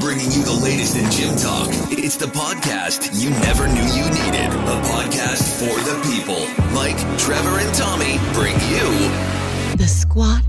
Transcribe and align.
bringing 0.00 0.30
you 0.32 0.42
the 0.42 0.52
latest 0.62 0.96
in 0.96 1.10
gym 1.10 1.36
talk. 1.36 1.68
It's 1.90 2.16
the 2.16 2.26
podcast 2.26 3.20
you 3.20 3.30
never 3.30 3.66
knew 3.68 3.82
you 3.82 4.04
needed. 4.10 4.48
A 4.48 4.80
podcast 4.88 5.44
for 5.58 5.74
the 5.84 6.00
people. 6.10 6.46
Mike, 6.72 6.98
Trevor, 7.18 7.58
and 7.58 7.74
Tommy 7.74 8.18
bring 8.32 8.54
you 8.70 9.76
The 9.76 9.86
Squat 9.88 10.42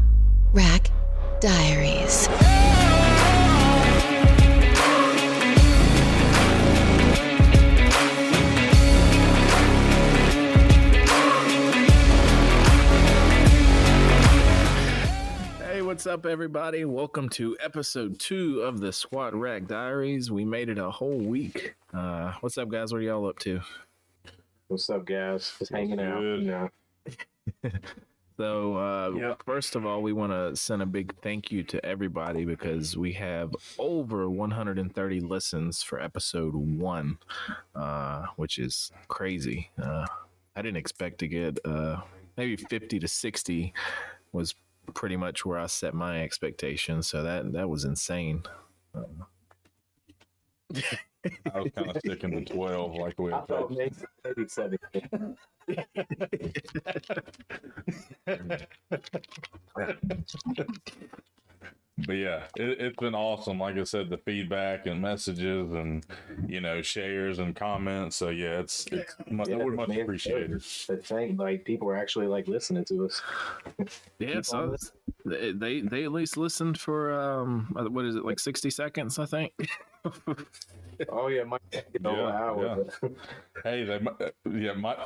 Rack 0.54 0.90
Diaries. 1.40 2.28
What's 16.04 16.14
up, 16.14 16.26
everybody? 16.26 16.84
Welcome 16.84 17.30
to 17.30 17.56
episode 17.62 18.20
two 18.20 18.60
of 18.60 18.82
the 18.82 18.92
Squat 18.92 19.34
Rack 19.34 19.68
Diaries. 19.68 20.30
We 20.30 20.44
made 20.44 20.68
it 20.68 20.78
a 20.78 20.92
whole 20.92 21.18
week. 21.18 21.76
Uh, 21.94 22.34
what's 22.42 22.58
up, 22.58 22.68
guys? 22.68 22.92
What 22.92 22.98
are 23.00 23.04
y'all 23.04 23.26
up 23.26 23.40
to? 23.40 23.62
What's 24.68 24.90
up, 24.90 25.06
guys? 25.06 25.54
Just 25.58 25.72
hanging 25.72 26.02
out. 26.02 26.22
You 26.22 26.42
know, 26.42 26.70
So, 28.38 28.76
uh, 28.76 29.12
Yep. 29.12 29.44
first 29.46 29.78
of 29.78 29.86
all, 29.86 30.02
we 30.02 30.12
want 30.12 30.34
to 30.34 30.58
send 30.58 30.82
a 30.82 30.86
big 30.86 31.16
thank 31.22 31.54
you 31.54 31.64
to 31.64 31.86
everybody 31.86 32.44
because 32.44 32.98
we 32.98 33.14
have 33.14 33.56
over 33.80 34.30
130 34.30 35.22
listens 35.22 35.84
for 35.84 36.02
episode 36.02 36.54
one, 36.54 37.18
uh, 37.76 38.26
which 38.36 38.60
is 38.60 38.92
crazy. 39.08 39.70
Uh, 39.82 40.06
I 40.54 40.62
didn't 40.62 40.76
expect 40.76 41.20
to 41.20 41.30
get 41.30 41.60
uh, 41.64 42.02
maybe 42.36 42.58
50 42.58 43.00
to 43.00 43.08
60 43.08 43.74
was 44.34 44.56
pretty 44.94 45.18
much 45.18 45.46
where 45.46 45.60
I 45.60 45.68
set 45.68 45.94
my 45.94 46.22
expectations. 46.22 47.08
So 47.08 47.24
that 47.24 47.54
that 47.54 47.70
was 47.70 47.86
insane. 47.86 48.44
I 51.54 51.62
was 51.62 51.72
kind 51.74 51.90
of 51.90 51.98
sticking 52.00 52.32
to 52.32 52.44
12 52.54 52.96
like 52.96 53.18
we 53.18 53.32
I 53.32 53.40
thought 53.42 53.72
maybe 53.72 53.96
maybe 54.26 54.46
seventeen. 54.48 55.38
But 61.98 62.14
yeah, 62.14 62.44
it, 62.56 62.80
it's 62.80 62.98
been 62.98 63.16
awesome. 63.16 63.60
Like 63.60 63.78
I 63.78 63.84
said, 63.84 64.10
the 64.10 64.18
feedback 64.18 64.88
and 64.88 65.02
messages 65.02 65.72
and, 65.74 66.06
you 66.48 66.60
know, 66.60 66.82
shares 66.82 67.40
and 67.40 67.56
comments. 67.56 68.16
So 68.16 68.30
yeah, 68.30 68.60
it's, 68.60 68.88
it's 68.92 69.16
much, 69.30 69.50
Yeah, 69.50 69.64
much 69.66 69.96
appreciated. 69.96 70.64
But 70.88 71.06
thank 71.06 71.40
like 71.40 71.66
people 71.66 71.88
are 71.90 71.98
actually 71.98 72.28
like 72.28 72.48
listening 72.48 72.86
to 72.86 73.06
us. 73.06 73.22
Yeah, 74.20 74.42
so 74.42 74.74
they 75.26 75.52
they 75.52 75.82
they 75.82 76.04
at 76.06 76.12
least 76.14 76.38
listened 76.38 76.80
for 76.80 77.12
um 77.12 77.74
uh, 77.78 77.90
what 77.90 78.06
is 78.06 78.16
it 78.16 78.24
like 78.24 78.40
60 78.40 78.70
seconds 78.70 79.20
I 79.20 79.26
think. 79.26 79.54
Oh 81.10 81.28
yeah, 81.28 81.44
Mike, 81.44 81.62
the 81.72 82.10
whole 82.10 82.18
Yeah, 82.18 82.32
hour. 82.32 82.86
Hey, 83.64 83.84
they, 83.84 83.96
uh, 83.96 84.30
yeah, 84.52 84.74
might, 84.74 84.98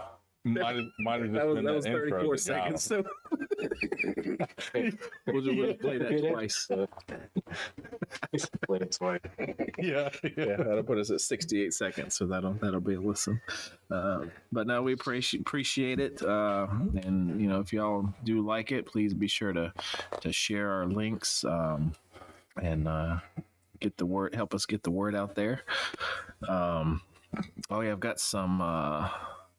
might, 0.48 0.76
have- 0.76 0.86
might 1.00 1.22
have 1.22 1.32
just 1.32 1.34
that 1.34 1.46
was 1.48 1.56
been 1.56 1.66
that 1.66 1.76
was 1.76 1.86
intro 1.86 2.10
34 2.10 2.36
that 2.38 2.48
got 2.48 2.68
'em. 2.68 2.78
seconds. 2.78 2.84
So 2.84 3.04
we'll 5.28 5.42
just 5.42 5.58
we'll 5.58 5.74
play 5.76 5.98
that 5.98 6.20
twice. 6.32 6.68
episode. 6.70 6.90
Play 8.68 8.78
it 8.82 8.92
twice. 8.92 9.20
Yeah, 9.80 10.10
Yeah, 10.24 10.30
yeah. 10.38 10.56
that'll 10.58 10.84
put 10.84 10.98
us 10.98 11.10
at 11.12 11.22
68 11.22 11.74
seconds, 11.74 12.16
so 12.16 12.26
that'll 12.28 12.54
that'll 12.54 12.80
be 12.82 12.96
a 12.96 13.00
listen. 13.00 13.42
Uh, 13.90 14.26
but 14.52 14.68
no, 14.68 14.82
we 14.84 14.94
appreciate 14.94 15.42
appreciate 15.42 16.00
it, 16.00 16.22
uh, 16.22 16.68
and 17.04 17.40
you 17.42 17.48
know 17.48 17.60
if 17.60 17.72
y'all 17.74 18.14
do 18.24 18.42
like 18.46 18.72
it, 18.72 18.86
please 18.86 19.14
be 19.14 19.28
sure 19.28 19.54
to 19.54 19.74
to 20.22 20.32
share 20.32 20.70
our 20.72 20.86
links 20.88 21.44
um, 21.46 21.94
and 22.62 22.88
uh, 22.88 23.18
get 23.80 23.98
the 23.98 24.06
word, 24.06 24.36
help 24.36 24.54
us 24.54 24.66
get 24.66 24.84
the 24.84 24.92
word 24.92 25.16
out 25.16 25.36
there. 25.36 25.62
Um, 26.48 27.02
oh 27.70 27.82
yeah, 27.82 27.92
I've 27.92 28.00
got 28.00 28.20
some. 28.20 28.62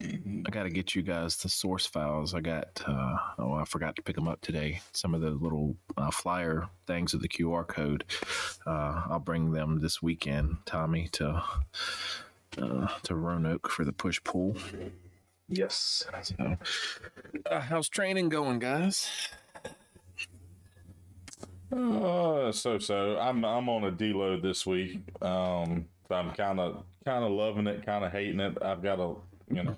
Uh, 0.03 0.09
I 0.47 0.51
got 0.51 0.63
to 0.65 0.71
get 0.71 0.95
you 0.95 1.03
guys 1.03 1.37
the 1.37 1.49
source 1.49 1.87
files. 1.87 2.35
I 2.35 2.41
got. 2.41 2.83
Uh, 2.87 3.17
oh, 3.39 3.55
I 3.55 3.65
forgot 3.65 3.97
to 3.97 4.03
pick 4.03 4.17
them 4.17 4.29
up 4.29 4.41
today. 4.41 4.81
Some 4.93 5.15
of 5.15 5.21
the 5.21 5.31
little 5.31 5.77
uh, 5.97 6.11
flyer 6.11 6.69
things 6.87 7.13
with 7.13 7.23
the 7.23 7.29
QR 7.29 7.67
code. 7.67 8.05
Uh, 8.67 9.03
I'll 9.09 9.19
bring 9.19 9.53
them 9.53 9.81
this 9.81 10.03
weekend, 10.03 10.59
Tommy, 10.67 11.09
to 11.13 11.43
uh, 12.59 12.89
to 13.03 13.15
Roanoke 13.15 13.69
for 13.69 13.85
the 13.85 13.93
push 13.93 14.23
pull. 14.25 14.57
Yes. 15.49 16.07
So, 16.23 16.57
uh, 17.51 17.61
how's 17.61 17.89
training 17.89 18.29
going, 18.29 18.59
guys? 18.59 19.09
Uh, 21.73 22.53
so 22.53 22.79
so. 22.79 23.19
I'm 23.19 23.45
I'm 23.45 23.69
on 23.69 23.85
a 23.85 23.93
deload 23.93 24.43
this 24.43 24.67
week. 24.67 25.01
Um, 25.23 25.87
I'm 26.11 26.31
kind 26.33 26.61
of 26.61 26.85
kind 27.05 27.25
of 27.25 27.31
loving 27.33 27.67
it, 27.67 27.85
kind 27.85 28.05
of 28.05 28.13
hating 28.13 28.41
it. 28.41 28.59
I've 28.63 28.83
got 28.83 29.01
a 29.01 29.15
you 29.51 29.63
know 29.65 29.77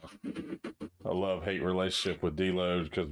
a 1.04 1.12
love 1.12 1.44
hate 1.44 1.62
relationship 1.62 2.22
with 2.22 2.36
deload 2.36 2.84
because 2.84 3.08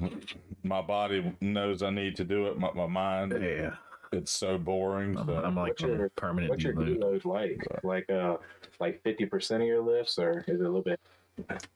my 0.63 0.81
body 0.81 1.33
knows 1.41 1.83
I 1.83 1.91
need 1.91 2.17
to 2.17 2.25
do 2.25 2.47
it. 2.49 2.59
My, 2.59 2.71
my 2.73 2.87
mind, 2.87 3.33
Yeah, 3.41 3.75
it's 4.13 4.31
so 4.33 4.59
boring. 4.59 5.17
I'm, 5.19 5.29
I'm 5.31 5.55
like 5.57 5.71
What's 5.71 5.83
your- 5.83 6.09
permanent 6.11 6.51
What's 6.51 6.65
your 6.65 6.75
deload. 6.75 6.99
deload 6.99 7.25
like? 7.25 7.67
Like 7.83 8.11
uh, 8.11 8.37
like 8.81 9.03
fifty 9.03 9.27
percent 9.27 9.63
of 9.63 9.69
your 9.69 9.81
lifts, 9.81 10.19
or 10.19 10.45
is 10.47 10.61
it 10.61 10.65
a 10.65 10.65
little 10.65 10.83
bit? 10.83 11.01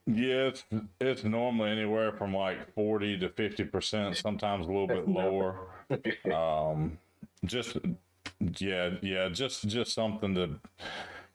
Yeah, 0.07 0.49
it's, 0.49 0.65
it's 1.01 1.23
normally 1.23 1.71
anywhere 1.71 2.11
from 2.11 2.35
like 2.35 2.75
40 2.75 3.21
to 3.21 3.29
50%, 3.29 4.17
sometimes 4.21 4.67
a 4.67 4.69
little 4.69 4.89
bit 4.89 5.07
lower. 5.09 5.57
Um, 6.35 6.99
just, 7.45 7.77
yeah, 8.59 8.91
yeah, 9.03 9.29
just, 9.29 9.69
just 9.69 9.93
something 9.93 10.35
to 10.35 10.59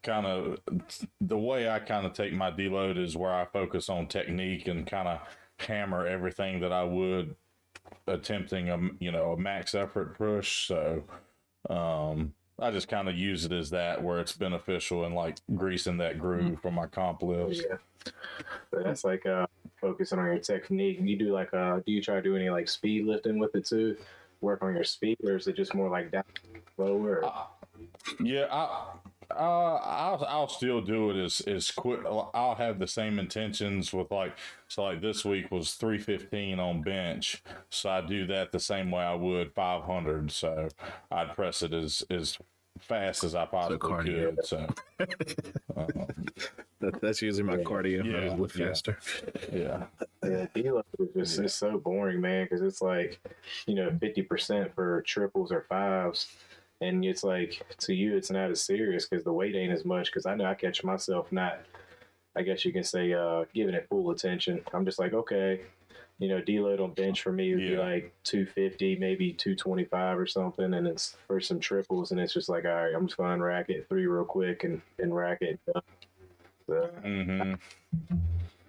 kind 0.03 0.25
of, 0.25 0.57
the 1.21 1.37
way 1.37 1.69
I 1.69 1.79
kind 1.79 2.05
of 2.05 2.13
take 2.13 2.33
my 2.33 2.51
deload 2.51 2.97
is 2.97 3.17
where 3.17 3.33
I 3.33 3.45
focus 3.45 3.89
on 3.89 4.07
technique 4.07 4.67
and 4.67 4.85
kind 4.85 5.07
of 5.07 5.19
hammer 5.59 6.05
everything 6.05 6.59
that 6.61 6.71
I 6.71 6.83
would 6.83 7.35
attempting 8.05 8.69
a, 8.69 8.77
you 8.99 9.11
know, 9.11 9.31
a 9.31 9.37
max 9.37 9.73
effort 9.73 10.17
push. 10.17 10.67
So, 10.67 11.03
um, 11.69 12.33
I 12.59 12.71
just 12.71 12.87
kind 12.87 13.07
of 13.07 13.15
use 13.15 13.45
it 13.45 13.51
as 13.51 13.69
that 13.69 14.03
where 14.03 14.19
it's 14.19 14.33
beneficial 14.33 15.05
and 15.05 15.13
like 15.13 15.37
greasing 15.55 15.97
that 15.97 16.17
groove 16.17 16.59
for 16.61 16.71
my 16.71 16.87
comp 16.87 17.21
lifts. 17.21 17.61
yeah. 17.69 17.77
So 18.71 18.81
that's 18.83 19.03
like 19.03 19.25
uh, 19.25 19.45
focusing 19.79 20.17
on 20.17 20.25
your 20.25 20.39
technique. 20.39 20.97
You 21.01 21.17
do 21.17 21.31
like 21.33 21.53
uh, 21.53 21.81
do 21.85 21.91
you 21.91 22.01
try 22.01 22.15
to 22.15 22.21
do 22.21 22.35
any 22.35 22.49
like 22.49 22.67
speed 22.67 23.05
lifting 23.05 23.37
with 23.37 23.53
it 23.55 23.65
too? 23.67 23.95
Work 24.41 24.63
on 24.63 24.73
your 24.75 24.83
speed, 24.83 25.17
or 25.23 25.35
is 25.35 25.47
it 25.47 25.55
just 25.55 25.73
more 25.75 25.89
like 25.89 26.11
down 26.11 26.23
lower? 26.77 27.23
or- 27.25 27.47
Yeah, 28.19 28.45
I, 28.51 28.93
uh, 29.31 29.75
I'll 29.83 30.25
I'll 30.27 30.47
still 30.47 30.81
do 30.81 31.11
it 31.11 31.23
as 31.23 31.41
as 31.41 31.71
quick. 31.71 31.99
I'll 32.05 32.55
have 32.57 32.79
the 32.79 32.87
same 32.87 33.19
intentions 33.19 33.93
with 33.93 34.11
like 34.11 34.35
so 34.67 34.83
like 34.83 35.01
this 35.01 35.25
week 35.25 35.51
was 35.51 35.73
three 35.73 35.97
fifteen 35.99 36.59
on 36.59 36.81
bench, 36.81 37.43
so 37.69 37.89
I 37.89 38.01
do 38.01 38.25
that 38.27 38.51
the 38.51 38.59
same 38.59 38.91
way 38.91 39.03
I 39.03 39.15
would 39.15 39.53
five 39.53 39.83
hundred. 39.83 40.31
So 40.31 40.69
I'd 41.11 41.35
press 41.35 41.61
it 41.63 41.73
as 41.73 42.03
as 42.09 42.37
fast 42.79 43.23
as 43.23 43.33
I 43.35 43.45
possibly 43.45 43.77
cardio. 43.79 44.35
could. 44.35 44.45
So 44.45 44.67
That, 46.79 47.01
that's 47.01 47.23
usually 47.23 47.41
my 47.43 47.57
cardio. 47.57 48.03
I 48.03 48.07
Yeah, 48.07 48.27
just 48.27 48.39
lift 48.39 48.55
yeah. 48.55 48.67
faster. 48.67 48.99
yeah, 49.51 49.85
Yeah, 50.23 50.45
deload 50.55 50.83
is 50.99 51.13
just 51.15 51.39
it's 51.39 51.53
so 51.55 51.79
boring, 51.79 52.21
man, 52.21 52.45
because 52.45 52.61
it's 52.61 52.83
like, 52.83 53.19
you 53.65 53.73
know, 53.73 53.89
fifty 53.99 54.21
percent 54.21 54.75
for 54.75 55.01
triples 55.01 55.51
or 55.51 55.65
fives, 55.67 56.27
and 56.81 57.03
it's 57.03 57.23
like 57.23 57.61
to 57.79 57.93
you, 57.93 58.15
it's 58.15 58.31
not 58.31 58.51
as 58.51 58.61
serious 58.61 59.07
because 59.07 59.23
the 59.23 59.33
weight 59.33 59.55
ain't 59.55 59.73
as 59.73 59.85
much. 59.85 60.07
Because 60.07 60.25
I 60.25 60.35
know 60.35 60.45
I 60.45 60.55
catch 60.55 60.83
myself 60.83 61.31
not, 61.31 61.59
I 62.35 62.41
guess 62.41 62.65
you 62.65 62.73
can 62.73 62.83
say, 62.83 63.13
uh, 63.13 63.45
giving 63.53 63.75
it 63.75 63.87
full 63.89 64.11
attention. 64.11 64.61
I'm 64.73 64.85
just 64.85 64.99
like, 64.99 65.13
okay, 65.13 65.61
you 66.19 66.27
know, 66.27 66.41
deload 66.41 66.79
on 66.81 66.93
bench 66.93 67.21
for 67.21 67.31
me 67.31 67.53
would 67.53 67.59
be 67.59 67.77
like 67.77 68.13
two 68.23 68.45
fifty, 68.45 68.95
maybe 68.95 69.33
two 69.33 69.55
twenty 69.55 69.85
five 69.85 70.17
or 70.17 70.25
something, 70.25 70.73
and 70.73 70.87
it's 70.87 71.15
for 71.27 71.39
some 71.39 71.59
triples, 71.59 72.11
and 72.11 72.19
it's 72.19 72.33
just 72.33 72.49
like, 72.49 72.65
all 72.65 72.71
right, 72.71 72.93
I'm 72.95 73.05
just 73.07 73.17
gonna 73.17 73.43
rack 73.43 73.69
it 73.69 73.87
three 73.87 74.07
real 74.07 74.25
quick 74.25 74.63
and 74.63 74.81
and 74.99 75.15
rack 75.15 75.41
it. 75.41 75.59
So, 76.67 76.89
hmm 77.03 77.53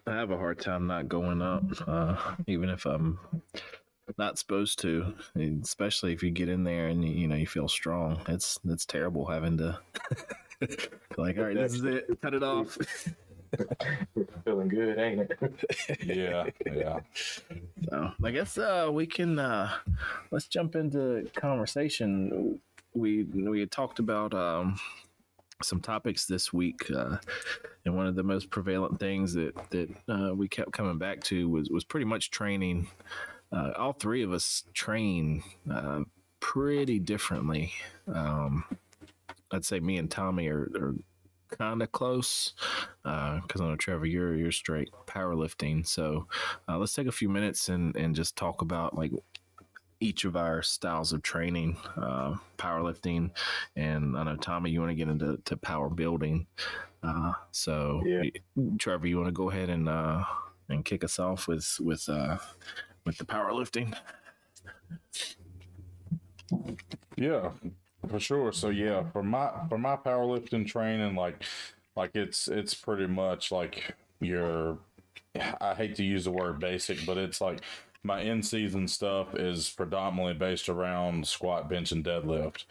I 0.06 0.14
have 0.14 0.30
a 0.30 0.38
hard 0.38 0.58
time 0.58 0.86
not 0.86 1.08
going 1.08 1.42
up, 1.42 1.64
uh, 1.86 2.16
even 2.46 2.70
if 2.70 2.86
I'm 2.86 3.18
not 4.16 4.38
supposed 4.38 4.78
to. 4.80 5.14
Especially 5.62 6.12
if 6.12 6.22
you 6.22 6.30
get 6.30 6.48
in 6.48 6.64
there 6.64 6.86
and 6.88 7.04
you 7.04 7.28
know 7.28 7.36
you 7.36 7.46
feel 7.46 7.68
strong. 7.68 8.20
It's 8.28 8.58
it's 8.64 8.86
terrible 8.86 9.26
having 9.26 9.58
to 9.58 9.78
like, 11.16 11.38
all 11.38 11.44
right, 11.44 11.54
this 11.54 11.74
is 11.74 11.84
it. 11.84 12.20
Cut 12.20 12.34
it 12.34 12.42
off. 12.42 12.76
feeling 14.44 14.68
good, 14.68 14.98
ain't 14.98 15.20
it? 15.20 16.04
yeah, 16.04 16.46
yeah. 16.66 17.00
So 17.88 18.12
I 18.22 18.30
guess 18.30 18.58
uh, 18.58 18.88
we 18.92 19.06
can 19.06 19.38
uh, 19.38 19.70
let's 20.30 20.46
jump 20.46 20.76
into 20.76 21.28
conversation. 21.34 22.60
We 22.94 23.24
we 23.24 23.60
had 23.60 23.70
talked 23.70 23.98
about 23.98 24.34
um, 24.34 24.78
some 25.62 25.80
topics 25.80 26.26
this 26.26 26.52
week, 26.52 26.90
uh, 26.94 27.16
and 27.84 27.96
one 27.96 28.06
of 28.06 28.14
the 28.14 28.22
most 28.22 28.50
prevalent 28.50 28.98
things 28.98 29.34
that 29.34 29.54
that 29.70 29.88
uh, 30.08 30.34
we 30.34 30.48
kept 30.48 30.72
coming 30.72 30.98
back 30.98 31.22
to 31.24 31.48
was 31.48 31.70
was 31.70 31.84
pretty 31.84 32.06
much 32.06 32.30
training. 32.30 32.88
Uh, 33.50 33.72
all 33.76 33.92
three 33.92 34.22
of 34.22 34.32
us 34.32 34.64
train 34.74 35.42
uh, 35.70 36.00
pretty 36.40 36.98
differently. 36.98 37.72
Um, 38.12 38.64
I'd 39.50 39.64
say 39.64 39.80
me 39.80 39.96
and 39.96 40.10
Tommy 40.10 40.48
are, 40.48 40.70
are 40.76 40.94
kind 41.56 41.82
of 41.82 41.90
close 41.92 42.52
because 43.02 43.60
uh, 43.60 43.64
I 43.64 43.68
know 43.68 43.76
Trevor, 43.76 44.06
you're 44.06 44.36
you're 44.36 44.52
straight 44.52 44.90
powerlifting. 45.06 45.86
So 45.86 46.26
uh, 46.68 46.78
let's 46.78 46.94
take 46.94 47.06
a 47.06 47.12
few 47.12 47.28
minutes 47.28 47.68
and 47.68 47.96
and 47.96 48.14
just 48.14 48.36
talk 48.36 48.62
about 48.62 48.96
like 48.96 49.12
each 50.00 50.24
of 50.24 50.36
our 50.36 50.62
styles 50.62 51.12
of 51.12 51.22
training, 51.22 51.76
uh, 51.96 52.34
powerlifting, 52.56 53.30
and 53.74 54.16
I 54.16 54.24
know 54.24 54.36
Tommy, 54.36 54.70
you 54.70 54.80
want 54.80 54.90
to 54.90 54.94
get 54.96 55.08
into 55.08 55.38
to 55.44 55.56
power 55.56 55.88
building. 55.88 56.46
Uh, 57.02 57.32
so, 57.52 58.02
yeah. 58.04 58.22
Trevor, 58.78 59.06
you 59.06 59.16
want 59.16 59.28
to 59.28 59.32
go 59.32 59.50
ahead 59.50 59.70
and 59.70 59.88
uh, 59.88 60.24
and 60.68 60.84
kick 60.84 61.04
us 61.04 61.18
off 61.18 61.48
with 61.48 61.78
with 61.80 62.08
uh, 62.08 62.38
with 63.08 63.18
the 63.18 63.24
powerlifting? 63.24 63.96
Yeah, 67.16 67.50
for 68.08 68.20
sure. 68.20 68.52
So 68.52 68.68
yeah, 68.68 69.02
for 69.12 69.22
my 69.22 69.50
for 69.68 69.78
my 69.78 69.96
powerlifting 69.96 70.66
training, 70.66 71.16
like 71.16 71.42
like 71.96 72.12
it's 72.14 72.46
it's 72.46 72.74
pretty 72.74 73.08
much 73.08 73.50
like 73.50 73.96
your 74.20 74.78
I 75.60 75.74
hate 75.74 75.96
to 75.96 76.04
use 76.04 76.24
the 76.24 76.30
word 76.30 76.60
basic, 76.60 77.04
but 77.04 77.18
it's 77.18 77.40
like 77.40 77.60
my 78.04 78.20
in 78.20 78.42
season 78.42 78.86
stuff 78.86 79.34
is 79.34 79.70
predominantly 79.70 80.34
based 80.34 80.68
around 80.68 81.26
squat, 81.26 81.68
bench, 81.68 81.92
and 81.92 82.04
deadlift. 82.04 82.64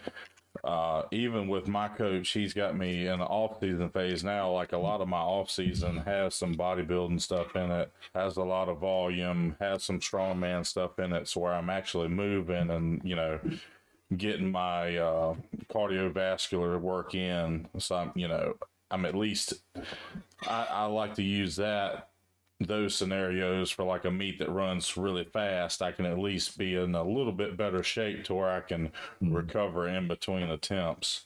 Uh, 0.64 1.04
even 1.12 1.48
with 1.48 1.68
my 1.68 1.88
coach, 1.88 2.30
he's 2.30 2.54
got 2.54 2.78
me 2.78 3.08
in 3.08 3.20
the 3.20 3.26
off 3.26 3.60
season 3.60 3.90
phase 3.90 4.24
now. 4.24 4.52
Like 4.52 4.74
a 4.74 4.78
lot 4.78 5.02
of 5.02 5.08
my 5.08 5.18
off 5.18 5.50
season 5.50 5.98
has 5.98 6.36
some 6.36 6.56
bodybuilding 6.56 7.22
stuff 7.22 7.56
in 7.56 7.72
it, 7.72 7.92
has 8.14 8.38
a 8.38 8.44
lot 8.44 8.70
of 8.70 8.80
volume, 8.80 9.56
has 9.60 9.84
some 9.84 10.00
strongman 10.00 10.66
stuff 10.66 11.00
in 11.00 11.14
it, 11.14 11.28
so 11.28 11.42
where 11.42 11.54
I'm 11.54 11.70
actually 11.70 12.10
moving 12.10 12.70
and 12.70 13.02
you 13.04 13.16
know 13.16 13.40
getting 14.16 14.52
my 14.52 14.98
uh, 14.98 15.36
cardiovascular 15.70 16.80
work 16.80 17.14
in. 17.14 17.68
So 17.78 17.96
I'm, 17.96 18.12
you 18.16 18.28
know, 18.28 18.56
I'm 18.90 19.06
at 19.06 19.16
least 19.16 19.54
I, 20.48 20.68
I 20.70 20.86
like 20.86 21.16
to 21.16 21.24
use 21.24 21.58
that 21.58 22.10
those 22.60 22.96
scenarios 22.96 23.70
for 23.70 23.84
like 23.84 24.06
a 24.06 24.12
meet 24.12 24.40
that 24.40 24.50
runs 24.50 24.98
really 24.98 25.26
fast, 25.26 25.82
I 25.82 25.92
can 25.92 26.06
at 26.06 26.18
least 26.18 26.58
be 26.58 26.76
in 26.76 26.96
a 26.96 27.04
little 27.04 27.32
bit 27.32 27.58
better 27.58 27.84
shape 27.84 28.24
to 28.26 28.34
where 28.34 28.50
I 28.50 28.62
can 28.62 28.92
mm. 29.22 29.36
recover 29.36 29.88
in 29.88 30.08
between 30.08 30.50
attempts. 30.50 31.26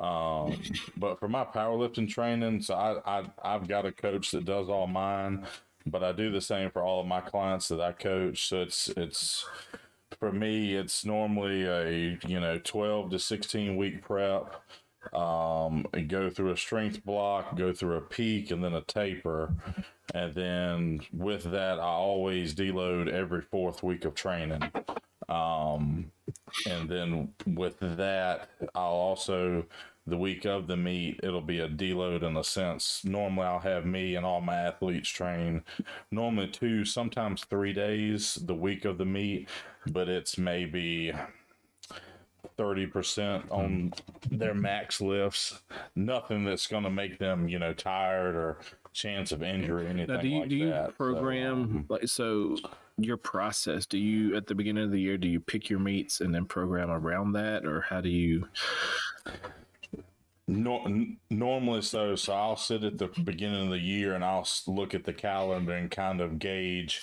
Um, 0.00 0.60
but 0.96 1.20
for 1.20 1.28
my 1.28 1.44
powerlifting 1.44 2.08
training, 2.08 2.62
so 2.62 2.74
I, 2.74 3.20
I 3.20 3.24
I've 3.42 3.68
got 3.68 3.86
a 3.86 3.92
coach 3.92 4.32
that 4.32 4.44
does 4.44 4.68
all 4.68 4.88
mine, 4.88 5.46
but 5.86 6.02
I 6.02 6.10
do 6.10 6.32
the 6.32 6.40
same 6.40 6.70
for 6.70 6.82
all 6.82 7.00
of 7.00 7.06
my 7.06 7.20
clients 7.20 7.68
that 7.68 7.80
I 7.80 7.92
coach. 7.92 8.48
So 8.48 8.62
it's 8.62 8.88
it's 8.96 9.46
for 10.18 10.32
me, 10.32 10.74
it's 10.74 11.04
normally 11.04 11.62
a 11.62 12.18
you 12.26 12.40
know 12.40 12.58
twelve 12.58 13.10
to 13.10 13.20
sixteen 13.20 13.76
week 13.76 14.02
prep 14.02 14.56
um, 15.12 15.86
go 16.08 16.30
through 16.30 16.52
a 16.52 16.56
strength 16.56 17.04
block, 17.04 17.56
go 17.56 17.72
through 17.72 17.96
a 17.96 18.00
peak, 18.00 18.50
and 18.50 18.62
then 18.62 18.74
a 18.74 18.82
taper. 18.82 19.52
And 20.14 20.34
then 20.34 21.00
with 21.12 21.44
that, 21.44 21.78
I 21.78 21.82
always 21.82 22.54
deload 22.54 23.08
every 23.08 23.42
fourth 23.42 23.82
week 23.82 24.04
of 24.04 24.14
training. 24.14 24.70
Um, 25.28 26.12
and 26.68 26.88
then 26.88 27.32
with 27.46 27.78
that, 27.80 28.50
I'll 28.74 28.92
also 28.92 29.64
the 30.06 30.16
week 30.18 30.44
of 30.44 30.66
the 30.66 30.76
meet, 30.76 31.20
it'll 31.22 31.40
be 31.40 31.60
a 31.60 31.68
deload 31.68 32.22
in 32.22 32.36
a 32.36 32.44
sense. 32.44 33.02
Normally, 33.04 33.46
I'll 33.46 33.58
have 33.60 33.86
me 33.86 34.16
and 34.16 34.26
all 34.26 34.42
my 34.42 34.54
athletes 34.54 35.08
train 35.08 35.62
normally 36.10 36.48
two, 36.48 36.84
sometimes 36.84 37.44
three 37.44 37.72
days 37.72 38.34
the 38.34 38.54
week 38.54 38.84
of 38.84 38.98
the 38.98 39.06
meet, 39.06 39.48
but 39.86 40.08
it's 40.08 40.36
maybe 40.36 41.12
30% 42.58 43.50
on 43.50 43.92
mm. 43.92 44.38
their 44.38 44.54
max 44.54 45.00
lifts. 45.00 45.60
Nothing 45.96 46.44
that's 46.44 46.66
going 46.66 46.84
to 46.84 46.90
make 46.90 47.18
them, 47.18 47.48
you 47.48 47.58
know, 47.58 47.72
tired 47.72 48.34
or 48.34 48.58
chance 48.92 49.32
of 49.32 49.42
injury, 49.42 49.86
anything 49.86 50.14
now, 50.14 50.20
do 50.20 50.28
you, 50.28 50.40
like 50.40 50.48
do 50.48 50.56
you 50.56 50.70
that. 50.70 50.96
program, 50.96 51.84
so, 51.88 51.94
like, 51.94 52.08
so 52.08 52.56
your 52.96 53.16
process, 53.16 53.86
do 53.86 53.98
you, 53.98 54.36
at 54.36 54.46
the 54.46 54.54
beginning 54.54 54.84
of 54.84 54.90
the 54.90 55.00
year, 55.00 55.18
do 55.18 55.28
you 55.28 55.40
pick 55.40 55.68
your 55.68 55.80
meets 55.80 56.20
and 56.20 56.34
then 56.34 56.44
program 56.44 56.90
around 56.90 57.32
that? 57.32 57.66
Or 57.66 57.80
how 57.82 58.00
do 58.00 58.08
you? 58.08 58.48
No, 60.46 61.06
normally 61.30 61.82
so. 61.82 62.14
So 62.16 62.32
I'll 62.34 62.56
sit 62.56 62.84
at 62.84 62.98
the 62.98 63.08
beginning 63.24 63.64
of 63.64 63.70
the 63.70 63.78
year 63.78 64.14
and 64.14 64.24
I'll 64.24 64.46
look 64.66 64.94
at 64.94 65.04
the 65.04 65.12
calendar 65.12 65.72
and 65.72 65.90
kind 65.90 66.20
of 66.20 66.38
gauge 66.38 67.02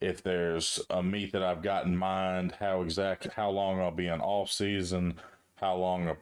if 0.00 0.22
there's 0.22 0.80
a 0.90 1.02
meet 1.02 1.32
that 1.32 1.42
I've 1.42 1.62
got 1.62 1.86
in 1.86 1.96
mind, 1.96 2.52
how 2.58 2.82
exact, 2.82 3.28
how 3.34 3.50
long 3.50 3.80
I'll 3.80 3.90
be 3.90 4.08
in 4.08 4.20
off 4.20 4.50
season, 4.50 5.14
how 5.56 5.76
long, 5.76 6.16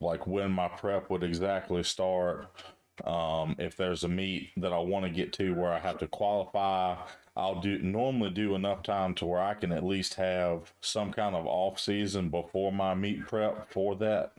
like 0.00 0.26
when 0.26 0.50
my 0.50 0.68
prep 0.68 1.10
would 1.10 1.22
exactly 1.22 1.82
start. 1.82 2.48
Um, 3.04 3.56
if 3.58 3.78
there's 3.78 4.04
a 4.04 4.08
meet 4.08 4.50
that 4.58 4.74
I 4.74 4.78
want 4.78 5.06
to 5.06 5.10
get 5.10 5.32
to 5.34 5.54
where 5.54 5.72
I 5.72 5.78
have 5.78 5.96
to 5.98 6.06
qualify, 6.06 6.96
I'll 7.34 7.60
do 7.60 7.78
normally 7.78 8.28
do 8.30 8.54
enough 8.54 8.82
time 8.82 9.14
to 9.14 9.26
where 9.26 9.40
I 9.40 9.54
can 9.54 9.72
at 9.72 9.84
least 9.84 10.14
have 10.14 10.74
some 10.82 11.10
kind 11.10 11.34
of 11.34 11.46
off 11.46 11.80
season 11.80 12.28
before 12.28 12.72
my 12.72 12.94
meet 12.94 13.26
prep 13.26 13.72
for 13.72 13.96
that. 13.96 14.32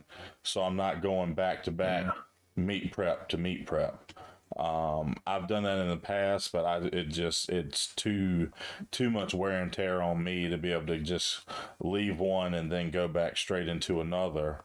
So 0.44 0.62
I'm 0.62 0.76
not 0.76 1.02
going 1.02 1.34
back 1.34 1.64
to 1.64 1.72
back 1.72 2.06
meet 2.54 2.92
prep 2.92 3.28
to 3.30 3.38
meet 3.38 3.66
prep. 3.66 4.11
Um, 4.56 5.16
I've 5.26 5.48
done 5.48 5.62
that 5.62 5.78
in 5.78 5.88
the 5.88 5.96
past, 5.96 6.52
but 6.52 6.64
I 6.64 6.78
it 6.92 7.08
just 7.08 7.48
it's 7.48 7.94
too 7.94 8.50
too 8.90 9.10
much 9.10 9.34
wear 9.34 9.62
and 9.62 9.72
tear 9.72 10.02
on 10.02 10.22
me 10.22 10.48
to 10.48 10.58
be 10.58 10.72
able 10.72 10.86
to 10.86 10.98
just 10.98 11.48
leave 11.80 12.18
one 12.18 12.54
and 12.54 12.70
then 12.70 12.90
go 12.90 13.08
back 13.08 13.36
straight 13.36 13.68
into 13.68 14.00
another. 14.00 14.60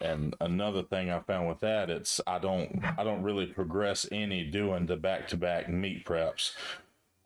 And 0.00 0.36
another 0.40 0.82
thing 0.82 1.10
I 1.10 1.20
found 1.20 1.48
with 1.48 1.60
that, 1.60 1.90
it's 1.90 2.20
I 2.26 2.38
don't 2.38 2.82
I 2.98 3.04
don't 3.04 3.22
really 3.22 3.46
progress 3.46 4.06
any 4.12 4.44
doing 4.44 4.86
the 4.86 4.96
back 4.96 5.28
to 5.28 5.36
back 5.36 5.68
meet 5.68 6.04
preps. 6.04 6.52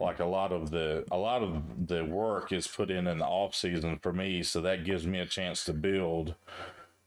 Like 0.00 0.20
a 0.20 0.24
lot 0.24 0.52
of 0.52 0.70
the 0.70 1.04
a 1.10 1.18
lot 1.18 1.42
of 1.42 1.88
the 1.88 2.04
work 2.04 2.52
is 2.52 2.68
put 2.68 2.90
in 2.90 3.08
in 3.08 3.18
the 3.18 3.26
off 3.26 3.54
season 3.54 3.98
for 4.00 4.12
me, 4.12 4.42
so 4.44 4.60
that 4.60 4.84
gives 4.84 5.06
me 5.06 5.18
a 5.18 5.26
chance 5.26 5.64
to 5.64 5.72
build 5.72 6.36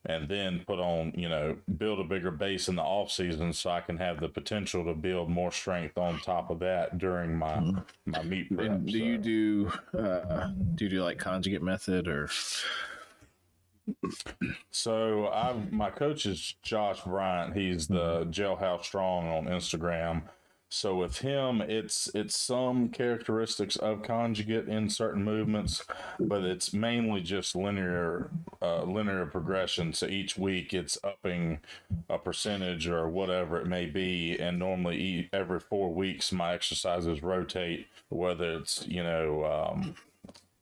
and 0.06 0.28
then 0.28 0.64
put 0.66 0.80
on, 0.80 1.14
you 1.16 1.30
know, 1.30 1.56
build 1.78 2.00
a 2.00 2.04
bigger 2.04 2.32
base 2.32 2.68
in 2.68 2.76
the 2.76 2.82
off 2.82 3.12
season 3.12 3.54
so 3.54 3.70
I 3.70 3.82
can 3.82 3.98
have 3.98 4.20
the 4.20 4.30
potential 4.30 4.84
to 4.86 4.94
build 4.94 5.30
more 5.30 5.52
strength 5.52 5.98
on 5.98 6.20
top 6.20 6.50
of 6.50 6.60
that 6.60 6.98
during 6.98 7.36
my 7.36 7.54
mm-hmm. 7.54 7.80
my 8.06 8.24
meet 8.24 8.56
prep. 8.56 8.84
do 8.86 8.92
so. 8.92 8.98
you 8.98 9.18
do 9.18 9.72
uh, 9.98 10.48
do 10.76 10.86
you 10.86 10.90
do 10.90 11.04
like 11.04 11.20
conjugate 11.20 11.62
method 11.62 12.08
or? 12.08 12.30
So 14.72 15.28
I 15.28 15.54
my 15.70 15.90
coach 15.90 16.26
is 16.26 16.56
Josh 16.64 17.02
Bryant. 17.02 17.56
He's 17.56 17.88
the. 17.88 18.26
Jailhouse 18.26 18.86
Strong 18.86 19.28
on 19.28 19.46
Instagram. 19.46 20.24
So 20.74 20.96
with 20.96 21.18
him, 21.18 21.62
it's 21.62 22.10
it's 22.16 22.40
some 22.40 22.88
characteristics 22.88 23.76
of 23.76 24.04
conjugate 24.04 24.70
in 24.70 24.90
certain 24.90 25.22
movements, 25.22 25.84
but 26.18 26.46
it's 26.46 26.72
mainly 26.72 27.20
just 27.20 27.58
linear 27.58 28.30
uh, 28.62 28.84
linear 28.84 29.26
progression. 29.26 29.92
So 29.92 30.08
each 30.08 30.38
week 30.38 30.74
it's 30.74 30.98
upping 31.04 31.60
a 32.10 32.18
percentage 32.18 32.88
or 32.88 33.10
whatever 33.10 33.60
it 33.60 33.68
may 33.68 33.86
be, 33.86 34.38
and 34.40 34.58
normally 34.58 35.30
every 35.34 35.60
four 35.60 35.94
weeks 35.94 36.32
my 36.32 36.54
exercises 36.54 37.22
rotate. 37.22 37.88
Whether 38.08 38.54
it's 38.54 38.88
you 38.88 39.04
know 39.04 39.44
um, 39.44 39.96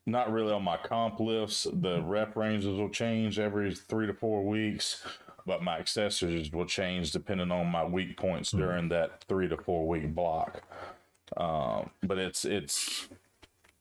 not 0.07 0.33
really 0.33 0.51
on 0.51 0.63
my 0.63 0.77
comp 0.77 1.19
lifts, 1.19 1.67
the 1.71 2.01
rep 2.01 2.35
ranges 2.35 2.79
will 2.79 2.89
change 2.89 3.37
every 3.37 3.75
three 3.75 4.07
to 4.07 4.13
four 4.15 4.43
weeks 4.43 5.03
but 5.49 5.63
my 5.63 5.79
accessories 5.79 6.51
will 6.51 6.67
change 6.67 7.11
depending 7.11 7.49
on 7.49 7.65
my 7.65 7.83
weak 7.83 8.15
points 8.17 8.49
mm-hmm. 8.49 8.59
during 8.59 8.89
that 8.89 9.23
three 9.27 9.47
to 9.47 9.57
four 9.57 9.87
week 9.87 10.13
block. 10.13 10.61
Um, 11.35 11.89
but 12.03 12.19
it's 12.19 12.45
it's 12.45 13.07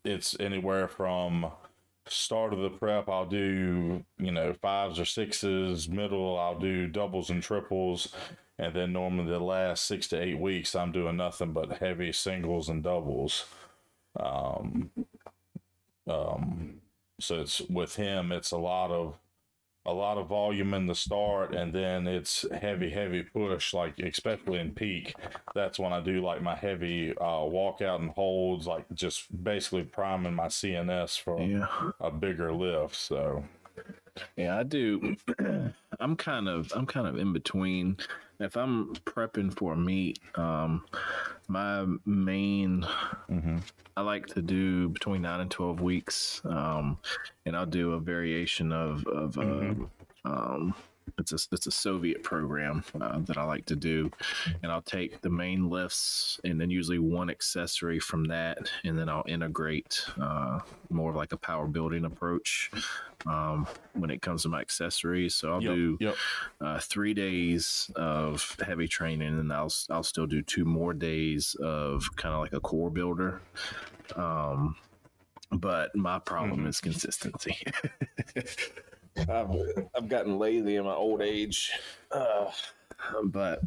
it's 0.02 0.34
anywhere 0.40 0.88
from 0.88 1.52
start 2.06 2.54
of 2.54 2.60
the 2.60 2.70
prep 2.70 3.06
I'll 3.10 3.26
do 3.26 4.02
you 4.18 4.32
know 4.32 4.54
fives 4.54 4.98
or 4.98 5.04
sixes, 5.04 5.90
middle 5.90 6.38
I'll 6.38 6.58
do 6.58 6.86
doubles 6.86 7.28
and 7.28 7.42
triples, 7.42 8.14
and 8.58 8.74
then 8.74 8.94
normally 8.94 9.30
the 9.30 9.38
last 9.38 9.84
six 9.84 10.08
to 10.08 10.22
eight 10.22 10.38
weeks 10.38 10.74
I'm 10.74 10.90
doing 10.90 11.18
nothing 11.18 11.52
but 11.52 11.76
heavy 11.80 12.12
singles 12.12 12.70
and 12.70 12.82
doubles. 12.82 13.44
Um, 14.18 14.90
um, 16.06 16.80
so 17.20 17.42
it's 17.42 17.60
with 17.60 17.96
him, 17.96 18.32
it's 18.32 18.52
a 18.52 18.56
lot 18.56 18.90
of 18.90 19.18
a 19.88 19.92
lot 19.92 20.18
of 20.18 20.28
volume 20.28 20.74
in 20.74 20.86
the 20.86 20.94
start 20.94 21.54
and 21.54 21.72
then 21.72 22.06
it's 22.06 22.44
heavy 22.60 22.90
heavy 22.90 23.22
push 23.22 23.72
like 23.72 23.98
especially 23.98 24.58
in 24.58 24.70
peak. 24.70 25.14
That's 25.54 25.78
when 25.78 25.94
i 25.94 26.00
do 26.00 26.20
like 26.20 26.42
my 26.42 26.54
heavy 26.54 27.12
uh, 27.16 27.40
walkout 27.48 28.00
and 28.00 28.10
holds 28.10 28.66
like 28.66 28.84
just 28.92 29.26
basically 29.42 29.84
priming 29.84 30.34
my 30.34 30.48
cns 30.48 31.18
for 31.18 31.40
yeah. 31.40 31.66
a 32.00 32.10
bigger 32.10 32.52
lift 32.52 32.94
so. 32.94 33.44
Yeah 34.36 34.58
i 34.58 34.62
do. 34.62 35.16
I'm 36.00 36.16
kind 36.16 36.48
of 36.48 36.70
i'm 36.76 36.86
kind 36.86 37.06
of 37.06 37.16
in 37.16 37.32
between 37.32 37.96
if 38.40 38.56
I'm 38.56 38.94
prepping 39.04 39.56
for 39.56 39.72
a 39.72 39.76
meet, 39.76 40.18
um, 40.36 40.84
my 41.48 41.86
main, 42.04 42.86
mm-hmm. 43.30 43.58
I 43.96 44.00
like 44.02 44.26
to 44.28 44.42
do 44.42 44.88
between 44.88 45.22
nine 45.22 45.40
and 45.40 45.50
twelve 45.50 45.80
weeks, 45.80 46.40
um, 46.44 46.98
and 47.46 47.56
I'll 47.56 47.66
do 47.66 47.92
a 47.92 48.00
variation 48.00 48.72
of 48.72 49.06
of 49.06 49.38
uh, 49.38 49.42
mm-hmm. 49.42 49.84
um, 50.24 50.74
it's 51.18 51.32
a 51.32 51.38
it's 51.52 51.66
a 51.66 51.70
Soviet 51.70 52.22
program 52.22 52.84
uh, 53.00 53.18
that 53.20 53.36
I 53.38 53.44
like 53.44 53.66
to 53.66 53.76
do, 53.76 54.10
and 54.62 54.70
I'll 54.72 54.82
take 54.82 55.20
the 55.20 55.30
main 55.30 55.68
lifts 55.70 56.40
and 56.44 56.60
then 56.60 56.70
usually 56.70 56.98
one 56.98 57.30
accessory 57.30 57.98
from 58.00 58.24
that, 58.26 58.58
and 58.84 58.98
then 58.98 59.08
I'll 59.08 59.24
integrate 59.26 60.04
uh, 60.20 60.60
more 60.90 61.10
of 61.10 61.16
like 61.16 61.32
a 61.32 61.36
power 61.36 61.66
building 61.66 62.04
approach 62.04 62.70
um, 63.26 63.66
when 63.94 64.10
it 64.10 64.22
comes 64.22 64.42
to 64.42 64.48
my 64.48 64.60
accessories. 64.60 65.34
So 65.34 65.52
I'll 65.52 65.62
Yep, 65.62 65.74
do 65.74 65.96
yep. 66.00 66.16
uh, 66.60 66.78
three 66.80 67.14
days 67.14 67.90
of 67.96 68.56
heavy 68.64 68.88
training, 68.88 69.38
and 69.38 69.52
I'll 69.52 69.72
I'll 69.90 70.02
still 70.02 70.26
do 70.26 70.42
two 70.42 70.64
more 70.64 70.92
days 70.94 71.56
of 71.60 72.04
kind 72.16 72.34
of 72.34 72.40
like 72.40 72.52
a 72.52 72.60
core 72.60 72.90
builder. 72.90 73.40
Um, 74.16 74.76
but 75.50 75.94
my 75.96 76.18
problem 76.18 76.66
is 76.66 76.80
consistency. 76.80 77.56
I've, 79.28 79.50
I've 79.94 80.08
gotten 80.08 80.38
lazy 80.38 80.76
in 80.76 80.84
my 80.84 80.94
old 80.94 81.22
age, 81.22 81.72
uh, 82.10 82.50
but 83.24 83.62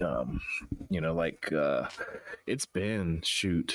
um, 0.00 0.40
you 0.88 1.00
know, 1.00 1.14
like 1.14 1.52
uh, 1.52 1.88
it's 2.46 2.66
been 2.66 3.20
shoot. 3.22 3.74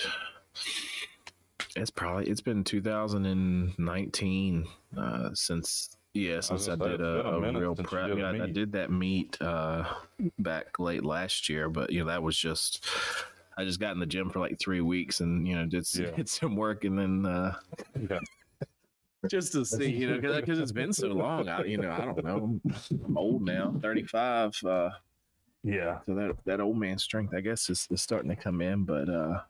It's 1.75 1.91
probably 1.91 2.27
it's 2.27 2.41
been 2.41 2.63
2019 2.63 4.65
uh, 4.97 5.29
since 5.33 5.97
yeah 6.13 6.39
since 6.39 6.69
I, 6.69 6.75
gonna 6.77 6.97
did 6.97 7.01
a, 7.01 7.27
a 7.27 7.41
a 7.41 7.59
real 7.59 7.75
prep. 7.75 8.07
did 8.07 8.23
I, 8.23 8.43
I 8.43 8.47
did 8.47 8.71
that 8.73 8.91
meet 8.91 9.41
uh, 9.41 9.83
back 10.39 10.79
late 10.79 11.03
last 11.03 11.49
year, 11.49 11.69
but 11.69 11.91
you 11.91 11.99
know 11.99 12.07
that 12.07 12.23
was 12.23 12.37
just 12.37 12.85
I 13.57 13.63
just 13.63 13.79
got 13.79 13.93
in 13.93 13.99
the 13.99 14.05
gym 14.05 14.29
for 14.29 14.39
like 14.39 14.57
three 14.59 14.81
weeks 14.81 15.19
and 15.19 15.47
you 15.47 15.55
know 15.55 15.65
did 15.65 15.85
some, 15.85 16.05
Yeah. 16.05 16.11
did 16.15 16.29
some 16.29 16.55
work 16.55 16.83
and 16.85 16.97
then 16.97 17.25
uh, 17.25 17.55
Yeah. 18.09 18.19
Just 19.29 19.51
to 19.53 19.65
see 19.65 19.91
you 19.91 20.07
know 20.07 20.19
because 20.39 20.59
it's 20.59 20.71
been 20.71 20.93
so 20.93 21.07
long. 21.07 21.47
I, 21.49 21.63
you 21.65 21.77
know 21.77 21.91
I 21.91 22.05
don't 22.05 22.23
know. 22.23 22.59
I'm 23.05 23.17
old 23.17 23.41
now, 23.43 23.73
35. 23.81 24.55
Uh, 24.63 24.89
Yeah. 25.63 25.99
so 26.05 26.13
that 26.15 26.35
that 26.45 26.59
old 26.59 26.77
man 26.77 26.97
strength, 26.97 27.33
I 27.35 27.41
guess, 27.41 27.69
is, 27.69 27.87
is 27.89 28.01
starting 28.01 28.29
to 28.29 28.35
come 28.35 28.61
in. 28.61 28.83
But 28.83 29.09
uh, 29.09 29.41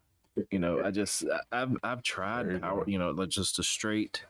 you 0.51 0.59
know, 0.59 0.83
I 0.83 0.91
just 0.91 1.25
I've 1.51 1.75
I've 1.83 2.03
tried 2.03 2.61
power, 2.61 2.83
you 2.87 2.97
know, 2.99 3.13
just 3.25 3.59
a 3.59 3.63
straight, 3.63 4.23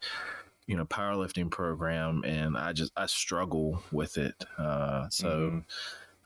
you 0.67 0.75
know, 0.77 0.85
powerlifting 0.85 1.49
program, 1.51 2.23
and 2.25 2.57
I 2.57 2.73
just 2.73 2.91
I 2.95 3.05
struggle 3.05 3.81
with 3.91 4.17
it. 4.17 4.43
Uh, 4.57 5.09
so 5.09 5.27
Mhm. 5.27 5.63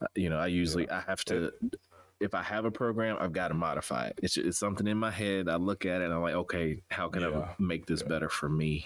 uh, 0.01 0.07
you 0.15 0.29
know, 0.29 0.38
I 0.39 0.47
usually 0.47 0.89
I 0.89 1.01
have 1.01 1.25
to. 1.25 1.51
If 2.19 2.33
I 2.35 2.43
have 2.43 2.65
a 2.65 2.71
program, 2.71 3.17
I've 3.19 3.31
got 3.33 3.47
to 3.49 3.53
modify 3.53 4.07
it. 4.07 4.19
It's, 4.21 4.38
it's 4.38 4.57
something 4.57 4.88
in 4.88 4.97
my 4.97 5.11
head. 5.11 5.47
I 5.49 5.55
look 5.55 5.85
at 5.85 6.01
it 6.01 6.05
and 6.05 6.13
I'm 6.13 6.21
like, 6.21 6.35
okay, 6.35 6.81
how 6.91 7.09
can 7.09 7.23
Yeah. 7.23 7.39
I 7.39 7.55
make 7.59 7.85
this 7.85 8.03
better 8.03 8.29
for 8.29 8.49
me? 8.49 8.85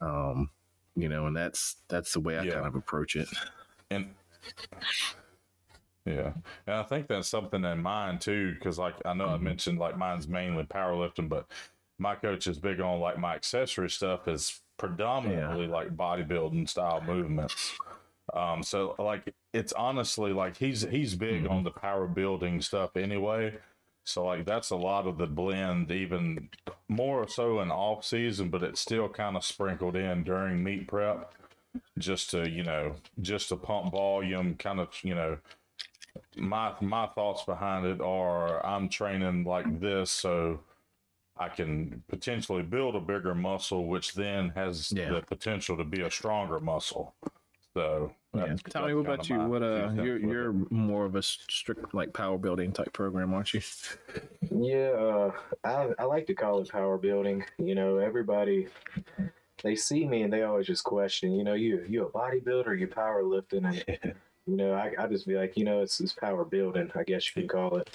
Um, 0.00 0.50
you 0.96 1.08
know, 1.08 1.26
and 1.26 1.36
that's 1.36 1.76
that's 1.88 2.12
the 2.12 2.20
way 2.20 2.38
I 2.38 2.44
Yeah. 2.44 2.54
kind 2.54 2.66
of 2.66 2.74
approach 2.74 3.16
it. 3.16 3.28
and 3.90 4.14
yeah 6.04 6.32
and 6.66 6.74
i 6.76 6.82
think 6.82 7.06
that's 7.06 7.28
something 7.28 7.64
in 7.64 7.80
mine 7.80 8.18
too 8.18 8.52
because 8.54 8.78
like 8.78 8.94
i 9.04 9.14
know 9.14 9.28
i 9.28 9.34
Mm-hmm. 9.34 9.44
mentioned 9.44 9.78
like 9.78 9.96
mine's 9.96 10.26
mainly 10.26 10.64
powerlifting 10.64 11.28
but 11.28 11.46
my 11.98 12.16
coach 12.16 12.48
is 12.48 12.58
big 12.58 12.80
on 12.80 12.98
like 12.98 13.18
my 13.18 13.34
accessory 13.36 13.88
stuff 13.88 14.26
is 14.26 14.60
predominantly 14.78 15.68
like 15.68 15.96
bodybuilding 15.96 16.68
style 16.68 17.00
movements 17.06 17.78
um 18.34 18.62
so 18.64 18.96
like 18.98 19.32
it's 19.52 19.72
honestly 19.74 20.32
like 20.32 20.56
he's 20.56 20.82
he's 20.82 21.14
big 21.14 21.44
Mm-hmm. 21.44 21.52
on 21.52 21.64
the 21.64 21.70
power 21.70 22.06
building 22.06 22.60
stuff 22.60 22.96
anyway 22.96 23.54
so 24.04 24.24
like 24.24 24.44
that's 24.46 24.70
a 24.70 24.76
lot 24.76 25.06
of 25.06 25.18
the 25.18 25.26
blend 25.26 25.90
even 25.90 26.48
more 26.88 27.28
so 27.28 27.60
in 27.60 27.70
off 27.70 28.04
season 28.04 28.48
but 28.48 28.62
it's 28.62 28.80
still 28.80 29.08
kind 29.08 29.36
of 29.36 29.44
sprinkled 29.44 29.94
in 29.96 30.24
during 30.24 30.62
meet 30.62 30.88
prep 30.88 31.32
just 31.98 32.30
to 32.30 32.48
you 32.50 32.64
know 32.64 32.94
just 33.20 33.48
to 33.50 33.56
pump 33.56 33.92
volume 33.92 34.54
kind 34.56 34.80
of 34.80 34.88
you 35.02 35.14
know 35.14 35.38
my 36.36 36.72
my 36.80 37.06
thoughts 37.08 37.44
behind 37.44 37.86
it 37.86 38.00
are 38.00 38.64
i'm 38.66 38.88
training 38.88 39.44
like 39.44 39.80
this 39.80 40.10
so 40.10 40.58
i 41.38 41.48
can 41.48 42.02
potentially 42.08 42.62
build 42.62 42.94
a 42.96 43.00
bigger 43.00 43.34
muscle 43.34 43.86
which 43.86 44.14
then 44.14 44.50
has 44.50 44.92
Yeah. 44.92 45.10
the 45.10 45.20
potential 45.22 45.76
to 45.76 45.84
be 45.84 46.02
a 46.02 46.10
stronger 46.10 46.58
muscle 46.60 47.14
so 47.74 48.12
Yeah. 48.34 48.40
that's- 48.40 48.60
Tell 48.70 48.86
me 48.86 48.94
what 48.94 49.06
about 49.06 49.28
you? 49.28 49.38
What 49.40 49.62
uh, 49.62 49.90
you're 49.94 50.18
you're 50.18 50.52
more 50.70 51.04
of 51.04 51.14
a 51.16 51.22
strict 51.22 51.94
like 51.94 52.12
power 52.12 52.38
building 52.38 52.72
type 52.72 52.92
program, 52.92 53.32
aren't 53.34 53.52
you? 53.54 53.60
Yeah, 54.50 54.90
uh, 54.90 55.32
I 55.64 55.88
I 55.98 56.04
like 56.04 56.26
to 56.26 56.34
call 56.34 56.60
it 56.60 56.68
power 56.70 56.98
building. 56.98 57.44
You 57.58 57.74
know, 57.74 57.98
everybody 57.98 58.68
they 59.62 59.74
see 59.76 60.06
me 60.06 60.22
and 60.22 60.32
they 60.32 60.42
always 60.42 60.66
just 60.66 60.84
question. 60.84 61.32
You 61.34 61.44
know, 61.44 61.54
you 61.54 61.84
you 61.88 62.04
a 62.06 62.10
bodybuilder, 62.10 62.78
you 62.78 62.88
powerlifting, 62.88 63.64
and 63.66 64.14
you 64.46 64.56
know, 64.56 64.72
I 64.74 64.92
I 64.98 65.06
just 65.06 65.26
be 65.26 65.36
like, 65.36 65.56
you 65.56 65.64
know, 65.64 65.80
it's 65.82 66.00
it's 66.00 66.12
power 66.12 66.44
building. 66.44 66.90
I 66.94 67.04
guess 67.04 67.24
you 67.34 67.42
can 67.42 67.48
call 67.48 67.76
it. 67.76 67.90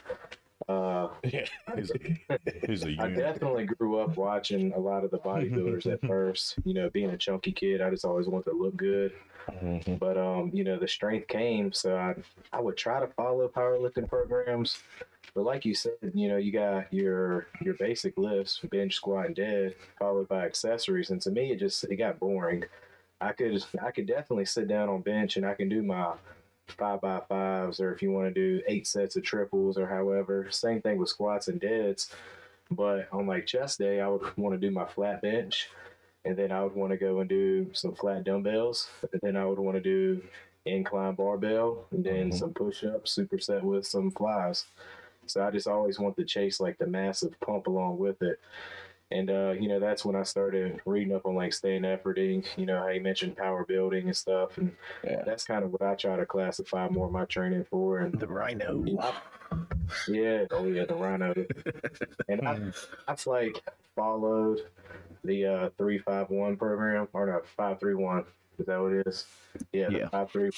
Uh, 0.67 1.07
he's 1.24 1.91
a, 1.91 2.27
he's 2.67 2.84
a 2.84 2.96
I 3.00 3.10
definitely 3.10 3.65
grew 3.65 4.00
up 4.00 4.17
watching 4.17 4.74
a 4.74 4.79
lot 4.79 5.03
of 5.05 5.12
the 5.12 5.19
bodybuilders 5.29 5.86
at 5.91 6.01
first. 6.01 6.55
You 6.65 6.74
know, 6.74 6.89
being 6.89 7.10
a 7.12 7.17
chunky 7.17 7.51
kid, 7.53 7.81
I 7.81 7.89
just 7.89 8.05
always 8.05 8.27
wanted 8.27 8.50
to 8.51 8.57
look 8.57 8.75
good. 8.75 9.13
But 10.00 10.18
um, 10.18 10.51
you 10.54 10.63
know, 10.63 10.77
the 10.77 10.88
strength 10.88 11.27
came, 11.27 11.72
so 11.74 11.96
I 11.96 12.16
I 12.51 12.60
would 12.60 12.77
try 12.77 13.00
to 13.00 13.08
follow 13.08 13.48
powerlifting 13.48 14.10
programs. 14.10 14.80
But 15.34 15.44
like 15.44 15.66
you 15.66 15.75
said, 15.75 15.94
you 16.13 16.30
know, 16.30 16.38
you 16.38 16.51
got 16.51 16.92
your 16.92 17.48
your 17.62 17.75
basic 17.75 18.18
lifts, 18.18 18.60
bench, 18.72 18.96
squat, 18.96 19.27
and 19.27 19.36
dead, 19.36 19.75
followed 20.00 20.27
by 20.27 20.46
accessories. 20.46 21.10
And 21.10 21.22
to 21.22 21.32
me, 21.32 21.51
it 21.51 21.60
just 21.60 21.84
it 21.84 21.96
got 21.96 22.20
boring. 22.20 22.66
I 23.22 23.32
could 23.34 23.63
I 23.82 23.92
could 23.92 24.08
definitely 24.08 24.46
sit 24.46 24.68
down 24.68 24.89
on 24.89 25.01
bench 25.01 25.38
and 25.38 25.46
I 25.46 25.54
can 25.56 25.70
do 25.70 25.84
my 25.84 26.13
five 26.68 27.01
by 27.01 27.22
fives, 27.30 27.80
or 27.80 27.94
if 27.94 28.01
you 28.01 28.12
want 28.12 28.27
to 28.27 28.34
do 28.34 28.62
eight 28.68 28.88
sets 28.88 29.16
of 29.16 29.24
triples, 29.24 29.77
or 29.77 29.88
however. 29.88 30.48
Same 30.51 30.82
thing 30.82 30.98
with 30.98 31.10
squats 31.10 31.48
and 31.48 31.60
deads. 31.60 32.13
But 32.70 33.08
on 33.12 33.27
like 33.27 33.46
chest 33.46 33.80
day, 33.80 34.01
I 34.01 34.08
would 34.08 34.38
want 34.38 34.60
to 34.60 34.68
do 34.68 34.74
my 34.74 34.86
flat 34.86 35.22
bench, 35.22 35.70
and 36.27 36.38
then 36.38 36.51
I 36.51 36.63
would 36.63 36.75
want 36.75 36.91
to 36.91 36.98
go 36.98 37.19
and 37.22 37.29
do 37.29 37.69
some 37.74 37.96
flat 37.96 38.24
dumbbells, 38.24 38.89
and 39.12 39.22
then 39.22 39.36
I 39.36 39.46
would 39.46 39.60
want 39.60 39.75
to 39.77 39.81
do 39.81 40.22
incline 40.65 41.15
barbell, 41.15 41.86
and 41.91 42.03
then 42.03 42.31
some 42.31 42.53
push 42.53 42.84
ups, 42.84 43.17
superset 43.17 43.63
with 43.63 43.88
some 43.88 44.12
flies. 44.12 44.65
So 45.25 45.43
I 45.43 45.51
just 45.51 45.67
always 45.67 46.00
want 46.00 46.15
to 46.17 46.25
chase 46.25 46.60
like 46.60 46.77
the 46.77 46.88
massive 46.88 47.39
pump 47.39 47.67
along 47.67 47.98
with 47.98 48.22
it. 48.22 48.39
And 49.10 49.29
uh, 49.29 49.51
you 49.57 49.69
know, 49.69 49.79
that's 49.79 50.03
when 50.03 50.15
I 50.17 50.24
started 50.24 50.81
reading 50.86 51.15
up 51.15 51.25
on 51.25 51.36
like 51.36 51.53
Stan 51.53 51.84
Efferding, 51.84 52.46
you 52.57 52.65
know, 52.65 52.79
how 52.79 52.89
you 52.89 53.00
mentioned 53.01 53.38
power 53.38 53.63
building 53.65 54.07
and 54.07 54.15
stuff. 54.17 54.57
And 54.57 54.75
Yeah. 55.03 55.24
that's 55.25 55.46
kind 55.46 55.63
of 55.63 55.72
what 55.72 55.81
I 55.81 55.96
try 55.96 56.17
to 56.17 56.25
classify 56.25 56.89
more 56.89 57.05
of 57.07 57.13
my 57.13 57.24
training 57.25 57.65
for. 57.69 58.00
And 58.00 58.19
The 58.19 58.27
rhino. 58.27 58.84
yeah, 60.10 60.46
oh 60.51 60.65
yeah, 60.67 60.86
the 60.86 60.96
rhino. 60.96 61.34
and 62.27 62.41
I, 62.46 62.60
I've 63.07 63.25
like 63.25 63.62
followed 63.96 64.60
the 65.24 65.46
uh 65.46 65.70
three 65.78 65.98
five 65.98 66.30
one 66.30 66.56
program 66.58 67.08
or 67.14 67.26
not 67.28 67.46
five 67.48 67.80
three 67.80 67.96
one. 67.96 68.26
Is 68.60 68.66
that 68.66 68.82
what 68.82 68.94
it 68.94 69.08
is? 69.08 69.26
Yeah, 69.72 69.90
Yeah. 69.90 70.00
the 70.06 70.10
five 70.10 70.32
three. 70.32 70.50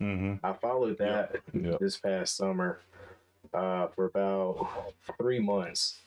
hmm 0.00 0.34
I 0.42 0.52
followed 0.54 0.98
that 0.98 1.36
Yep. 1.52 1.78
this 1.80 1.98
past 1.98 2.36
summer 2.36 2.80
uh 3.54 3.88
for 3.88 4.06
about 4.06 4.66
three 5.20 5.38
months. 5.40 5.98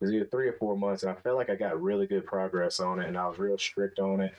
It 0.00 0.04
was 0.04 0.12
either 0.12 0.26
three 0.26 0.48
or 0.48 0.52
four 0.54 0.76
months, 0.76 1.02
and 1.02 1.10
I 1.10 1.14
felt 1.14 1.36
like 1.36 1.50
I 1.50 1.54
got 1.54 1.80
really 1.80 2.06
good 2.06 2.26
progress 2.26 2.80
on 2.80 3.00
it, 3.00 3.06
and 3.06 3.16
I 3.16 3.26
was 3.28 3.38
real 3.38 3.56
strict 3.56 3.98
on 4.00 4.20
it. 4.20 4.34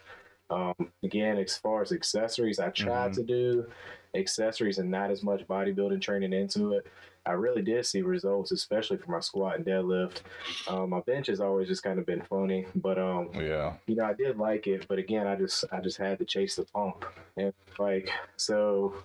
Um, 0.50 0.75
again, 1.03 1.38
as 1.38 1.58
far 1.58 1.82
as 1.82 1.91
accessories, 1.91 2.60
I 2.60 2.70
tried 2.70 3.13
to 3.13 3.24
do 3.24 3.65
accessories 4.13 4.77
and 4.77 4.91
not 4.91 5.10
as 5.10 5.24
much 5.24 5.48
bodybuilding 5.48 6.01
training 6.01 6.34
into 6.34 6.74
it. 6.74 6.86
I 7.25 7.32
really 7.32 7.62
did 7.62 7.86
see 7.86 8.01
results, 8.01 8.51
especially 8.51 8.98
for 8.98 9.12
my 9.12 9.20
squat 9.20 9.58
and 9.58 9.65
deadlift. 9.65 10.22
Um, 10.67 10.91
my 10.91 11.01
bench 11.01 11.27
has 11.27 11.39
always 11.39 11.67
just 11.67 11.84
kind 11.84 12.00
of 12.00 12.05
been 12.05 12.22
funny, 12.29 12.67
but 12.75 12.98
um, 13.00 13.29
yeah 13.34 13.74
you 13.88 13.96
know, 13.96 14.05
I 14.05 14.13
did 14.13 14.38
like 14.38 14.67
it, 14.67 14.88
but 14.88 15.00
again, 15.00 15.27
I 15.27 15.36
just 15.36 15.65
I 15.72 15.79
just 15.79 15.98
had 15.98 16.20
to 16.20 16.25
chase 16.25 16.55
the 16.55 16.63
pump, 16.65 17.05
and 17.38 17.53
like 17.79 18.10
so. 18.38 18.96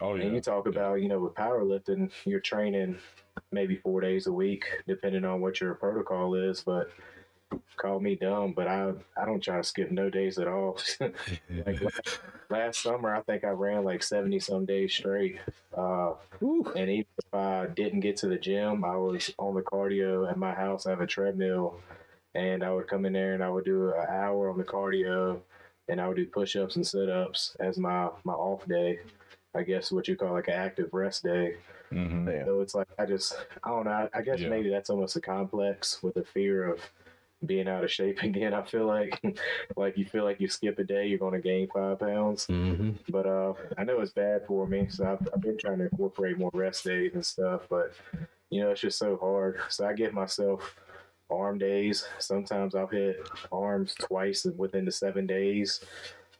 oh 0.00 0.14
yeah 0.14 0.24
And 0.24 0.34
you 0.34 0.40
talk 0.40 0.66
about, 0.66 1.00
you 1.02 1.08
know, 1.08 1.20
with 1.20 1.34
powerlifting, 1.34 2.10
you're 2.24 2.40
training 2.40 2.98
maybe 3.52 3.76
four 3.76 4.00
days 4.00 4.26
a 4.26 4.32
week, 4.32 4.64
depending 4.86 5.24
on 5.24 5.40
what 5.40 5.60
your 5.60 5.74
protocol 5.74 6.34
is. 6.34 6.62
But 6.62 6.90
call 7.76 8.00
me 8.00 8.16
dumb, 8.16 8.52
but 8.52 8.66
I 8.68 8.92
I 9.16 9.24
don't 9.24 9.40
try 9.42 9.56
to 9.58 9.64
skip 9.64 9.90
no 9.90 10.10
days 10.10 10.38
at 10.38 10.48
all. 10.48 10.78
like 11.66 11.80
last, 11.80 12.20
last 12.50 12.82
summer, 12.82 13.14
I 13.14 13.22
think 13.22 13.44
I 13.44 13.48
ran 13.50 13.84
like 13.84 14.02
seventy 14.02 14.40
some 14.40 14.64
days 14.66 14.92
straight. 14.94 15.38
Uh, 15.76 16.14
and 16.74 16.90
even 16.90 17.06
if 17.18 17.34
I 17.34 17.66
didn't 17.66 18.00
get 18.00 18.16
to 18.18 18.28
the 18.28 18.38
gym, 18.38 18.84
I 18.84 18.96
was 18.96 19.30
on 19.38 19.54
the 19.54 19.62
cardio 19.62 20.30
at 20.30 20.36
my 20.38 20.54
house. 20.54 20.86
I 20.86 20.90
have 20.90 21.00
a 21.00 21.06
treadmill, 21.06 21.80
and 22.34 22.62
I 22.62 22.72
would 22.72 22.88
come 22.88 23.06
in 23.06 23.12
there 23.12 23.34
and 23.34 23.42
I 23.44 23.50
would 23.50 23.64
do 23.64 23.90
an 23.92 24.06
hour 24.08 24.50
on 24.50 24.58
the 24.58 24.64
cardio, 24.64 25.40
and 25.88 26.00
I 26.00 26.08
would 26.08 26.16
do 26.16 26.26
push 26.26 26.56
ups 26.56 26.76
and 26.76 26.86
sit 26.86 27.08
ups 27.10 27.56
as 27.60 27.78
my 27.78 28.10
my 28.24 28.34
off 28.34 28.66
day. 28.66 29.00
I 29.54 29.62
guess 29.62 29.90
what 29.90 30.08
you 30.08 30.16
call 30.16 30.32
like 30.32 30.48
an 30.48 30.54
active 30.54 30.90
rest 30.92 31.22
day. 31.24 31.56
hmm 31.90 32.42
So 32.44 32.60
it's 32.60 32.74
like 32.74 32.88
I 32.98 33.06
just 33.06 33.36
I 33.64 33.68
don't 33.70 33.84
know. 33.84 34.08
I, 34.14 34.18
I 34.18 34.22
guess 34.22 34.40
Yeah. 34.40 34.48
maybe 34.50 34.70
that's 34.70 34.90
almost 34.90 35.16
a 35.16 35.20
complex 35.20 36.02
with 36.02 36.14
the 36.14 36.24
fear 36.24 36.70
of 36.72 36.80
being 37.44 37.68
out 37.68 37.84
of 37.84 37.90
shape 37.90 38.18
again. 38.22 38.54
I 38.54 38.62
feel 38.62 38.86
like 38.86 39.20
like 39.76 39.96
you 39.98 40.06
feel 40.06 40.24
like 40.24 40.40
you 40.40 40.48
skip 40.48 40.78
a 40.78 40.84
day, 40.84 41.06
you're 41.06 41.18
going 41.18 41.34
to 41.34 41.40
gain 41.40 41.68
five 41.72 41.98
pounds. 41.98 42.46
Mm-hmm. 42.46 42.92
But 43.08 43.26
uh, 43.26 43.54
I 43.76 43.84
know 43.84 44.00
it's 44.00 44.12
bad 44.12 44.46
for 44.46 44.66
me, 44.66 44.86
so 44.88 45.04
I've, 45.04 45.28
I've 45.32 45.40
been 45.40 45.58
trying 45.58 45.78
to 45.78 45.84
incorporate 45.84 46.38
more 46.38 46.50
rest 46.54 46.84
days 46.84 47.12
and 47.14 47.24
stuff. 47.24 47.62
But 47.68 47.92
you 48.50 48.62
know, 48.62 48.70
it's 48.70 48.80
just 48.80 48.98
so 48.98 49.16
hard. 49.16 49.58
So 49.68 49.86
I 49.86 49.92
give 49.92 50.12
myself 50.12 50.76
arm 51.30 51.58
days. 51.58 52.06
Sometimes 52.18 52.74
I'll 52.74 52.86
hit 52.86 53.28
arms 53.50 53.94
twice 53.94 54.46
within 54.56 54.84
the 54.84 54.92
seven 54.92 55.26
days, 55.26 55.80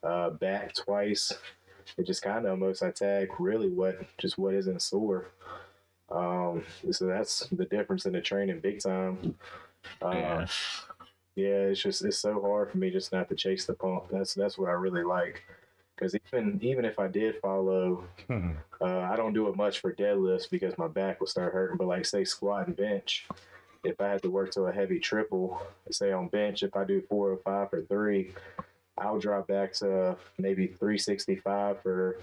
uh, 0.02 0.30
back 0.30 0.74
twice. 0.74 1.32
It 1.98 2.06
just 2.06 2.22
kind 2.22 2.44
of 2.44 2.50
almost 2.52 2.82
I 2.82 2.90
tag 2.90 3.28
really 3.38 3.68
what 3.68 4.00
just 4.18 4.38
what 4.38 4.54
isn't 4.54 4.82
sore. 4.82 5.30
Um, 6.10 6.64
so 6.92 7.06
that's 7.06 7.48
the 7.50 7.64
difference 7.64 8.06
in 8.06 8.12
the 8.12 8.20
training 8.20 8.60
big 8.60 8.80
time. 8.80 9.34
Uh, 10.02 10.10
Yeah. 10.10 10.46
yeah, 11.36 11.44
it's 11.70 11.80
just 11.82 12.04
it's 12.04 12.18
so 12.18 12.40
hard 12.40 12.70
for 12.70 12.78
me 12.78 12.90
just 12.90 13.12
not 13.12 13.28
to 13.28 13.34
chase 13.34 13.66
the 13.66 13.74
pump. 13.74 14.04
That's 14.10 14.34
that's 14.34 14.58
what 14.58 14.68
I 14.68 14.72
really 14.72 15.04
like. 15.04 15.44
Because 15.94 16.14
even 16.14 16.58
even 16.62 16.84
if 16.84 16.98
I 16.98 17.08
did 17.08 17.36
follow, 17.40 18.04
uh, 18.30 19.00
I 19.00 19.16
don't 19.16 19.32
do 19.32 19.48
it 19.48 19.56
much 19.56 19.80
for 19.80 19.92
deadlifts 19.92 20.48
because 20.50 20.76
my 20.76 20.88
back 20.88 21.20
will 21.20 21.26
start 21.26 21.52
hurting. 21.54 21.76
But 21.78 21.86
like 21.86 22.04
say 22.04 22.24
squat 22.24 22.66
and 22.66 22.76
bench, 22.76 23.26
if 23.84 24.00
I 24.00 24.08
had 24.08 24.22
to 24.22 24.30
work 24.30 24.50
to 24.52 24.62
a 24.62 24.72
heavy 24.72 24.98
triple, 24.98 25.60
say 25.90 26.12
on 26.12 26.28
bench, 26.28 26.62
if 26.62 26.76
I 26.76 26.84
do 26.84 27.00
four 27.08 27.30
or 27.30 27.36
five 27.38 27.72
or 27.72 27.82
three, 27.82 28.32
I'll 28.98 29.18
drop 29.18 29.46
back 29.46 29.72
to 29.74 30.16
maybe 30.38 30.66
365 30.66 31.82
for 31.82 32.18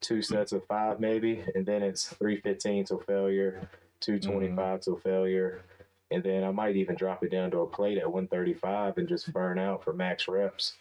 two 0.00 0.22
sets 0.22 0.52
of 0.52 0.64
five 0.66 1.00
maybe, 1.00 1.42
and 1.54 1.66
then 1.66 1.82
it's 1.82 2.08
315 2.08 2.84
till 2.84 3.00
failure, 3.00 3.68
225 4.00 4.80
till 4.80 4.96
failure, 4.98 5.62
and 6.10 6.22
then 6.22 6.44
I 6.44 6.50
might 6.50 6.76
even 6.76 6.94
drop 6.94 7.24
it 7.24 7.30
down 7.30 7.50
to 7.50 7.60
a 7.60 7.66
plate 7.66 7.98
at 7.98 8.10
135 8.10 8.98
and 8.98 9.08
just 9.08 9.32
burn 9.32 9.58
out 9.58 9.82
for 9.82 9.92
max 9.92 10.28
reps. 10.28 10.74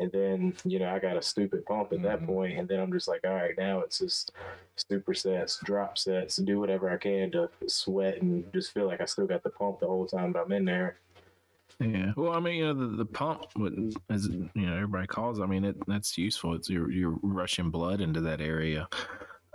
And 0.00 0.12
then, 0.12 0.54
you 0.64 0.78
know, 0.78 0.90
I 0.90 1.00
got 1.00 1.16
a 1.16 1.22
stupid 1.22 1.64
pump 1.66 1.92
at 1.92 2.02
that 2.02 2.18
mm-hmm. 2.18 2.26
point, 2.26 2.58
and 2.58 2.68
then 2.68 2.78
I'm 2.78 2.92
just 2.92 3.08
like, 3.08 3.22
all 3.24 3.34
right, 3.34 3.54
now 3.58 3.80
it's 3.80 3.98
just 3.98 4.30
supersets, 4.90 5.60
drop 5.64 5.98
sets, 5.98 6.36
do 6.36 6.60
whatever 6.60 6.88
I 6.88 6.96
can 6.96 7.32
to 7.32 7.50
sweat 7.66 8.22
and 8.22 8.44
just 8.52 8.72
feel 8.72 8.86
like 8.86 9.00
I 9.00 9.06
still 9.06 9.26
got 9.26 9.42
the 9.42 9.50
pump 9.50 9.80
the 9.80 9.86
whole 9.86 10.06
time 10.06 10.32
that 10.32 10.42
I'm 10.42 10.52
in 10.52 10.64
there. 10.64 10.98
Yeah. 11.80 12.12
Well, 12.16 12.32
I 12.32 12.40
mean, 12.40 12.56
you 12.56 12.66
know, 12.66 12.74
the, 12.74 12.96
the 12.96 13.06
pump, 13.06 13.46
what- 13.54 13.72
as 14.10 14.26
you 14.28 14.50
know, 14.54 14.74
everybody 14.74 15.06
calls. 15.06 15.40
I 15.40 15.46
mean, 15.46 15.64
it 15.64 15.76
that's 15.86 16.18
useful. 16.18 16.54
It's 16.54 16.68
you're 16.68 16.90
you're 16.90 17.18
rushing 17.22 17.70
blood 17.70 18.00
into 18.00 18.20
that 18.22 18.40
area. 18.40 18.88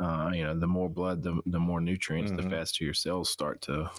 Uh, 0.03 0.31
you 0.33 0.43
know, 0.43 0.53
the 0.59 0.67
more 0.67 0.89
blood, 0.89 1.23
the 1.23 1.39
the 1.45 1.59
more 1.59 1.79
nutrients, 1.79 2.31
the 2.31 2.41
Mhm. 2.41 2.49
faster 2.51 2.83
your 2.83 2.93
cells 2.93 3.29
start 3.29 3.61
to 3.61 3.89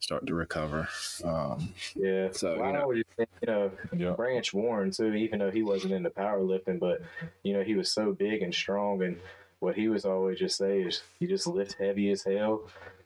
start 0.00 0.26
to 0.26 0.34
recover. 0.34 0.88
Um, 1.24 1.74
Yeah. 1.94 2.30
So, 2.32 2.48
well, 2.56 2.58
you 2.58 2.62
I 2.64 2.72
know- 2.72 2.82
always 2.82 3.04
think, 3.16 3.28
you 3.42 3.46
know, 3.46 3.70
Yeah. 3.94 4.12
Branch 4.12 4.54
Warren 4.54 4.90
too, 4.90 5.12
even 5.14 5.40
though 5.40 5.50
he 5.50 5.62
wasn't 5.62 5.92
into 5.92 6.10
powerlifting, 6.10 6.78
but 6.80 7.02
you 7.42 7.52
know, 7.52 7.62
he 7.62 7.74
was 7.74 7.92
so 7.92 8.12
big 8.12 8.40
and 8.42 8.54
strong 8.54 9.02
and 9.02 9.20
what 9.58 9.76
he 9.76 9.88
was 9.88 10.04
always 10.06 10.38
just 10.38 10.56
say 10.56 10.82
is 10.82 11.02
you 11.18 11.28
just 11.28 11.46
lift 11.46 11.74
heavy 11.74 12.10
as 12.10 12.24
hell, 12.24 12.62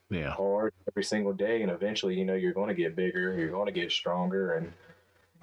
yeah. 0.09 0.31
hard 0.31 0.73
every 0.89 1.05
single 1.05 1.33
day 1.33 1.63
and 1.63 1.71
eventually, 1.71 2.15
you 2.19 2.25
know, 2.25 2.35
you're 2.35 2.53
gonna 2.55 2.75
get 2.75 2.95
bigger, 2.95 3.37
you're 3.37 3.51
gonna 3.51 3.73
get 3.73 3.91
stronger 3.91 4.55
and 4.55 4.73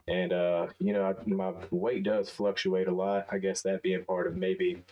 and 0.08 0.34
uh, 0.34 0.68
you 0.80 0.92
know, 0.94 1.04
I- 1.06 1.30
my 1.30 1.54
weight 1.72 2.04
does 2.04 2.30
fluctuate 2.30 2.88
a 2.88 2.92
lot. 2.94 3.26
I 3.32 3.38
guess 3.40 3.62
that 3.64 3.82
being 3.82 4.04
part 4.06 4.28
of 4.28 4.36
maybe 4.36 4.84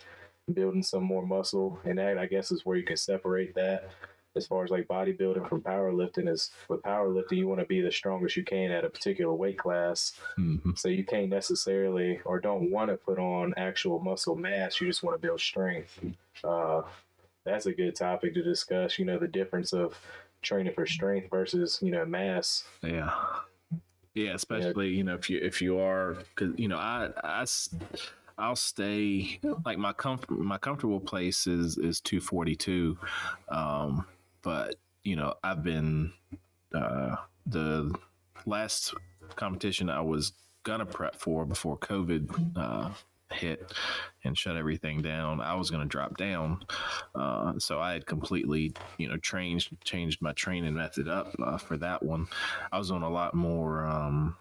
building 0.52 0.82
some 0.82 1.04
more 1.04 1.24
muscle 1.24 1.78
and 1.84 1.98
that 1.98 2.18
I 2.18 2.26
guess 2.26 2.50
is 2.50 2.66
where 2.66 2.76
you 2.76 2.84
can 2.84 2.96
separate 2.96 3.54
that 3.54 3.90
as 4.34 4.46
far 4.46 4.64
as 4.64 4.70
like 4.70 4.88
bodybuilding 4.88 5.48
from 5.48 5.60
powerlifting 5.60 6.28
is 6.28 6.50
with 6.68 6.82
powerlifting 6.82 7.36
you 7.36 7.46
want 7.46 7.60
to 7.60 7.66
be 7.66 7.80
the 7.80 7.92
strongest 7.92 8.36
you 8.36 8.42
can 8.44 8.70
at 8.72 8.84
a 8.84 8.90
particular 8.90 9.32
weight 9.32 9.58
class 9.58 10.12
Mhm. 10.38 10.76
so 10.76 10.88
you 10.88 11.04
can't 11.04 11.28
necessarily 11.28 12.20
or 12.24 12.40
don't 12.40 12.70
want 12.70 12.90
to 12.90 12.96
put 12.96 13.18
on 13.18 13.54
actual 13.56 14.00
muscle 14.00 14.34
mass 14.34 14.80
you 14.80 14.86
just 14.86 15.02
want 15.02 15.14
to 15.20 15.24
build 15.26 15.40
strength 15.40 16.00
uh, 16.42 16.82
that's 17.44 17.66
a 17.66 17.72
good 17.72 17.94
topic 17.94 18.34
to 18.34 18.42
discuss 18.42 18.98
you 18.98 19.04
know 19.04 19.18
the 19.18 19.28
difference 19.28 19.72
of 19.72 19.96
training 20.42 20.72
for 20.74 20.86
strength 20.86 21.30
versus 21.30 21.78
you 21.82 21.92
know 21.92 22.04
mass 22.04 22.64
Yeah. 22.82 23.12
Yeah, 24.14 24.34
especially 24.34 24.88
you 24.90 25.04
know 25.04 25.14
if 25.14 25.30
you 25.30 25.38
if 25.40 25.62
you 25.62 25.78
are 25.78 26.14
because 26.34 26.58
you 26.58 26.68
know 26.68 26.76
I 26.76 27.08
I 27.24 27.44
I'll 28.38 28.56
stay 28.56 29.40
like 29.64 29.78
my 29.78 29.92
comfort 29.92 30.30
my 30.30 30.58
comfortable 30.58 31.00
place 31.00 31.46
is 31.46 31.78
is 31.78 32.00
two 32.00 32.20
forty 32.20 32.56
two, 32.56 32.98
um, 33.48 34.06
but 34.42 34.76
you 35.04 35.16
know 35.16 35.34
I've 35.42 35.62
been 35.62 36.12
uh, 36.74 37.16
the 37.46 37.94
last 38.46 38.94
competition 39.36 39.88
I 39.90 40.00
was 40.00 40.32
gonna 40.64 40.86
prep 40.86 41.16
for 41.16 41.44
before 41.44 41.76
COVID 41.78 42.56
uh, 42.56 42.90
hit 43.32 43.72
and 44.24 44.36
shut 44.36 44.56
everything 44.56 45.02
down. 45.02 45.40
I 45.40 45.54
was 45.54 45.70
gonna 45.70 45.86
drop 45.86 46.16
down, 46.16 46.64
uh, 47.14 47.54
so 47.58 47.80
I 47.80 47.92
had 47.92 48.06
completely 48.06 48.72
you 48.98 49.08
know 49.08 49.16
changed 49.18 49.76
changed 49.84 50.22
my 50.22 50.32
training 50.32 50.74
method 50.74 51.08
up 51.08 51.34
uh, 51.42 51.58
for 51.58 51.76
that 51.78 52.02
one. 52.02 52.28
I 52.70 52.78
was 52.78 52.90
on 52.90 53.02
a 53.02 53.10
lot 53.10 53.34
more 53.34 53.84
um, 53.84 54.36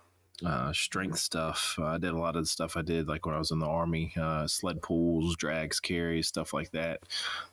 uh, 0.45 0.73
strength 0.73 1.19
stuff. 1.19 1.77
I 1.82 1.97
did 1.97 2.13
a 2.13 2.17
lot 2.17 2.36
of 2.36 2.43
the 2.43 2.49
stuff 2.49 2.77
I 2.77 2.82
did 2.82 3.08
like 3.08 3.25
when 3.25 3.36
I 3.36 3.39
was 3.39 3.51
in 3.51 3.60
the 3.60 3.67
army, 3.67 4.13
uh, 4.19 4.47
sled 4.47 4.82
pulls, 4.82 5.36
drags, 5.36 5.80
carries, 5.80 6.27
stuff 6.27 6.54
like 6.54 6.71
that. 6.71 7.01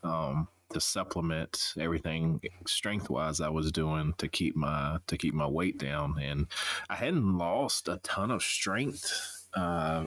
Um, 0.02 0.48
to 0.70 0.80
supplement 0.80 1.72
everything 1.80 2.42
strength 2.66 3.08
wise 3.08 3.40
I 3.40 3.48
was 3.48 3.72
doing 3.72 4.12
to 4.18 4.28
keep 4.28 4.54
my 4.54 4.98
to 5.06 5.16
keep 5.16 5.32
my 5.32 5.46
weight 5.46 5.78
down, 5.78 6.16
and 6.20 6.46
I 6.90 6.96
hadn't 6.96 7.38
lost 7.38 7.88
a 7.88 7.98
ton 8.02 8.30
of 8.30 8.42
strength. 8.42 9.46
Uh, 9.54 10.06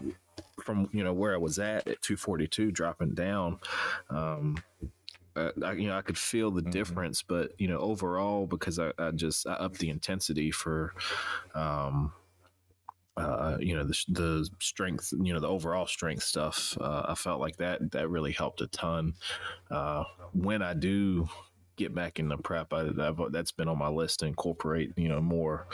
from 0.63 0.87
you 0.91 1.03
know 1.03 1.13
where 1.13 1.33
I 1.33 1.37
was 1.37 1.57
at 1.57 1.87
at 1.87 2.01
242 2.03 2.71
dropping 2.71 3.15
down 3.15 3.59
um 4.11 4.63
uh, 5.35 5.49
I, 5.65 5.71
you 5.71 5.87
know 5.87 5.97
I 5.97 6.03
could 6.03 6.17
feel 6.17 6.51
the 6.51 6.61
difference 6.61 7.23
but 7.23 7.53
you 7.57 7.67
know 7.67 7.79
overall 7.79 8.45
because 8.45 8.77
I, 8.77 8.91
I 8.99 9.09
just 9.09 9.47
I 9.47 9.53
upped 9.53 9.79
the 9.79 9.89
intensity 9.89 10.51
for 10.51 10.93
um 11.55 12.13
uh, 13.17 13.57
you 13.59 13.75
know 13.75 13.83
the 13.83 13.97
the 14.09 14.49
strength, 14.59 15.13
you 15.21 15.33
know 15.33 15.39
the 15.39 15.47
overall 15.47 15.85
strength 15.85 16.23
stuff. 16.23 16.77
Uh, 16.79 17.03
I 17.09 17.15
felt 17.15 17.39
like 17.41 17.57
that 17.57 17.91
that 17.91 18.09
really 18.09 18.31
helped 18.31 18.61
a 18.61 18.67
ton. 18.67 19.13
Uh, 19.69 20.03
when 20.33 20.61
I 20.61 20.73
do 20.73 21.27
get 21.75 21.93
back 21.93 22.19
in 22.19 22.29
the 22.29 22.37
prep, 22.37 22.71
I, 22.73 22.89
I've, 22.99 23.19
that's 23.31 23.51
been 23.51 23.67
on 23.67 23.77
my 23.77 23.87
list 23.89 24.19
to 24.19 24.25
incorporate, 24.27 24.91
you 24.95 25.09
know, 25.09 25.21
more. 25.21 25.67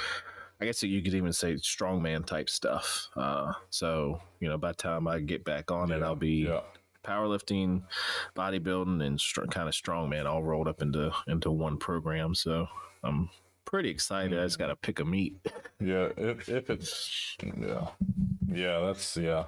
I 0.60 0.66
guess 0.66 0.82
you 0.82 1.02
could 1.04 1.14
even 1.14 1.34
say 1.34 1.54
strongman 1.56 2.26
type 2.26 2.50
stuff. 2.50 3.10
Uh, 3.16 3.54
so 3.70 4.20
you 4.40 4.50
know, 4.50 4.58
by 4.58 4.72
the 4.72 4.78
time 4.78 5.08
I 5.08 5.20
get 5.20 5.44
back 5.46 5.70
on 5.72 5.92
it, 5.92 6.02
I'll 6.02 6.16
be 6.16 6.48
Yeah. 6.48 6.62
powerlifting, 7.06 7.84
bodybuilding, 8.36 9.06
and 9.06 9.20
str- 9.22 9.46
kind 9.46 9.68
of 9.70 9.76
strongman 9.76 10.26
all 10.26 10.42
rolled 10.44 10.68
up 10.68 10.82
into 10.82 11.12
into 11.28 11.52
one 11.52 11.78
program. 11.78 12.34
So 12.34 12.66
I'm 13.04 13.30
pretty 13.68 13.90
excited. 13.90 14.40
I 14.40 14.44
just 14.44 14.58
got 14.58 14.68
to 14.68 14.76
pick 14.76 15.00
a 15.00 15.06
meet. 15.06 15.36
Yeah, 15.80 16.10
if 16.18 16.50
if 16.50 16.70
it's 16.72 17.36
yeah, 17.44 17.88
yeah, 18.48 18.80
that's 18.80 19.16
yeah, 19.16 19.44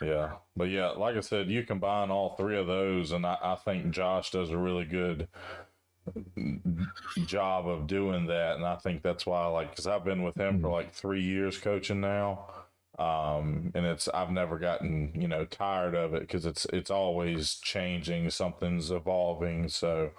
yeah. 0.00 0.36
But 0.56 0.70
yeah, 0.70 0.90
like 0.90 1.16
I 1.16 1.20
said, 1.20 1.50
you 1.50 1.64
combine 1.64 2.10
all 2.10 2.36
three 2.36 2.56
of 2.56 2.66
those, 2.66 3.12
and 3.12 3.26
I, 3.26 3.36
I 3.42 3.56
think 3.56 3.90
Josh 3.90 4.30
does 4.30 4.50
a 4.50 4.56
really 4.56 4.84
good 4.84 5.28
job 7.26 7.68
of 7.68 7.86
doing 7.86 8.26
that, 8.28 8.56
and 8.56 8.64
I 8.64 8.76
think 8.76 9.02
that's 9.02 9.26
why, 9.26 9.46
like, 9.48 9.70
because 9.70 9.86
I've 9.86 10.04
been 10.04 10.22
with 10.22 10.36
him 10.36 10.60
for 10.62 10.70
like 10.70 10.94
three 10.94 11.22
years 11.22 11.58
coaching 11.58 12.00
now, 12.00 12.46
um, 12.98 13.72
and 13.74 13.84
it's 13.84 14.08
I've 14.08 14.30
never 14.30 14.58
gotten 14.58 15.12
you 15.14 15.28
know 15.28 15.44
tired 15.44 15.94
of 15.94 16.14
it 16.14 16.20
because 16.20 16.46
it's 16.46 16.66
it's 16.72 16.90
always 16.90 17.56
changing, 17.56 18.30
something's 18.30 18.92
evolving, 18.92 19.68
so 19.68 20.12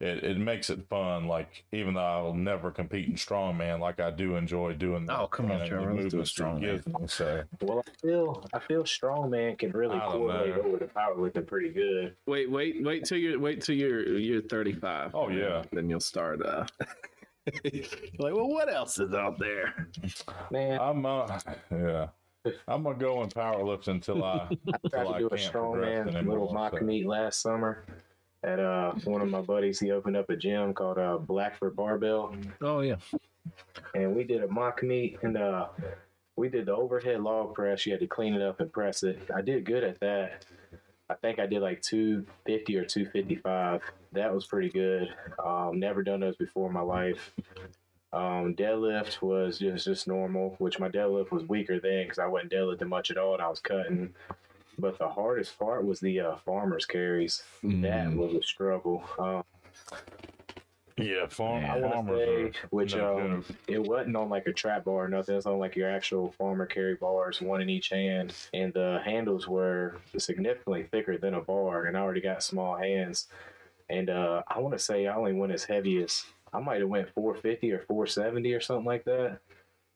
it, 0.00 0.24
it 0.24 0.38
makes 0.38 0.70
it 0.70 0.88
fun. 0.88 1.26
Like 1.26 1.64
even 1.72 1.94
though 1.94 2.00
I'll 2.00 2.34
never 2.34 2.70
compete 2.70 3.08
in 3.08 3.14
strongman, 3.14 3.80
like 3.80 4.00
I 4.00 4.10
do 4.10 4.36
enjoy 4.36 4.74
doing. 4.74 5.06
the 5.06 5.20
Oh, 5.20 5.26
come 5.26 5.50
on, 5.50 5.66
Trevor, 5.66 5.94
the 5.94 6.02
let's 6.02 6.12
do 6.12 6.20
a 6.20 6.22
strongman. 6.22 7.10
So 7.10 7.42
well 7.62 7.82
i 7.86 7.90
feel 8.06 8.44
i 8.52 8.58
feel 8.58 8.82
strongman 8.82 9.58
can 9.58 9.70
really 9.70 9.96
I 9.96 10.00
don't 10.00 10.12
correlate 10.12 10.56
know. 10.56 10.62
over 10.62 10.78
to 10.78 10.86
powerlifting 10.86 11.46
pretty 11.46 11.70
good 11.70 12.14
Wait, 12.26 12.50
wait, 12.50 12.82
wait 12.82 13.04
till 13.04 13.18
you 13.18 13.38
wait 13.38 13.62
till 13.62 13.74
you're 13.74 14.18
you're 14.18 14.42
35. 14.42 15.14
Oh, 15.14 15.28
yeah. 15.28 15.62
Then 15.72 15.88
you'll 15.88 16.00
start. 16.00 16.44
Uh, 16.44 16.66
like, 17.64 18.34
well, 18.34 18.48
what 18.48 18.72
else 18.72 18.98
is 18.98 19.14
out 19.14 19.38
there? 19.38 19.88
man 20.50 20.78
I'm 20.80 21.06
uh, 21.06 21.38
yeah. 21.70 22.08
I'm 22.68 22.82
gonna 22.82 22.96
go 22.96 23.22
in 23.22 23.28
powerlifting 23.28 23.88
until 23.88 24.22
I 24.24 24.48
I 24.72 24.88
tried 24.88 25.04
to 25.04 25.10
I 25.14 25.18
do 25.18 25.26
a 25.26 25.30
strongman 25.30 26.14
anymore, 26.14 26.38
little 26.38 26.52
mock 26.52 26.78
so. 26.78 26.84
meet 26.84 27.06
last 27.06 27.40
summer 27.40 27.84
at 28.46 28.58
uh 28.60 28.92
one 29.04 29.20
of 29.20 29.28
my 29.28 29.40
buddies. 29.42 29.78
He 29.80 29.90
opened 29.90 30.16
up 30.16 30.30
a 30.30 30.36
gym 30.36 30.72
called 30.72 30.98
uh 30.98 31.18
Blackford 31.18 31.76
Barbell, 31.76 32.34
Oh 32.62 32.80
yeah. 32.80 32.96
and 33.94 34.14
we 34.16 34.24
did 34.24 34.42
a 34.42 34.48
mock 34.48 34.82
meet 34.82 35.18
and 35.22 35.36
uh 35.36 35.66
we 36.36 36.48
did 36.48 36.66
the 36.66 36.74
overhead 36.76 37.20
log 37.22 37.54
press. 37.54 37.84
You 37.86 37.92
had 37.92 38.00
to 38.00 38.06
clean 38.06 38.34
it 38.34 38.42
up 38.42 38.60
and 38.60 38.72
press 38.72 39.02
it. 39.02 39.18
I 39.34 39.40
did 39.42 39.64
good 39.64 39.82
at 39.84 39.98
that. 40.00 40.44
I 41.08 41.14
think 41.14 41.38
I 41.38 41.46
did 41.46 41.60
like 41.62 41.80
250 41.82 42.76
or 42.76 42.84
255. 42.84 43.80
That 44.12 44.34
was 44.34 44.44
pretty 44.44 44.68
good. 44.70 45.08
Um, 45.44 45.78
never 45.78 46.02
done 46.02 46.20
those 46.20 46.36
before 46.36 46.66
in 46.68 46.74
my 46.74 46.80
life. 46.80 47.32
Um, 48.12 48.54
deadlift 48.54 49.22
was 49.22 49.58
just 49.58 49.84
just 49.84 50.06
normal, 50.08 50.56
which 50.58 50.78
my 50.78 50.88
deadlift 50.88 51.30
was 51.30 51.44
weaker 51.44 51.78
then 51.80 52.04
because 52.04 52.18
I 52.18 52.26
wasn't 52.26 52.52
deadlifting 52.52 52.88
much 52.88 53.10
at 53.10 53.18
all 53.18 53.34
and 53.34 53.42
I 53.42 53.48
was 53.48 53.60
cutting. 53.60 54.14
But 54.78 54.98
the 54.98 55.08
hardest 55.08 55.58
part 55.58 55.86
was 55.86 56.00
the 56.00 56.20
uh, 56.20 56.36
farmers 56.44 56.86
carries. 56.86 57.42
That 57.62 58.08
Mm. 58.08 58.16
was 58.16 58.34
a 58.34 58.42
struggle. 58.42 59.04
Um, 59.18 59.42
Yeah, 60.98 61.26
farm, 61.26 61.64
I 61.66 61.76
want 61.78 61.94
farmers 61.94 62.26
to 62.26 62.52
say, 62.52 62.66
which 62.70 62.94
no 62.94 63.18
um, 63.18 63.42
joke. 63.42 63.56
it 63.68 63.78
wasn't 63.86 64.16
on 64.16 64.30
like 64.30 64.46
a 64.46 64.52
trap 64.52 64.84
bar 64.84 65.04
or 65.04 65.08
nothing. 65.08 65.36
It's 65.36 65.44
on 65.44 65.58
like 65.58 65.76
your 65.76 65.90
actual 65.90 66.32
farmer 66.32 66.64
carry 66.64 66.94
bars, 66.94 67.40
one 67.42 67.60
in 67.60 67.68
each 67.68 67.90
hand, 67.90 68.34
and 68.54 68.72
the 68.72 69.02
handles 69.04 69.46
were 69.46 69.96
significantly 70.16 70.84
thicker 70.84 71.18
than 71.18 71.34
a 71.34 71.40
bar. 71.42 71.84
And 71.84 71.96
I 71.96 72.00
already 72.00 72.22
got 72.22 72.42
small 72.42 72.76
hands, 72.76 73.28
and 73.90 74.08
uh, 74.08 74.42
I 74.48 74.60
want 74.60 74.74
to 74.74 74.78
say 74.78 75.06
I 75.06 75.14
only 75.14 75.34
went 75.34 75.52
as 75.52 75.64
heavy 75.64 76.02
as 76.02 76.24
I 76.52 76.60
might 76.60 76.80
have 76.80 76.88
went 76.88 77.10
450 77.14 77.72
or 77.72 77.80
470 77.80 78.54
or 78.54 78.60
something 78.60 78.86
like 78.86 79.04
that, 79.04 79.40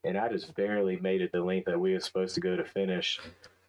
and 0.04 0.18
I 0.18 0.28
just 0.28 0.54
barely 0.54 0.98
made 0.98 1.22
it 1.22 1.32
the 1.32 1.40
length 1.42 1.64
that 1.66 1.80
we 1.80 1.94
were 1.94 2.00
supposed 2.00 2.34
to 2.34 2.40
go 2.42 2.56
to 2.56 2.64
finish. 2.64 3.20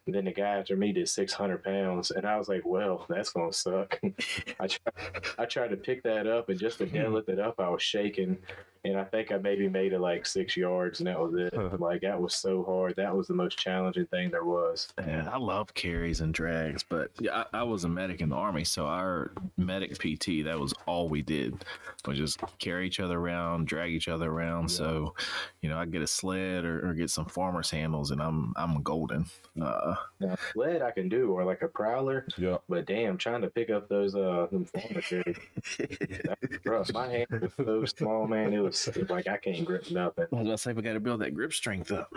And 0.06 0.14
then 0.14 0.24
the 0.24 0.32
guy 0.32 0.58
after 0.58 0.76
me 0.76 0.92
did 0.92 1.08
600 1.08 1.62
pounds, 1.62 2.10
and 2.10 2.26
I 2.26 2.36
was 2.36 2.48
like, 2.48 2.62
"Well, 2.64 3.06
that's 3.08 3.30
gonna 3.30 3.52
suck." 3.52 4.00
I 4.60 4.66
tried, 4.66 5.24
I 5.38 5.44
tried 5.44 5.70
to 5.70 5.76
pick 5.76 6.02
that 6.02 6.26
up, 6.26 6.48
and 6.48 6.58
just 6.58 6.78
to 6.78 6.86
hmm. 6.86 6.96
deadlift 6.96 7.28
it 7.28 7.38
up, 7.38 7.60
I 7.60 7.68
was 7.68 7.82
shaking, 7.82 8.38
and 8.84 8.98
I 8.98 9.04
think 9.04 9.30
I 9.30 9.38
maybe 9.38 9.68
made 9.68 9.92
it 9.92 10.00
like 10.00 10.26
six 10.26 10.56
yards, 10.56 11.00
and 11.00 11.06
that 11.06 11.18
was 11.18 11.34
it. 11.34 11.54
like 11.80 12.00
that 12.02 12.20
was 12.20 12.34
so 12.34 12.64
hard. 12.64 12.96
That 12.96 13.14
was 13.16 13.28
the 13.28 13.34
most 13.34 13.58
challenging 13.58 14.06
thing 14.06 14.30
there 14.30 14.44
was. 14.44 14.88
Yeah, 14.98 15.28
I 15.32 15.38
love 15.38 15.72
carries 15.74 16.20
and 16.20 16.34
drags, 16.34 16.82
but 16.82 17.10
yeah, 17.20 17.44
I, 17.52 17.60
I 17.60 17.62
was 17.62 17.84
a 17.84 17.88
medic 17.88 18.20
in 18.20 18.28
the 18.28 18.36
army, 18.36 18.64
so 18.64 18.86
our 18.86 19.32
medic 19.56 19.92
PT 19.98 20.44
that 20.44 20.58
was 20.58 20.74
all 20.86 21.08
we 21.08 21.22
did 21.22 21.64
was 22.06 22.18
just 22.18 22.40
carry 22.58 22.86
each 22.86 22.98
other 23.00 23.18
around, 23.18 23.66
drag 23.68 23.90
each 23.92 24.08
other 24.08 24.30
around. 24.30 24.68
So, 24.68 25.14
you 25.60 25.68
know, 25.68 25.78
I 25.78 25.84
get 25.84 26.02
a 26.02 26.06
sled 26.06 26.64
or, 26.64 26.88
or 26.88 26.94
get 26.94 27.10
some 27.10 27.26
farmers 27.26 27.70
handles, 27.70 28.10
and 28.10 28.20
I'm 28.20 28.52
I'm 28.56 28.82
golden. 28.82 29.26
Uh, 29.60 29.94
Now, 30.18 30.34
sled 30.52 30.82
I 30.82 30.90
can 30.90 31.08
do, 31.08 31.30
or 31.32 31.44
like 31.44 31.62
a 31.62 31.68
prowler, 31.68 32.26
Yeah. 32.36 32.56
but 32.68 32.86
damn, 32.86 33.16
trying 33.18 33.42
to 33.42 33.48
pick 33.50 33.70
up 33.70 33.88
those 33.88 34.14
uh 34.16 34.48
them 34.50 34.64
farmer 34.64 35.00
carries, 35.02 35.36
rough. 36.64 36.92
My 36.92 37.08
hand 37.08 37.26
was 37.30 37.52
so 37.56 37.84
small, 37.84 38.26
man. 38.26 38.52
It 38.52 38.58
was 38.60 38.71
like 39.08 39.28
I 39.28 39.36
can't 39.36 39.64
grip 39.64 39.90
nothing. 39.90 40.26
I 40.32 40.34
was 40.36 40.42
about 40.46 40.50
to 40.52 40.58
say 40.58 40.72
we 40.72 40.82
got 40.82 40.94
to 40.94 41.00
build 41.00 41.20
that 41.20 41.34
grip 41.34 41.52
strength 41.52 41.90
up. 41.92 42.12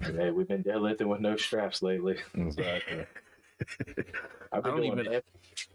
Hey, 0.00 0.30
we've 0.30 0.48
been 0.48 0.62
deadlifting 0.64 1.06
with 1.06 1.20
no 1.20 1.36
straps 1.36 1.82
lately. 1.82 2.16
Exactly. 2.34 3.06
I've 3.80 3.96
been 3.96 4.04
I 4.52 4.60
don't 4.60 4.76
doing 4.76 4.92
even- 4.92 5.04
heavy 5.12 5.24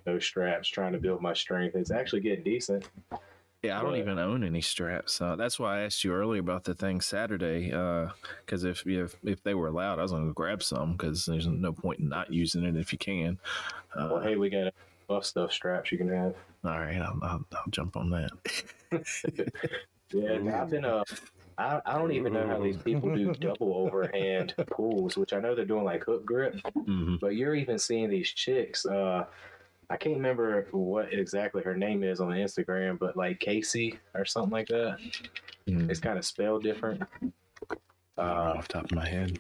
no 0.06 0.20
straps, 0.20 0.68
trying 0.68 0.92
to 0.94 1.00
build 1.00 1.22
my 1.22 1.34
strength. 1.34 1.76
It's 1.76 1.92
actually 1.92 2.22
getting 2.22 2.44
decent. 2.44 2.90
Yeah, 3.64 3.78
I 3.78 3.82
don't 3.82 3.92
Right. 3.92 4.00
even 4.02 4.18
own 4.20 4.44
any 4.44 4.62
straps. 4.62 5.20
Uh, 5.22 5.36
that's 5.36 5.60
why 5.60 5.80
I 5.80 5.82
asked 5.82 6.04
you 6.06 6.14
earlier 6.14 6.40
about 6.40 6.64
the 6.64 6.74
thing 6.74 7.02
Saturday. 7.02 7.70
Because 8.46 8.64
if, 8.64 8.86
if 8.88 9.16
if 9.24 9.44
they 9.44 9.54
were 9.54 9.68
allowed, 9.68 10.00
I 10.00 10.04
was 10.04 10.12
going 10.12 10.28
to 10.28 10.34
grab 10.34 10.64
some. 10.64 10.94
Because 10.94 11.26
there's 11.26 11.48
no 11.48 11.74
point 11.74 12.00
in 12.00 12.08
not 12.10 12.32
using 12.32 12.64
it 12.64 12.76
if 12.78 12.92
you 12.94 13.00
can. 13.00 13.38
well, 13.96 14.16
Uh, 14.18 14.22
hey, 14.22 14.36
we 14.38 14.50
got 14.50 14.74
buff 15.08 15.26
stuff 15.26 15.52
straps 15.52 15.92
you 15.92 15.98
can 15.98 16.08
have. 16.10 16.36
All 16.63 16.80
right, 16.80 17.02
I'll, 17.02 17.19
I'll, 17.22 17.45
I'll 17.54 17.72
jump 17.72 17.98
on 17.98 18.10
that. 18.12 18.32
Yeah, 20.12 20.62
I've 20.62 20.69
been 20.69 20.86
uh 20.86 21.04
I, 21.58 21.82
I 21.86 21.98
don't 21.98 22.13
even 22.13 22.34
know 22.34 22.48
how 22.48 22.60
these 22.60 22.78
people 22.78 23.13
do 23.13 23.34
double 23.39 23.74
overhand 23.76 24.56
pulls, 24.67 25.17
which 25.17 25.34
I 25.34 25.39
know 25.39 25.56
they're 25.56 25.65
doing 25.65 25.84
like 25.84 26.06
hook 26.06 26.26
grip, 26.26 26.56
hmm 26.74 27.15
but 27.19 27.36
you're 27.36 27.56
even 27.56 27.78
seeing 27.78 28.10
these 28.10 28.30
chicks. 28.30 28.86
Uh, 28.86 29.26
I 29.89 29.98
can't 29.98 30.15
remember 30.15 30.67
what 30.72 31.13
exactly 31.13 31.62
her 31.63 31.76
name 31.76 32.04
is 32.04 32.22
on 32.22 32.30
Instagram, 32.30 32.98
but 32.98 33.17
like 33.17 33.39
Casey 33.39 34.00
or 34.15 34.24
something 34.24 34.52
like 34.52 34.67
that. 34.67 35.00
Mm. 35.67 35.89
It's 35.89 36.00
kind 36.00 36.17
of 36.17 36.26
spelled 36.26 36.63
different. 36.63 37.04
Uh, 38.19 38.53
off 38.58 38.67
the 38.67 38.73
top 38.73 38.86
of 38.86 38.91
my 38.91 39.08
head. 39.08 39.38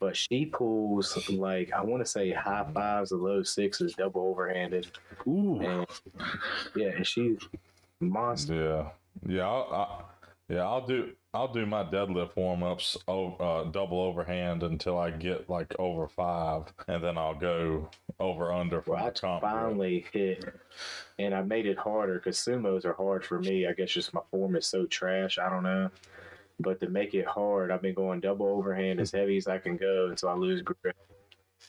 but 0.00 0.16
she 0.16 0.46
pulls 0.46 1.28
like 1.30 1.72
I 1.72 1.82
want 1.82 2.02
to 2.04 2.10
say 2.10 2.30
high 2.32 2.66
fives 2.72 3.12
or 3.12 3.18
low 3.18 3.42
sixes, 3.42 3.94
double 3.94 4.34
overhanded, 4.34 4.86
Ooh. 5.26 5.60
and 5.60 5.86
yeah, 6.74 6.88
and 6.96 7.06
she's 7.06 7.38
monster. 8.00 8.54
Yeah. 8.54 9.34
Yeah. 9.36 9.46
I'll, 9.48 9.68
I, 9.72 10.02
yeah. 10.54 10.62
I'll 10.62 10.86
do. 10.86 11.10
I'll 11.34 11.50
do 11.52 11.64
my 11.64 11.82
deadlift 11.82 12.36
warm 12.36 12.62
ups, 12.62 12.94
uh, 13.08 13.64
double 13.64 14.00
overhand 14.02 14.62
until 14.62 14.98
I 14.98 15.10
get 15.10 15.48
like 15.48 15.74
over 15.78 16.06
five, 16.06 16.64
and 16.88 17.02
then 17.02 17.16
I'll 17.16 17.34
go 17.34 17.88
over 18.20 18.52
under 18.52 18.82
for 18.82 18.90
Well, 18.92 19.00
my 19.00 19.06
I 19.06 19.10
comp. 19.12 19.40
grip. 19.40 19.52
finally 19.52 20.04
hit, 20.12 20.44
and 21.18 21.34
I 21.34 21.40
made 21.40 21.64
it 21.64 21.78
harder 21.78 22.16
because 22.16 22.36
sumos 22.36 22.84
are 22.84 22.92
hard 22.92 23.24
for 23.24 23.40
me. 23.40 23.66
I 23.66 23.72
guess 23.72 23.92
just 23.92 24.12
my 24.12 24.20
form 24.30 24.56
is 24.56 24.66
so 24.66 24.84
trash. 24.84 25.38
I 25.38 25.48
don't 25.48 25.62
know. 25.62 25.90
But 26.62 26.80
to 26.80 26.88
make 26.88 27.14
it 27.14 27.26
hard, 27.26 27.70
I've 27.70 27.82
been 27.82 27.94
going 27.94 28.20
double 28.20 28.46
overhand 28.46 29.00
as 29.00 29.12
heavy 29.12 29.36
as 29.36 29.46
I 29.46 29.58
can 29.58 29.76
go 29.76 30.08
until 30.10 30.28
I 30.28 30.34
lose 30.34 30.62
grip. 30.62 30.96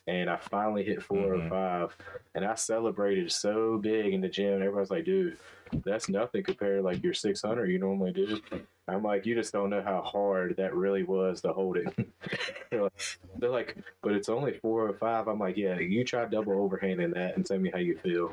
And 0.08 0.30
I 0.30 0.38
finally 0.38 0.84
hit 0.84 1.04
four 1.04 1.36
or 1.36 1.38
mm-hmm. 1.38 1.50
five, 1.50 1.96
and 2.34 2.44
I 2.44 2.56
celebrated 2.56 3.32
so 3.32 3.78
big 3.78 4.14
in 4.14 4.22
the 4.22 4.28
gym. 4.28 4.56
Everybody's 4.56 4.90
like, 4.90 5.06
"Dude, 5.06 5.38
that's 5.86 6.10
nothing 6.10 6.44
compared 6.44 6.80
to 6.80 6.84
like 6.84 7.04
your 7.04 7.14
600 7.14 7.68
you 7.68 7.80
normally 7.80 8.12
do." 8.12 8.42
I'm 8.88 9.04
like, 9.04 9.26
"You 9.26 9.36
just 9.36 9.54
don't 9.54 9.70
know 9.70 9.84
how 9.84 10.02
hard 10.02 10.58
that 10.58 10.74
really 10.76 11.04
was 11.04 11.42
to 11.42 11.54
hold 11.54 11.78
it." 11.78 11.88
They're 12.72 12.82
like- 12.82 13.20
they're 13.44 13.52
like, 13.52 13.78
but 14.02 14.14
it's 14.14 14.30
only 14.30 14.54
four 14.54 14.88
or 14.88 14.94
five. 14.94 15.28
I'm 15.28 15.38
like, 15.38 15.58
yeah, 15.58 15.78
you 15.78 16.04
try 16.06 16.26
double 16.26 16.54
overhanding 16.54 17.14
that 17.14 17.36
and 17.36 17.46
tell 17.46 17.60
me 17.60 17.70
how 17.72 17.80
you 17.80 17.98
feel. 17.98 18.32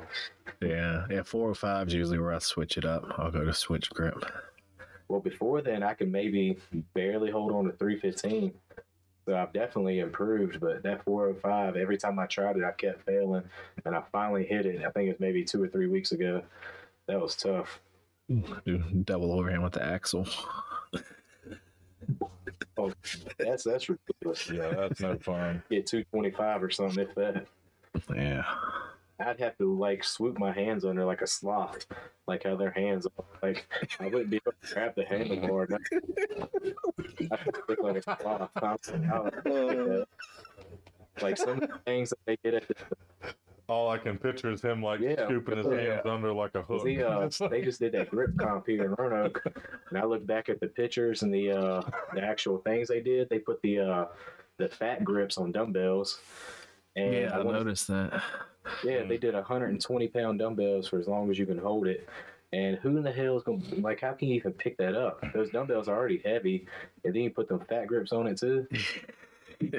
Yeah, 0.61 1.05
yeah. 1.11 1.23
Four 1.23 1.51
or 1.51 1.55
five 1.55 1.89
is 1.89 1.95
usually 1.95 2.19
where 2.19 2.33
I 2.33 2.39
switch 2.39 2.79
it 2.79 2.85
up. 2.85 3.13
I'll 3.19 3.31
go 3.31 3.45
to 3.45 3.53
switch 3.53 3.91
grip. 3.91 4.25
Well, 5.11 5.21
before 5.21 5.61
then, 5.61 5.83
I 5.83 5.95
could 5.95 6.13
maybe 6.13 6.57
barely 6.95 7.33
hold 7.33 7.51
on 7.51 7.65
to 7.65 7.73
315. 7.73 8.53
So 9.27 9.37
I've 9.37 9.53
definitely 9.53 9.99
improved, 9.99 10.61
but 10.61 10.85
that 10.85 11.05
405, 11.05 11.77
every 11.77 11.99
time 11.99 12.19
I 12.21 12.27
tried 12.27 12.57
it, 12.57 12.65
I 12.65 12.71
kept 12.71 13.05
failing. 13.05 13.43
And 13.85 13.97
I 13.97 14.03
finally 14.13 14.47
hit 14.47 14.67
it. 14.67 14.85
I 14.85 14.91
think 14.91 15.09
it 15.09 15.13
was 15.15 15.21
maybe 15.21 15.45
two 15.45 15.63
or 15.63 15.67
three 15.67 15.89
weeks 15.89 16.13
ago. 16.13 16.43
That 17.09 17.21
was 17.21 17.35
tough. 17.35 17.81
Do 18.65 18.79
double 19.03 19.33
overhand 19.33 19.65
with 19.65 19.73
the 19.73 19.85
axle. 19.85 20.29
Oh, 22.79 22.93
that's 23.37 23.65
that's 23.65 23.89
ridiculous. 23.89 24.49
Yeah, 24.49 24.71
that's 24.71 25.01
no 25.01 25.19
fun. 25.19 25.63
Get 25.69 25.89
225 25.89 26.63
or 26.63 26.71
something, 26.71 27.05
if 27.05 27.15
that. 27.17 27.47
Yeah. 28.15 28.45
I'd 29.25 29.39
have 29.41 29.57
to 29.59 29.77
like 29.77 30.03
swoop 30.05 30.39
my 30.39 30.53
hands 30.53 30.85
under 30.85 31.05
like 31.05 31.21
a 31.23 31.27
sloth, 31.27 31.87
like 32.27 32.45
how 32.45 32.57
their 32.57 32.71
hands 32.71 33.07
are. 33.07 33.25
Like 33.43 33.67
I 34.01 34.05
wouldn't 34.09 34.31
be 34.31 34.37
able 34.37 34.53
to 34.63 34.75
grab 34.75 34.95
the 34.97 35.05
handlebar. 35.05 35.79
I 37.33 37.39
look 37.69 37.83
like 37.83 37.97
a 37.97 38.03
sloth. 38.03 38.51
I'm- 38.63 38.79
I'm- 39.13 40.05
Like 41.21 41.37
some 41.37 41.51
of 41.63 41.69
the 41.69 41.79
things 41.85 42.11
that 42.11 42.19
they 42.25 42.37
get 42.43 42.55
at 42.55 42.69
the 42.69 42.75
All 43.69 43.91
I 43.91 43.99
can 43.99 44.17
picture 44.17 44.51
is 44.51 44.63
him 44.63 44.83
like 44.83 45.01
Yeah. 45.01 45.27
scooping 45.27 45.59
his 45.59 45.67
Yeah. 45.67 45.81
hands 45.97 46.07
under 46.07 46.33
like 46.33 46.55
a 46.55 46.63
hook. 46.63 46.83
See, 46.83 47.03
uh, 47.03 47.29
they 47.51 47.61
just 47.63 47.79
did 47.79 47.93
that 47.93 48.11
grip 48.11 48.31
comp 48.39 48.67
here 48.67 48.85
in 48.85 48.93
Roanoke, 48.95 49.43
and 49.91 49.99
I 49.99 50.05
look 50.05 50.27
back 50.27 50.49
at 50.49 50.61
the 50.61 50.67
pictures 50.69 51.23
and 51.23 51.33
the 51.33 51.51
uh, 51.53 51.83
the 52.15 52.23
actual 52.23 52.59
things 52.59 52.89
they 52.89 53.01
did. 53.01 53.29
They 53.29 53.39
put 53.39 53.61
the 53.63 53.81
uh, 53.81 54.05
the 54.57 54.69
fat 54.69 55.05
grips 55.05 55.37
on 55.39 55.53
dumbbells, 55.53 56.21
and 56.97 57.13
Yeah, 57.15 57.31
I 57.35 57.39
wanna- 57.43 57.59
noticed 57.59 57.87
that. 57.89 58.23
Yeah, 58.85 59.05
they 59.05 59.17
did 59.17 59.35
120 59.35 60.09
pound 60.09 60.39
dumbbells 60.39 60.89
for 60.89 60.99
as 60.99 61.09
long 61.09 61.31
as 61.31 61.39
you 61.39 61.47
can 61.47 61.59
hold 61.59 61.87
it. 61.87 62.09
And 62.53 62.77
who 62.79 62.97
in 62.97 63.05
the 63.05 63.13
hell 63.13 63.37
is 63.37 63.45
going 63.45 63.61
to, 63.63 63.81
like, 63.81 64.01
how 64.01 64.13
can 64.13 64.29
you 64.29 64.35
even 64.35 64.53
pick 64.53 64.77
that 64.79 64.97
up? 64.97 65.25
Those 65.33 65.51
dumbbells 65.51 65.87
are 65.87 65.97
already 65.97 66.21
heavy, 66.25 66.67
and 67.05 67.15
then 67.15 67.23
you 67.23 67.31
put 67.31 67.49
them 67.49 67.61
fat 67.69 67.87
grips 67.87 68.13
on 68.13 68.27
it 68.27 68.39
too. 68.39 68.67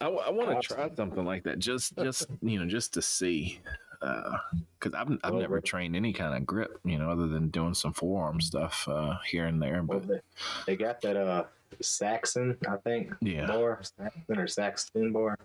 I, 0.00 0.08
want 0.08 0.60
to 0.60 0.66
try 0.66 0.90
something 0.94 1.24
like 1.24 1.44
that, 1.44 1.60
just 1.60 1.96
just 1.96 2.26
you 2.42 2.58
know, 2.58 2.66
just 2.66 2.94
to 2.94 3.02
see, 3.02 3.60
because 4.00 4.94
I've 4.94 5.10
I've 5.22 5.32
Well, 5.32 5.40
never 5.40 5.54
right. 5.56 5.64
trained 5.64 5.94
any 5.94 6.12
kind 6.12 6.34
of 6.34 6.44
grip, 6.44 6.80
you 6.84 6.98
know, 6.98 7.08
other 7.10 7.28
than 7.28 7.50
doing 7.50 7.74
some 7.74 7.92
forearm 7.92 8.40
stuff 8.40 8.88
uh, 8.88 9.18
here 9.24 9.46
and 9.46 9.62
there. 9.62 9.82
Well, 9.82 10.00
But 10.00 10.08
they, 10.08 10.20
they 10.66 10.76
got 10.76 11.00
that 11.02 11.16
uh 11.16 11.44
Saxon, 11.82 12.56
I 12.68 12.76
think, 12.78 13.12
Yeah. 13.20 13.46
bar, 13.46 13.80
Saxon 13.82 14.38
or 14.38 14.46
Saxton 14.46 15.12
bar. 15.12 15.38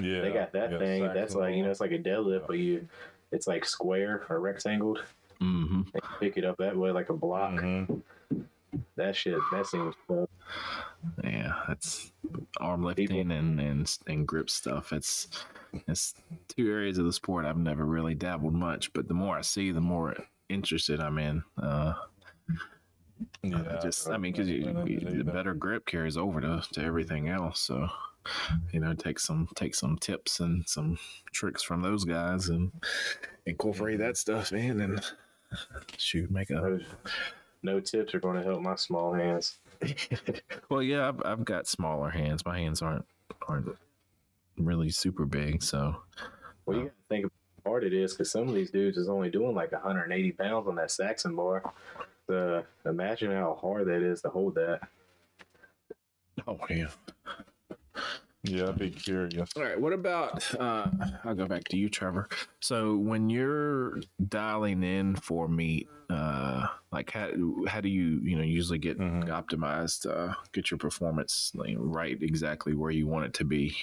yeah, 0.00 0.20
They 0.20 0.32
got 0.32 0.52
that 0.52 0.78
thing. 0.78 1.02
That's 1.14 1.34
like, 1.34 1.54
you 1.56 1.62
know, 1.62 1.70
it's 1.70 1.80
like 1.80 1.92
a 1.92 1.98
deadlift, 1.98 2.46
but 2.46 2.58
you, 2.58 2.86
it's 3.32 3.46
like 3.46 3.64
square 3.64 4.24
or 4.30 4.40
rectangled. 4.40 5.02
hmm 5.38 5.82
And 5.82 5.86
you 5.94 6.00
pick 6.20 6.36
it 6.36 6.44
up 6.44 6.56
that 6.58 6.76
way 6.76 6.90
like 6.90 7.10
a 7.10 7.14
block. 7.14 7.52
Mhm. 7.52 8.02
That 8.96 9.14
shit, 9.16 9.38
that 9.52 9.66
seems 9.66 9.94
tough. 10.06 10.28
yeah, 11.24 11.62
that's 11.68 12.12
arm 12.60 12.82
lifting 12.82 13.30
and 13.30 13.60
and 13.60 13.98
and 14.06 14.26
grip 14.26 14.50
stuff. 14.50 14.92
It's 14.92 15.28
it's 15.86 16.14
two 16.48 16.70
areas 16.70 16.98
of 16.98 17.04
the 17.06 17.12
sport 17.12 17.44
I've 17.44 17.56
never 17.56 17.84
really 17.84 18.14
dabbled 18.14 18.54
much, 18.54 18.92
but 18.92 19.06
the 19.08 19.14
more 19.14 19.36
I 19.38 19.40
see, 19.42 19.70
the 19.70 19.80
more 19.80 20.16
interested 20.48 21.00
I'm 21.00 21.18
in. 21.18 21.42
Uh, 21.60 21.94
Yeah, 23.42 23.78
just 23.82 24.08
I 24.08 24.16
mean, 24.16 24.32
because 24.32 24.48
the 24.48 25.24
better 25.24 25.54
grip 25.54 25.86
carries 25.86 26.16
over 26.16 26.40
to, 26.40 26.62
to 26.72 26.82
everything 26.82 27.28
else. 27.28 27.60
So, 27.60 27.88
you 28.72 28.80
know, 28.80 28.94
take 28.94 29.18
some 29.18 29.48
take 29.54 29.74
some 29.74 29.96
tips 29.98 30.40
and 30.40 30.68
some 30.68 30.98
tricks 31.32 31.62
from 31.62 31.82
those 31.82 32.04
guys 32.04 32.48
and 32.48 32.72
incorporate 33.46 33.98
mm-hmm. 33.98 34.06
that 34.06 34.16
stuff 34.16 34.52
in, 34.52 34.80
and 34.80 35.00
shoot, 35.96 36.30
make 36.30 36.50
a 36.50 36.80
no 37.62 37.80
tips 37.80 38.14
are 38.14 38.20
going 38.20 38.36
to 38.36 38.42
help 38.42 38.60
my 38.60 38.76
small 38.76 39.12
hands. 39.12 39.58
well, 40.70 40.82
yeah, 40.82 41.08
I've, 41.08 41.22
I've 41.24 41.44
got 41.44 41.66
smaller 41.66 42.10
hands. 42.10 42.44
My 42.44 42.58
hands 42.58 42.82
aren't 42.82 43.04
aren't 43.48 43.76
really 44.56 44.90
super 44.90 45.24
big, 45.24 45.62
so 45.62 45.96
Well, 46.66 46.76
you 46.76 46.82
uh, 46.82 46.86
got 46.86 46.90
to 46.90 47.08
think 47.08 47.24
about 47.24 47.32
how 47.64 47.70
hard 47.70 47.84
it 47.84 47.92
is 47.92 48.12
because 48.12 48.30
some 48.30 48.48
of 48.48 48.54
these 48.54 48.70
dudes 48.70 48.96
is 48.96 49.08
only 49.08 49.30
doing 49.30 49.54
like 49.54 49.72
180 49.72 50.32
pounds 50.32 50.68
on 50.68 50.76
that 50.76 50.90
Saxon 50.90 51.36
bar. 51.36 51.62
The 52.28 52.64
imagine 52.84 53.32
how 53.32 53.58
hard 53.60 53.86
that 53.88 54.02
is 54.02 54.20
to 54.22 54.28
hold 54.28 54.54
that. 54.56 54.80
oh 56.46 56.58
yeah. 56.70 56.88
Yeah, 58.44 58.68
I'd 58.68 58.78
be 58.78 58.90
curious. 58.90 59.50
All 59.56 59.62
right. 59.64 59.78
What 59.80 59.92
about? 59.92 60.54
Uh, 60.54 60.90
I'll 61.24 61.34
go 61.34 61.46
back 61.46 61.64
to 61.64 61.76
you, 61.76 61.88
Trevor. 61.88 62.28
So 62.60 62.96
when 62.96 63.28
you're 63.28 63.98
dialing 64.28 64.82
in 64.84 65.16
for 65.16 65.48
meet, 65.48 65.88
uh, 66.08 66.66
like 66.92 67.10
how 67.10 67.30
how 67.66 67.80
do 67.80 67.88
you 67.88 68.20
you 68.22 68.36
know 68.36 68.42
usually 68.42 68.78
get 68.78 68.98
Mhm. 68.98 69.28
optimized, 69.28 70.08
uh, 70.08 70.34
get 70.52 70.70
your 70.70 70.78
performance 70.78 71.50
like, 71.54 71.74
right 71.78 72.16
exactly 72.22 72.74
where 72.74 72.90
you 72.92 73.06
want 73.06 73.24
it 73.26 73.34
to 73.34 73.44
be? 73.44 73.76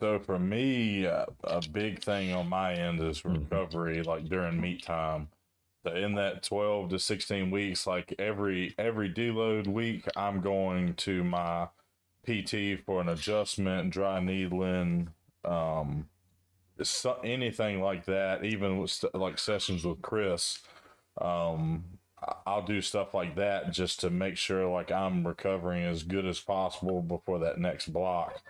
So 0.00 0.18
for 0.18 0.38
me, 0.38 1.06
uh, 1.06 1.26
a 1.44 1.62
big 1.72 2.02
thing 2.02 2.32
on 2.34 2.48
my 2.48 2.74
end 2.74 3.00
is 3.00 3.22
Mhm. 3.22 3.50
recovery, 3.50 4.02
like 4.02 4.24
during 4.28 4.60
meet 4.60 4.82
time. 4.82 5.28
In 5.84 6.14
that 6.16 6.42
twelve 6.42 6.90
to 6.90 6.98
sixteen 6.98 7.50
weeks, 7.50 7.86
like 7.86 8.14
every 8.18 8.74
every 8.78 9.08
deload 9.12 9.66
week, 9.66 10.06
I'm 10.16 10.40
going 10.40 10.94
to 10.94 11.24
my 11.24 11.68
PT 12.26 12.84
for 12.84 13.00
an 13.00 13.08
adjustment, 13.08 13.90
dry 13.90 14.20
needling, 14.20 15.10
um, 15.44 16.08
so, 16.82 17.18
anything 17.24 17.80
like 17.80 18.04
that. 18.06 18.44
Even 18.44 18.78
with 18.78 18.90
st- 18.90 19.14
like 19.14 19.38
sessions 19.38 19.84
with 19.84 20.02
Chris, 20.02 20.58
um, 21.20 21.84
I'll 22.46 22.62
do 22.62 22.80
stuff 22.82 23.14
like 23.14 23.36
that 23.36 23.72
just 23.72 24.00
to 24.00 24.10
make 24.10 24.36
sure 24.36 24.66
like 24.68 24.90
I'm 24.90 25.26
recovering 25.26 25.84
as 25.84 26.02
good 26.02 26.26
as 26.26 26.40
possible 26.40 27.02
before 27.02 27.38
that 27.40 27.58
next 27.58 27.92
block. 27.92 28.42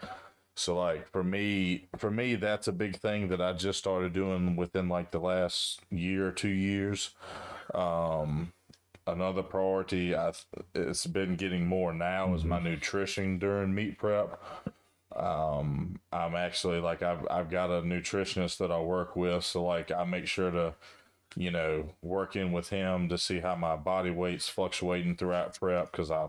So 0.58 0.76
like 0.76 1.08
for 1.12 1.22
me, 1.22 1.86
for 1.96 2.10
me, 2.10 2.34
that's 2.34 2.66
a 2.66 2.72
big 2.72 2.96
thing 2.96 3.28
that 3.28 3.40
I 3.40 3.52
just 3.52 3.78
started 3.78 4.12
doing 4.12 4.56
within 4.56 4.88
like 4.88 5.12
the 5.12 5.20
last 5.20 5.80
year 5.88 6.26
or 6.26 6.32
two 6.32 6.48
years. 6.48 7.14
Um, 7.72 8.52
another 9.06 9.42
priority 9.42 10.16
I 10.16 10.32
it's 10.74 11.06
been 11.06 11.36
getting 11.36 11.66
more 11.66 11.92
now 11.92 12.34
is 12.34 12.44
my 12.44 12.58
nutrition 12.58 13.38
during 13.38 13.72
meet 13.72 13.98
prep. 13.98 14.42
Um, 15.14 16.00
I'm 16.12 16.34
actually 16.34 16.80
like 16.80 17.02
I've 17.04 17.24
I've 17.30 17.50
got 17.50 17.70
a 17.70 17.82
nutritionist 17.82 18.58
that 18.58 18.72
I 18.72 18.80
work 18.80 19.14
with, 19.14 19.44
so 19.44 19.64
like 19.64 19.92
I 19.92 20.02
make 20.04 20.26
sure 20.26 20.50
to 20.50 20.74
you 21.36 21.52
know 21.52 21.90
work 22.02 22.34
in 22.34 22.50
with 22.50 22.70
him 22.70 23.08
to 23.10 23.16
see 23.16 23.38
how 23.38 23.54
my 23.54 23.76
body 23.76 24.10
weight's 24.10 24.48
fluctuating 24.48 25.16
throughout 25.16 25.56
prep 25.56 25.92
because 25.92 26.10
I 26.10 26.28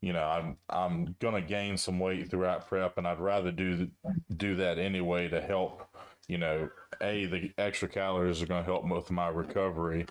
you 0.00 0.12
know 0.12 0.22
i'm 0.22 0.56
i'm 0.70 1.16
gonna 1.20 1.40
gain 1.40 1.76
some 1.76 1.98
weight 1.98 2.30
throughout 2.30 2.68
prep 2.68 2.98
and 2.98 3.06
i'd 3.06 3.18
rather 3.18 3.50
do 3.50 3.88
do 4.36 4.56
that 4.56 4.78
anyway 4.78 5.28
to 5.28 5.40
help 5.40 5.88
you 6.28 6.38
know 6.38 6.68
a 7.02 7.26
the 7.26 7.50
extra 7.58 7.88
calories 7.88 8.42
are 8.42 8.46
gonna 8.46 8.64
help 8.64 8.84
with 8.88 9.10
my 9.10 9.28
recovery 9.28 10.06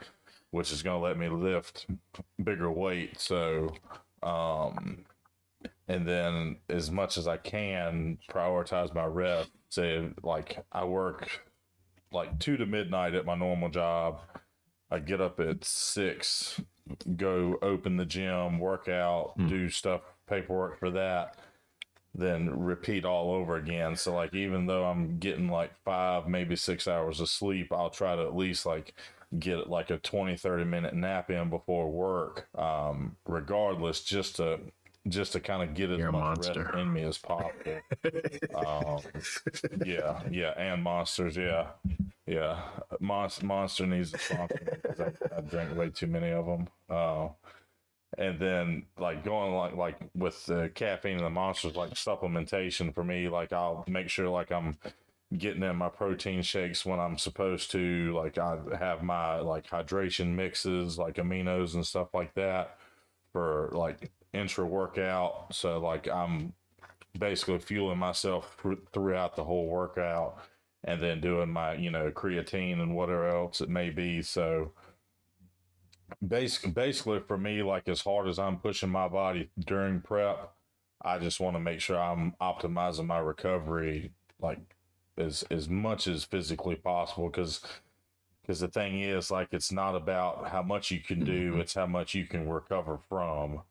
which 0.51 0.71
is 0.71 0.81
gonna 0.81 0.99
let 0.99 1.17
me 1.17 1.29
lift 1.29 1.87
bigger 2.43 2.71
weight 2.71 3.19
so 3.19 3.69
um 4.23 5.05
and 5.87 6.07
then 6.07 6.57
as 6.69 6.89
much 6.89 7.17
as 7.17 7.27
i 7.27 7.37
can 7.37 8.17
prioritize 8.29 8.93
my 8.93 9.05
rep 9.05 9.45
say 9.69 10.09
like 10.23 10.63
i 10.71 10.83
work 10.83 11.45
like 12.15 12.39
two 12.39 12.57
to 12.57 12.65
midnight 12.65 13.13
at 13.13 13.25
my 13.25 13.35
normal 13.35 13.69
job. 13.69 14.21
I 14.89 14.99
get 14.99 15.21
up 15.21 15.39
at 15.39 15.63
six 15.63 16.61
go 17.15 17.57
open 17.61 17.97
the 17.97 18.05
gym, 18.05 18.59
work 18.59 18.87
out, 18.87 19.33
do 19.47 19.69
stuff, 19.69 20.01
paperwork 20.27 20.79
for 20.79 20.91
that, 20.91 21.37
then 22.13 22.49
repeat 22.59 23.05
all 23.05 23.31
over 23.31 23.57
again. 23.57 23.95
So 23.95 24.15
like 24.15 24.33
even 24.33 24.65
though 24.65 24.85
I'm 24.85 25.17
getting 25.17 25.49
like 25.49 25.71
five, 25.83 26.27
maybe 26.27 26.55
six 26.55 26.87
hours 26.87 27.19
of 27.19 27.29
sleep, 27.29 27.71
I'll 27.71 27.89
try 27.89 28.15
to 28.15 28.21
at 28.21 28.35
least 28.35 28.65
like 28.65 28.93
get 29.39 29.69
like 29.69 29.89
a 29.89 29.97
20, 29.97 30.37
30 30.37 30.63
minute 30.63 30.93
nap 30.93 31.29
in 31.29 31.49
before 31.49 31.91
work. 31.91 32.47
Um, 32.57 33.15
regardless, 33.25 34.01
just 34.01 34.37
to 34.37 34.59
just 35.07 35.33
to 35.33 35.39
kind 35.39 35.61
of 35.61 35.75
get 35.75 35.91
as 35.91 35.99
You're 35.99 36.11
much 36.11 36.47
rest 36.47 36.59
in 36.75 36.91
me 36.91 37.03
as 37.03 37.17
possible. 37.17 37.79
um, 38.55 38.99
yeah, 39.85 40.21
yeah, 40.31 40.53
and 40.57 40.81
monsters, 40.81 41.37
yeah, 41.37 41.67
yeah. 42.27 42.61
Monster, 42.99 43.45
monster 43.45 43.85
needs 43.85 44.13
a 44.13 44.17
sponsor 44.17 44.79
because 44.81 44.99
I, 44.99 45.37
I 45.37 45.41
drink 45.41 45.75
way 45.75 45.89
too 45.89 46.07
many 46.07 46.31
of 46.31 46.45
them. 46.45 46.67
Uh, 46.89 47.29
and 48.17 48.39
then 48.39 48.85
like 48.97 49.23
going 49.23 49.53
like 49.53 49.75
like 49.75 49.97
with 50.15 50.45
the 50.45 50.71
caffeine 50.73 51.17
and 51.17 51.25
the 51.25 51.29
monsters, 51.29 51.75
like 51.75 51.91
supplementation 51.91 52.93
for 52.93 53.03
me, 53.03 53.27
like 53.27 53.53
I'll 53.53 53.83
make 53.87 54.09
sure 54.09 54.29
like 54.29 54.51
I'm 54.51 54.77
getting 55.37 55.63
in 55.63 55.75
my 55.75 55.89
protein 55.89 56.41
shakes 56.41 56.85
when 56.85 56.99
I'm 56.99 57.17
supposed 57.17 57.71
to. 57.71 58.13
Like 58.15 58.37
I 58.37 58.57
have 58.79 59.03
my 59.03 59.39
like 59.39 59.67
hydration 59.67 60.35
mixes, 60.35 60.97
like 60.97 61.15
aminos 61.15 61.75
and 61.75 61.85
stuff 61.85 62.13
like 62.13 62.33
that 62.35 62.77
for 63.33 63.69
like 63.73 64.11
intra 64.33 64.65
workout. 64.65 65.53
So 65.53 65.79
like 65.79 66.07
I'm 66.07 66.53
basically 67.19 67.59
fueling 67.59 67.99
myself 67.99 68.57
throughout 68.93 69.35
the 69.35 69.43
whole 69.43 69.67
workout 69.67 70.39
and 70.85 71.01
then 71.01 71.19
doing 71.19 71.49
my 71.49 71.73
you 71.73 71.91
know 71.91 72.11
creatine 72.11 72.81
and 72.81 72.95
whatever 72.95 73.27
else 73.27 73.59
it 73.59 73.69
may 73.69 73.89
be. 73.89 74.21
So 74.21 74.71
basically 76.25 76.71
basically 76.71 77.19
for 77.19 77.37
me 77.37 77.63
like 77.63 77.87
as 77.87 78.01
hard 78.01 78.27
as 78.27 78.39
i'm 78.39 78.57
pushing 78.57 78.89
my 78.89 79.07
body 79.07 79.49
during 79.65 80.01
prep 80.01 80.53
i 81.03 81.17
just 81.17 81.39
want 81.39 81.55
to 81.55 81.59
make 81.59 81.79
sure 81.79 81.99
i'm 81.99 82.33
optimizing 82.41 83.05
my 83.05 83.17
recovery 83.17 84.11
like 84.39 84.59
as 85.17 85.43
as 85.49 85.67
much 85.67 86.07
as 86.07 86.23
physically 86.23 86.75
possible 86.75 87.27
because 87.27 87.61
because 88.41 88.59
the 88.59 88.67
thing 88.67 89.01
is 89.01 89.31
like 89.31 89.47
it's 89.51 89.71
not 89.71 89.95
about 89.95 90.47
how 90.49 90.61
much 90.61 90.91
you 90.91 90.99
can 90.99 91.23
do 91.23 91.51
mm-hmm. 91.51 91.61
it's 91.61 91.73
how 91.73 91.87
much 91.87 92.13
you 92.13 92.25
can 92.25 92.47
recover 92.47 92.99
from 93.09 93.61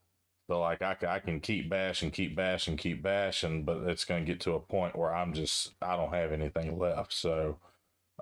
so 0.48 0.60
like 0.60 0.82
I, 0.82 0.96
I 1.08 1.18
can 1.20 1.40
keep 1.40 1.70
bashing, 1.70 2.10
keep 2.10 2.36
bashing, 2.36 2.76
keep 2.76 3.02
bashing, 3.02 3.64
but 3.64 3.78
it's 3.88 4.04
going 4.04 4.24
to 4.24 4.30
get 4.32 4.40
to 4.42 4.54
a 4.54 4.60
point 4.60 4.96
where 4.96 5.14
I'm 5.14 5.32
just 5.32 5.72
I 5.80 5.96
don't 5.96 6.12
have 6.12 6.32
anything 6.32 6.78
left. 6.78 7.12
So, 7.14 7.58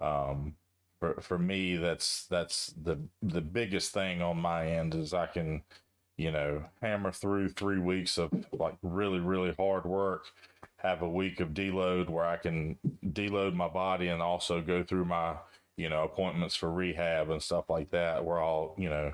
um, 0.00 0.54
for 1.00 1.20
for 1.20 1.38
me, 1.38 1.76
that's 1.76 2.26
that's 2.26 2.74
the 2.82 2.98
the 3.22 3.40
biggest 3.40 3.92
thing 3.92 4.22
on 4.22 4.38
my 4.38 4.66
end 4.68 4.94
is 4.94 5.14
I 5.14 5.26
can, 5.26 5.62
you 6.16 6.30
know, 6.30 6.64
hammer 6.80 7.12
through 7.12 7.50
three 7.50 7.78
weeks 7.78 8.18
of 8.18 8.32
like 8.52 8.76
really 8.82 9.20
really 9.20 9.54
hard 9.58 9.84
work, 9.84 10.26
have 10.78 11.02
a 11.02 11.08
week 11.08 11.40
of 11.40 11.50
deload 11.50 12.08
where 12.08 12.24
I 12.26 12.36
can 12.36 12.78
deload 13.04 13.54
my 13.54 13.68
body 13.68 14.08
and 14.08 14.22
also 14.22 14.60
go 14.60 14.82
through 14.84 15.06
my 15.06 15.36
you 15.76 15.88
know 15.88 16.04
appointments 16.04 16.54
for 16.54 16.70
rehab 16.70 17.30
and 17.30 17.42
stuff 17.42 17.68
like 17.70 17.90
that 17.90 18.24
where 18.24 18.40
I'll 18.42 18.74
you 18.78 18.88
know 18.88 19.12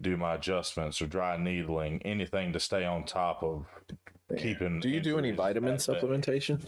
do 0.00 0.16
my 0.16 0.34
adjustments 0.34 1.00
or 1.00 1.06
dry 1.06 1.36
needling, 1.36 2.02
anything 2.02 2.52
to 2.52 2.60
stay 2.60 2.84
on 2.84 3.04
top 3.04 3.42
of 3.42 3.66
keeping. 4.36 4.80
Do 4.80 4.88
you 4.88 5.00
do 5.00 5.18
any 5.18 5.30
vitamin 5.32 5.74
at 5.74 5.80
supplementation? 5.80 6.60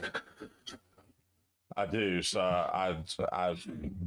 I 1.76 1.86
do. 1.86 2.22
So 2.22 2.40
I 2.40 2.96
I 3.32 3.56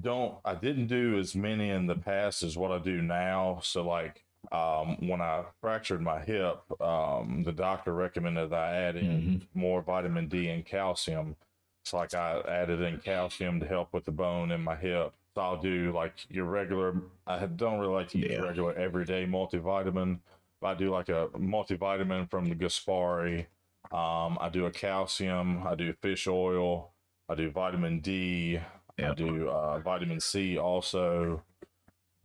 don't 0.01 0.35
I 0.43 0.55
didn't 0.55 0.87
do 0.87 1.17
as 1.19 1.35
many 1.35 1.69
in 1.69 1.87
the 1.87 1.95
past 1.95 2.43
as 2.43 2.57
what 2.57 2.71
I 2.71 2.79
do 2.79 3.01
now. 3.01 3.59
So 3.63 3.87
like 3.87 4.25
um 4.51 4.97
when 5.07 5.21
I 5.21 5.43
fractured 5.61 6.01
my 6.01 6.19
hip, 6.19 6.59
um 6.81 7.43
the 7.43 7.53
doctor 7.53 7.93
recommended 7.93 8.49
that 8.49 8.59
I 8.59 8.75
add 8.75 8.95
in 8.97 9.47
more 9.53 9.81
vitamin 9.81 10.27
D 10.27 10.49
and 10.49 10.65
calcium. 10.65 11.35
It's 11.83 11.93
like 11.93 12.13
I 12.13 12.41
added 12.41 12.81
in 12.81 12.99
calcium 12.99 13.59
to 13.59 13.65
help 13.67 13.93
with 13.93 14.05
the 14.05 14.11
bone 14.11 14.51
in 14.51 14.61
my 14.61 14.75
hip. 14.75 15.13
So 15.35 15.41
I'll 15.41 15.61
do 15.61 15.93
like 15.93 16.13
your 16.29 16.45
regular 16.45 16.95
I 17.25 17.45
don't 17.45 17.79
really 17.79 17.93
like 17.93 18.09
to 18.09 18.17
use 18.19 18.31
Yeah. 18.31 18.41
regular 18.41 18.73
everyday 18.73 19.25
multivitamin. 19.25 20.19
But 20.59 20.67
I 20.67 20.73
do 20.75 20.91
like 20.91 21.09
a 21.09 21.29
multivitamin 21.35 22.29
from 22.29 22.45
the 22.45 22.55
Gaspari. 22.55 23.47
Um, 23.91 24.37
I 24.39 24.49
do 24.51 24.65
a 24.67 24.71
calcium, 24.71 25.65
I 25.65 25.75
do 25.75 25.93
fish 26.01 26.27
oil, 26.27 26.91
I 27.27 27.35
do 27.35 27.49
vitamin 27.49 27.99
D. 28.01 28.59
I 29.03 29.13
do 29.13 29.49
uh, 29.49 29.79
vitamin 29.79 30.19
C 30.19 30.57
also. 30.59 31.41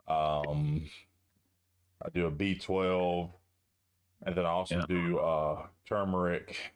Um, 0.07 0.89
I 2.05 2.11
do 2.13 2.27
a 2.27 2.31
B12, 2.31 3.31
and 4.25 4.37
then 4.37 4.45
I 4.45 4.51
also 4.51 4.77
Yeah. 4.77 4.87
do 4.87 5.19
uh, 5.19 5.67
turmeric. 5.89 6.76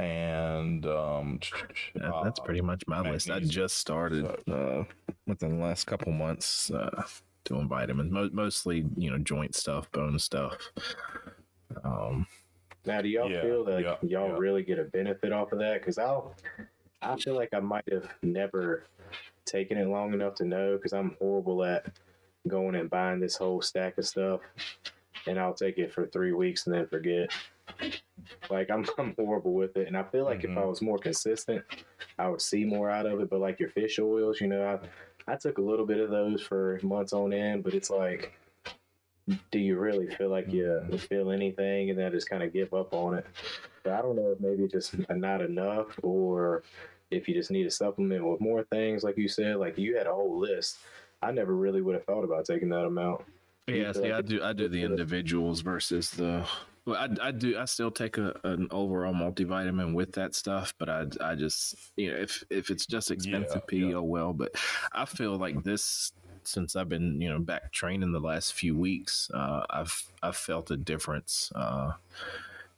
And 0.00 0.86
um, 0.86 1.40
That- 1.94 2.12
uh, 2.14 2.24
that's 2.24 2.40
pretty 2.40 2.60
much 2.62 2.82
my 2.86 3.00
list. 3.00 3.30
I 3.30 3.40
just 3.40 3.76
started 3.76 4.26
uh, 4.50 4.84
within 5.26 5.58
the 5.58 5.64
last 5.64 5.86
couple 5.86 6.12
months 6.12 6.70
uh, 6.70 7.02
doing 7.44 7.68
vitamins, 7.68 8.10
Mo- 8.12 8.30
mostly 8.32 8.86
you 8.96 9.10
know 9.10 9.18
joint 9.18 9.54
stuff, 9.54 9.90
bone 9.92 10.18
stuff. 10.18 10.56
Um, 11.84 12.26
Now, 12.86 13.02
do 13.02 13.08
y'all 13.08 13.30
Yeah, 13.30 13.42
feel 13.42 13.64
that 13.64 13.82
yeah, 13.82 13.96
y'all 14.02 14.28
yeah. 14.30 14.36
really 14.38 14.62
get 14.62 14.78
a 14.78 14.84
benefit 14.84 15.32
off 15.32 15.52
of 15.52 15.58
that? 15.58 15.80
Because 15.80 15.98
I'll, 15.98 16.34
I 17.02 17.16
feel 17.16 17.34
like 17.34 17.50
I 17.52 17.60
might 17.60 17.90
have 17.92 18.08
never 18.22 18.84
taken 19.44 19.76
it 19.78 19.86
long 19.88 20.14
enough 20.14 20.34
to 20.36 20.44
know. 20.44 20.76
Because 20.76 20.92
I'm 20.92 21.16
horrible 21.20 21.62
at 21.64 21.86
going 22.48 22.74
and 22.74 22.88
buying 22.88 23.20
this 23.20 23.36
whole 23.36 23.60
stack 23.60 23.98
of 23.98 24.06
stuff, 24.06 24.40
and 25.26 25.38
I'll 25.38 25.54
take 25.54 25.76
it 25.78 25.92
for 25.92 26.06
three 26.06 26.32
weeks 26.32 26.66
and 26.66 26.74
then 26.74 26.86
forget. 26.86 27.30
Like 28.50 28.70
I'm, 28.70 28.84
I'm 28.98 29.14
horrible 29.18 29.52
with 29.54 29.76
it, 29.76 29.86
and 29.86 29.96
I 29.96 30.02
feel 30.04 30.24
like 30.24 30.44
if 30.44 30.50
I 30.56 30.60
Mhm. 30.60 30.68
was 30.68 30.82
more 30.82 30.98
consistent, 30.98 31.64
I 32.18 32.28
would 32.28 32.40
see 32.40 32.64
more 32.64 32.90
out 32.90 33.06
of 33.06 33.20
it. 33.20 33.30
But 33.30 33.40
like 33.40 33.60
your 33.60 33.70
fish 33.70 33.98
oils, 33.98 34.40
you 34.40 34.48
know, 34.48 34.66
I 35.26 35.32
I 35.32 35.36
took 35.36 35.58
a 35.58 35.62
little 35.62 35.86
bit 35.86 36.00
of 36.00 36.10
those 36.10 36.42
for 36.42 36.80
months 36.82 37.12
on 37.12 37.32
end, 37.32 37.62
but 37.62 37.74
it's 37.74 37.90
like, 37.90 38.32
do 39.52 39.58
you 39.58 39.78
really 39.78 40.08
feel 40.16 40.28
like 40.30 40.52
you 40.52 40.80
feel 41.08 41.30
anything, 41.30 41.90
and 41.90 41.98
then 41.98 42.10
just 42.10 42.28
kind 42.28 42.42
of 42.42 42.52
give 42.52 42.74
up 42.74 42.92
on 42.92 43.18
it? 43.18 43.26
But 43.84 43.92
I 43.94 44.02
don't 44.02 44.16
know 44.16 44.32
if 44.32 44.40
maybe 44.40 44.66
just 44.68 44.94
not 45.08 45.40
enough, 45.40 45.98
or 46.02 46.62
if 47.10 47.28
you 47.28 47.34
just 47.34 47.50
need 47.50 47.66
a 47.66 47.70
supplement 47.70 48.24
with 48.26 48.40
more 48.40 48.62
things, 48.64 49.02
like 49.02 49.16
you 49.16 49.28
said, 49.28 49.56
like 49.56 49.78
you 49.78 49.96
had 49.96 50.06
a 50.06 50.12
whole 50.12 50.38
list. 50.38 50.78
I 51.22 51.32
never 51.32 51.54
really 51.54 51.82
would 51.82 51.94
have 51.94 52.04
thought 52.04 52.24
about 52.24 52.46
taking 52.46 52.70
that 52.70 52.86
amount. 52.86 53.22
Yeah, 53.66 53.92
see, 53.92 54.10
I 54.10 54.20
do 54.20 54.42
I 54.42 54.52
do 54.52 54.68
the 54.68 54.82
individuals 54.82 55.60
versus 55.60 56.10
the. 56.10 56.46
Well, 56.86 56.96
I, 56.96 57.28
I 57.28 57.30
do 57.30 57.58
I 57.58 57.66
still 57.66 57.90
take 57.90 58.18
a, 58.18 58.34
an 58.44 58.68
overall 58.70 59.12
multivitamin 59.14 59.94
with 59.94 60.12
that 60.12 60.34
stuff, 60.34 60.74
but 60.78 60.88
I 60.88 61.06
I 61.20 61.34
just 61.34 61.74
you 61.96 62.10
know 62.10 62.18
if 62.18 62.42
if 62.50 62.70
it's 62.70 62.86
just 62.86 63.10
expensive 63.10 63.66
P, 63.66 63.78
yeah. 63.90 63.96
oh 63.96 64.02
well. 64.02 64.32
But 64.32 64.52
I 64.92 65.04
feel 65.04 65.36
like 65.36 65.62
this 65.62 66.12
since 66.44 66.76
I've 66.76 66.88
been 66.88 67.20
you 67.20 67.28
know 67.28 67.38
back 67.38 67.72
training 67.72 68.12
the 68.12 68.20
last 68.20 68.54
few 68.54 68.76
weeks, 68.76 69.30
uh, 69.34 69.64
I've 69.70 70.12
I've 70.22 70.36
felt 70.36 70.70
a 70.70 70.76
difference. 70.76 71.52
Uh, 71.54 71.92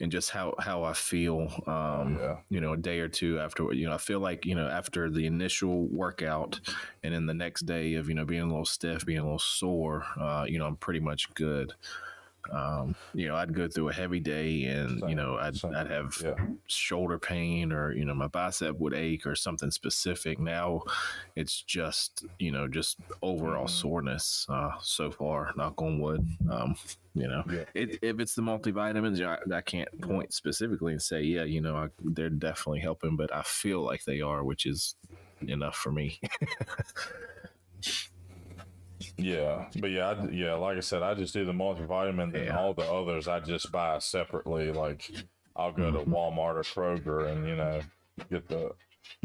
in 0.00 0.10
just 0.10 0.30
how 0.30 0.52
how 0.58 0.82
I 0.82 0.94
feel, 0.94 1.48
um, 1.68 2.18
Yeah. 2.20 2.38
you 2.48 2.60
know, 2.60 2.72
a 2.72 2.76
day 2.76 2.98
or 2.98 3.08
two 3.08 3.38
after, 3.38 3.72
you 3.72 3.86
know, 3.88 3.94
I 3.94 3.98
feel 3.98 4.18
like 4.18 4.44
you 4.44 4.54
know 4.56 4.66
after 4.66 5.08
the 5.08 5.26
initial 5.26 5.86
workout, 5.86 6.58
and 7.04 7.14
then 7.14 7.26
the 7.26 7.34
next 7.34 7.62
day 7.66 7.94
of 7.94 8.08
you 8.08 8.14
know 8.16 8.24
being 8.24 8.42
a 8.42 8.46
little 8.46 8.64
stiff, 8.64 9.06
being 9.06 9.20
a 9.20 9.22
little 9.22 9.38
sore, 9.38 10.04
uh, 10.20 10.44
you 10.48 10.58
know, 10.58 10.66
I'm 10.66 10.76
pretty 10.76 10.98
much 10.98 11.32
good. 11.34 11.74
Um, 12.50 12.96
you 13.12 13.28
know, 13.28 13.36
I'd 13.36 13.54
go 13.54 13.68
through 13.68 13.88
a 13.90 13.92
heavy 13.92 14.20
day, 14.20 14.64
and 14.64 15.06
you 15.06 15.14
know, 15.14 15.36
I'd 15.36 15.60
same. 15.60 15.72
I'd 15.74 15.90
have 15.90 16.12
Yeah. 16.18 16.34
shoulder 16.66 17.18
pain, 17.18 17.72
or 17.72 17.92
you 17.92 18.04
know, 18.04 18.14
my 18.14 18.28
bicep 18.28 18.76
would 18.78 18.94
ache, 18.94 19.26
or 19.26 19.34
something 19.34 19.70
specific. 19.70 20.38
Now, 20.38 20.82
it's 21.36 21.62
just 21.62 22.24
you 22.38 22.50
know, 22.50 22.68
just 22.68 22.98
overall 23.22 23.66
Mm-hmm. 23.66 23.68
soreness. 23.68 24.46
Uh, 24.48 24.72
so 24.80 25.10
far, 25.10 25.52
knock 25.56 25.80
on 25.80 26.00
wood. 26.00 26.26
Um, 26.50 26.74
you 27.14 27.28
know, 27.28 27.44
Yeah. 27.44 27.64
it, 27.74 27.98
if 28.02 28.20
it's 28.20 28.34
the 28.34 28.42
multivitamins, 28.42 29.24
I, 29.24 29.38
I 29.54 29.60
can't 29.60 29.88
point 30.00 30.32
specifically 30.32 30.92
and 30.92 31.02
say, 31.02 31.22
yeah, 31.22 31.44
you 31.44 31.60
know, 31.60 31.76
I, 31.76 31.88
they're 31.98 32.30
definitely 32.30 32.80
helping, 32.80 33.16
but 33.16 33.32
I 33.34 33.42
feel 33.42 33.82
like 33.82 34.04
they 34.04 34.20
are, 34.20 34.42
which 34.44 34.64
is 34.66 34.96
enough 35.46 35.76
for 35.76 35.92
me. 35.92 36.20
Yeah, 39.18 39.66
but 39.76 39.90
yeah, 39.90 40.10
I, 40.10 40.28
yeah, 40.30 40.54
like 40.54 40.76
I 40.76 40.80
said, 40.80 41.02
I 41.02 41.14
just 41.14 41.34
do 41.34 41.44
the 41.44 41.52
multivitamin, 41.52 42.34
and 42.34 42.46
Yeah. 42.46 42.56
all 42.56 42.74
the 42.74 42.82
others 42.84 43.28
I 43.28 43.40
just 43.40 43.70
buy 43.72 43.98
separately. 43.98 44.72
Like 44.72 45.10
I'll 45.56 45.72
go 45.72 45.90
Mm-hmm. 45.90 45.92
to 45.92 46.00
Walmart 46.00 46.56
or 46.56 46.64
Kroger 46.64 47.30
and 47.30 47.46
you 47.46 47.56
know 47.56 47.80
get 48.30 48.48
the 48.48 48.72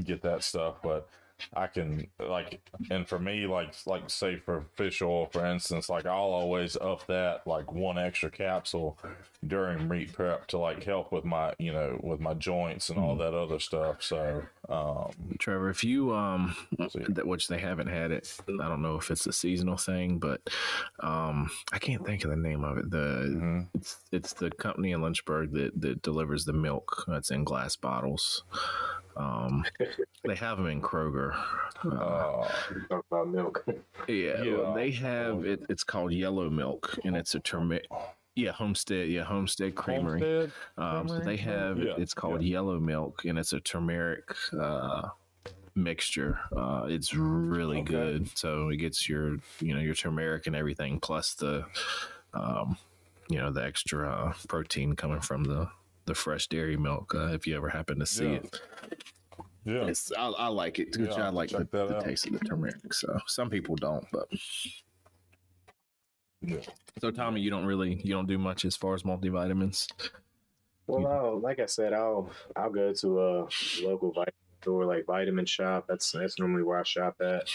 get 0.04 0.22
that 0.24 0.44
stuff. 0.44 0.78
But 0.84 1.08
I 1.54 1.68
can 1.68 2.08
like, 2.20 2.60
and 2.90 3.08
for 3.08 3.20
me, 3.20 3.46
like 3.48 3.74
like 3.86 4.10
say 4.10 4.38
for 4.38 4.66
fish 4.76 5.02
oil, 5.02 5.28
for 5.32 5.46
instance, 5.46 5.90
like 5.90 6.06
I'll 6.06 6.34
always 6.34 6.76
up 6.78 7.06
that 7.08 7.46
like 7.46 7.72
one 7.72 7.98
extra 7.98 8.30
capsule 8.30 8.98
during 9.46 9.88
meet 9.88 10.14
prep 10.14 10.48
to 10.48 10.58
like 10.58 10.84
help 10.84 11.12
with 11.12 11.24
my 11.24 11.54
you 11.60 11.72
know 11.72 12.00
with 12.04 12.20
my 12.20 12.34
joints 12.34 12.90
and 12.90 12.98
all 13.00 13.16
Mm. 13.16 13.20
that 13.20 13.34
other 13.34 13.60
stuff. 13.60 14.02
So 14.04 14.44
um, 14.70 15.12
Trevor, 15.40 15.70
if 15.70 15.84
you 15.84 16.14
um, 16.14 16.56
which 17.24 17.48
they 17.48 17.60
haven't 17.60 17.88
had 17.88 18.12
it, 18.12 18.36
I 18.62 18.68
don't 18.68 18.82
know 18.82 18.96
if 18.98 19.10
it's 19.12 19.28
a 19.28 19.34
seasonal 19.34 19.78
thing, 19.78 20.20
but 20.20 20.42
um, 21.00 21.50
I 21.72 21.80
can't 21.80 22.06
think 22.06 22.24
of 22.24 22.30
the 22.32 22.36
name 22.36 22.64
of 22.64 22.78
it. 22.78 22.90
The 22.90 22.98
mhm. 23.30 23.68
it's 23.76 23.98
it's 24.12 24.34
the 24.34 24.50
company 24.52 24.92
in 24.92 25.02
Lynchburg 25.02 25.54
that 25.54 25.80
that 25.82 26.02
delivers 26.02 26.46
the 26.46 26.54
milk 26.54 27.06
that's 27.08 27.32
in 27.32 27.44
glass 27.44 27.76
bottles. 27.76 28.44
Um, 29.18 29.66
they 30.24 30.36
have 30.36 30.58
them 30.58 30.68
in 30.68 30.82
Kroger. 30.82 31.36
Uh, 31.84 31.90
uh, 31.90 32.48
Talk 32.90 33.06
about 33.12 33.30
milk. 33.30 33.66
yeah, 34.08 34.42
well, 34.42 34.46
yeah. 34.46 34.74
they 34.76 34.92
have 34.92 35.46
it. 35.46 35.64
It's 35.70 35.84
called 35.84 36.12
yellow 36.12 36.50
milk, 36.50 36.98
and 37.04 37.16
it's 37.18 37.36
a 37.36 37.40
turmeric. 37.40 37.88
Yeah, 38.36 38.52
Homestead. 38.52 39.10
Yeah, 39.10 39.24
Homestead 39.24 39.74
Creamery. 39.76 40.20
Homestead? 40.22 40.52
Um, 40.78 41.08
so 41.10 41.20
they 41.20 41.38
have 41.38 41.80
Yeah, 41.80 41.94
it's 41.98 42.14
called 42.14 42.44
yellow 42.44 42.80
milk, 42.80 43.26
and 43.26 43.40
it's 43.40 43.54
a 43.54 43.60
turmeric 43.60 44.36
uh, 44.60 45.10
mixture. 45.74 46.40
Uh, 46.56 46.86
it's 46.88 47.16
really 47.16 47.80
Okay. 47.80 47.92
good. 47.94 48.38
So 48.38 48.70
it 48.70 48.78
gets 48.78 49.10
your 49.10 49.38
you 49.60 49.74
know 49.74 49.80
your 49.80 49.96
turmeric 49.96 50.46
and 50.46 50.56
everything, 50.56 51.00
plus 51.00 51.34
the 51.34 51.66
um, 52.36 52.78
you 53.30 53.40
know 53.40 53.52
the 53.52 53.64
extra 53.64 54.08
uh, 54.08 54.34
protein 54.48 54.96
coming 54.96 55.20
from 55.22 55.44
the 55.44 55.68
the 56.08 56.16
fresh 56.16 56.48
dairy 56.48 56.78
milk. 56.78 57.14
Uh, 57.14 57.28
if 57.34 57.46
you 57.46 57.56
ever 57.56 57.70
happen 57.70 58.00
to 58.00 58.06
see 58.06 58.26
Yeah. 58.26 58.32
it, 58.38 58.62
Yeah. 59.66 59.86
it's, 59.88 60.12
I, 60.18 60.30
I 60.30 60.48
like 60.48 60.80
it. 60.80 60.96
Yeah, 60.98 61.12
I 61.14 61.30
like 61.30 61.52
the, 61.52 61.68
the 61.70 62.02
taste 62.04 62.26
of 62.26 62.34
the 62.34 62.40
turmeric. 62.40 62.94
So 62.94 63.20
some 63.28 63.50
people 63.52 63.76
don't, 63.76 64.06
but 64.12 64.28
Yeah. 66.42 66.62
so 67.00 67.12
Tommy, 67.12 67.42
you 67.42 67.52
don't 67.52 67.66
really 67.66 68.02
you 68.04 68.14
don't 68.14 68.28
do 68.28 68.38
much 68.40 68.66
as 68.66 68.76
far 68.76 68.96
as 68.96 69.04
multivitamins. 69.04 69.88
Well, 70.88 71.06
I'll, 71.08 71.40
like 71.40 71.60
I 71.60 71.66
said, 71.66 71.94
I'll 71.94 72.32
I'll 72.56 72.70
go 72.72 72.94
to 72.94 73.20
a 73.20 73.48
local 73.84 74.12
vitamin 74.14 74.34
store 74.62 74.86
like 74.86 75.06
Vitamin 75.06 75.46
Shoppe. 75.46 75.86
That's 75.88 76.12
that's 76.14 76.40
normally 76.40 76.64
where 76.64 76.80
I 76.80 76.84
shop 76.84 77.16
at. 77.22 77.50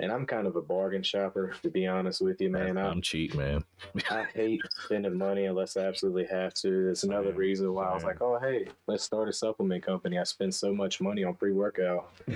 And 0.00 0.10
I'm 0.12 0.26
kind 0.26 0.46
of 0.46 0.56
a 0.56 0.62
bargain 0.62 1.02
shopper, 1.02 1.54
to 1.62 1.70
be 1.70 1.86
honest 1.86 2.20
with 2.20 2.40
you, 2.40 2.50
man. 2.50 2.76
I, 2.78 2.88
I'm 2.88 3.00
cheap, 3.00 3.34
man. 3.34 3.64
I 4.10 4.24
hate 4.34 4.60
spending 4.84 5.16
money 5.16 5.46
unless 5.46 5.76
I 5.76 5.82
absolutely 5.82 6.26
have 6.26 6.54
to. 6.54 6.86
That's 6.86 7.04
another 7.04 7.30
Same, 7.30 7.36
reason 7.36 7.72
why 7.72 7.86
I 7.86 7.94
was 7.94 8.04
like, 8.04 8.20
oh, 8.20 8.38
hey, 8.40 8.68
let's 8.86 9.04
start 9.04 9.28
a 9.28 9.32
supplement 9.32 9.84
company. 9.84 10.18
I 10.18 10.24
spend 10.24 10.54
so 10.54 10.72
much 10.72 11.00
money 11.00 11.24
on 11.24 11.34
pre 11.34 11.52
workout, 11.52 12.10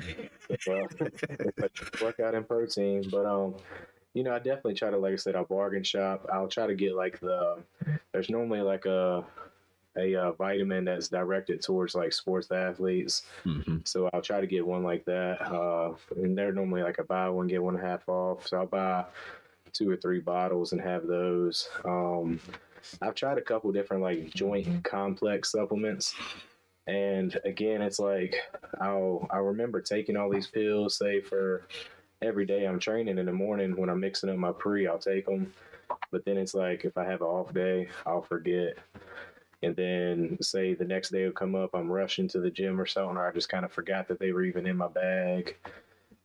workout 2.00 2.34
and 2.34 2.48
protein. 2.48 3.08
But 3.10 3.26
um, 3.26 3.56
you 4.14 4.22
know, 4.22 4.32
I 4.34 4.38
definitely 4.38 4.74
try 4.74 4.90
to, 4.90 4.98
like 4.98 5.12
I 5.12 5.16
said, 5.16 5.36
I'll 5.36 5.44
bargain 5.44 5.82
shop. 5.82 6.26
I'll 6.32 6.48
try 6.48 6.66
to 6.66 6.74
get 6.74 6.94
like 6.94 7.20
the. 7.20 7.58
There's 8.12 8.30
normally 8.30 8.62
like 8.62 8.86
a 8.86 9.24
a 9.98 10.14
uh, 10.14 10.32
vitamin 10.32 10.84
that's 10.84 11.08
directed 11.08 11.62
towards 11.62 11.94
like 11.94 12.12
sports 12.12 12.50
athletes. 12.50 13.22
hmm 13.44 13.78
So 13.84 14.08
I'll 14.12 14.22
try 14.22 14.40
to 14.40 14.46
get 14.46 14.66
one 14.66 14.82
like 14.82 15.04
that. 15.06 15.42
Uh, 15.42 15.94
and 16.16 16.36
they're 16.36 16.52
normally 16.52 16.82
like 16.82 16.98
a 16.98 17.04
buy 17.04 17.28
one 17.28 17.48
get 17.48 17.62
one 17.62 17.78
half 17.78 18.08
off. 18.08 18.46
So 18.46 18.58
I'll 18.58 18.66
buy 18.66 19.04
two 19.72 19.90
or 19.90 19.96
three 19.96 20.20
bottles 20.20 20.72
and 20.72 20.80
have 20.80 21.06
those. 21.06 21.68
Um, 21.84 22.40
I've 23.02 23.14
tried 23.14 23.38
a 23.38 23.42
couple 23.42 23.72
different 23.72 24.02
like 24.02 24.30
joint 24.30 24.84
complex 24.84 25.52
supplements. 25.52 26.14
And 26.86 27.38
again, 27.44 27.82
it's 27.82 27.98
like 27.98 28.36
I'll 28.80 29.26
I 29.30 29.38
remember 29.38 29.80
taking 29.80 30.16
all 30.16 30.30
these 30.30 30.46
pills, 30.46 30.96
say 30.96 31.20
for 31.20 31.66
every 32.22 32.46
day 32.46 32.66
I'm 32.66 32.78
training 32.78 33.18
in 33.18 33.26
the 33.26 33.32
morning 33.32 33.76
when 33.76 33.90
I'm 33.90 34.00
mixing 34.00 34.30
up 34.30 34.36
my 34.36 34.52
pre, 34.52 34.86
I'll 34.86 34.98
take 34.98 35.26
them. 35.26 35.52
But 36.10 36.24
then 36.24 36.36
it's 36.36 36.54
like 36.54 36.84
if 36.84 36.96
I 36.96 37.04
have 37.04 37.20
an 37.20 37.28
off 37.28 37.52
day, 37.52 37.88
I'll 38.06 38.22
forget. 38.22 38.78
And 39.62 39.74
then 39.74 40.38
say 40.40 40.74
the 40.74 40.84
next 40.84 41.10
day 41.10 41.24
will 41.24 41.32
come 41.32 41.54
up, 41.54 41.70
I'm 41.74 41.90
rushing 41.90 42.28
to 42.28 42.40
the 42.40 42.50
gym 42.50 42.80
or 42.80 42.86
something, 42.86 43.16
or 43.16 43.28
I 43.28 43.32
just 43.32 43.48
kind 43.48 43.64
of 43.64 43.72
forgot 43.72 44.06
that 44.08 44.20
they 44.20 44.32
were 44.32 44.44
even 44.44 44.66
in 44.66 44.76
my 44.76 44.88
bag. 44.88 45.56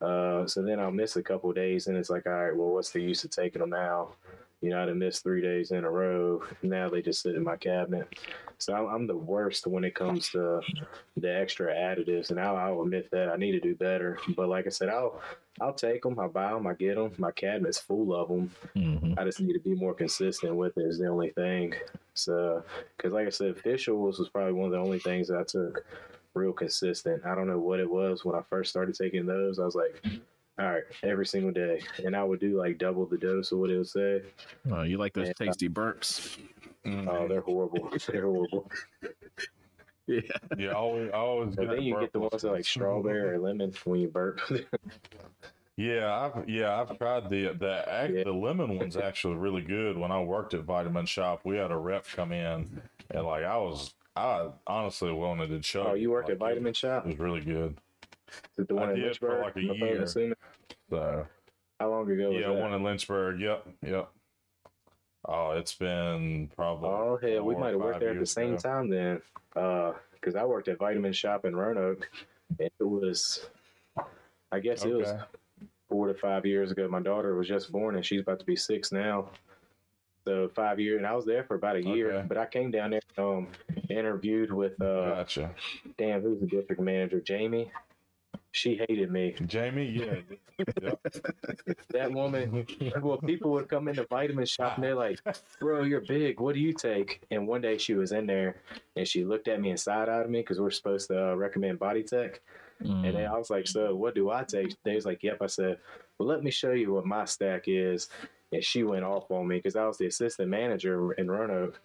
Uh, 0.02 0.46
so 0.46 0.62
then 0.62 0.80
I'll 0.80 0.92
miss 0.92 1.16
a 1.16 1.24
couple 1.24 1.52
days, 1.54 1.88
and 1.88 1.98
it's 1.98 2.10
like, 2.10 2.28
all 2.28 2.34
right, 2.34 2.56
well, 2.56 2.74
what's 2.74 2.92
the 2.92 3.02
use 3.02 3.24
of 3.24 3.32
taking 3.32 3.62
them 3.62 3.70
now? 3.72 4.10
You 4.64 4.70
know, 4.70 4.82
I 4.82 4.86
done 4.86 5.00
missed 5.00 5.24
three 5.24 5.42
days 5.42 5.72
in 5.72 5.84
a 5.84 5.90
row. 5.92 6.42
Now 6.64 6.90
they 6.90 7.02
just 7.02 7.22
sit 7.22 7.36
in 7.36 7.44
my 7.44 7.58
cabinet. 7.58 8.08
So 8.58 8.74
I'm, 8.74 8.88
I'm 8.88 9.08
the 9.08 9.18
worst 9.18 9.68
when 9.68 9.84
it 9.84 9.94
comes 9.94 10.30
to 10.30 10.62
the 11.18 11.36
extra 11.38 11.74
additives, 11.76 12.30
and 12.30 12.40
I'll, 12.40 12.56
I'll 12.56 12.82
admit 12.82 13.12
that 13.12 13.28
I 13.30 13.36
need 13.36 13.52
to 13.52 13.60
do 13.60 13.76
better. 13.76 14.18
But 14.38 14.48
like 14.48 14.66
I 14.66 14.70
said, 14.70 14.88
I'll 14.88 15.22
I'll 15.60 15.74
take 15.74 16.04
them, 16.04 16.18
I 16.18 16.28
buy 16.28 16.52
them, 16.52 16.66
I 16.66 16.74
get 16.74 16.96
them. 16.96 17.12
My 17.18 17.32
cabinet's 17.32 17.78
full 17.78 18.16
of 18.16 18.30
them. 18.30 18.52
hmm 18.74 19.14
I 19.18 19.26
just 19.26 19.42
need 19.42 19.54
to 19.54 19.60
be 19.60 19.76
more 19.76 19.94
consistent 19.94 20.56
with 20.56 20.78
it. 20.78 20.84
Is 20.88 20.98
the 20.98 21.08
only 21.08 21.32
thing. 21.32 21.74
So, 22.14 22.64
because 22.96 23.12
like 23.12 23.28
I 23.28 23.32
said, 23.32 23.58
fish 23.60 23.90
oils 23.90 24.18
was 24.18 24.30
probably 24.30 24.54
one 24.54 24.68
of 24.68 24.72
the 24.72 24.80
only 24.80 25.00
things 25.00 25.28
that 25.28 25.38
I 25.40 25.44
took 25.44 25.86
real 26.34 26.54
consistent. 26.54 27.26
I 27.26 27.36
don't 27.36 27.48
know 27.48 27.60
what 27.60 27.82
it 27.82 27.90
was 27.90 28.24
when 28.24 28.36
I 28.36 28.42
first 28.50 28.70
started 28.70 28.96
taking 28.96 29.26
those. 29.26 29.60
I 29.60 29.66
was 29.66 29.76
like, 29.76 30.02
all 30.60 30.66
right, 30.72 30.84
every 31.04 31.26
single 31.26 31.52
day, 31.52 31.82
and 32.06 32.16
I 32.16 32.24
would 32.24 32.40
do 32.40 32.58
like 32.60 32.78
double 32.78 33.06
the 33.06 33.18
dose 33.18 33.52
of 33.52 33.60
what 33.60 33.70
it 33.72 33.78
would 33.78 33.88
say. 33.88 34.22
Oh, 34.72 34.84
you 34.84 34.98
like 34.98 35.14
those 35.14 35.28
Yeah. 35.28 35.34
Uh, 35.42 35.46
tasty 35.46 35.70
burps? 35.70 36.38
Mm-hmm. 36.86 37.08
Oh, 37.10 37.28
they're 37.28 37.42
horrible. 37.42 37.90
they're 38.08 38.24
horrible. 38.26 38.72
Yeah. 40.06 40.20
Yeah, 40.58 40.72
I 40.72 40.74
always, 40.74 41.12
I 41.12 41.18
always 41.18 41.48
And 41.58 41.68
get 41.68 41.70
then 41.70 41.82
you 41.82 41.98
get 41.98 42.12
the 42.12 42.20
burp 42.20 42.34
ones 42.34 42.42
that 42.42 42.52
like 42.52 42.66
strawberry 42.66 43.36
or 43.36 43.40
lemon 43.40 43.72
when 43.86 44.02
you 44.02 44.10
burp. 44.10 44.42
Yeah, 45.76 46.30
I've 46.36 46.48
yeah 46.48 46.80
I've 46.80 46.98
tried 47.00 47.30
the 47.32 47.54
the 47.54 47.84
ac- 47.88 48.14
Yeah. 48.18 48.24
the 48.26 48.32
lemon 48.32 48.78
one's 48.78 48.96
actually 48.96 49.36
really 49.36 49.62
good. 49.64 49.98
When 49.98 50.12
I 50.12 50.22
worked 50.22 50.54
at 50.54 50.62
Vitamin 50.66 51.06
Shoppe, 51.06 51.40
we 51.46 51.58
had 51.58 51.72
a 51.72 51.78
rep 51.78 52.06
come 52.06 52.32
in, 52.32 52.82
and 53.10 53.26
like 53.26 53.44
I 53.44 53.58
was 53.58 53.94
I 54.16 54.50
honestly 54.68 55.12
wanted 55.12 55.48
to 55.48 55.56
oh, 55.56 55.60
chug. 55.62 55.88
oh, 55.88 55.94
you 55.96 56.12
work 56.12 56.26
like, 56.26 56.34
at 56.34 56.38
Vitamin 56.40 56.70
It 56.72 56.76
Shop? 56.76 57.08
was 57.08 57.18
really 57.18 57.42
good. 57.42 57.78
Is 58.58 58.60
it 58.64 58.68
the 58.68 58.76
one 58.76 58.90
I 58.90 58.94
in 58.94 59.00
did 59.00 59.18
for 59.18 59.30
Lynchburg? 59.30 59.44
like 59.44 59.56
a 59.56 59.70
I'm 59.72 59.76
year. 59.88 60.08
So 60.08 61.26
How 61.80 61.90
long 61.90 62.10
ago 62.12 62.30
was 62.30 62.40
yeah, 62.42 62.48
that? 62.48 62.54
one 62.62 62.74
in 62.74 62.84
Lynchburg. 62.84 63.40
Yep, 63.40 63.68
yep. 63.86 64.10
Oh, 65.26 65.52
it's 65.52 65.74
been 65.76 66.50
probably. 66.56 66.90
Oh 66.90 67.18
hell, 67.22 67.44
we 67.44 67.54
four 67.54 67.56
or 67.56 67.60
might 67.60 67.72
have 67.72 67.80
worked 67.80 68.00
there 68.00 68.12
at 68.12 68.20
the 68.20 68.26
same 68.26 68.54
ago. 68.54 68.62
time 68.62 68.90
then. 68.90 69.22
Uh, 69.56 69.94
because 70.14 70.36
I 70.36 70.46
worked 70.46 70.68
at 70.70 70.78
Vitamin 70.80 71.12
Shoppe 71.12 71.46
in 71.46 71.56
Roanoke, 71.56 72.10
and 72.60 72.70
it 72.80 72.84
was, 72.84 73.46
I 74.54 74.60
guess 74.60 74.86
it 74.86 74.94
was 74.94 75.14
four 75.90 76.08
to 76.08 76.14
five 76.14 76.46
years 76.46 76.72
ago. 76.72 76.88
My 76.88 77.02
daughter 77.02 77.36
was 77.36 77.48
just 77.48 77.72
born, 77.72 77.96
and 77.96 78.06
she's 78.06 78.22
about 78.22 78.40
to 78.40 78.46
be 78.46 78.56
six 78.56 78.92
now. 78.94 79.28
So 80.26 80.50
five 80.56 80.80
years, 80.80 80.98
and 81.00 81.06
I 81.08 81.14
was 81.14 81.26
there 81.26 81.44
for 81.44 81.56
about 81.56 81.76
a 81.76 81.84
year. 81.84 82.14
Okay. 82.14 82.26
But 82.28 82.38
I 82.38 82.46
came 82.46 82.72
down 82.72 82.92
there, 82.92 83.02
um, 83.18 83.50
interviewed 83.90 84.52
with 84.54 84.82
uh, 84.82 85.16
Gotcha. 85.16 85.52
damn, 85.98 86.22
who's 86.22 86.40
the 86.40 86.48
district 86.48 86.82
manager? 86.82 87.20
Jamie. 87.20 87.70
She 88.54 88.80
hated 88.88 89.12
me. 89.12 89.36
Jamie, 89.48 89.88
yeah. 89.88 90.18
yep. 90.80 91.00
That 91.90 92.12
woman. 92.12 92.68
well, 93.02 93.18
people 93.18 93.52
would 93.52 93.68
come 93.68 93.88
in 93.88 93.96
the 93.96 94.06
vitamin 94.08 94.46
shop 94.46 94.76
and 94.76 94.84
they're 94.84 94.94
like, 94.94 95.20
"Bro, 95.60 95.84
you're 95.84 96.02
big. 96.02 96.40
What 96.40 96.54
do 96.54 96.62
you 96.62 96.72
take?" 96.72 97.24
And 97.32 97.48
one 97.48 97.62
day 97.62 97.80
she 97.80 97.96
was 97.96 98.12
in 98.12 98.28
there 98.28 98.58
and 98.96 99.08
she 99.08 99.26
looked 99.26 99.48
at 99.48 99.60
me 99.60 99.72
and 99.72 99.80
side 99.80 100.08
eyed 100.08 100.30
me 100.30 100.42
because 100.42 100.62
we're 100.62 100.70
supposed 100.70 101.08
to 101.08 101.32
uh, 101.32 101.36
recommend 101.36 101.80
BodyTech. 101.80 102.38
And 102.80 103.16
then 103.16 103.26
I 103.26 103.36
was 103.38 103.50
like, 103.50 103.68
"So 103.68 103.96
what 103.96 104.14
do 104.14 104.30
I 104.30 104.44
take?" 104.44 104.76
They 104.84 104.94
was 104.94 105.06
like, 105.06 105.24
"Yep." 105.24 105.38
I 105.42 105.48
said, 105.48 105.80
"Well, 106.20 106.30
let 106.30 106.44
me 106.44 106.52
show 106.52 106.74
you 106.74 106.94
what 106.94 107.08
my 107.08 107.26
stack 107.26 107.64
is." 107.66 108.10
And 108.52 108.64
she 108.64 108.84
went 108.84 109.04
off 109.04 109.32
on 109.32 109.48
me 109.48 109.58
because 109.58 109.76
I 109.76 109.88
was 109.88 109.98
the 109.98 110.06
assistant 110.06 110.50
manager 110.50 111.14
in 111.14 111.30
Roanoke. 111.32 111.82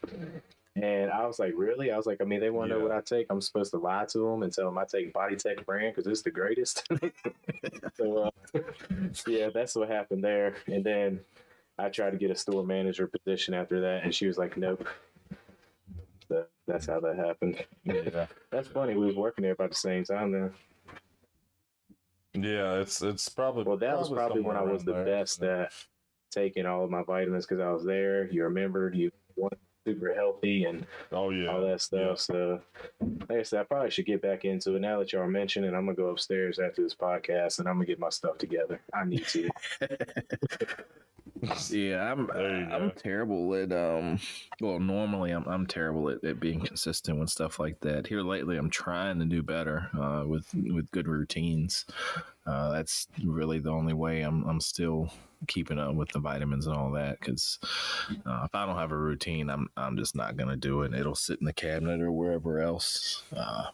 And 0.82 1.10
I 1.10 1.26
was 1.26 1.38
like, 1.38 1.54
really? 1.56 1.90
I 1.90 1.96
was 1.96 2.06
like, 2.06 2.20
I 2.20 2.24
mean, 2.24 2.40
they 2.40 2.50
want 2.50 2.70
to 2.70 2.76
know 2.76 2.82
what 2.82 2.92
I 2.92 3.00
take. 3.00 3.26
I'm 3.30 3.40
supposed 3.40 3.70
to 3.72 3.78
lie 3.78 4.04
to 4.10 4.18
them 4.18 4.42
and 4.42 4.52
tell 4.52 4.66
them 4.66 4.78
I 4.78 4.84
take 4.84 5.12
BodyTech 5.12 5.64
brand 5.64 5.94
because 5.94 6.06
it's 6.10 6.22
the 6.22 6.30
greatest. 6.30 6.86
so, 7.96 8.30
uh, 8.54 8.60
yeah, 9.26 9.50
that's 9.52 9.74
what 9.74 9.88
happened 9.88 10.22
there. 10.22 10.54
And 10.66 10.84
then 10.84 11.20
I 11.78 11.88
tried 11.88 12.10
to 12.10 12.16
get 12.16 12.30
a 12.30 12.34
store 12.36 12.64
manager 12.64 13.06
position 13.06 13.54
after 13.54 13.80
that, 13.80 14.04
and 14.04 14.14
she 14.14 14.26
was 14.26 14.38
like, 14.38 14.56
nope. 14.56 14.86
So 16.28 16.44
that's 16.66 16.86
how 16.86 17.00
that 17.00 17.16
happened. 17.16 17.64
Yeah. 17.84 18.26
That's 18.50 18.68
funny. 18.68 18.94
We 18.94 19.06
was 19.06 19.16
working 19.16 19.42
there 19.42 19.52
about 19.52 19.70
the 19.70 19.76
same 19.76 20.04
time 20.04 20.32
then. 20.32 20.52
Yeah, 22.34 22.74
it's 22.74 23.02
it's 23.02 23.28
probably 23.28 23.64
Well, 23.64 23.78
that 23.78 23.98
was 23.98 24.10
probably 24.10 24.42
when 24.42 24.56
I 24.56 24.62
was 24.62 24.84
the 24.84 24.92
there. 24.92 25.04
best 25.04 25.42
at 25.42 25.72
taking 26.30 26.66
all 26.66 26.84
of 26.84 26.90
my 26.90 27.02
vitamins 27.02 27.46
because 27.46 27.60
I 27.60 27.70
was 27.72 27.84
there. 27.84 28.30
You 28.30 28.44
remembered 28.44 28.94
you 28.94 29.10
weren't 29.36 29.58
super 29.86 30.14
healthy 30.14 30.64
and 30.64 30.86
Oh 31.12 31.30
yeah. 31.30 31.48
all 31.48 31.60
that 31.66 31.80
stuff. 31.80 32.00
Yeah. 32.00 32.14
So, 32.14 32.60
like 33.28 33.38
I 33.38 33.42
said, 33.42 33.60
I 33.60 33.64
probably 33.64 33.90
should 33.90 34.06
get 34.06 34.22
back 34.22 34.44
into 34.44 34.76
it 34.76 34.80
now 34.80 34.98
that 34.98 35.12
y'all 35.12 35.26
mentioned 35.26 35.64
it. 35.64 35.74
I'm 35.74 35.84
gonna 35.86 35.94
go 35.94 36.08
upstairs 36.08 36.58
after 36.58 36.82
this 36.82 36.94
podcast 36.94 37.58
and 37.58 37.68
I'm 37.68 37.74
gonna 37.76 37.86
get 37.86 37.98
my 37.98 38.10
stuff 38.10 38.38
together. 38.38 38.80
I 38.94 39.04
need 39.04 39.26
to. 39.28 39.48
Yeah, 41.70 42.10
I'm 42.10 42.26
There 42.26 42.68
I'm 42.72 42.88
go. 42.88 42.92
terrible 42.96 43.54
at 43.54 43.70
um 43.72 44.18
well 44.60 44.80
normally 44.80 45.30
I'm 45.30 45.46
I'm 45.46 45.66
terrible 45.66 46.10
at, 46.10 46.24
at 46.24 46.40
being 46.40 46.60
consistent 46.60 47.20
with 47.20 47.30
stuff 47.30 47.60
like 47.60 47.78
that. 47.80 48.08
Here 48.08 48.22
lately 48.22 48.56
I'm 48.56 48.70
trying 48.70 49.20
to 49.20 49.24
do 49.24 49.40
better 49.42 49.88
uh 49.96 50.24
with 50.26 50.52
with 50.54 50.90
good 50.90 51.06
routines. 51.06 51.84
Uh 52.44 52.72
that's 52.72 53.06
really 53.24 53.60
the 53.60 53.70
only 53.70 53.92
way 53.94 54.22
I'm 54.22 54.42
I'm 54.48 54.60
still 54.60 55.12
keeping 55.46 55.78
up 55.78 55.94
with 55.94 56.08
the 56.10 56.18
vitamins 56.20 56.66
and 56.66 56.76
all 56.76 56.90
that 56.92 57.20
cuz 57.20 57.58
uh, 58.26 58.42
if 58.44 58.54
I 58.54 58.66
don't 58.66 58.76
have 58.76 58.92
a 58.92 58.96
routine 58.98 59.48
I'm 59.50 59.68
I'm 59.76 59.96
just 59.96 60.16
not 60.16 60.36
going 60.36 60.48
to 60.50 60.56
do 60.56 60.82
it. 60.82 60.94
It'll 60.94 61.14
sit 61.14 61.38
in 61.40 61.46
the 61.46 61.52
cabinet 61.52 62.00
or 62.00 62.10
wherever 62.12 62.60
else. 62.60 63.22
Uh 63.34 63.66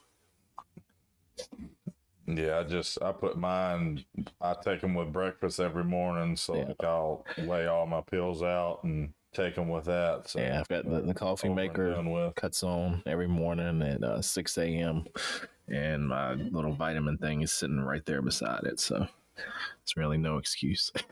Yeah, 2.26 2.58
I 2.60 2.64
just 2.64 3.02
I 3.02 3.12
put 3.12 3.36
mine. 3.36 4.04
I 4.40 4.54
take 4.62 4.80
them 4.80 4.94
with 4.94 5.12
breakfast 5.12 5.60
every 5.60 5.84
morning, 5.84 6.36
so 6.36 6.54
Yeah. 6.56 6.64
like 6.68 6.84
I'll 6.84 7.24
lay 7.38 7.66
all 7.66 7.86
my 7.86 8.00
pills 8.02 8.42
out 8.42 8.80
and 8.84 9.12
take 9.34 9.56
them 9.56 9.68
with 9.68 9.84
that. 9.86 10.28
So 10.28 10.40
yeah, 10.40 10.60
I've 10.60 10.68
got 10.68 10.84
the, 10.88 11.00
the 11.02 11.14
coffee 11.14 11.48
maker 11.50 12.00
with. 12.02 12.34
cuts 12.36 12.62
on 12.62 13.02
every 13.06 13.28
morning 13.28 13.82
at 13.82 14.02
uh, 14.02 14.22
6 14.22 14.58
a.m. 14.58 15.04
and 15.68 16.08
my 16.08 16.34
little 16.34 16.72
vitamin 16.72 17.18
thing 17.18 17.42
is 17.42 17.52
sitting 17.52 17.80
right 17.80 18.04
there 18.06 18.22
beside 18.22 18.64
it. 18.64 18.80
So 18.80 19.06
it's 19.82 19.96
really 19.96 20.18
no 20.18 20.38
excuse. 20.38 20.90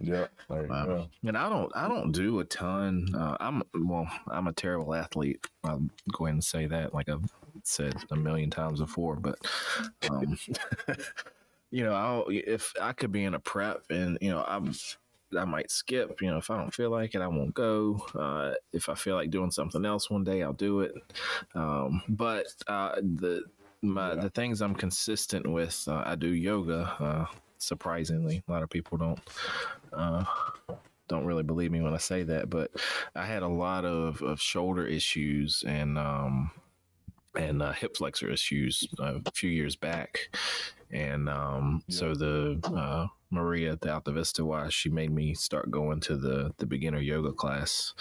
You 0.00 0.26
Um, 0.70 1.08
and 1.24 1.36
I 1.36 1.48
don't, 1.48 1.72
I 1.74 1.88
don't 1.88 2.12
do 2.12 2.38
a 2.40 2.44
ton. 2.44 3.08
Uh, 3.14 3.36
I'm, 3.40 3.62
well, 3.74 4.08
I'm 4.28 4.46
a 4.46 4.52
terrible 4.52 4.94
athlete. 4.94 5.44
I'll 5.64 5.82
go 6.12 6.26
ahead 6.26 6.34
and 6.34 6.44
say 6.44 6.66
that, 6.66 6.94
like 6.94 7.08
I've 7.08 7.32
said 7.62 7.94
a 8.10 8.16
million 8.16 8.50
times 8.50 8.80
before. 8.80 9.16
But, 9.16 9.38
um, 10.10 10.38
you 11.70 11.84
know, 11.84 11.94
I'll, 11.94 12.24
if 12.28 12.72
I 12.80 12.92
could 12.92 13.10
be 13.12 13.24
in 13.24 13.34
a 13.34 13.40
prep 13.40 13.82
and 13.90 14.18
you 14.20 14.30
know, 14.30 14.44
I'm. 14.46 14.74
I 15.36 15.44
might 15.44 15.72
skip, 15.72 16.22
you 16.22 16.30
know, 16.30 16.36
if 16.38 16.50
I 16.52 16.56
don't 16.56 16.72
feel 16.72 16.88
like 16.88 17.16
it, 17.16 17.20
I 17.20 17.26
won't 17.26 17.52
go. 17.52 18.00
Uh, 18.14 18.54
if 18.72 18.88
I 18.88 18.94
feel 18.94 19.16
like 19.16 19.28
doing 19.28 19.50
something 19.50 19.84
else 19.84 20.08
one 20.08 20.22
day, 20.22 20.40
I'll 20.44 20.52
do 20.52 20.80
it. 20.82 20.94
Um, 21.52 22.00
but 22.08 22.46
uh, 22.68 22.94
the 23.00 23.42
my 23.82 24.14
Yeah. 24.14 24.20
the 24.22 24.30
things 24.30 24.62
I'm 24.62 24.76
consistent 24.76 25.44
with, 25.50 25.84
uh, 25.88 26.04
I 26.06 26.14
do 26.14 26.28
yoga. 26.28 27.28
Surprisingly, 27.58 28.42
a 28.46 28.52
lot 28.52 28.62
of 28.62 28.70
people 28.70 28.98
don't 28.98 29.20
uh, 29.92 30.24
don't 31.08 31.24
really 31.24 31.42
believe 31.42 31.70
me 31.70 31.80
when 31.80 31.94
I 31.94 31.98
say 31.98 32.22
that, 32.24 32.50
but 32.50 32.70
I 33.14 33.26
had 33.26 33.42
a 33.42 33.48
lot 33.48 33.84
of, 33.84 34.22
of 34.22 34.40
shoulder 34.40 34.86
issues 34.86 35.64
and 35.66 35.98
um, 35.98 36.50
and 37.36 37.62
uh, 37.62 37.72
hip 37.72 37.96
flexor 37.96 38.30
issues 38.30 38.88
a 38.98 39.20
few 39.32 39.50
years 39.50 39.76
back, 39.76 40.30
and 40.90 41.28
um, 41.28 41.82
so 41.88 42.14
the 42.14 42.60
uh, 42.74 43.06
Maria 43.30 43.72
at 43.72 43.80
the 43.80 43.92
Alta 43.92 44.12
Vista 44.12 44.44
Y, 44.44 44.68
she 44.70 44.88
made 44.88 45.10
me 45.10 45.34
start 45.34 45.70
going 45.70 46.00
to 46.00 46.16
the 46.16 46.52
the 46.58 46.66
beginner 46.66 47.00
yoga 47.00 47.32
class 47.32 47.94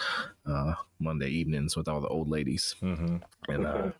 uh, 0.46 0.74
Monday 1.00 1.30
evenings 1.30 1.76
with 1.76 1.88
all 1.88 2.02
the 2.02 2.08
old 2.08 2.30
ladies, 2.30 2.76
hmm 2.80 3.18
and 3.48 3.66
uh, 3.66 3.92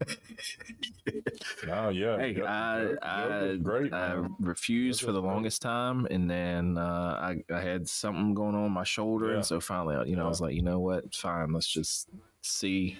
Oh 1.70 1.88
yeah. 1.90 2.16
Hey, 2.18 2.34
yep, 2.34 2.46
I 2.46 2.82
yep, 2.82 2.98
I, 3.02 3.56
great. 3.62 3.92
I 3.92 4.14
man. 4.14 4.34
refused 4.40 5.02
for 5.02 5.12
the 5.12 5.20
great. 5.20 5.30
longest 5.30 5.62
time, 5.62 6.06
and 6.10 6.30
then 6.30 6.78
uh, 6.78 7.18
I 7.20 7.44
I 7.52 7.60
had 7.60 7.88
something 7.88 8.34
going 8.34 8.54
on 8.54 8.70
my 8.72 8.84
shoulder, 8.84 9.28
Yeah. 9.28 9.34
and 9.36 9.44
so 9.46 9.60
finally, 9.60 10.08
you 10.08 10.16
know, 10.16 10.24
I 10.24 10.28
was 10.28 10.40
like, 10.40 10.54
you 10.54 10.62
know 10.62 10.80
what, 10.80 11.14
fine, 11.14 11.52
let's 11.52 11.68
just 11.68 12.08
see, 12.42 12.98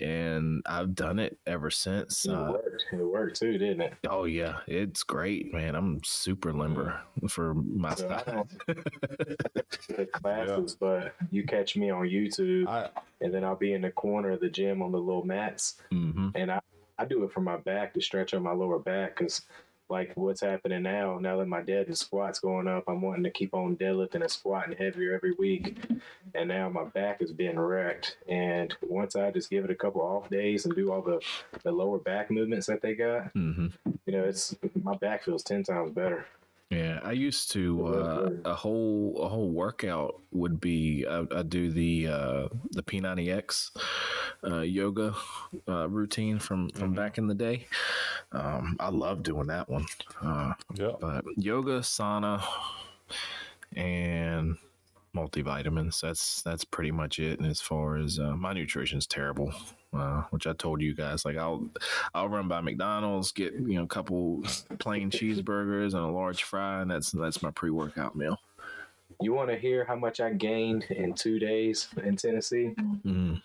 and 0.00 0.62
I've 0.66 0.94
done 0.94 1.18
it 1.18 1.38
ever 1.46 1.70
since. 1.70 2.24
It 2.24 2.30
Uh, 2.30 2.52
worked. 2.52 2.84
It 2.92 2.96
worked 3.04 3.36
too, 3.38 3.58
didn't 3.58 3.80
it? 3.82 3.94
oh 4.08 4.24
yeah, 4.24 4.60
it's 4.66 5.02
great, 5.02 5.52
man. 5.52 5.74
I'm 5.74 6.02
super 6.04 6.52
limber 6.52 7.02
for 7.28 7.54
my 7.54 7.94
So 7.94 8.08
I 8.10 8.24
size. 8.24 8.24
don't 8.30 8.48
the 9.88 10.06
classes, 10.06 10.76
but 10.78 11.14
you 11.30 11.44
catch 11.44 11.76
me 11.76 11.90
on 11.90 12.04
YouTube, 12.06 12.66
I 12.68 12.90
and 13.20 13.32
then 13.32 13.44
I'll 13.44 13.56
be 13.56 13.72
in 13.72 13.82
the 13.82 13.90
corner 13.90 14.30
of 14.30 14.40
the 14.40 14.48
gym 14.50 14.82
on 14.82 14.92
the 14.92 14.98
little 14.98 15.24
mats, 15.24 15.80
hmm 15.90 16.28
and 16.34 16.50
I, 16.50 16.60
I 16.98 17.04
do 17.04 17.24
it 17.24 17.32
for 17.32 17.40
my 17.40 17.56
back 17.56 17.94
to 17.94 18.00
stretch 18.00 18.34
out 18.34 18.42
my 18.42 18.52
lower 18.52 18.78
back 18.78 19.16
because 19.16 19.42
like 19.88 20.12
what's 20.14 20.40
happening 20.40 20.82
now? 20.82 21.18
Now 21.18 21.36
that 21.38 21.46
my 21.46 21.60
dead 21.62 21.86
and 21.86 21.96
squats 21.98 22.40
going 22.40 22.68
up 22.68 22.84
i'm 22.88 23.00
wanting 23.00 23.24
to 23.24 23.30
keep 23.30 23.54
on 23.54 23.76
deadlifting 23.76 24.22
and 24.22 24.30
squatting 24.30 24.76
heavier 24.76 25.14
every 25.14 25.32
week. 25.38 25.76
And 26.34 26.48
now 26.48 26.68
my 26.68 26.84
back 26.84 27.20
is 27.20 27.32
being 27.32 27.58
wrecked. 27.58 28.16
And 28.28 28.74
once 28.82 29.16
i 29.16 29.30
just 29.30 29.50
give 29.50 29.64
it 29.64 29.70
a 29.70 29.74
couple 29.74 30.00
off 30.02 30.30
days 30.30 30.64
and 30.64 30.74
do 30.74 30.92
all 30.92 31.02
the, 31.02 31.20
the 31.62 31.72
lower 31.72 31.98
back 31.98 32.30
movements 32.30 32.66
that 32.66 32.82
they 32.82 32.94
got 32.94 33.30
hmm 33.32 33.68
you 34.06 34.12
know 34.12 34.24
it's 34.24 34.54
my 34.82 34.96
back 34.96 35.24
feels 35.24 35.42
10 35.42 35.64
times 35.64 35.92
better 35.92 36.26
Yeah, 36.70 36.98
I 37.04 37.12
used 37.12 37.52
to 37.52 37.86
uh, 37.86 38.30
a 38.44 38.54
whole 38.54 39.16
a 39.22 39.28
whole 39.28 39.50
workout 39.50 40.20
would 40.32 40.60
be 40.60 41.06
I, 41.08 41.24
I 41.30 41.42
do 41.42 41.70
the 41.70 42.08
uh, 42.08 42.48
the 42.70 42.82
P90X 42.82 43.70
uh, 44.44 44.60
yoga 44.60 45.14
uh, 45.68 45.88
routine 45.88 46.38
from 46.38 46.70
from 46.70 46.92
back 46.92 47.18
in 47.18 47.26
the 47.26 47.34
day. 47.34 47.66
Um, 48.32 48.76
I 48.80 48.88
love 48.88 49.22
doing 49.22 49.46
that 49.48 49.68
one. 49.68 49.86
Uh, 50.20 50.54
yeah. 50.74 50.92
but 51.00 51.24
yoga, 51.36 51.80
sauna, 51.80 52.42
and 53.76 54.56
multivitamins. 55.14 56.00
That's 56.00 56.42
that's 56.42 56.64
pretty 56.64 56.90
much 56.90 57.18
it. 57.18 57.38
And 57.38 57.48
as 57.48 57.60
far 57.60 57.96
as 57.96 58.18
uh, 58.18 58.36
my 58.36 58.52
nutrition's 58.52 59.06
terrible, 59.06 59.52
uh, 59.94 60.24
which 60.30 60.46
I 60.46 60.52
told 60.52 60.80
you 60.82 60.94
guys, 60.94 61.24
like 61.24 61.36
I'll 61.36 61.68
I'll 62.14 62.28
run 62.28 62.48
by 62.48 62.60
McDonald's, 62.60 63.32
get 63.32 63.52
you 63.54 63.74
know 63.76 63.84
a 63.84 63.86
couple 63.88 64.42
plain 64.78 65.10
cheeseburgers 65.10 65.94
and 65.94 66.02
a 66.04 66.08
large 66.08 66.42
fry, 66.42 66.82
and 66.82 66.90
that's 66.90 67.10
that's 67.12 67.42
my 67.42 67.50
pre 67.50 67.70
workout 67.70 68.16
meal. 68.16 68.38
you 69.20 69.32
want 69.32 69.48
to 69.48 69.56
hear 69.56 69.84
how 69.84 69.94
much 69.94 70.18
i 70.20 70.30
gained 70.32 70.84
in 70.90 71.12
two 71.14 71.38
days 71.38 71.88
in 72.02 72.16
tennessee 72.16 72.74
Mm, 73.04 73.40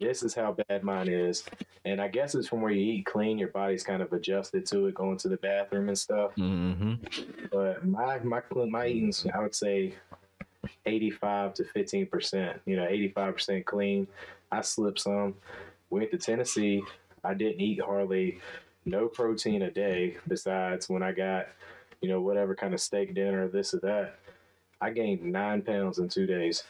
this 0.00 0.22
is 0.24 0.34
how 0.34 0.56
bad 0.68 0.82
mine 0.82 1.08
is 1.08 1.44
and 1.84 2.00
i 2.00 2.08
guess 2.08 2.34
it's 2.34 2.48
from 2.48 2.62
where 2.62 2.72
you 2.72 2.94
eat 2.94 3.06
clean 3.06 3.38
your 3.38 3.48
body's 3.48 3.84
kind 3.84 4.02
of 4.02 4.12
adjusted 4.12 4.66
to 4.66 4.86
it 4.86 4.94
going 4.94 5.16
to 5.18 5.28
the 5.28 5.36
bathroom 5.36 5.86
and 5.88 5.96
stuff 5.98 6.32
hmm 6.34 6.94
but 7.52 7.86
my 7.86 8.18
my 8.20 8.40
my 8.68 8.86
eating's 8.88 9.24
I 9.32 9.38
would 9.40 9.54
say 9.54 9.94
eighty 10.86 11.10
five 11.10 11.54
to 11.54 11.64
fifteen 11.64 12.06
percent. 12.06 12.60
You 12.66 12.76
know, 12.76 12.86
eighty 12.88 13.08
five 13.08 13.34
percent 13.34 13.66
clean. 13.66 14.06
I 14.50 14.62
slipped 14.62 15.00
some. 15.00 15.34
Went 15.94 16.10
to 16.10 16.18
Tennessee. 16.18 16.82
I 17.22 17.34
didn't 17.34 17.60
eat 17.60 17.80
hardly 17.80 18.40
no 18.84 19.06
protein 19.06 19.62
a 19.62 19.70
day. 19.70 20.16
Besides 20.26 20.88
when 20.88 21.04
I 21.04 21.12
got, 21.12 21.46
you 22.00 22.08
know, 22.08 22.20
whatever 22.20 22.56
kind 22.56 22.74
of 22.74 22.80
steak 22.80 23.14
dinner, 23.14 23.46
this 23.46 23.74
or 23.74 23.78
that. 23.80 24.18
I 24.80 24.90
gained 24.90 25.22
nine 25.22 25.62
pounds 25.62 26.00
in 26.00 26.08
two 26.08 26.26
days. 26.26 26.64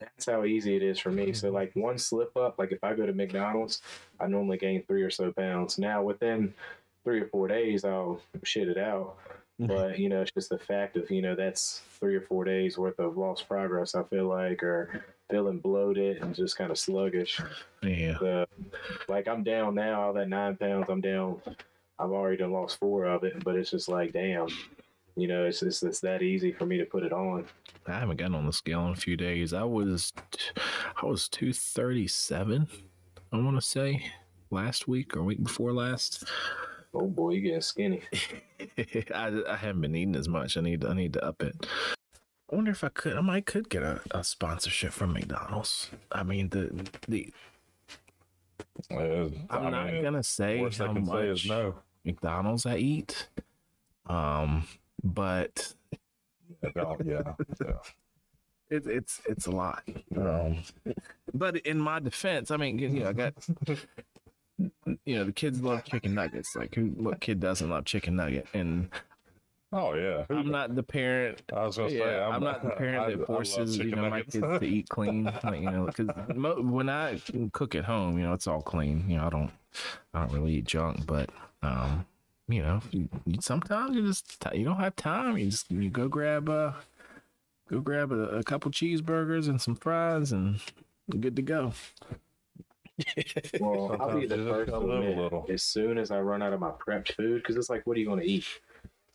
That's 0.00 0.26
how 0.26 0.44
easy 0.44 0.76
it 0.76 0.82
is 0.84 1.00
for 1.00 1.10
me. 1.10 1.32
So 1.32 1.48
mm-hmm. 1.48 1.56
like 1.56 1.72
one 1.74 1.98
slip 1.98 2.36
up, 2.36 2.56
like 2.56 2.70
if 2.70 2.84
I 2.84 2.94
go 2.94 3.04
to 3.04 3.12
McDonald's, 3.12 3.82
I 4.20 4.28
normally 4.28 4.58
gain 4.58 4.84
three 4.86 5.02
or 5.02 5.10
so 5.10 5.32
pounds. 5.32 5.76
Now 5.76 6.04
within 6.04 6.54
three 7.02 7.20
or 7.20 7.26
four 7.26 7.48
days, 7.48 7.84
I'll 7.84 8.20
shit 8.44 8.68
it 8.68 8.78
out. 8.78 9.16
Mm-hmm. 9.60 9.66
But 9.66 9.98
you 9.98 10.08
know, 10.08 10.22
it's 10.22 10.30
just 10.30 10.50
the 10.50 10.58
fact 10.58 10.96
of 10.96 11.10
you 11.10 11.20
know 11.20 11.34
that's 11.34 11.82
three 11.98 12.14
or 12.14 12.20
four 12.20 12.44
days 12.44 12.78
worth 12.78 13.00
of 13.00 13.16
lost 13.16 13.48
progress. 13.48 13.96
I 13.96 14.04
feel 14.04 14.28
like, 14.28 14.62
or 14.62 15.04
feeling 15.30 15.58
bloated 15.58 16.22
and 16.22 16.34
just 16.34 16.56
kind 16.56 16.70
of 16.70 16.78
sluggish. 16.78 17.40
Yeah. 17.82 18.18
Uh, 18.18 18.46
like 19.08 19.28
I'm 19.28 19.42
down 19.42 19.74
now, 19.74 20.00
all 20.00 20.12
that 20.12 20.28
nine 20.28 20.56
pounds, 20.56 20.86
I'm 20.88 21.00
down. 21.00 21.40
I've 21.98 22.10
already 22.10 22.38
done 22.38 22.52
lost 22.52 22.78
four 22.78 23.04
of 23.04 23.24
it, 23.24 23.42
but 23.44 23.56
it's 23.56 23.70
just 23.70 23.88
like, 23.88 24.12
damn, 24.12 24.48
you 25.16 25.28
know, 25.28 25.44
it's 25.44 25.60
just 25.60 25.82
it's 25.82 26.00
that 26.00 26.22
easy 26.22 26.52
for 26.52 26.66
me 26.66 26.78
to 26.78 26.84
put 26.84 27.02
it 27.02 27.12
on. 27.12 27.46
I 27.86 27.98
haven't 27.98 28.16
gotten 28.16 28.34
on 28.34 28.46
the 28.46 28.52
scale 28.52 28.86
in 28.86 28.92
a 28.92 28.96
few 28.96 29.16
days. 29.16 29.52
I 29.52 29.64
was, 29.64 30.12
I 31.02 31.06
was 31.06 31.28
two 31.28 31.52
thirty 31.52 32.08
seven. 32.08 32.66
I 33.32 33.36
want 33.38 33.56
to 33.56 33.62
say 33.62 34.04
last 34.50 34.88
week 34.88 35.16
or 35.16 35.22
week 35.22 35.42
before 35.42 35.72
last. 35.72 36.24
Oh 36.94 37.06
boy, 37.06 37.30
you 37.30 37.40
getting 37.40 37.60
skinny. 37.60 38.02
I, 39.14 39.42
I 39.48 39.56
haven't 39.56 39.80
been 39.80 39.96
eating 39.96 40.16
as 40.16 40.28
much. 40.28 40.56
I 40.56 40.60
need 40.60 40.84
I 40.84 40.94
need 40.94 41.14
to 41.14 41.24
up 41.24 41.42
it. 41.42 41.66
I 42.52 42.56
wonder 42.56 42.70
if 42.70 42.84
I 42.84 42.90
could. 42.90 43.16
I 43.16 43.22
might 43.22 43.46
could 43.46 43.70
get 43.70 43.82
a, 43.82 44.00
a 44.12 44.22
sponsorship 44.22 44.92
from 44.92 45.14
McDonald's. 45.14 45.90
I 46.12 46.22
mean 46.22 46.50
the 46.50 46.70
the. 47.08 47.32
Yeah, 48.90 49.28
I'm 49.50 49.66
I 49.66 49.70
not 49.70 49.86
mean, 49.92 50.02
gonna 50.02 50.22
say 50.22 50.58
how 50.76 50.92
much 50.92 51.08
say 51.08 51.28
is 51.28 51.46
no. 51.46 51.76
McDonald's 52.04 52.66
I 52.66 52.76
eat. 52.76 53.28
Um, 54.06 54.66
but 55.02 55.74
Yeah, 56.62 56.94
yeah, 57.04 57.34
yeah. 57.60 57.78
It, 58.70 58.86
it's 58.86 59.20
it's 59.26 59.46
a 59.46 59.50
lot. 59.50 59.82
Um, 60.16 60.64
but 61.34 61.56
in 61.58 61.78
my 61.78 62.00
defense, 62.00 62.50
I 62.50 62.56
mean, 62.56 62.78
you 62.78 62.88
know, 62.88 63.08
I 63.08 63.12
got 63.12 63.34
you 65.04 65.16
know 65.16 65.24
the 65.24 65.32
kids 65.32 65.60
love 65.62 65.84
chicken 65.84 66.14
nuggets. 66.14 66.56
Like, 66.56 66.74
who 66.74 66.86
what 66.86 67.20
kid 67.20 67.40
doesn't 67.40 67.68
love 67.68 67.84
chicken 67.84 68.16
nugget? 68.16 68.46
And 68.54 68.88
Oh 69.74 69.94
yeah. 69.94 70.26
I'm 70.28 70.50
not 70.50 70.74
the 70.74 70.82
parent. 70.82 71.40
I 71.54 71.64
was 71.64 71.78
gonna 71.78 71.90
say 71.90 72.18
I'm, 72.20 72.34
I'm, 72.34 72.44
not 72.44 72.62
the 72.62 72.70
parent 72.76 72.98
I- 72.98 73.06
I 73.06 73.14
that 73.16 73.26
forces 73.26 73.78
you 73.78 73.84
chicken 73.84 74.02
know 74.02 74.10
my 74.10 74.22
kids 74.22 74.34
to 74.40 74.64
eat 74.64 74.88
clean. 74.88 75.24
Like, 75.44 75.60
you 75.60 75.70
know, 75.70 75.86
because 75.86 76.08
mo- 76.36 76.60
when 76.60 76.88
I 76.90 77.20
cook 77.52 77.74
at 77.74 77.84
home, 77.84 78.18
you 78.18 78.24
know, 78.24 78.34
it's 78.34 78.46
all 78.46 78.60
clean. 78.62 79.08
You 79.08 79.16
know, 79.16 79.26
I 79.26 79.30
don't 79.30 79.50
I 80.12 80.20
don't 80.20 80.32
really 80.32 80.56
eat 80.56 80.66
junk, 80.66 81.06
but 81.06 81.30
um, 81.62 82.04
you 82.48 82.62
know, 82.62 82.80
you, 82.90 83.08
you 83.24 83.40
sometimes 83.40 83.96
you 83.96 84.06
just 84.06 84.44
you 84.52 84.64
don't 84.64 84.76
have 84.76 84.94
time. 84.96 85.38
You 85.38 85.46
just 85.50 85.70
you 85.70 85.88
go 85.88 86.06
grab 86.08 86.48
a, 86.50 86.76
go 87.70 87.80
grab 87.80 88.12
a, 88.12 88.24
a 88.38 88.42
couple 88.42 88.70
cheeseburgers 88.70 89.48
and 89.48 89.60
some 89.60 89.74
fries 89.74 90.32
and 90.32 90.60
you're 91.10 91.20
good 91.20 91.36
to 91.36 91.42
go. 91.42 91.72
Well, 93.58 93.96
I'll 94.00 94.20
be 94.20 94.26
the 94.26 94.36
first 94.36 94.68
to 94.70 94.76
a 94.76 94.80
admit, 94.80 95.16
little. 95.16 95.46
as 95.48 95.62
soon 95.62 95.98
as 95.98 96.10
I 96.10 96.20
run 96.20 96.42
out 96.42 96.52
of 96.52 96.60
my 96.60 96.70
prepped 96.70 97.12
food, 97.14 97.42
because 97.42 97.56
it's 97.56 97.70
like, 97.70 97.86
what 97.86 97.96
are 97.96 98.00
you 98.00 98.06
going 98.06 98.20
to 98.20 98.26
eat? 98.26 98.44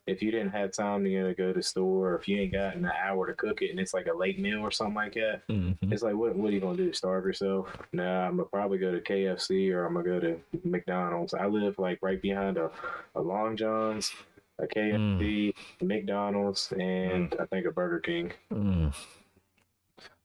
If 0.08 0.22
you 0.22 0.32
didn't 0.32 0.52
have 0.52 0.72
time 0.72 1.04
to 1.04 1.10
you 1.10 1.22
know, 1.24 1.34
go 1.34 1.48
to 1.50 1.54
the 1.54 1.62
store, 1.64 2.12
or 2.14 2.16
if 2.18 2.28
you 2.28 2.40
ain't 2.40 2.54
got 2.54 2.76
an 2.76 2.86
hour 2.86 3.28
to 3.28 3.34
cook 3.34 3.62
it, 3.62 3.72
and 3.72 3.80
it's 3.80 3.94
like 3.94 4.08
a 4.08 4.14
late 4.18 4.40
meal 4.40 4.60
or 4.62 4.72
something 4.72 4.96
like 4.96 5.14
that, 5.16 5.46
Mhm. 5.50 5.76
it's 5.92 6.02
like, 6.02 6.16
what 6.16 6.36
what 6.36 6.50
are 6.50 6.54
you 6.54 6.62
gonna 6.62 6.78
do? 6.78 6.94
Starve 6.94 7.26
yourself? 7.26 7.76
Nah, 7.94 8.26
I'm 8.28 8.38
gonna 8.38 8.50
probably 8.50 8.78
go 8.78 8.92
to 8.92 9.02
KFC 9.02 9.72
or 9.74 9.86
I'm 9.86 9.94
gonna 9.94 10.06
go 10.06 10.20
to 10.20 10.40
McDonald's. 10.64 11.34
I 11.34 11.46
live 11.48 11.78
like 11.78 12.00
right 12.02 12.22
behind 12.22 12.58
a, 12.58 12.72
a 13.16 13.22
Long 13.22 13.58
John's, 13.58 14.14
a 14.60 14.66
KFC, 14.68 15.54
McDonald's, 15.82 16.72
and 16.80 17.36
I 17.40 17.46
think 17.46 17.66
a 17.68 17.72
Burger 17.72 18.00
King. 18.00 18.32
Mm. 18.52 18.94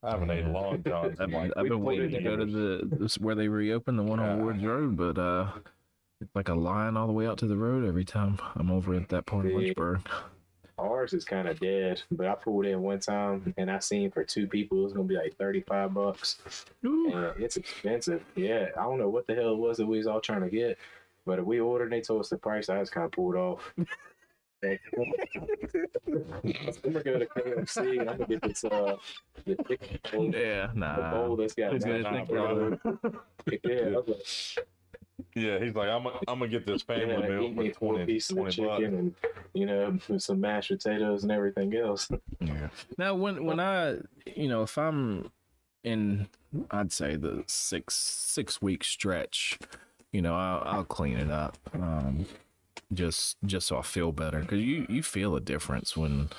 I 0.04 0.10
haven't 0.10 0.30
eaten 0.32 0.52
long 0.52 0.82
johns. 0.82 1.20
I've, 1.20 1.32
I've 1.56 1.68
been 1.68 1.80
waiting 1.82 2.10
to 2.10 2.22
go 2.22 2.36
to 2.36 2.44
the 2.44 2.96
this, 2.96 3.18
where 3.18 3.34
they 3.36 3.46
reopened 3.48 3.98
the 3.98 4.02
one 4.02 4.18
on 4.18 4.38
Yeah. 4.38 4.44
Woods 4.44 4.64
Road, 4.64 4.96
but 4.96 5.16
uh, 5.18 5.46
it's 6.22 6.34
like 6.34 6.48
a 6.48 6.54
line 6.54 6.96
all 6.96 7.06
the 7.06 7.12
way 7.12 7.26
out 7.26 7.38
to 7.38 7.46
the 7.46 7.56
road 7.56 7.86
every 7.86 8.04
time 8.04 8.38
I'm 8.56 8.70
over 8.70 8.94
at 8.94 9.08
that 9.10 9.26
part 9.26 9.46
of 9.46 9.52
Lynchburg. 9.52 10.00
Ours 10.78 11.12
is 11.12 11.24
kind 11.24 11.46
of 11.48 11.60
dead, 11.60 12.02
but 12.10 12.26
I 12.26 12.34
pulled 12.34 12.64
in 12.66 12.80
one 12.82 12.98
time 12.98 13.54
and 13.56 13.70
I 13.70 13.78
seen 13.78 14.10
for 14.10 14.24
two 14.24 14.46
people 14.46 14.80
it 14.80 14.84
was 14.84 14.92
gonna 14.92 15.04
be 15.06 15.16
like 15.16 15.36
thirty 15.36 15.60
five 15.60 15.92
bucks. 15.94 16.38
It's 16.82 17.56
expensive. 17.56 18.24
Yeah, 18.34 18.68
I 18.78 18.82
don't 18.82 18.98
know 18.98 19.08
what 19.08 19.26
the 19.26 19.34
hell 19.34 19.52
it 19.52 19.58
was 19.58 19.76
that 19.78 19.86
we 19.86 19.98
was 19.98 20.06
all 20.06 20.20
trying 20.20 20.40
to 20.42 20.48
get, 20.50 20.78
but 21.26 21.38
if 21.38 21.44
we 21.44 21.60
ordered 21.60 21.84
and 21.84 21.92
they 21.92 22.00
told 22.00 22.20
us 22.20 22.30
the 22.30 22.38
price, 22.38 22.68
I 22.68 22.78
just 22.80 22.92
kind 22.92 23.04
of 23.04 23.12
pulled 23.12 23.36
off. 23.36 23.72
I'm 24.64 24.78
gonna 26.06 27.02
go 27.02 27.18
to 27.18 27.26
KFC 27.26 28.00
and 28.00 28.08
I'm 28.10 28.16
gonna 28.18 28.26
get 28.28 28.42
this 28.42 28.64
uh 28.64 28.96
the 29.44 29.56
chicken 29.68 29.98
bowl, 30.12 30.32
Yeah, 30.34 30.68
the 30.68 30.78
nah. 30.78 31.10
bowl 31.26 31.36
that's 31.36 31.54
got 31.54 31.74
It's 31.74 31.84
gonna 31.84 32.02
that 32.02 32.12
think 32.12 32.30
on 32.30 32.78
about 32.78 33.12
it. 33.52 33.60
Yeah, 33.64 33.86
I 33.86 33.96
was 33.98 34.08
like, 34.08 34.66
Yeah, 35.34 35.58
he's 35.58 35.74
like, 35.74 35.88
I'm, 35.88 36.06
I'm 36.06 36.38
gonna 36.38 36.48
get 36.48 36.66
this 36.66 36.82
family 36.82 37.14
yeah, 37.14 37.28
meal 37.28 37.42
eat 37.44 37.56
me 37.56 37.68
for 37.70 37.78
four 37.78 37.94
20, 37.94 38.16
of 38.16 38.50
chicken 38.50 38.66
bucks. 38.66 38.82
and 38.82 39.14
you 39.54 39.66
know 39.66 39.98
with 40.08 40.22
some 40.22 40.40
mashed 40.40 40.70
potatoes 40.70 41.22
and 41.22 41.32
everything 41.32 41.74
else. 41.76 42.08
Yeah. 42.40 42.68
Now, 42.98 43.14
when 43.14 43.44
when 43.44 43.60
I, 43.60 43.98
you 44.34 44.48
know, 44.48 44.62
if 44.62 44.76
I'm 44.76 45.30
in, 45.84 46.26
I'd 46.72 46.90
say 46.92 47.14
the 47.14 47.44
six 47.46 47.94
six 47.94 48.60
week 48.60 48.82
stretch, 48.82 49.58
you 50.12 50.22
know, 50.22 50.34
I'll, 50.34 50.62
I'll 50.66 50.84
clean 50.84 51.18
it 51.18 51.30
up, 51.30 51.56
um, 51.74 52.26
just 52.92 53.36
just 53.46 53.68
so 53.68 53.78
I 53.78 53.82
feel 53.82 54.10
better 54.10 54.40
because 54.40 54.60
you 54.60 54.86
you 54.88 55.04
feel 55.04 55.36
a 55.36 55.40
difference 55.40 55.96
when 55.96 56.30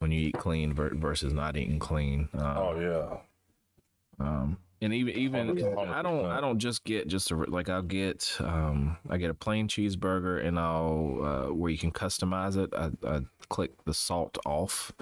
when 0.00 0.10
you 0.10 0.28
eat 0.28 0.38
clean 0.38 0.74
versus 0.74 1.32
not 1.32 1.56
eating 1.56 1.78
clean. 1.78 2.28
Uh, 2.36 2.54
Oh 2.56 2.80
yeah. 2.80 4.26
um, 4.26 4.56
and 4.82 4.92
even 4.92 5.16
even 5.16 5.56
'cause 5.56 5.88
I 5.88 6.02
don't 6.02 6.26
I 6.26 6.40
don't 6.40 6.58
just 6.58 6.84
get 6.84 7.08
just 7.08 7.30
a 7.30 7.36
like 7.36 7.68
I'll 7.70 7.80
get 7.82 8.36
um 8.40 8.96
I 9.08 9.16
get 9.16 9.30
a 9.30 9.34
plain 9.34 9.68
cheeseburger 9.68 10.44
and 10.44 10.58
I'll 10.58 11.18
uh, 11.22 11.54
where 11.54 11.70
you 11.70 11.78
can 11.78 11.92
customize 11.92 12.56
it. 12.56 12.70
I, 12.74 12.90
I 13.08 13.20
click 13.48 13.70
the 13.84 13.94
salt 13.94 14.36
off, 14.44 14.92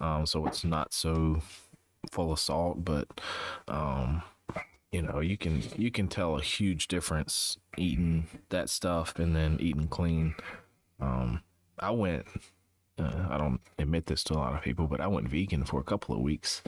um, 0.00 0.24
so 0.24 0.46
it's 0.46 0.64
not 0.64 0.94
so 0.94 1.42
full 2.10 2.32
of 2.32 2.38
salt. 2.38 2.84
But 2.84 3.08
um, 3.68 4.22
you 4.92 5.02
know 5.02 5.20
you 5.20 5.36
can 5.36 5.62
you 5.76 5.90
can 5.90 6.08
tell 6.08 6.36
a 6.38 6.42
huge 6.42 6.88
difference 6.88 7.58
eating 7.76 8.28
that 8.50 8.70
stuff 8.70 9.18
and 9.18 9.34
then 9.36 9.58
eating 9.60 9.88
clean. 9.88 10.34
Um, 11.00 11.42
I 11.78 11.90
went. 11.90 12.26
Uh, 12.96 13.26
I 13.28 13.38
don't 13.38 13.60
admit 13.78 14.06
this 14.06 14.22
to 14.24 14.34
a 14.34 14.36
lot 14.36 14.54
of 14.54 14.62
people, 14.62 14.86
but 14.86 15.00
I 15.00 15.08
went 15.08 15.28
vegan 15.28 15.64
for 15.64 15.80
a 15.80 15.82
couple 15.82 16.14
of 16.14 16.20
weeks. 16.20 16.62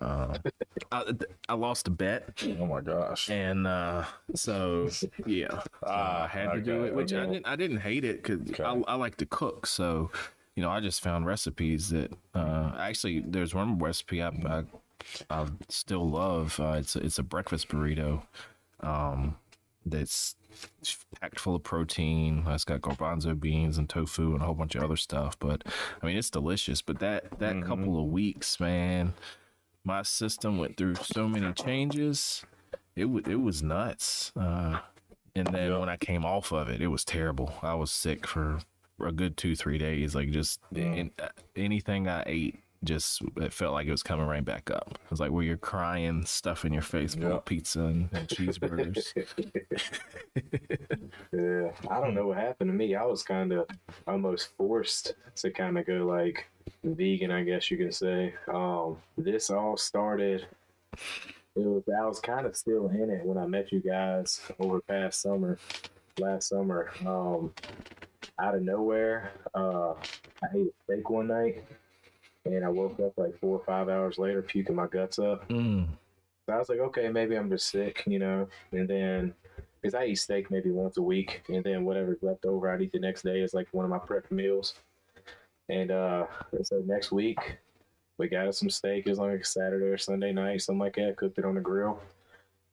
Uh, 0.00 0.38
I, 0.92 1.04
I 1.50 1.54
lost 1.54 1.86
a 1.86 1.90
bet, 1.90 2.42
Oh 2.58 2.64
my 2.66 2.80
gosh. 2.80 3.28
and 3.28 3.66
uh, 3.66 4.04
so 4.34 4.88
yeah, 5.26 5.60
Ah, 5.84 6.24
I 6.24 6.26
had 6.28 6.52
to 6.54 6.60
do 6.62 6.84
it. 6.84 6.94
Which 6.94 7.12
I 7.12 7.26
didn't. 7.26 7.46
I 7.46 7.56
didn't 7.56 7.78
hate 7.78 8.04
it 8.04 8.22
because 8.22 8.40
Okay. 8.50 8.64
I, 8.64 8.72
I 8.88 8.94
like 8.94 9.16
to 9.18 9.26
cook. 9.26 9.66
So 9.66 10.10
you 10.54 10.62
know, 10.62 10.70
I 10.70 10.80
just 10.80 11.02
found 11.02 11.26
recipes 11.26 11.90
that 11.90 12.10
uh, 12.34 12.72
actually 12.78 13.20
there's 13.20 13.54
one 13.54 13.78
recipe 13.78 14.22
I 14.22 14.28
I, 14.28 14.64
I 15.28 15.46
still 15.68 16.08
love. 16.08 16.58
Uh, 16.58 16.76
it's 16.78 16.96
a, 16.96 17.00
it's 17.00 17.18
a 17.18 17.22
breakfast 17.22 17.68
burrito. 17.68 18.22
Um, 18.80 19.36
that's 19.84 20.36
packed 21.20 21.40
full 21.40 21.54
of 21.56 21.62
protein. 21.62 22.44
It's 22.48 22.64
got 22.64 22.80
garbanzo 22.80 23.38
beans 23.38 23.78
and 23.78 23.88
tofu 23.88 24.32
and 24.34 24.42
a 24.42 24.46
whole 24.46 24.54
bunch 24.54 24.74
of 24.74 24.82
other 24.82 24.96
stuff. 24.96 25.38
But 25.38 25.64
I 26.02 26.06
mean, 26.06 26.16
it's 26.16 26.30
delicious. 26.30 26.82
But 26.82 26.98
that 27.00 27.38
that 27.38 27.54
Mm-hmm. 27.56 27.68
couple 27.68 27.98
of 28.00 28.06
weeks, 28.10 28.58
man, 28.60 29.14
my 29.84 30.02
system 30.02 30.58
went 30.58 30.76
through 30.76 30.96
so 30.96 31.28
many 31.28 31.52
changes. 31.52 32.44
It 32.94 33.06
was 33.06 33.24
it 33.26 33.40
was 33.40 33.62
nuts. 33.62 34.32
Uh, 34.38 34.78
and 35.34 35.46
then 35.48 35.78
when 35.78 35.88
I 35.88 35.96
came 35.96 36.24
off 36.24 36.52
of 36.52 36.68
it, 36.68 36.80
it 36.80 36.88
was 36.88 37.04
terrible. 37.04 37.52
I 37.62 37.74
was 37.74 37.92
sick 37.92 38.26
for 38.26 38.60
a 39.04 39.12
good 39.12 39.36
two 39.36 39.54
three 39.54 39.78
days. 39.78 40.14
Like 40.14 40.30
just 40.30 40.60
in, 40.74 41.10
uh, 41.22 41.28
anything 41.54 42.08
I 42.08 42.22
ate. 42.26 42.56
Just 42.86 43.20
it 43.36 43.52
felt 43.52 43.74
like 43.74 43.86
it 43.86 43.90
was 43.90 44.02
coming 44.02 44.26
right 44.26 44.44
back 44.44 44.70
up. 44.70 44.92
It 45.04 45.10
was 45.10 45.20
like 45.20 45.30
where 45.32 45.42
you're 45.44 45.56
crying, 45.56 46.24
stuff 46.24 46.64
in 46.64 46.72
your 46.72 46.82
face, 46.82 47.14
Yeah. 47.14 47.38
pizza 47.44 47.80
and, 47.80 48.08
and 48.12 48.28
cheeseburgers. 48.28 49.12
Yeah, 51.32 51.70
I 51.90 52.00
don't 52.00 52.14
know 52.14 52.28
what 52.28 52.38
happened 52.38 52.70
to 52.70 52.74
me. 52.74 52.94
I 52.94 53.04
was 53.04 53.22
kind 53.22 53.52
of 53.52 53.66
almost 54.06 54.56
forced 54.56 55.14
to 55.36 55.50
kind 55.50 55.76
of 55.78 55.86
go 55.86 56.06
like 56.06 56.46
vegan, 56.84 57.30
I 57.30 57.42
guess 57.42 57.70
you 57.70 57.76
can 57.76 57.92
say. 57.92 58.32
Um, 58.52 58.96
this 59.18 59.50
all 59.50 59.76
started. 59.76 60.46
It 61.56 61.64
was 61.66 61.82
I 61.88 62.06
was 62.06 62.20
kind 62.20 62.46
of 62.46 62.56
still 62.56 62.88
in 62.88 63.10
it 63.10 63.24
when 63.24 63.38
I 63.38 63.46
met 63.46 63.72
you 63.72 63.80
guys 63.80 64.40
over 64.60 64.80
past 64.80 65.20
summer, 65.20 65.58
last 66.18 66.48
summer. 66.48 66.90
Um, 67.06 67.52
out 68.38 68.54
of 68.54 68.62
nowhere, 68.62 69.32
uh, 69.54 69.92
I 69.92 70.46
ate 70.54 70.66
a 70.68 70.72
steak 70.92 71.10
one 71.10 71.28
night, 71.28 71.64
and 72.46 72.64
I 72.64 72.68
woke 72.68 72.98
up 73.00 73.12
like 73.16 73.38
four 73.38 73.58
or 73.58 73.64
five 73.64 73.88
hours 73.88 74.18
later, 74.18 74.42
puking 74.42 74.76
my 74.76 74.86
guts 74.86 75.18
up. 75.18 75.48
Mm. 75.48 75.88
So 76.46 76.52
I 76.52 76.58
was 76.58 76.68
like, 76.68 76.78
okay, 76.78 77.08
maybe 77.08 77.36
I'm 77.36 77.50
just 77.50 77.68
sick, 77.68 78.04
you 78.06 78.18
know. 78.18 78.48
And 78.72 78.88
then, 78.88 79.34
because 79.80 79.94
I 79.94 80.06
eat 80.06 80.16
steak 80.16 80.50
maybe 80.50 80.70
once 80.70 80.96
a 80.96 81.02
week, 81.02 81.42
and 81.48 81.64
then 81.64 81.84
whatever's 81.84 82.22
left 82.22 82.44
over, 82.44 82.70
I'd 82.70 82.82
eat 82.82 82.92
the 82.92 83.00
next 83.00 83.22
day 83.22 83.42
as 83.42 83.52
like 83.54 83.68
one 83.72 83.84
of 83.84 83.90
my 83.90 83.98
prep 83.98 84.30
meals. 84.30 84.74
And 85.68 85.90
uh, 85.90 86.26
so 86.62 86.82
next 86.86 87.10
week 87.10 87.58
we 88.18 88.28
got 88.28 88.46
us 88.46 88.60
some 88.60 88.70
steak. 88.70 89.06
It 89.06 89.10
was 89.10 89.18
like 89.18 89.44
Saturday 89.44 89.86
or 89.86 89.98
Sunday 89.98 90.32
night, 90.32 90.62
something 90.62 90.80
like 90.80 90.94
that. 90.96 91.16
Cooked 91.16 91.38
it 91.38 91.44
on 91.44 91.56
the 91.56 91.60
grill. 91.60 92.00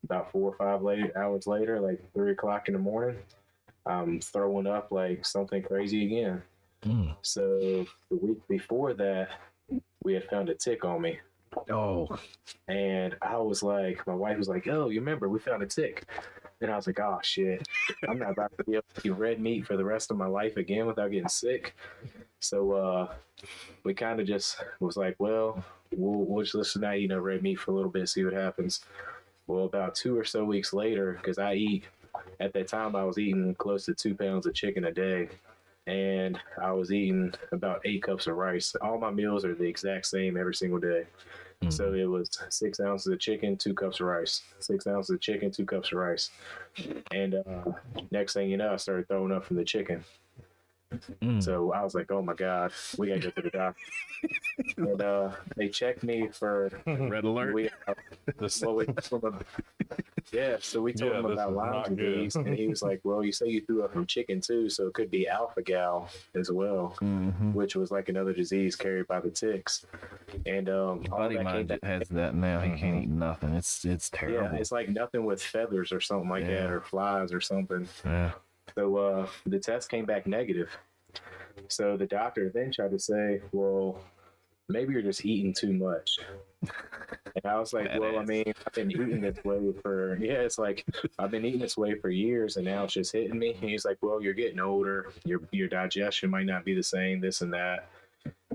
About 0.04 0.32
four 0.32 0.52
or 0.52 0.56
five 0.58 0.82
late, 0.82 1.16
hours 1.16 1.48
later, 1.48 1.80
like 1.80 2.00
three 2.14 2.34
o'clock 2.34 2.68
in 2.68 2.74
the 2.74 2.80
morning, 2.80 3.18
I'm 3.86 4.20
throwing 4.20 4.68
up 4.68 4.92
like 4.92 5.26
something 5.26 5.64
crazy 5.64 6.06
again. 6.06 6.44
Mm. 6.86 7.16
So 7.22 7.86
the 8.12 8.18
week 8.18 8.40
before 8.50 8.94
that, 8.96 9.30
we 10.04 10.14
had 10.14 10.26
found 10.26 10.50
a 10.50 10.56
tick 10.56 10.86
on 10.86 11.02
me. 11.02 11.20
Oh, 11.70 12.18
And 12.68 13.16
I 13.22 13.38
was 13.38 13.62
like, 13.62 14.06
my 14.08 14.16
wife 14.16 14.38
was 14.38 14.50
like, 14.50 14.68
"Oh, 14.68 14.90
you 14.90 15.00
remember 15.00 15.30
we 15.30 15.40
found 15.40 15.62
a 15.62 15.68
tick?" 15.68 16.06
And 16.62 16.72
I 16.72 16.76
was 16.76 16.88
like, 16.88 17.00
"Oh 17.00 17.20
shit, 17.22 17.68
I'm 18.08 18.18
not 18.18 18.32
about 18.32 18.58
to 18.58 18.64
be 18.64 18.74
able 18.74 18.86
to 18.96 19.08
eat 19.08 19.12
red 19.12 19.40
meat 19.40 19.66
for 19.66 19.78
the 19.78 19.86
rest 19.86 20.10
of 20.12 20.18
my 20.18 20.26
life 20.26 20.58
again 20.58 20.88
without 20.88 21.12
getting 21.12 21.30
sick." 21.30 21.76
So 22.40 22.72
uh, 22.72 23.14
we 23.84 23.94
kind 23.94 24.20
of 24.20 24.28
just 24.28 24.64
was 24.80 24.98
like, 24.98 25.16
"Well, 25.20 25.64
we'll, 25.96 26.26
we'll 26.26 26.44
just 26.44 26.56
listen 26.56 26.82
to 26.82 26.94
eat 26.94 27.10
no 27.10 27.20
red 27.20 27.44
meat 27.44 27.60
for 27.60 27.72
a 27.72 27.76
little 27.76 27.92
bit, 27.92 28.10
see 28.10 28.24
what 28.24 28.34
happens." 28.34 28.82
Well, 29.46 29.66
about 29.66 29.96
two 29.96 30.18
or 30.18 30.24
so 30.24 30.46
weeks 30.46 30.74
later, 30.74 31.14
because 31.14 31.38
I 31.38 31.54
eat 31.56 31.84
at 32.40 32.54
that 32.54 32.68
time, 32.68 32.96
I 32.96 33.04
was 33.04 33.18
eating 33.18 33.56
close 33.56 33.86
to 33.86 33.94
two 33.94 34.16
pounds 34.16 34.46
of 34.46 34.54
chicken 34.54 34.86
a 34.86 34.92
day, 34.92 35.30
and 35.88 36.40
I 36.62 36.72
was 36.72 36.92
eating 36.92 37.34
about 37.52 37.82
eight 37.86 38.04
cups 38.04 38.28
of 38.28 38.36
rice. 38.36 38.76
All 38.82 38.98
my 38.98 39.12
meals 39.12 39.44
are 39.46 39.54
the 39.56 39.66
exact 39.66 40.06
same 40.06 40.38
every 40.38 40.56
single 40.56 40.80
day. 40.80 41.06
So 41.70 41.94
it 41.94 42.04
was 42.04 42.30
six 42.50 42.82
ounces 42.82 43.08
of 43.08 43.20
chicken, 43.20 43.56
two 43.56 43.74
cups 43.74 44.02
of 44.02 44.08
rice. 44.08 44.42
Six 44.60 44.86
ounces 44.86 45.12
of 45.12 45.22
chicken, 45.22 45.50
two 45.50 45.66
cups 45.66 45.94
of 45.94 45.98
rice. 45.98 46.30
And 47.12 47.36
uh, 47.36 47.72
next 48.12 48.34
thing 48.34 48.50
you 48.50 48.58
know, 48.58 48.74
I 48.74 48.76
started 48.76 49.08
throwing 49.08 49.32
up 49.32 49.46
from 49.46 49.56
the 49.56 49.64
chicken. 49.64 50.04
Mm. 51.22 51.42
So 51.42 51.72
I 51.72 51.84
was 51.84 51.96
like, 51.96 52.12
"Oh 52.12 52.22
my 52.22 52.34
god, 52.34 52.72
we 52.98 53.08
gotta 53.08 53.20
go 53.22 53.30
to 53.32 53.42
the 53.42 53.50
doctor." 53.50 53.82
and 54.78 55.02
uh, 55.02 55.32
they 55.56 55.70
checked 55.70 56.04
me 56.04 56.28
for 56.32 56.70
red 56.86 57.24
alert. 57.24 57.54
we, 57.54 57.70
well, 58.62 58.76
we 58.76 58.86
told 58.86 59.24
him- 59.24 59.40
yeah, 60.34 60.58
so 60.60 60.82
we 60.82 60.92
told 60.94 61.14
Yeah, 61.14 61.20
him 61.20 61.26
about 61.26 61.54
Lyme 61.54 61.96
disease, 61.96 62.36
and 62.36 62.54
he 62.56 62.68
was 62.68 62.82
like, 62.82 63.00
"Well, 63.04 63.24
you 63.24 63.32
say 63.32 63.48
you 63.48 63.62
threw 63.62 63.84
up 63.84 63.94
from 63.94 64.06
chicken 64.06 64.42
too, 64.42 64.70
so 64.70 64.88
it 64.88 64.94
could 64.94 65.12
be 65.12 65.28
alpha 65.28 65.62
gal 65.62 66.10
as 66.36 66.52
well, 66.52 66.96
Mhm. 67.00 67.54
which 67.54 67.76
was 67.76 67.92
like 67.92 68.10
another 68.10 68.34
disease 68.34 68.76
carried 68.76 69.08
by 69.08 69.20
the 69.20 69.30
ticks." 69.30 69.86
And 70.46 70.68
um, 70.70 71.04
all 71.12 71.20
buddy 71.20 71.36
that 71.36 71.42
of 71.42 71.46
came 71.48 71.56
mine 71.56 71.66
back- 71.68 71.84
has 71.84 72.10
that 72.10 72.34
now. 72.36 72.60
He 72.62 72.78
can't 72.80 73.04
eat 73.04 73.10
nothing. 73.10 73.54
It's 73.54 73.86
it's 73.86 74.10
terrible. 74.10 74.34
yeah, 74.36 74.42
terrible. 74.42 74.60
it's 74.62 74.72
like 74.72 74.90
nothing 74.90 75.26
with 75.26 75.42
feathers 75.42 75.92
or 75.92 76.02
something 76.02 76.30
like 76.30 76.48
that, 76.48 76.70
or 76.72 76.82
flies 76.82 77.32
or 77.32 77.40
something. 77.42 77.88
Yeah. 78.04 78.32
So 78.76 78.98
uh, 78.98 79.28
the 79.46 79.60
test 79.60 79.90
came 79.90 80.06
back 80.06 80.26
negative. 80.26 80.70
So 81.68 81.96
the 81.98 82.08
doctor 82.08 82.50
then 82.50 82.72
tried 82.72 82.92
to 82.92 83.00
say, 83.00 83.42
"Well, 83.52 84.00
maybe 84.74 84.94
you're 84.94 85.02
just 85.02 85.26
eating 85.26 85.54
too 85.54 85.74
much." 85.74 86.20
And 86.62 87.46
I 87.46 87.58
was 87.58 87.74
like, 87.74 87.90
"Well, 87.98 88.20
I 88.20 88.26
mean, 88.26 88.54
I've 88.66 88.74
been 88.74 88.92
eating 88.92 89.22
this 89.22 89.44
way 89.44 89.74
for 89.82 90.18
yeah, 90.18 90.42
it's 90.42 90.58
like 90.58 90.86
I've 91.18 91.32
been 91.32 91.46
eating 91.46 91.62
this 91.62 91.78
way 91.78 91.96
for 91.96 92.10
years, 92.10 92.58
and 92.58 92.66
now 92.66 92.84
it's 92.84 92.94
just 92.94 93.14
hitting 93.14 93.40
me." 93.40 93.54
And 93.62 93.70
he's 93.70 93.86
like, 93.86 93.98
"Well, 94.02 94.22
you're 94.22 94.34
getting 94.34 94.60
older. 94.60 95.12
Your 95.24 95.40
your 95.52 95.68
digestion 95.68 96.30
might 96.30 96.46
not 96.46 96.66
be 96.66 96.74
the 96.74 96.84
same. 96.84 97.22
This 97.22 97.42
and 97.42 97.54
that." 97.54 97.88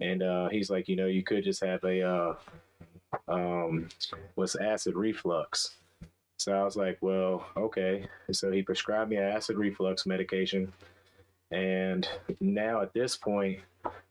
And 0.00 0.22
uh, 0.22 0.48
he's 0.48 0.70
like, 0.70 0.88
"You 0.88 0.96
know, 0.96 1.06
you 1.06 1.22
could 1.22 1.44
just 1.44 1.64
have 1.64 1.82
a 1.84 2.02
uh, 2.02 2.34
um, 3.28 3.88
what's 4.34 4.56
acid 4.56 4.94
reflux." 4.96 5.78
So 6.38 6.52
I 6.52 6.62
was 6.62 6.76
like, 6.76 6.98
well, 7.00 7.44
okay. 7.56 8.06
So 8.30 8.52
he 8.52 8.62
prescribed 8.62 9.10
me 9.10 9.16
an 9.16 9.24
acid 9.24 9.56
reflux 9.56 10.06
medication. 10.06 10.72
And 11.50 12.08
now 12.40 12.80
at 12.80 12.92
this 12.92 13.16
point, 13.16 13.58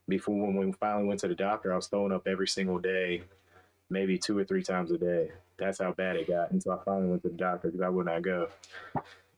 before 0.08 0.47
when 0.47 0.58
we 0.58 0.72
finally 0.74 1.05
went 1.05 1.20
to 1.22 1.28
the 1.28 1.36
doctor, 1.36 1.74
I 1.74 1.76
was 1.76 1.88
throwing 1.88 2.12
up 2.12 2.28
every 2.28 2.47
single 2.47 2.80
day, 2.80 3.24
maybe 3.89 4.18
two 4.18 4.38
or 4.38 4.43
three 4.43 4.64
times 4.64 4.91
a 4.91 4.97
day. 4.97 5.32
That's 5.58 5.80
how 5.80 5.91
bad 5.91 6.16
it 6.16 6.28
got. 6.28 6.51
until 6.51 6.74
I 6.74 6.84
finally 6.84 7.08
went 7.10 7.24
to 7.24 7.30
the 7.30 7.36
doctor 7.36 7.70
because 7.70 7.82
I 7.82 7.89
would 7.89 8.05
not 8.05 8.22
go. 8.22 8.49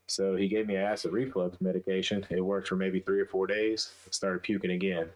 So 0.08 0.36
he 0.36 0.48
gave 0.48 0.68
me 0.68 0.76
an 0.76 0.84
acid 0.84 1.12
reflux 1.12 1.62
medication. 1.62 2.26
It 2.30 2.42
worked 2.42 2.68
for 2.68 2.76
maybe 2.76 3.00
three 3.00 3.22
or 3.22 3.26
four 3.26 3.48
days. 3.48 3.92
Started 4.10 4.42
puking 4.44 4.72
again. 4.72 5.08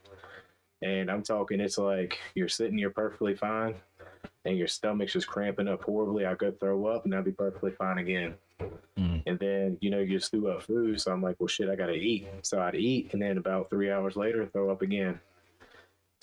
And 0.81 1.09
I'm 1.09 1.23
talking, 1.23 1.59
it's 1.59 1.77
like 1.77 2.19
you're 2.35 2.49
sitting 2.49 2.77
here 2.77 2.89
perfectly 2.89 3.35
fine 3.35 3.75
and 4.45 4.57
your 4.57 4.67
stomach's 4.67 5.13
just 5.13 5.27
cramping 5.27 5.67
up 5.67 5.83
horribly. 5.83 6.25
I 6.25 6.35
go 6.35 6.51
throw 6.51 6.85
up 6.87 7.05
and 7.05 7.15
I'd 7.15 7.23
be 7.23 7.31
perfectly 7.31 7.71
fine 7.71 7.97
again. 7.97 8.35
Mm. 8.97 9.23
And 9.25 9.39
then, 9.39 9.77
you 9.81 9.89
know, 9.89 9.99
you 9.99 10.19
just 10.19 10.31
threw 10.31 10.49
up 10.49 10.63
food. 10.63 10.99
So 10.99 11.11
I'm 11.11 11.21
like, 11.21 11.37
well, 11.39 11.47
shit, 11.47 11.69
I 11.69 11.75
got 11.75 11.87
to 11.87 11.93
eat. 11.93 12.27
So 12.41 12.61
I'd 12.61 12.75
eat. 12.75 13.13
And 13.13 13.21
then 13.21 13.37
about 13.37 13.69
three 13.69 13.89
hours 13.89 14.15
later, 14.15 14.45
throw 14.45 14.69
up 14.69 14.81
again. 14.81 15.19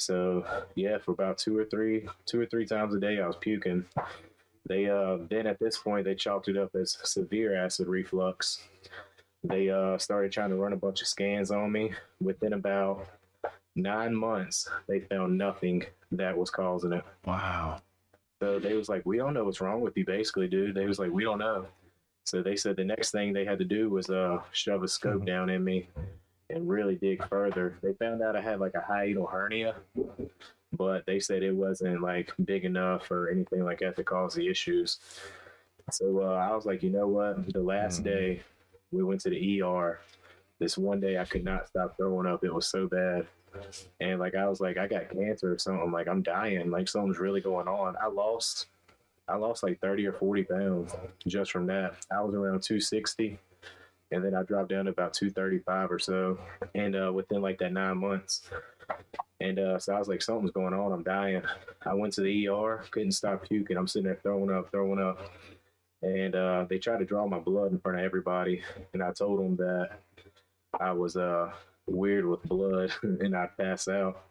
So 0.01 0.45
yeah, 0.75 0.99
for 0.99 1.13
about 1.13 1.39
two 1.39 1.57
or 1.57 1.65
three, 1.65 2.09
two 2.27 2.41
or 2.41 2.47
three 2.47 2.67
times 2.67 2.95
a 2.95 3.01
day, 3.01 3.21
I 3.21 3.27
was 3.27 3.37
puking. 3.37 3.85
They, 4.69 4.89
uh, 4.89 5.19
then 5.29 5.47
at 5.47 5.59
this 5.59 5.79
point, 5.79 6.05
they 6.05 6.15
chalked 6.15 6.49
it 6.49 6.57
up 6.57 6.75
as 6.75 6.99
severe 7.05 7.57
acid 7.57 7.89
reflux. 7.89 8.63
They, 9.43 9.71
uh, 9.71 9.99
started 9.99 10.33
trying 10.33 10.51
to 10.51 10.57
run 10.57 10.73
a 10.73 10.77
bunch 10.77 11.01
of 11.03 11.09
scans 11.09 11.51
on 11.51 11.73
me. 11.73 11.93
Within 12.21 12.53
about 12.53 13.07
nine 13.75 14.15
months, 14.15 14.69
they 14.89 15.01
found 15.01 15.37
nothing 15.37 15.85
that 16.13 16.37
was 16.37 16.51
causing 16.51 16.93
it. 16.93 17.05
Wow. 17.27 17.81
So 18.41 18.59
they 18.59 18.75
was 18.75 18.89
like, 18.89 19.03
we 19.05 19.19
don't 19.19 19.35
know 19.35 19.45
what's 19.45 19.61
wrong 19.61 19.81
with 19.81 19.97
you, 19.97 20.05
basically, 20.05 20.49
dude. 20.49 20.75
They 20.75 20.87
was 20.87 20.99
like, 20.99 21.11
we 21.11 21.25
don't 21.25 21.39
know. 21.39 21.67
So 22.25 22.43
they 22.43 22.57
said 22.57 22.77
the 22.77 22.85
next 22.85 23.11
thing 23.11 23.33
they 23.33 23.45
had 23.45 23.59
to 23.59 23.65
do 23.65 23.91
was 23.91 24.09
uh 24.09 24.41
shove 24.53 24.83
a 24.83 24.89
scope 24.89 25.25
down 25.25 25.51
in 25.51 25.65
me 25.65 25.89
and 26.51 26.69
really 26.69 26.97
dig 26.97 27.27
further. 27.29 27.79
They 27.83 27.93
found 27.95 28.23
out 28.23 28.37
I 28.37 28.41
had 28.41 28.61
like 28.61 28.75
a 28.75 28.93
hiatal 28.93 29.31
hernia, 29.31 29.77
but 30.73 31.05
they 31.07 31.21
said 31.21 31.43
it 31.43 31.55
wasn't 31.55 32.03
like 32.03 32.33
big 32.45 32.65
enough 32.65 33.11
or 33.11 33.31
anything 33.31 33.65
like 33.65 33.81
that 33.81 33.97
to 33.97 34.05
cause 34.05 34.35
the 34.35 34.49
issues. 34.49 34.99
So 35.91 36.23
uh, 36.23 36.35
I 36.35 36.55
was 36.55 36.67
like, 36.67 36.83
you 36.83 36.91
know 36.91 37.09
what? 37.09 37.53
The 37.53 37.63
last 37.63 38.05
day 38.05 38.43
we 38.93 39.03
went 39.03 39.21
to 39.23 39.31
the 39.31 39.63
ER. 39.63 40.01
This 40.59 40.77
one 40.77 41.01
day 41.01 41.19
I 41.19 41.25
could 41.25 41.45
not 41.45 41.69
stop 41.69 41.97
throwing 41.97 42.27
up. 42.27 42.45
It 42.45 42.55
was 42.55 42.67
so 42.67 42.87
bad. 42.87 43.27
And 44.01 44.21
like 44.21 44.35
I 44.35 44.49
was 44.49 44.61
like, 44.61 44.77
I 44.77 44.87
got 44.87 45.11
cancer 45.11 45.53
or 45.53 45.59
something. 45.59 45.91
Like 45.91 46.09
I'm 46.09 46.23
dying. 46.23 46.71
Like 46.71 46.89
something's 46.89 47.19
really 47.19 47.41
going 47.41 47.67
on. 47.67 47.97
I 48.01 48.09
lost, 48.09 48.67
I 49.29 49.37
lost 49.37 49.63
like 49.63 49.81
30 49.81 50.07
or 50.07 50.13
40 50.13 50.43
pounds 50.45 50.95
just 51.27 51.51
from 51.51 51.67
that. 51.67 51.95
I 52.13 52.21
was 52.23 52.35
around 52.35 52.63
260, 52.63 53.39
and 54.11 54.25
then 54.25 54.35
I 54.35 54.43
dropped 54.43 54.71
down 54.71 54.87
to 54.87 54.91
about 54.91 55.15
235 55.15 55.91
or 55.91 55.99
so. 55.99 56.39
And 56.75 56.97
uh, 56.97 57.13
within 57.13 57.43
like 57.43 57.59
that 57.59 57.73
nine 57.73 57.99
months, 57.99 58.43
and 59.41 59.59
uh, 59.59 59.79
so 59.79 59.95
I 59.95 59.99
was 59.99 60.09
like, 60.09 60.23
something's 60.23 60.51
going 60.51 60.75
on. 60.75 60.93
I'm 60.93 61.03
dying. 61.03 61.43
I 61.87 61.95
went 61.95 62.13
to 62.15 62.21
the 62.21 62.49
ER, 62.49 62.85
couldn't 62.91 63.13
stop 63.13 63.49
puking. 63.49 63.77
I'm 63.77 63.89
sitting 63.89 64.07
there 64.07 64.19
throwing 64.23 64.51
up, 64.51 64.71
throwing 64.71 65.01
up. 65.01 65.21
And 66.03 66.35
uh, 66.35 66.67
they 66.69 66.79
tried 66.79 66.99
to 66.99 67.05
draw 67.05 67.27
my 67.27 67.39
blood 67.39 67.73
in 67.73 67.79
front 67.79 67.99
of 67.99 68.05
everybody, 68.05 68.63
and 68.95 69.03
I 69.03 69.13
told 69.13 69.39
them 69.39 69.57
that 69.57 69.91
I 70.79 70.93
was 70.93 71.17
uh 71.17 71.51
weird 71.87 72.25
with 72.25 72.43
blood 72.45 72.93
and 73.03 73.37
I'd 73.37 73.57
pass 73.57 73.87
out. 73.89 74.23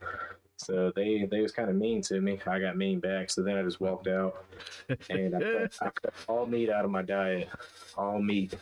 So 0.57 0.91
they 0.95 1.27
they 1.29 1.41
was 1.41 1.51
kind 1.51 1.69
of 1.69 1.75
mean 1.75 2.01
to 2.03 2.19
me. 2.21 2.39
I 2.47 2.59
got 2.59 2.75
mean 2.75 2.99
back. 2.99 3.29
So 3.29 3.43
then 3.43 3.55
I 3.55 3.61
just 3.61 3.79
walked 3.79 4.07
out 4.07 4.45
and 5.09 5.35
I 5.35 5.39
cut, 5.39 5.75
I 5.81 5.89
cut 5.89 6.13
all 6.27 6.47
meat 6.47 6.69
out 6.69 6.85
of 6.85 6.91
my 6.91 7.03
diet, 7.03 7.49
all 7.95 8.19
meat 8.19 8.55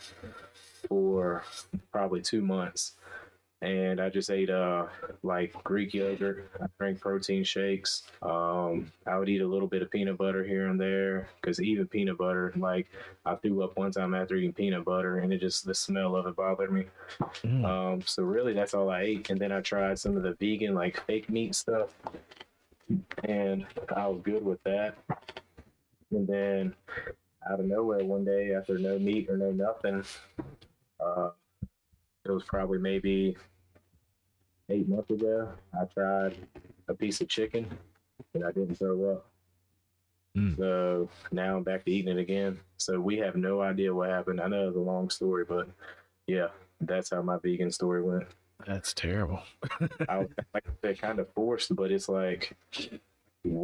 for 0.88 1.44
probably 1.92 2.20
two 2.20 2.42
months. 2.42 2.92
And 3.60 4.00
I 4.00 4.08
just 4.08 4.30
ate 4.30 4.50
uh 4.50 4.86
like 5.24 5.52
Greek 5.64 5.92
yogurt. 5.92 6.48
I 6.62 6.66
drank 6.78 7.00
protein 7.00 7.42
shakes. 7.42 8.04
Um, 8.22 8.92
I 9.04 9.18
would 9.18 9.28
eat 9.28 9.40
a 9.40 9.46
little 9.48 9.66
bit 9.66 9.82
of 9.82 9.90
peanut 9.90 10.16
butter 10.16 10.44
here 10.44 10.68
and 10.68 10.80
there 10.80 11.28
because 11.40 11.60
even 11.60 11.88
peanut 11.88 12.18
butter, 12.18 12.52
like 12.56 12.86
I 13.26 13.34
threw 13.34 13.64
up 13.64 13.76
one 13.76 13.90
time 13.90 14.14
after 14.14 14.36
eating 14.36 14.52
peanut 14.52 14.84
butter, 14.84 15.18
and 15.18 15.32
it 15.32 15.40
just 15.40 15.66
the 15.66 15.74
smell 15.74 16.14
of 16.14 16.26
it 16.26 16.36
bothered 16.36 16.72
me. 16.72 16.84
Mm. 17.42 17.64
Um, 17.64 18.02
so 18.02 18.22
really, 18.22 18.52
that's 18.52 18.74
all 18.74 18.90
I 18.90 19.02
ate. 19.02 19.30
And 19.30 19.40
then 19.40 19.50
I 19.50 19.60
tried 19.60 19.98
some 19.98 20.16
of 20.16 20.22
the 20.22 20.34
vegan, 20.34 20.76
like 20.76 21.04
fake 21.06 21.28
meat 21.28 21.56
stuff, 21.56 21.88
and 23.24 23.66
I 23.94 24.06
was 24.06 24.20
good 24.22 24.44
with 24.44 24.62
that. 24.62 24.94
And 26.12 26.28
then 26.28 26.74
out 27.50 27.58
of 27.58 27.66
nowhere, 27.66 28.04
one 28.04 28.24
day 28.24 28.54
after 28.54 28.78
no 28.78 28.98
meat 29.00 29.28
or 29.28 29.36
no 29.36 29.50
nothing, 29.50 30.04
uh, 31.00 31.30
it 32.24 32.30
was 32.30 32.44
probably 32.44 32.78
maybe 32.78 33.36
eight 34.68 34.88
months 34.88 35.10
ago. 35.10 35.48
I 35.74 35.84
tried 35.86 36.36
a 36.88 36.94
piece 36.94 37.20
of 37.20 37.28
chicken, 37.28 37.66
and 38.34 38.44
I 38.44 38.52
didn't 38.52 38.76
throw 38.76 39.12
up. 39.12 39.26
Mm. 40.36 40.56
So 40.56 41.08
now 41.32 41.56
I'm 41.56 41.62
back 41.62 41.84
to 41.84 41.90
eating 41.90 42.16
it 42.16 42.20
again. 42.20 42.58
So 42.76 43.00
we 43.00 43.16
have 43.18 43.36
no 43.36 43.60
idea 43.60 43.94
what 43.94 44.10
happened. 44.10 44.40
I 44.40 44.48
know 44.48 44.68
it's 44.68 44.76
a 44.76 44.80
long 44.80 45.10
story, 45.10 45.44
but 45.44 45.68
yeah, 46.26 46.48
that's 46.80 47.10
how 47.10 47.22
my 47.22 47.38
vegan 47.42 47.70
story 47.70 48.02
went. 48.02 48.24
That's 48.66 48.92
terrible. 48.92 49.40
I 50.08 50.18
was 50.18 50.28
like 50.54 50.66
I 50.66 50.72
said, 50.82 51.00
kind 51.00 51.18
of 51.18 51.32
forced, 51.32 51.74
but 51.74 51.90
it's 51.90 52.08
like 52.08 52.56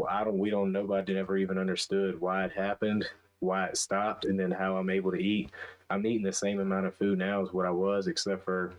I 0.09 0.25
don't. 0.25 0.39
We 0.39 0.51
don't. 0.51 0.73
Nobody 0.73 1.17
ever 1.19 1.37
even 1.37 1.59
understood 1.59 2.21
why 2.21 2.45
it 2.45 2.53
happened, 2.53 3.05
why 3.41 3.67
it 3.67 3.77
stopped, 3.77 4.25
and 4.25 4.39
then 4.39 4.51
how 4.51 4.77
I'm 4.77 4.91
able 4.91 5.11
to 5.13 5.23
eat. 5.23 5.51
I'm 5.91 6.07
eating 6.07 6.23
the 6.23 6.33
same 6.33 6.61
amount 6.61 6.87
of 6.87 6.95
food 6.95 7.19
now 7.19 7.43
as 7.43 7.53
what 7.53 7.67
I 7.67 7.71
was, 7.71 8.07
except 8.07 8.45
for 8.45 8.73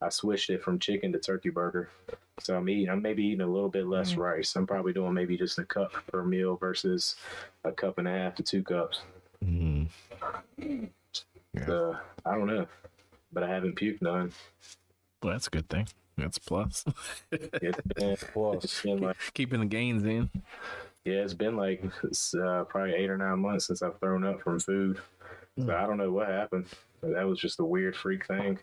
I 0.00 0.08
switched 0.08 0.50
it 0.50 0.62
from 0.62 0.78
chicken 0.78 1.12
to 1.12 1.18
turkey 1.18 1.50
burger. 1.50 1.88
So 2.40 2.56
I'm 2.56 2.68
eating. 2.68 2.88
I'm 2.88 3.02
maybe 3.02 3.24
eating 3.24 3.40
a 3.40 3.46
little 3.46 3.68
bit 3.68 3.86
less 3.86 4.14
rice. 4.14 4.54
I'm 4.54 4.66
probably 4.66 4.92
doing 4.92 5.14
maybe 5.14 5.36
just 5.36 5.58
a 5.58 5.64
cup 5.64 5.92
per 6.06 6.22
meal 6.22 6.56
versus 6.56 7.16
a 7.64 7.72
cup 7.72 7.98
and 7.98 8.06
a 8.06 8.12
half 8.12 8.34
to 8.36 8.42
two 8.42 8.62
cups. 8.62 9.02
Mm. 9.44 9.88
So 11.66 11.96
I 12.24 12.34
don't 12.34 12.46
know, 12.46 12.66
but 13.32 13.42
I 13.42 13.48
haven't 13.48 13.76
puked 13.76 14.02
none. 14.02 14.32
Well, 15.22 15.32
that's 15.32 15.48
a 15.48 15.50
good 15.50 15.68
thing. 15.68 15.88
That's 16.16 16.36
a 16.36 16.40
plus. 16.40 16.84
It's 17.30 17.80
been, 17.94 18.16
it's 18.20 18.82
been 18.82 18.98
like 18.98 19.16
Keeping 19.34 19.60
the 19.60 19.66
gains 19.66 20.04
in. 20.04 20.30
Yeah, 21.08 21.22
it's 21.22 21.34
been 21.34 21.56
like 21.56 21.82
it's, 22.02 22.34
uh, 22.34 22.64
probably 22.68 22.94
eight 22.94 23.10
or 23.10 23.16
nine 23.16 23.38
months 23.40 23.66
since 23.66 23.82
I've 23.82 23.98
thrown 24.00 24.24
up 24.24 24.42
from 24.42 24.58
food. 24.60 25.00
So 25.64 25.74
I 25.74 25.86
don't 25.86 25.96
know 25.96 26.12
what 26.12 26.28
happened. 26.28 26.66
That 27.02 27.26
was 27.26 27.38
just 27.40 27.58
a 27.60 27.64
weird 27.64 27.96
freak 27.96 28.26
thing. 28.26 28.58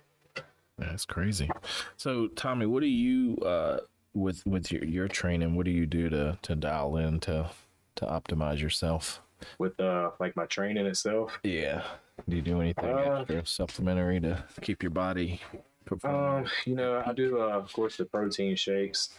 That's 0.77 1.05
crazy. 1.05 1.49
So, 1.97 2.27
Tommy, 2.27 2.65
what 2.65 2.81
do 2.81 2.87
you 2.87 3.37
uh 3.37 3.79
with 4.13 4.45
with 4.45 4.71
your 4.71 4.83
your 4.85 5.07
training? 5.07 5.55
What 5.55 5.65
do 5.65 5.71
you 5.71 5.85
do 5.85 6.09
to 6.09 6.37
to 6.41 6.55
dial 6.55 6.95
in 6.97 7.19
to 7.21 7.49
to 7.95 8.05
optimize 8.05 8.61
yourself? 8.61 9.21
with 9.59 9.77
uh 9.79 10.11
like 10.19 10.35
my 10.35 10.45
training 10.45 10.85
itself. 10.85 11.37
Yeah. 11.43 11.83
Do 12.29 12.35
you 12.37 12.41
do 12.41 12.61
anything 12.61 12.85
Uh, 12.85 13.19
extra 13.19 13.45
supplementary 13.45 14.21
to 14.21 14.43
keep 14.61 14.81
your 14.81 14.89
body 14.89 15.41
performing? 15.85 16.45
Um, 16.45 16.51
you 16.65 16.75
know, 16.75 17.03
I 17.05 17.11
do 17.13 17.41
uh, 17.41 17.49
of 17.57 17.71
course 17.73 17.97
the 17.97 18.05
protein 18.05 18.55
shakes. 18.55 19.09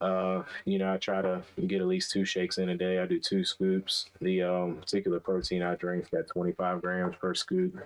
Uh, 0.00 0.42
you 0.64 0.78
know, 0.78 0.92
I 0.92 0.98
try 0.98 1.22
to 1.22 1.42
get 1.66 1.80
at 1.80 1.86
least 1.86 2.10
two 2.10 2.24
shakes 2.24 2.58
in 2.58 2.68
a 2.68 2.76
day. 2.76 2.98
I 2.98 3.06
do 3.06 3.18
two 3.18 3.44
scoops. 3.44 4.06
The 4.20 4.42
um, 4.42 4.76
particular 4.76 5.20
protein 5.20 5.62
I 5.62 5.74
drink's 5.76 6.08
got 6.10 6.26
25 6.26 6.82
grams 6.82 7.16
per 7.16 7.34
scoop, 7.34 7.78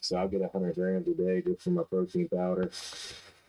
so 0.00 0.16
I'll 0.16 0.28
get 0.28 0.40
100 0.40 0.74
grams 0.74 1.06
a 1.06 1.14
day 1.14 1.42
just 1.42 1.62
from 1.62 1.74
my 1.74 1.84
protein 1.84 2.28
powder. 2.28 2.70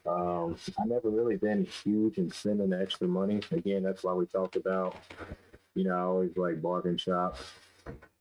Um, 0.05 0.55
I 0.79 0.85
never 0.85 1.09
really 1.09 1.37
been 1.37 1.65
huge 1.65 2.19
in 2.19 2.29
spending 2.31 2.69
the 2.69 2.79
extra 2.79 3.07
money. 3.07 3.41
Again, 3.51 3.81
that's 3.81 4.03
why 4.03 4.13
we 4.13 4.27
talked 4.27 4.55
about, 4.55 4.95
you 5.73 5.83
know, 5.83 5.95
I 5.95 6.01
always 6.01 6.37
like 6.37 6.61
bargain 6.61 6.97
shop. 6.97 7.37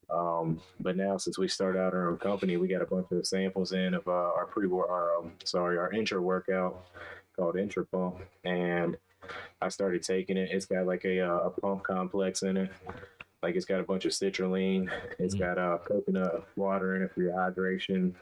Um, 0.08 0.60
but 0.80 0.96
now 0.96 1.18
since 1.18 1.38
we 1.38 1.48
started 1.48 1.78
out 1.78 1.92
our 1.92 2.08
own 2.08 2.18
company, 2.18 2.56
we 2.56 2.68
got 2.68 2.82
a 2.82 2.86
bunch 2.86 3.08
of 3.10 3.26
samples 3.26 3.72
in 3.72 3.94
of 3.94 4.06
uh, 4.06 4.10
our 4.10 4.46
pre 4.46 4.66
our 4.66 5.16
um, 5.18 5.32
sorry 5.44 5.76
our 5.76 5.92
intra 5.92 6.20
workout 6.20 6.86
called 7.36 7.56
Intra 7.56 7.84
Pump, 7.86 8.18
and 8.44 8.96
I 9.60 9.68
started 9.68 10.02
taking 10.02 10.36
it. 10.36 10.50
It's 10.52 10.66
got 10.66 10.86
like 10.86 11.04
a 11.04 11.20
uh, 11.20 11.38
a 11.48 11.50
pump 11.50 11.82
complex 11.84 12.42
in 12.42 12.56
it. 12.56 12.70
Like 13.42 13.56
it's 13.56 13.66
got 13.66 13.80
a 13.80 13.84
bunch 13.84 14.04
of 14.04 14.12
citrulline. 14.12 14.90
It's 15.18 15.34
Mhm. 15.34 15.38
got 15.38 15.58
uh, 15.58 15.78
coconut 15.78 16.46
water 16.56 16.96
in 16.96 17.02
it 17.02 17.12
for 17.12 17.20
your 17.22 17.32
hydration. 17.32 18.14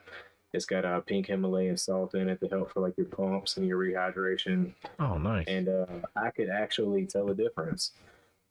It's 0.52 0.66
got 0.66 0.84
uh, 0.84 1.00
pink 1.00 1.28
Himalayan 1.28 1.76
salt 1.76 2.14
in 2.14 2.28
it 2.28 2.40
to 2.40 2.48
help 2.48 2.72
for 2.72 2.80
like 2.80 2.96
your 2.96 3.06
pumps 3.06 3.56
and 3.56 3.66
your 3.66 3.78
rehydration 3.78 4.74
oh, 5.00 5.16
nice. 5.16 5.46
and 5.48 5.68
uh, 5.68 5.86
I 6.14 6.30
could 6.30 6.50
actually 6.50 7.06
tell 7.06 7.30
a 7.30 7.34
difference. 7.34 7.92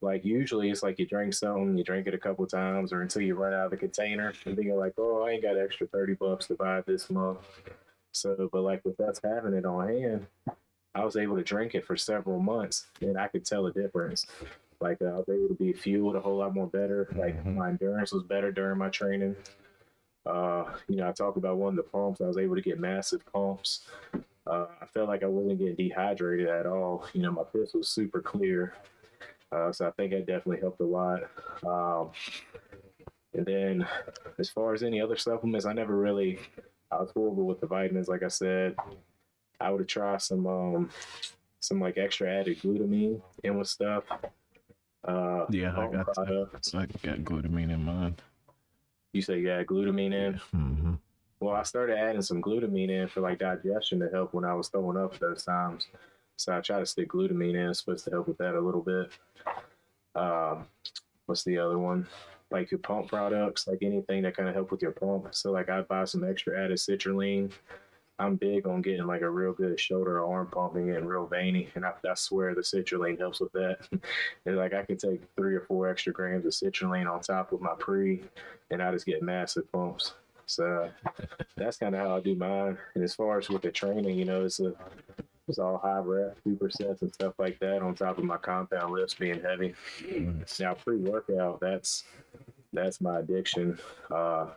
Like 0.02 0.26
usually, 0.26 0.72
it's 0.72 0.82
like 0.82 0.98
you 0.98 1.06
drink 1.06 1.34
something, 1.36 1.78
you 1.78 1.84
drink 1.84 2.08
it 2.08 2.16
a 2.16 2.18
couple 2.18 2.48
times, 2.48 2.92
or 2.92 3.02
until 3.04 3.22
you 3.22 3.36
run 3.36 3.54
out 3.54 3.66
of 3.66 3.72
the 3.72 3.78
container, 3.78 4.34
and 4.46 4.58
then 4.58 4.66
you're 4.66 4.80
like, 4.80 4.94
"Oh, 4.98 5.22
I 5.22 5.32
ain't 5.32 5.44
got 5.44 5.60
extra 5.60 5.86
thirty 5.86 6.16
bucks 6.16 6.48
to 6.48 6.56
buy 6.56 6.82
this 6.82 7.08
month." 7.12 7.38
So, 8.12 8.50
but 8.52 8.62
like 8.62 8.84
with 8.84 9.00
us 9.00 9.20
having 9.24 9.54
it 9.54 9.64
on 9.64 9.88
hand, 9.88 10.26
I 10.94 11.06
was 11.06 11.16
able 11.16 11.38
to 11.38 11.44
drink 11.44 11.74
it 11.76 11.86
for 11.86 11.96
several 11.96 12.40
months, 12.40 12.88
and 13.02 13.18
I 13.18 13.28
could 13.28 13.46
tell 13.46 13.66
a 13.68 13.72
difference. 13.74 14.26
Like 14.80 15.02
uh, 15.02 15.06
I 15.06 15.14
was 15.18 15.30
able 15.30 15.48
to 15.50 15.54
be 15.56 15.74
fueled 15.74 16.16
a 16.16 16.20
whole 16.20 16.38
lot 16.38 16.54
more 16.54 16.68
better. 16.68 17.08
Like 17.16 17.42
Mhm. 17.44 17.56
my 17.56 17.70
endurance 17.70 18.12
was 18.12 18.24
better 18.24 18.52
during 18.52 18.78
my 18.78 18.90
training. 18.90 19.36
Uh, 20.26 20.66
you 20.88 20.98
know, 20.98 21.08
I 21.08 21.12
talked 21.14 21.38
about 21.38 21.58
one 21.58 21.70
of 21.70 21.76
the 21.78 21.84
pumps. 21.92 22.20
I 22.22 22.28
was 22.28 22.38
able 22.38 22.56
to 22.56 22.62
get 22.62 22.80
massive 22.80 23.26
pumps. 23.32 23.88
Uh, 24.46 24.66
I 24.82 24.86
felt 24.88 25.08
like 25.08 25.24
I 25.24 25.28
wasn't 25.28 25.60
getting 25.60 25.76
dehydrated 25.76 26.48
at 26.48 26.66
all. 26.66 27.08
You 27.14 27.22
know, 27.22 27.32
my 27.32 27.44
piss 27.44 27.74
was 27.74 27.88
super 27.90 28.22
clear. 28.22 28.74
Uh, 29.52 29.72
so 29.72 29.88
I 29.88 29.92
think 29.92 30.12
that 30.12 30.26
definitely 30.26 30.60
helped 30.62 30.80
a 30.80 30.84
lot. 30.86 31.24
Um, 31.66 32.12
and 33.34 33.46
then 33.46 33.88
as 34.40 34.50
far 34.50 34.74
as 34.74 34.84
any 34.84 35.00
other 35.02 35.16
supplements, 35.16 35.66
I 35.66 35.74
never 35.74 35.96
really, 35.96 36.40
I 36.92 36.98
was 37.02 37.12
horrible 37.12 37.46
with 37.46 37.60
the 37.62 37.68
vitamins. 37.68 38.08
Like 38.08 38.24
I 38.24 38.28
said, 38.30 38.76
I 39.62 39.70
would 39.70 39.82
have 39.82 39.88
tried 39.88 40.22
some, 40.22 40.46
um, 40.48 40.90
some 41.60 41.80
like 41.80 41.98
extra 41.98 42.30
added 42.30 42.60
glutamine 42.62 43.22
in 43.44 43.58
with 43.58 43.68
stuff. 43.68 44.04
Uh, 45.04 45.46
Yeah, 45.50 45.72
I 45.72 45.88
got 45.92 46.06
that. 46.06 46.16
products. 46.16 46.74
I 46.76 46.86
got 47.04 47.20
glutamine 47.20 47.72
in 47.72 47.84
mine. 47.84 48.16
You 49.14 49.22
say 49.22 49.40
you 49.40 49.52
add 49.52 49.68
glutamine 49.68 50.14
in? 50.14 50.34
hmm 50.52 50.94
Well, 51.40 51.56
I 51.56 51.64
started 51.64 51.98
adding 51.98 52.22
some 52.22 52.42
glutamine 52.42 52.90
in 52.90 53.08
for 53.08 53.22
like 53.22 53.40
digestion 53.40 54.00
to 54.00 54.10
help 54.10 54.34
when 54.34 54.46
I 54.46 54.54
was 54.54 54.70
throwing 54.70 54.98
up 54.98 55.18
those 55.20 55.44
times. 55.44 55.88
So 56.38 56.56
I 56.58 56.62
try 56.62 56.80
to 56.80 56.86
stick 56.86 57.10
glutamine 57.10 57.56
in. 57.56 57.70
It's 57.70 57.80
supposed 57.80 58.06
to 58.06 58.12
help 58.12 58.28
with 58.28 58.38
that 58.38 58.56
a 58.56 58.60
little 58.62 58.82
bit. 58.82 59.12
Um, 60.16 60.66
what's 61.26 61.44
the 61.44 61.58
other 61.58 61.78
one? 61.78 62.08
Like 62.52 62.72
your 62.72 62.80
pump 62.80 63.08
products, 63.10 63.68
like 63.68 63.80
anything 63.82 64.24
that 64.24 64.36
kind 64.36 64.50
of 64.50 64.56
help 64.56 64.72
with 64.72 64.82
your 64.82 64.92
pump. 64.92 65.28
So 65.32 65.52
like 65.52 65.70
I 65.70 65.82
buy 65.82 66.06
some 66.06 66.24
extra 66.24 66.60
added 66.64 66.78
citrulline. 66.78 67.52
I'm 68.22 68.36
big 68.36 68.68
on 68.68 68.84
getting 68.84 69.08
like 69.08 69.22
a 69.22 69.30
real 69.30 69.52
good 69.52 69.80
shoulder 69.80 70.20
or 70.20 70.32
arm 70.32 70.48
pump 70.48 70.76
and 70.76 70.86
getting 70.86 71.06
real 71.06 71.26
veiny, 71.26 71.70
and 71.74 71.84
I, 71.84 71.94
I 72.08 72.14
swear 72.14 72.54
the 72.54 72.62
citrulline 72.62 73.18
helps 73.18 73.40
with 73.40 73.52
that. 73.54 73.80
and 74.46 74.58
like 74.58 74.74
I 74.74 74.84
can 74.84 74.98
take 74.98 75.22
three 75.36 75.56
or 75.56 75.62
four 75.62 75.90
extra 75.90 76.14
grams 76.14 76.46
of 76.46 76.52
citrulline 76.52 77.12
on 77.12 77.22
top 77.22 77.52
of 77.52 77.62
my 77.62 77.74
pre, 77.80 78.22
and 78.70 78.82
I 78.82 78.92
just 78.92 79.08
get 79.08 79.24
massive 79.24 79.72
pumps. 79.72 80.14
So 80.46 80.92
that's 81.56 81.78
kind 81.78 81.96
of 81.96 82.02
how 82.02 82.18
I 82.18 82.20
do 82.20 82.36
mine. 82.36 82.78
And 82.94 83.04
as 83.04 83.16
far 83.16 83.40
as 83.40 83.50
with 83.50 83.64
the 83.64 83.72
training, 83.72 84.16
you 84.20 84.26
know, 84.26 84.46
it's 84.46 84.60
a 84.60 84.74
it's 85.48 85.58
all 85.58 85.80
high 85.80 86.00
rep, 86.00 86.38
percent 86.60 87.02
and 87.02 87.14
stuff 87.14 87.34
like 87.40 87.60
that 87.60 87.82
on 87.82 87.96
top 87.96 88.20
of 88.20 88.24
my 88.24 88.38
compound 88.38 88.94
lifts 88.94 89.16
being 89.16 89.42
heavy. 89.42 89.74
Now 90.60 90.76
pre 90.76 90.98
workout, 90.98 91.60
that's 91.60 92.04
that's 92.72 93.02
my 93.02 93.20
addiction. 93.20 93.80
Uh, 94.12 94.48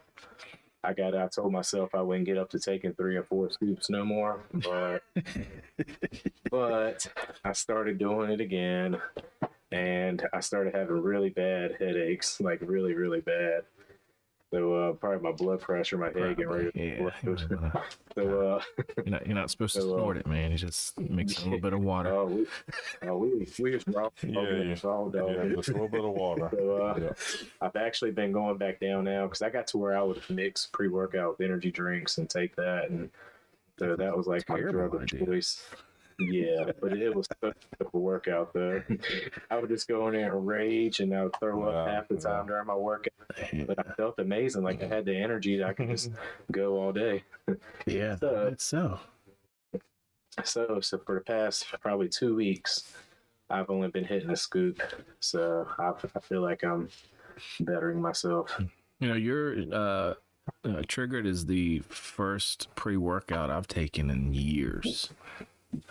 I 0.84 0.92
got 0.92 1.16
I 1.16 1.26
told 1.28 1.52
myself 1.52 1.94
I 1.94 2.02
wouldn't 2.02 2.26
get 2.26 2.38
up 2.38 2.50
to 2.50 2.58
taking 2.58 2.92
three 2.94 3.16
or 3.16 3.24
four 3.24 3.50
scoops 3.50 3.88
no 3.88 4.04
more, 4.04 4.44
but 4.52 5.02
but 6.50 7.06
I 7.44 7.52
started 7.52 7.98
doing 7.98 8.30
it 8.30 8.40
again, 8.40 8.98
and 9.72 10.22
I 10.32 10.40
started 10.40 10.74
having 10.74 11.00
really 11.00 11.30
bad 11.30 11.76
headaches, 11.80 12.40
like 12.40 12.60
really 12.62 12.94
really 12.94 13.20
bad. 13.20 13.62
So 14.54 14.72
uh, 14.74 14.92
probably 14.92 15.18
my 15.18 15.32
blood 15.36 15.60
pressure, 15.60 15.98
my 15.98 16.06
head 16.06 16.36
getting 16.36 16.48
ready. 16.48 16.70
to 16.70 16.78
Yeah, 16.78 16.84
you 17.00 17.08
explode. 17.08 17.60
wanna- 17.60 17.82
So 18.14 18.22
uh, 18.56 18.62
you're 18.98 19.06
not, 19.06 19.26
you're 19.26 19.34
not 19.34 19.50
supposed 19.50 19.74
to 19.74 19.80
So, 19.80 19.94
uh, 19.94 19.96
snort 19.98 20.16
it, 20.18 20.28
man. 20.28 20.52
You 20.52 20.58
just 20.58 20.96
mix 21.00 21.38
a 21.40 21.42
little 21.44 21.58
bit 21.60 21.72
of 21.72 21.80
water. 21.90 22.10
Oh, 22.10 22.26
we, 22.26 22.46
oh, 23.08 23.16
we, 23.16 23.48
we 23.58 23.72
just 23.72 23.88
raw 23.88 24.10
Yeah, 24.22 24.30
smoking 24.30 24.68
yeah. 24.70 24.76
all 24.84 25.10
dog. 25.10 25.30
Yeah, 25.34 25.56
just 25.56 25.70
a 25.70 25.72
little 25.72 25.88
bit 25.88 26.04
of 26.04 26.10
water. 26.10 26.48
So, 26.54 26.76
uh, 26.86 26.98
Yeah. 27.02 27.46
I've 27.60 27.74
actually 27.74 28.12
been 28.12 28.30
going 28.30 28.56
back 28.56 28.78
down 28.78 29.02
now 29.02 29.24
because 29.26 29.42
I 29.42 29.50
got 29.50 29.66
to 29.68 29.78
where 29.78 29.96
I 29.98 30.02
would 30.02 30.22
mix 30.30 30.68
pre 30.72 30.86
workout 30.86 31.36
with 31.36 31.44
energy 31.44 31.72
drinks 31.72 32.18
and 32.18 32.30
take 32.30 32.54
that, 32.54 32.90
and 32.90 33.10
so 33.80 33.96
that 33.96 34.16
was 34.16 34.28
like 34.28 34.48
my 34.48 34.60
drug 34.60 34.94
of 34.94 35.02
idea. 35.02 35.26
choice. 35.26 35.66
Yeah, 36.18 36.70
but 36.80 36.92
it 36.92 37.14
was 37.14 37.26
such 37.42 37.56
a 37.80 37.98
workout 37.98 38.52
though. 38.52 38.82
I 39.50 39.58
would 39.58 39.68
just 39.70 39.88
go 39.88 40.06
in 40.08 40.14
there 40.14 40.36
and 40.36 40.46
rage, 40.46 41.00
and 41.00 41.14
I 41.14 41.24
would 41.24 41.36
throw 41.38 41.64
up 41.64 41.88
half 41.88 42.08
the 42.08 42.16
time 42.16 42.40
wow. 42.40 42.44
during 42.44 42.66
my 42.66 42.74
workout. 42.74 43.12
But 43.66 43.78
I 43.78 43.92
felt 43.94 44.18
amazing, 44.18 44.62
like 44.62 44.82
I 44.82 44.86
had 44.86 45.04
the 45.04 45.16
energy 45.16 45.58
that 45.58 45.68
I 45.68 45.72
could 45.72 45.88
just 45.88 46.10
go 46.52 46.80
all 46.80 46.92
day. 46.92 47.24
Yeah, 47.86 48.16
So- 48.16 48.48
that's 48.50 48.64
so. 48.64 49.00
So, 50.42 50.80
so 50.80 50.98
for 50.98 51.14
the 51.14 51.20
past 51.20 51.66
probably 51.80 52.08
two 52.08 52.34
weeks, 52.34 52.92
I've 53.50 53.70
only 53.70 53.88
been 53.88 54.04
hitting 54.04 54.30
a 54.30 54.36
scoop. 54.36 54.80
So 55.20 55.66
I, 55.78 55.92
I 56.14 56.20
feel 56.20 56.42
like 56.42 56.64
I'm 56.64 56.88
bettering 57.60 58.02
myself. 58.02 58.60
You 58.98 59.08
know, 59.08 59.14
you're 59.14 59.56
uh, 59.72 60.14
uh, 60.64 60.82
triggered 60.88 61.26
is 61.26 61.46
the 61.46 61.80
first 61.88 62.68
pre-workout 62.74 63.50
I've 63.50 63.68
taken 63.68 64.10
in 64.10 64.32
years. 64.32 65.10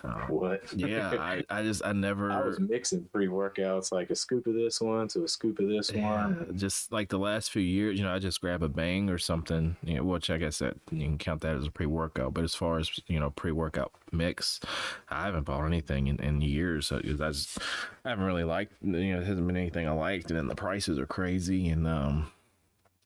Uh, 0.02 0.26
What? 0.28 0.62
yeah, 0.74 1.10
I, 1.18 1.44
I 1.50 1.62
just 1.62 1.84
I 1.84 1.92
never 1.92 2.30
I 2.32 2.44
was 2.44 2.58
mixing 2.60 3.04
pre 3.12 3.26
workouts, 3.26 3.92
like 3.92 4.10
a 4.10 4.14
scoop 4.16 4.46
of 4.46 4.54
this 4.54 4.80
one 4.80 5.08
to 5.08 5.24
a 5.24 5.28
scoop 5.28 5.58
of 5.58 5.68
this 5.68 5.92
Yeah, 5.92 6.26
one. 6.28 6.56
just 6.56 6.92
like 6.92 7.08
the 7.08 7.18
last 7.18 7.50
few 7.50 7.62
years, 7.62 7.98
you 7.98 8.04
know, 8.04 8.14
I 8.14 8.18
just 8.18 8.40
grab 8.40 8.62
a 8.62 8.68
bang 8.68 9.10
or 9.10 9.18
something, 9.18 9.76
you 9.82 9.96
know, 9.96 10.04
which 10.04 10.30
I 10.30 10.36
guess 10.38 10.58
that 10.58 10.76
you 10.90 11.00
can 11.04 11.18
count 11.18 11.40
that 11.42 11.56
as 11.56 11.66
a 11.66 11.70
pre 11.70 11.86
workout. 11.86 12.34
But 12.34 12.44
as 12.44 12.54
far 12.54 12.78
as, 12.78 12.90
you 13.06 13.18
know, 13.20 13.30
pre 13.30 13.52
workout 13.52 13.92
mix, 14.12 14.60
I 15.08 15.24
haven't 15.26 15.44
bought 15.44 15.64
anything 15.66 16.06
in, 16.06 16.18
in 16.20 16.40
years. 16.40 16.86
So 16.88 16.96
I 16.98 17.00
just, 17.30 17.58
I 18.04 18.10
haven't 18.10 18.24
really 18.24 18.44
liked, 18.44 18.72
you 18.82 18.92
know, 18.92 19.20
it 19.20 19.26
hasn't 19.26 19.46
been 19.46 19.56
anything 19.56 19.86
I 19.88 19.92
liked. 19.92 20.30
And 20.30 20.38
then 20.38 20.46
the 20.48 20.54
prices 20.54 20.98
are 20.98 21.06
crazy. 21.06 21.68
And, 21.68 21.86
um, 21.86 22.30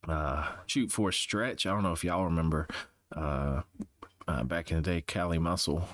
uh, 0.06 0.46
shoot 0.66 0.90
for 0.90 1.10
a 1.10 1.12
stretch. 1.12 1.66
I 1.66 1.70
don't 1.70 1.82
know 1.82 1.92
if 1.92 2.04
y'all 2.04 2.24
remember, 2.24 2.66
uh, 3.14 3.62
uh, 4.26 4.44
back 4.44 4.70
in 4.70 4.76
the 4.76 4.82
day, 4.82 5.00
Cali 5.00 5.38
Muscle. 5.38 5.88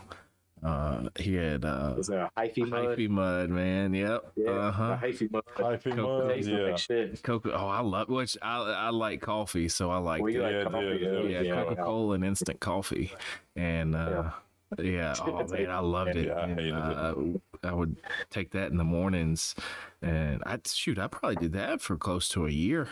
Uh, 0.64 1.08
he 1.18 1.34
had, 1.34 1.64
uh, 1.64 1.92
Was 1.96 2.06
that 2.06 2.30
a 2.34 2.40
hyphy 2.40 2.66
mud? 2.66 2.96
hyphy 2.98 3.08
mud, 3.08 3.50
man. 3.50 3.92
Yep. 3.92 4.32
Yeah, 4.36 4.50
uh 4.50 4.70
huh. 4.72 4.82
a 5.02 5.06
hyphy 5.06 5.30
mud. 5.30 5.42
Hyphy 5.56 5.94
Coke 5.94 6.24
mud, 6.26 6.44
yeah. 6.44 6.56
like 6.58 6.78
shit. 6.78 7.22
Coca. 7.22 7.52
Oh, 7.52 7.68
I 7.68 7.80
love 7.80 8.08
which 8.08 8.36
I 8.40 8.56
I 8.60 8.88
like 8.88 9.20
coffee, 9.20 9.68
so 9.68 9.90
I 9.90 9.98
like 9.98 10.22
Well, 10.22 10.32
you 10.32 10.40
it. 10.42 10.44
like 10.44 10.52
Yeah, 10.52 10.64
coffee, 10.64 10.98
yeah, 11.02 11.20
yeah, 11.20 11.40
yeah. 11.42 11.64
Coca 11.64 11.82
Cola 11.82 12.14
and 12.14 12.24
instant 12.24 12.60
coffee, 12.60 13.12
and 13.56 13.94
uh, 13.94 14.30
Yeah. 14.78 15.14
Oh 15.20 15.46
man, 15.46 15.70
I 15.70 15.78
loved 15.80 16.16
it. 16.16 16.26
Yeah, 16.28 16.32
I 16.34 16.42
And, 16.44 16.58
hated 16.58 16.74
it. 16.74 16.74
uh, 16.74 17.14
I 17.62 17.72
would 17.72 17.96
take 18.30 18.50
that 18.52 18.70
in 18.70 18.78
the 18.78 18.84
mornings, 18.84 19.54
and 20.00 20.42
I 20.46 20.58
shoot. 20.66 20.98
I 20.98 21.08
probably 21.08 21.36
did 21.36 21.52
that 21.52 21.82
for 21.82 21.96
close 21.98 22.26
to 22.30 22.46
a 22.46 22.50
year. 22.50 22.88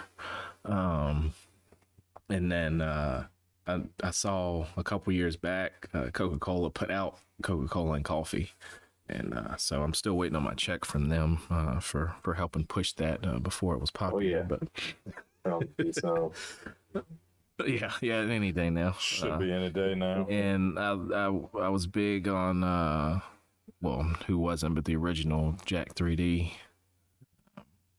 Um, 0.67 1.33
and 2.29 2.53
then 2.53 2.81
uh, 2.83 3.25
I 3.67 3.83
I 4.03 4.11
saw 4.11 4.67
a 4.77 4.83
couple 4.83 5.13
years 5.13 5.37
back 5.37 5.89
uh, 5.95 6.07
Coca 6.13 6.39
Cola 6.39 6.71
put 6.71 6.91
out 6.91 7.19
Coca 7.43 7.69
Cola 7.69 7.93
and 7.95 8.05
coffee. 8.05 8.51
And 9.09 9.35
uh, 9.35 9.57
so 9.57 9.83
I'm 9.83 9.95
still 9.95 10.15
waiting 10.17 10.37
on 10.37 10.43
my 10.45 10.55
check 10.55 10.85
from 10.85 11.09
them 11.09 11.39
uh, 11.51 11.81
for 11.81 12.15
for 12.23 12.35
helping 12.35 12.65
push 12.67 12.93
that 12.95 13.27
uh, 13.27 13.39
before 13.41 13.75
it 13.75 13.81
was 13.81 13.91
popular. 13.91 14.23
yeah. 14.23 14.43
But 14.43 14.63
so 15.95 16.33
yeah, 17.67 17.93
yeah, 18.01 18.17
any 18.21 18.53
day 18.53 18.71
now. 18.71 18.93
Should 18.99 19.33
Uh, 19.33 19.39
be 19.39 19.53
any 19.53 19.71
day 19.71 19.95
now. 19.95 20.27
and 20.29 20.79
I, 20.79 20.93
I 20.93 21.27
I 21.61 21.69
was 21.69 21.87
big 21.87 22.29
on 22.29 22.65
uh 22.65 23.21
well 23.81 24.03
who 24.27 24.39
wasn't 24.39 24.75
but 24.77 24.85
the 24.85 24.97
original 24.97 25.55
Jack3d. 25.67 26.53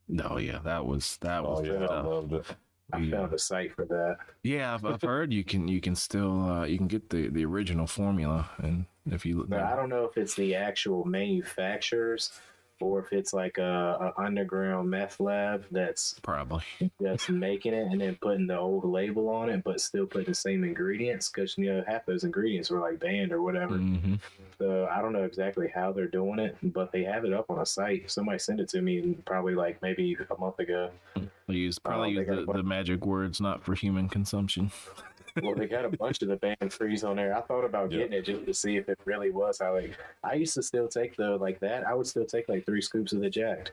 No, 0.07 0.37
yeah, 0.37 0.59
that 0.63 0.85
was 0.85 1.17
that 1.21 1.43
was 1.43 1.59
Oh 1.61 1.63
yeah, 1.63 1.85
I 1.85 2.01
loved 2.01 2.33
it. 2.33 2.45
I 2.93 3.09
found 3.09 3.33
a 3.33 3.39
site 3.39 3.73
for 3.73 3.85
that. 3.85 4.17
yeah. 4.43 4.73
I've, 4.73 4.85
I've 4.85 5.01
heard 5.01 5.33
you 5.33 5.43
can 5.43 5.67
you 5.67 5.81
can 5.81 5.95
still 5.95 6.49
uh, 6.49 6.65
you 6.65 6.77
can 6.77 6.87
get 6.87 7.09
the 7.09 7.29
the 7.29 7.45
original 7.45 7.87
formula 7.87 8.49
and 8.59 8.85
if 9.09 9.25
you 9.25 9.45
Now, 9.49 9.71
I 9.71 9.75
don't 9.75 9.89
know 9.89 10.05
if 10.05 10.17
it's 10.17 10.35
the 10.35 10.55
actual 10.55 11.03
manufacturers 11.03 12.31
or 12.83 12.99
if 12.99 13.13
it's 13.13 13.33
like 13.33 13.57
a, 13.57 14.13
a 14.17 14.21
underground 14.21 14.89
meth 14.89 15.19
lab 15.19 15.65
that's 15.71 16.15
probably 16.21 16.63
just 17.01 17.29
making 17.29 17.73
it 17.73 17.87
and 17.91 18.01
then 18.01 18.17
putting 18.21 18.47
the 18.47 18.57
old 18.57 18.85
label 18.85 19.29
on 19.29 19.49
it, 19.49 19.63
but 19.63 19.81
still 19.81 20.05
putting 20.05 20.27
the 20.27 20.35
same 20.35 20.63
ingredients 20.63 21.29
because 21.29 21.57
you 21.57 21.71
know 21.71 21.83
half 21.87 22.05
those 22.05 22.23
ingredients 22.23 22.69
were 22.69 22.79
like 22.79 22.99
banned 22.99 23.31
or 23.31 23.41
whatever. 23.41 23.77
hmm 23.77 24.15
So 24.57 24.87
I 24.91 25.01
don't 25.01 25.13
know 25.13 25.23
exactly 25.23 25.71
how 25.73 25.91
they're 25.91 26.07
doing 26.07 26.39
it, 26.39 26.57
but 26.61 26.91
they 26.91 27.03
have 27.03 27.25
it 27.25 27.33
up 27.33 27.49
on 27.49 27.59
a 27.59 27.65
site. 27.65 28.09
Somebody 28.11 28.39
sent 28.39 28.59
it 28.59 28.69
to 28.69 28.81
me 28.81 29.17
probably 29.25 29.55
like 29.55 29.81
maybe 29.81 30.17
a 30.29 30.39
month 30.39 30.59
ago. 30.59 30.91
They 31.47 31.55
use 31.55 31.77
probably 31.79 32.15
they 32.15 32.25
use 32.25 32.45
the, 32.45 32.53
the 32.53 32.63
magic 32.63 33.05
words 33.05 33.41
not 33.41 33.63
for 33.63 33.75
human 33.75 34.07
consumption. 34.09 34.71
Well, 35.41 35.55
they 35.55 35.65
got 35.67 35.85
a 35.85 35.89
bunch 35.89 36.21
of 36.21 36.27
the 36.27 36.35
band 36.35 36.71
freeze 36.71 37.03
on 37.03 37.15
there. 37.15 37.35
I 37.35 37.41
thought 37.41 37.63
about 37.65 37.91
Yeah. 37.91 37.99
getting 37.99 38.13
it 38.13 38.25
just 38.25 38.45
to 38.45 38.53
see 38.53 38.77
if 38.77 38.87
it 38.89 38.99
really 39.05 39.31
was 39.31 39.59
how 39.59 39.73
like 39.73 39.97
I 40.23 40.33
used 40.35 40.53
to 40.55 40.63
still 40.63 40.87
take 40.87 41.15
the 41.15 41.37
like 41.37 41.59
that. 41.61 41.85
I 41.87 41.93
would 41.93 42.07
still 42.07 42.25
take 42.25 42.47
like 42.49 42.65
three 42.65 42.81
scoops 42.81 43.13
of 43.13 43.21
the 43.21 43.29
jacked. 43.29 43.71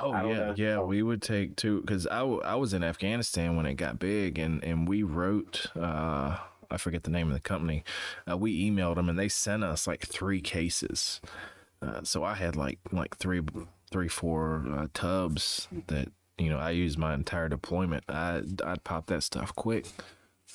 Oh 0.00 0.12
yeah, 0.12 0.20
know. 0.34 0.54
yeah. 0.56 0.80
We 0.80 1.02
would 1.02 1.22
take 1.22 1.54
two 1.54 1.80
because 1.82 2.06
I, 2.08 2.18
w- 2.18 2.42
I 2.42 2.56
was 2.56 2.74
in 2.74 2.82
Afghanistan 2.82 3.56
when 3.56 3.66
it 3.66 3.74
got 3.74 3.98
big, 4.00 4.38
and 4.38 4.62
and 4.64 4.88
we 4.88 5.02
wrote. 5.02 5.66
uh 5.76 6.38
I 6.70 6.76
forget 6.78 7.04
the 7.04 7.10
name 7.10 7.28
of 7.28 7.34
the 7.34 7.40
company. 7.40 7.84
Uh, 8.28 8.36
we 8.36 8.68
emailed 8.68 8.96
them, 8.96 9.08
and 9.08 9.16
they 9.16 9.28
sent 9.28 9.62
us 9.62 9.86
like 9.86 10.08
three 10.08 10.40
cases. 10.40 11.20
Uh, 11.80 12.02
so 12.02 12.24
I 12.24 12.34
had 12.34 12.56
like 12.56 12.78
like 12.90 13.16
three 13.18 13.42
three 13.92 14.08
four 14.08 14.64
uh, 14.72 14.86
tubs 14.92 15.68
that 15.86 16.08
you 16.38 16.48
know 16.48 16.58
I 16.58 16.70
used 16.70 16.98
my 16.98 17.14
entire 17.14 17.48
deployment. 17.48 18.02
I 18.08 18.42
I'd 18.64 18.82
pop 18.82 19.06
that 19.06 19.22
stuff 19.22 19.54
quick. 19.54 19.86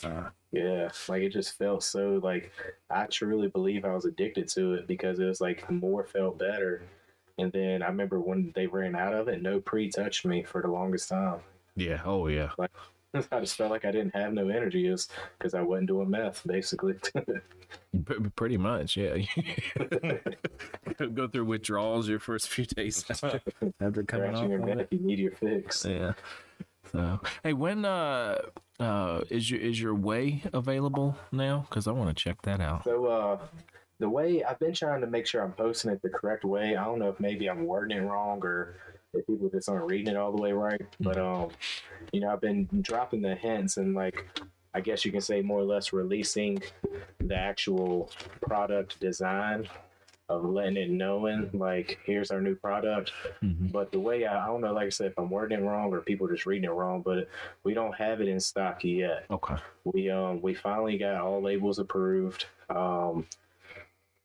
Uh, 0.04 0.30
Yeah, 0.52 0.89
like 1.08 1.22
it 1.24 1.30
just 1.34 1.58
felt 1.58 1.84
so 1.84 2.20
like 2.24 2.52
I 2.89 3.06
truly 3.06 3.47
believe 3.47 3.86
I 3.86 3.93
was 3.93 4.06
addicted 4.06 4.47
to 4.50 4.74
it 4.74 4.88
because 4.88 5.20
it 5.20 5.26
was 5.26 5.41
like 5.41 5.70
more 5.70 6.04
felt 6.04 6.38
better. 6.39 6.84
And 7.38 7.52
then 7.52 7.82
I 7.84 7.88
remember 7.88 8.20
when 8.20 8.52
they 8.56 8.68
ran 8.68 8.95
out 8.95 9.14
of 9.14 9.28
it, 9.30 9.41
no 9.41 9.60
pre 9.62 9.89
touched 9.89 10.26
me 10.26 10.43
for 10.43 10.62
the 10.62 10.68
longest 10.68 11.10
time. 11.10 11.39
yeah. 11.76 12.02
Oh 12.06 12.28
yeah. 12.28 12.50
Like, 12.58 12.72
I 13.32 13.39
just 13.39 13.56
felt 13.56 13.72
like 13.72 13.86
I 13.86 13.91
didn't 13.91 14.14
have 14.16 14.34
no 14.34 14.50
energy 14.50 14.88
is 14.88 15.08
because 15.38 15.54
I 15.54 15.62
wasn't 15.62 15.88
doing 15.88 16.10
meth 16.10 16.41
basically. 16.45 16.95
P- 18.06 18.16
pretty 18.36 18.58
much. 18.58 18.97
Yeah. 18.97 19.18
Go 21.14 21.28
through 21.28 21.45
withdrawals 21.45 22.08
your 22.10 22.20
first 22.20 22.50
few 22.50 22.66
days 22.66 23.06
after, 23.10 23.41
after 23.80 24.04
coming 24.04 24.36
off. 24.36 24.50
Your 24.50 24.62
of 24.62 24.68
it. 24.68 24.76
neck, 24.78 24.88
you 24.91 25.00
need 25.00 25.20
your 25.20 25.32
fix. 25.32 25.86
Yeah. 25.86 26.14
So, 26.92 27.20
hey, 27.44 27.54
when 27.54 27.86
uh 27.86 28.42
uh 28.80 29.22
is 29.30 29.50
your 29.52 29.60
is 29.60 29.80
your 29.80 29.94
whey 29.94 30.44
available 30.54 31.18
now? 31.32 31.66
Because 31.70 31.88
I 31.88 31.92
want 31.92 32.16
to 32.16 32.24
check 32.24 32.42
that 32.44 32.62
out. 32.62 32.84
So 32.84 33.06
uh 33.06 33.40
the 34.00 34.10
way 34.10 34.44
I've 34.44 34.60
been 34.60 34.74
trying 34.74 35.02
to 35.02 35.08
make 35.08 35.28
sure 35.28 35.44
I'm 35.44 35.52
posting 35.52 35.92
it 35.92 36.02
the 36.02 36.10
correct 36.10 36.46
way. 36.46 36.76
I 36.76 36.86
don't 36.86 37.00
know 37.00 37.10
if 37.10 37.20
maybe 37.20 37.50
I'm 37.50 37.66
wording 37.66 37.98
it 37.98 38.02
wrong 38.02 38.40
or 38.44 38.76
if 39.14 39.28
people 39.28 39.50
just 39.50 39.68
aren't 39.68 39.90
reading 39.90 40.14
it 40.14 40.18
all 40.18 40.32
the 40.32 40.42
way 40.42 40.54
right. 40.54 40.82
But 41.00 41.18
um, 41.18 41.50
you 42.14 42.22
know, 42.22 42.30
I've 42.30 42.42
been 42.42 42.68
dropping 42.82 43.22
the 43.22 43.36
hints 43.36 43.78
and 43.78 43.94
like 43.94 44.26
I 44.74 44.82
guess 44.82 45.04
you 45.04 45.12
can 45.12 45.22
say 45.22 45.42
more 45.42 45.60
or 45.60 45.64
less 45.64 45.92
releasing 45.94 46.62
the 47.20 47.36
actual 47.36 48.12
product 48.42 49.00
design 49.00 49.68
of 50.30 50.46
letting 50.46 50.78
it 50.78 50.90
knowing 50.90 51.50
like 51.54 52.00
here's 52.06 52.32
our 52.32 52.40
new 52.40 52.56
product. 52.56 53.12
Mhm. 53.44 53.72
But 53.72 53.92
the 53.92 54.00
way 54.00 54.26
I, 54.26 54.44
I 54.44 54.48
don't 54.48 54.62
know, 54.62 54.74
like 54.74 54.86
I 54.86 54.90
said, 54.90 55.08
if 55.08 55.18
I'm 55.18 55.30
wording 55.30 55.60
it 55.60 55.64
wrong 55.64 55.92
or 55.92 56.02
people 56.02 56.28
just 56.28 56.46
reading 56.46 56.70
it 56.70 56.74
wrong, 56.74 57.02
but 57.02 57.28
we 57.64 57.74
don't 57.74 57.96
have 57.96 58.22
it 58.22 58.28
in 58.28 58.40
stock 58.40 58.84
yet 58.84 59.26
Okay. 59.32 59.56
we 59.84 60.10
um 60.10 60.42
we 60.42 60.54
finally 60.54 60.98
got 60.98 61.16
all 61.22 61.42
labels 61.42 61.80
approved 61.80 62.46
um 62.70 63.26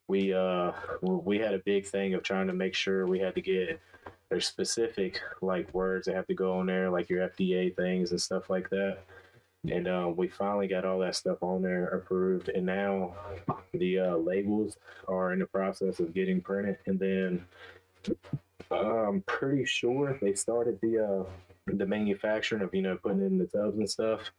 we 0.09 0.35
uh 0.35 0.73
we 1.01 1.39
had 1.39 1.55
a 1.55 1.59
big 1.61 1.87
thing 1.87 2.15
of 2.15 2.23
trying 2.23 2.47
to 2.47 2.53
make 2.53 2.75
sure 2.75 3.07
we 3.07 3.19
had 3.19 3.35
to 3.35 3.41
get 3.41 3.81
there's 4.29 4.47
specific 4.47 5.21
like 5.41 5.73
words 5.73 6.07
that 6.07 6.15
have 6.15 6.27
to 6.27 6.35
go 6.35 6.59
on 6.59 6.67
there 6.67 6.91
like 6.91 7.09
your 7.09 7.27
fda 7.31 7.75
things 7.75 8.11
and 8.11 8.21
stuff 8.21 8.51
like 8.51 8.69
that 8.71 8.99
and 9.71 9.89
um, 9.89 10.17
we 10.17 10.29
finally 10.29 10.69
got 10.69 10.85
all 10.85 10.99
that 10.99 11.17
stuff 11.17 11.43
on 11.43 11.63
there 11.63 11.89
approved 11.89 12.49
and 12.51 12.67
now 12.67 13.15
the 13.73 13.99
uh, 13.99 14.17
labels 14.17 14.77
are 15.09 15.33
in 15.33 15.39
the 15.39 15.47
process 15.47 16.01
of 16.01 16.15
getting 16.15 16.41
printed 16.41 16.77
and 16.87 16.99
then 16.99 17.45
i'm 18.71 19.23
pretty 19.23 19.65
sure 19.65 20.19
they 20.21 20.35
started 20.35 20.79
the 20.83 20.99
uh 20.99 21.25
the 21.75 21.87
manufacturing 21.87 22.63
of 22.63 22.75
you 22.75 22.83
know 22.83 22.97
putting 22.97 23.23
it 23.23 23.27
in 23.27 23.39
the 23.39 23.47
tubs 23.47 23.79
and 23.79 23.89
stuff 23.89 24.31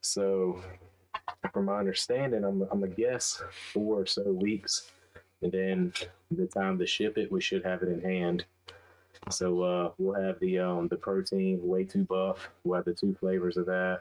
so, 0.00 0.62
from 1.52 1.66
my 1.66 1.78
understanding, 1.78 2.44
I'm 2.44 2.66
I'm 2.70 2.82
a 2.82 2.88
guess 2.88 3.42
four 3.72 4.00
or 4.00 4.06
so 4.06 4.22
weeks, 4.32 4.90
and 5.42 5.52
then 5.52 5.92
the 6.30 6.46
time 6.46 6.78
to 6.78 6.86
ship 6.86 7.18
it, 7.18 7.30
we 7.30 7.40
should 7.40 7.64
have 7.64 7.82
it 7.82 7.88
in 7.88 8.00
hand. 8.00 8.44
So 9.30 9.62
uh, 9.62 9.92
we'll 9.98 10.20
have 10.20 10.40
the 10.40 10.58
um 10.58 10.88
the 10.88 10.96
protein 10.96 11.60
whey 11.62 11.84
too 11.84 12.04
buff. 12.04 12.48
We'll 12.64 12.76
have 12.76 12.86
the 12.86 12.94
two 12.94 13.14
flavors 13.20 13.58
of 13.58 13.66
that, 13.66 14.00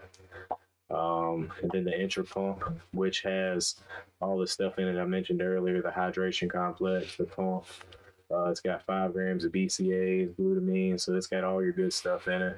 um, 0.91 1.51
and 1.61 1.71
then 1.71 1.83
the 1.83 1.99
intra 1.99 2.23
pump, 2.23 2.63
which 2.91 3.21
has 3.21 3.75
all 4.21 4.37
the 4.37 4.47
stuff 4.47 4.79
in 4.79 4.87
it 4.87 4.99
I 4.99 5.05
mentioned 5.05 5.41
earlier: 5.41 5.81
the 5.81 5.89
hydration 5.89 6.49
complex, 6.49 7.15
the 7.15 7.25
pump. 7.25 7.65
Uh, 8.31 8.45
it's 8.45 8.61
got 8.61 8.85
five 8.85 9.13
grams 9.13 9.43
of 9.43 9.51
BCAAs, 9.51 10.35
glutamine, 10.35 10.99
so 10.99 11.15
it's 11.15 11.25
got 11.27 11.43
all 11.43 11.63
your 11.63 11.73
good 11.73 11.91
stuff 11.91 12.27
in 12.27 12.41
it 12.41 12.57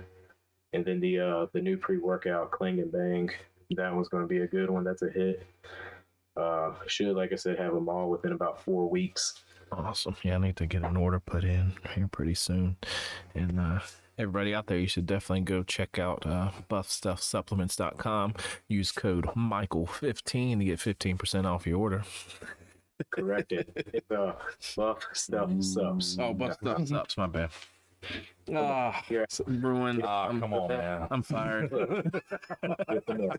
and 0.74 0.86
then 0.86 1.00
the 1.00 1.20
uh 1.20 1.46
the 1.54 1.62
new 1.62 1.78
pre-workout 1.78 2.52
cling 2.52 2.80
and 2.80 2.92
bang 2.92 3.30
that 3.72 3.94
one's 3.94 4.10
going 4.10 4.24
to 4.24 4.28
be 4.28 4.42
a 4.42 4.48
good 4.48 4.70
one 4.70 4.84
that's 4.84 5.02
a 5.02 5.10
hit 5.10 5.46
uh 6.38 6.72
should 6.88 7.16
like 7.16 7.32
i 7.32 7.36
said 7.36 7.58
have 7.58 7.74
them 7.74 7.90
all 7.90 8.10
within 8.10 8.32
about 8.32 8.64
four 8.64 8.90
weeks 8.90 9.44
Awesome. 9.74 10.18
Yeah, 10.22 10.36
I 10.36 10.38
need 10.40 10.58
to 10.58 10.66
get 10.66 10.84
an 10.84 10.98
order 10.98 11.22
put 11.22 11.46
in 11.46 11.72
here 11.96 12.10
pretty 12.10 12.34
soon. 12.34 12.76
And 13.36 13.58
uh 13.58 13.80
everybody 14.22 14.54
out 14.54 14.68
there, 14.68 14.78
you 14.80 14.88
should 14.88 15.06
definitely 15.06 15.42
go 15.42 15.64
check 15.64 16.00
out 16.00 16.26
uh 16.26 16.52
buffstuffsupplements.com. 16.70 18.36
Use 18.68 18.92
code 18.92 19.26
Michael15 19.36 20.60
to 20.60 20.66
get 20.66 20.80
15% 20.80 21.46
off 21.46 21.66
your 21.68 21.80
order. 21.80 22.04
corrected 23.10 23.72
it's 23.76 24.12
uh 24.12 24.34
buff 24.78 25.04
stuff 25.14 25.52
subs 25.62 26.18
Oh, 26.20 26.34
buff 26.34 26.54
stuff 26.54 26.82
sups, 26.88 27.18
my 27.18 27.28
bad. 27.28 27.50
Ah, 28.54 29.04
Here. 29.08 29.26
Bruin. 29.48 30.02
Ah, 30.04 30.28
I'm, 30.28 30.40
come 30.42 30.54
on, 30.54 30.68
man. 30.68 31.08
I'm 31.12 31.22
fired. 31.22 31.72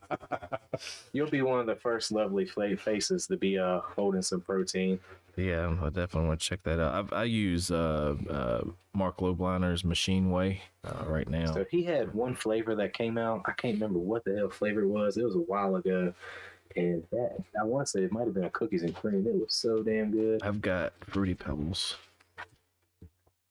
you'll 1.13 1.29
be 1.31 1.43
one 1.43 1.61
of 1.61 1.67
the 1.67 1.75
first 1.77 2.13
lovely 2.13 2.45
fla- 2.47 2.77
faces 2.77 3.27
to 3.27 3.37
be 3.37 3.59
uh 3.59 3.81
holding 3.81 4.23
some 4.23 4.41
protein 4.41 4.99
Yeah, 5.37 5.75
I 5.83 5.87
definitely 5.89 6.29
want 6.29 6.41
to 6.41 6.47
check 6.47 6.63
that 6.63 6.79
out. 6.81 6.95
I've, 6.95 7.13
I 7.13 7.25
use 7.25 7.71
uh, 7.71 8.15
uh, 8.31 8.63
Marc 8.95 9.19
Lobliner's 9.19 9.85
Machine 9.85 10.31
Whey 10.31 10.63
uh, 10.85 11.05
right 11.07 11.29
now. 11.29 11.53
so 11.53 11.65
he 11.71 11.83
had 11.83 12.13
one 12.15 12.35
flavor 12.35 12.75
that 12.75 12.93
came 12.95 13.17
out 13.19 13.43
i 13.47 13.53
can't 13.53 13.75
remember 13.75 13.99
what 13.99 14.25
the 14.25 14.35
hell 14.37 14.51
flavor 14.51 14.83
it 14.83 14.89
was 14.89 15.17
it 15.17 15.25
was 15.25 15.35
a 15.37 15.39
while 15.41 15.77
ago 15.77 16.13
and 16.77 17.03
that 17.13 17.37
i 17.61 17.65
want 17.65 17.87
to 17.87 17.91
say 17.91 18.03
it 18.03 18.11
might 18.13 18.25
have 18.25 18.35
been 18.35 18.45
a 18.45 18.51
cookies 18.51 18.83
and 18.83 18.95
cream 18.95 19.27
it 19.27 19.35
was 19.35 19.55
so 19.55 19.83
damn 19.83 20.11
good 20.11 20.43
I've 20.43 20.61
got 20.63 20.93
Fruity 21.09 21.35
Pebbles. 21.35 21.97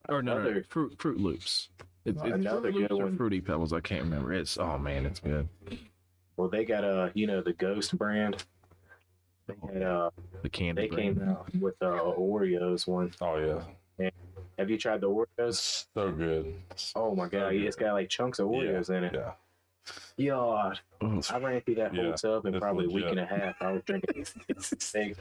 Or 0.09 0.21
no, 0.21 0.35
no, 0.35 0.41
Another- 0.41 0.65
Fruit 0.69 0.97
Froot 0.97 1.19
Loops. 1.19 1.69
It's, 2.05 2.21
it's 2.23 2.33
Another 2.33 2.71
Froot 2.71 2.75
Loops 2.75 2.87
good 2.89 2.91
or 2.99 3.03
one. 3.05 3.17
Fruity 3.17 3.41
Pebbles. 3.41 3.73
I 3.73 3.79
can't 3.79 4.03
remember. 4.03 4.33
It's 4.33 4.57
oh 4.57 4.77
man, 4.77 5.05
it's 5.05 5.19
good. 5.19 5.47
well 6.37 6.47
they 6.49 6.65
got 6.65 6.83
uh 6.83 7.09
you 7.13 7.27
know 7.27 7.41
the 7.41 7.53
ghost 7.53 7.97
brand 7.97 8.43
they 9.47 9.55
had 9.73 9.83
uh 9.83 10.09
The 10.41 10.49
candy. 10.49 10.83
They 10.83 10.87
brand. 10.87 11.19
came 11.19 11.29
out 11.29 11.55
with 11.59 11.77
the 11.79 11.85
Oreos 11.91 12.87
one. 12.87 13.11
Oh 13.21 13.63
yeah, 13.99 14.09
Have 14.57 14.69
you 14.69 14.77
tried 14.77 15.01
the 15.01 15.09
Oreos? 15.09 15.85
so 15.93 16.11
good. 16.11 16.53
Oh 16.95 17.15
my 17.15 17.27
god, 17.27 17.53
it's 17.53 17.75
got 17.75 17.93
like 17.93 18.09
chunks 18.09 18.39
of 18.39 18.47
Oreos 18.47 18.89
in 18.89 19.03
it. 19.03 19.13
Yeah, 19.13 19.33
God, 20.19 20.79
Oh, 21.01 21.21
I 21.31 21.39
ran 21.39 21.61
through 21.61 21.75
that 21.75 21.95
whole 21.95 22.05
Yeah, 22.05 22.15
tub 22.15 22.45
in 22.45 22.59
probably 22.59 22.85
a 22.85 22.89
week 22.89 23.05
and 23.09 23.19
a 23.19 23.25
half. 23.25 23.55
I 23.59 23.71
was 23.71 23.81
drinking. 23.83 24.25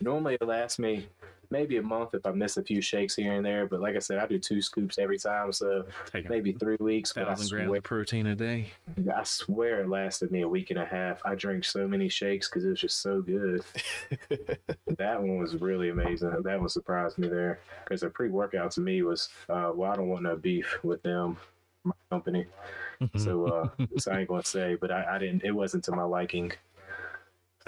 Normally 0.00 0.38
it 0.40 0.46
lasts 0.46 0.78
me 0.78 1.08
maybe 1.50 1.76
a 1.76 1.82
month 1.82 2.14
if 2.14 2.24
I 2.24 2.32
miss 2.32 2.56
a 2.56 2.62
few 2.62 2.80
shakes 2.80 3.16
here 3.16 3.32
and 3.34 3.44
there. 3.44 3.66
But 3.66 3.80
like 3.80 3.96
I 3.96 3.98
said, 3.98 4.18
I 4.18 4.26
do 4.26 4.38
two 4.38 4.62
scoops 4.62 4.98
every 4.98 5.18
time, 5.18 5.52
so 5.52 5.84
maybe 6.28 6.52
three 6.52 6.76
weeks. 6.80 7.12
thousand 7.12 7.50
grams 7.50 7.76
of 7.76 7.82
protein 7.84 8.26
a 8.26 8.34
day. 8.34 8.68
I 9.14 9.22
swear 9.24 9.82
it 9.82 9.88
lasted 9.88 10.30
me 10.30 10.40
a 10.42 10.48
week 10.48 10.70
and 10.70 10.78
a 10.78 10.86
half. 10.86 11.20
I 11.24 11.34
drank 11.34 11.64
so 11.64 11.86
many 11.86 12.08
shakes 12.08 12.48
because 12.48 12.64
it 12.64 12.70
was 12.70 12.80
just 12.80 13.02
so 13.02 13.20
good. 13.20 13.62
that 14.96 15.20
one 15.20 15.38
was 15.38 15.60
really 15.60 15.90
amazing. 15.90 16.30
That 16.42 16.58
one 16.58 16.68
surprised 16.68 17.18
me 17.18 17.28
there 17.28 17.60
because 17.84 18.00
the 18.00 18.08
pre 18.10 18.28
workout 18.30 18.70
to 18.72 18.80
me 18.80 19.02
was, 19.02 19.28
uh, 19.50 19.72
well, 19.74 19.92
I 19.92 19.96
don't 19.96 20.08
want 20.08 20.22
no 20.22 20.36
beef 20.36 20.78
with 20.82 21.02
them, 21.02 21.36
my 21.86 21.94
company. 22.10 22.46
So, 23.16 23.44
uh, 23.46 23.68
so 23.98 24.10
I 24.12 24.20
ain't 24.20 24.28
gonna 24.28 24.42
say, 24.44 24.74
but 24.74 24.90
I, 24.90 25.16
I 25.16 25.18
didn't. 25.18 25.44
It 25.44 25.50
wasn't 25.52 25.84
to 25.84 25.92
my 25.92 26.02
liking. 26.02 26.52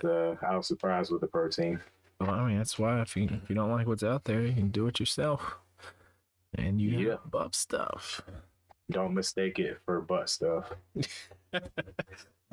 So 0.01 0.39
I 0.47 0.57
was 0.57 0.67
surprised 0.67 1.11
with 1.13 1.21
the 1.21 1.27
protein. 1.27 1.81
Well, 2.21 2.31
I 2.31 2.47
mean, 2.49 2.59
that's 2.59 2.79
why 2.79 3.01
if 3.03 3.15
you 3.17 3.25
if 3.31 3.49
you 3.49 3.55
don't 3.55 3.71
like 3.71 3.87
what's 3.87 4.03
out 4.03 4.25
there, 4.25 4.41
you 4.43 4.53
can 4.55 4.69
do 4.69 4.87
it 4.87 4.99
yourself. 5.01 5.59
And 6.55 6.81
you 6.81 6.99
Yeah. 7.11 7.17
buff 7.31 7.55
stuff. 7.55 8.23
Don't 8.91 9.13
mistake 9.15 9.59
it 9.59 9.79
for 9.85 10.01
butt 10.01 10.29
stuff. 10.31 10.73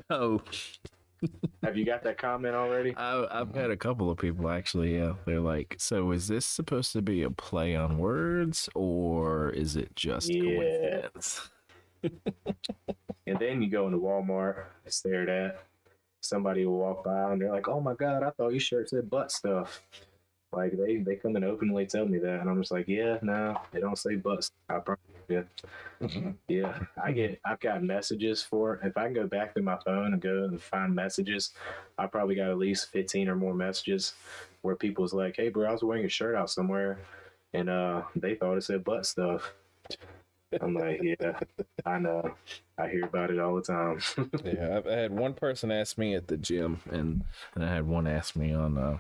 Oh, 0.10 0.42
Have 1.64 1.78
you 1.78 1.86
got 1.86 2.04
that 2.04 2.18
comment 2.18 2.54
already? 2.56 2.94
I, 2.98 3.26
I've 3.32 3.56
had 3.56 3.72
a 3.72 3.78
couple 3.78 4.12
of 4.12 4.18
people 4.18 4.50
actually. 4.50 4.96
Yeah, 4.98 5.14
they're 5.26 5.40
like, 5.40 5.76
"So 5.80 6.12
is 6.12 6.28
this 6.28 6.46
supposed 6.46 6.92
to 6.94 7.02
be 7.02 7.24
a 7.24 7.32
play 7.32 7.76
on 7.76 7.98
words, 7.98 8.70
or 8.76 9.50
is 9.50 9.76
it 9.76 9.96
just 9.96 10.30
Yeah. 10.32 10.42
coincidence?" 10.42 11.50
And 13.28 13.40
then 13.40 13.62
you 13.62 13.70
go 13.72 13.88
into 13.88 13.98
Walmart, 13.98 14.66
stare 14.88 15.28
at 15.28 15.64
somebody 16.22 16.66
will 16.66 16.78
walk 16.80 17.04
by 17.04 17.32
and 17.32 17.42
they're 17.42 17.52
like, 17.52 17.68
"Oh 17.68 17.80
my 17.80 17.94
god, 17.94 18.24
I 18.24 18.32
thought 18.32 18.52
your 18.52 18.60
shirt 18.60 18.90
said 18.90 19.10
butt 19.10 19.32
stuff." 19.32 19.82
Like 20.52 20.78
they 20.78 20.98
they 20.98 21.16
come 21.16 21.36
and 21.36 21.46
openly 21.46 21.86
tell 21.86 22.06
me 22.06 22.18
that, 22.20 22.40
and 22.42 22.50
I'm 22.50 22.60
just 22.62 22.72
like, 22.72 22.88
"Yeah, 22.88 23.18
no, 23.22 23.58
they 23.72 23.80
don't 23.80 23.98
say 23.98 24.16
butt." 24.16 24.44
stuff. 24.46 24.56
I 24.70 24.96
you. 25.28 25.46
Yeah, 26.48 26.78
I 27.04 27.12
get 27.14 27.40
I've 27.46 27.60
got 27.60 27.84
messages 27.84 28.42
for 28.44 28.80
if 28.84 28.96
I 28.98 29.06
can 29.06 29.14
go 29.14 29.28
back 29.28 29.56
to 29.56 29.62
my 29.62 29.78
phone 29.84 30.14
and 30.14 30.22
go 30.22 30.44
and 30.46 30.62
find 30.62 30.94
messages, 30.94 31.54
I 31.98 32.06
probably 32.08 32.36
got 32.36 32.50
at 32.52 32.58
least 32.58 32.92
15 32.92 33.30
or 33.30 33.36
more 33.36 33.54
messages 33.54 34.14
where 34.62 34.76
people's 34.76 35.14
like, 35.14 35.36
"Hey, 35.38 35.50
bro, 35.50 35.68
I 35.70 35.72
was 35.72 35.84
wearing 35.84 36.04
your 36.04 36.10
shirt 36.10 36.36
out 36.36 36.50
somewhere, 36.50 37.00
and 37.54 37.70
uh, 37.70 38.04
they 38.16 38.36
thought 38.36 38.58
it 38.58 38.64
said 38.64 38.84
butt 38.84 39.06
stuff." 39.06 39.54
I'm 40.62 40.74
like, 40.74 41.02
yeah, 41.02 41.40
I 41.86 42.00
know. 42.00 42.36
I 42.78 42.88
hear 42.88 43.06
about 43.06 43.32
it 43.32 43.40
all 43.40 43.56
the 43.56 43.62
time. 43.62 44.00
yeah, 44.44 44.78
I've 44.78 44.88
I 44.88 44.94
had 44.94 45.12
one 45.12 45.34
person 45.34 45.72
ask 45.72 45.98
me 45.98 46.16
at 46.16 46.28
the 46.28 46.38
gym, 46.38 46.82
and 46.90 47.24
and 47.56 47.64
I 47.64 47.74
had 47.74 47.88
one 47.88 48.08
ask 48.08 48.36
me 48.36 48.54
on 48.54 48.78
uh, 48.78 48.98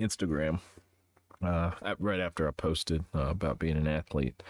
Instagram. 0.00 0.60
Uh, 1.42 1.72
right 1.98 2.20
after 2.20 2.48
I 2.48 2.52
posted 2.52 3.04
uh, 3.14 3.28
about 3.28 3.58
being 3.58 3.76
an 3.76 3.86
athlete. 3.86 4.42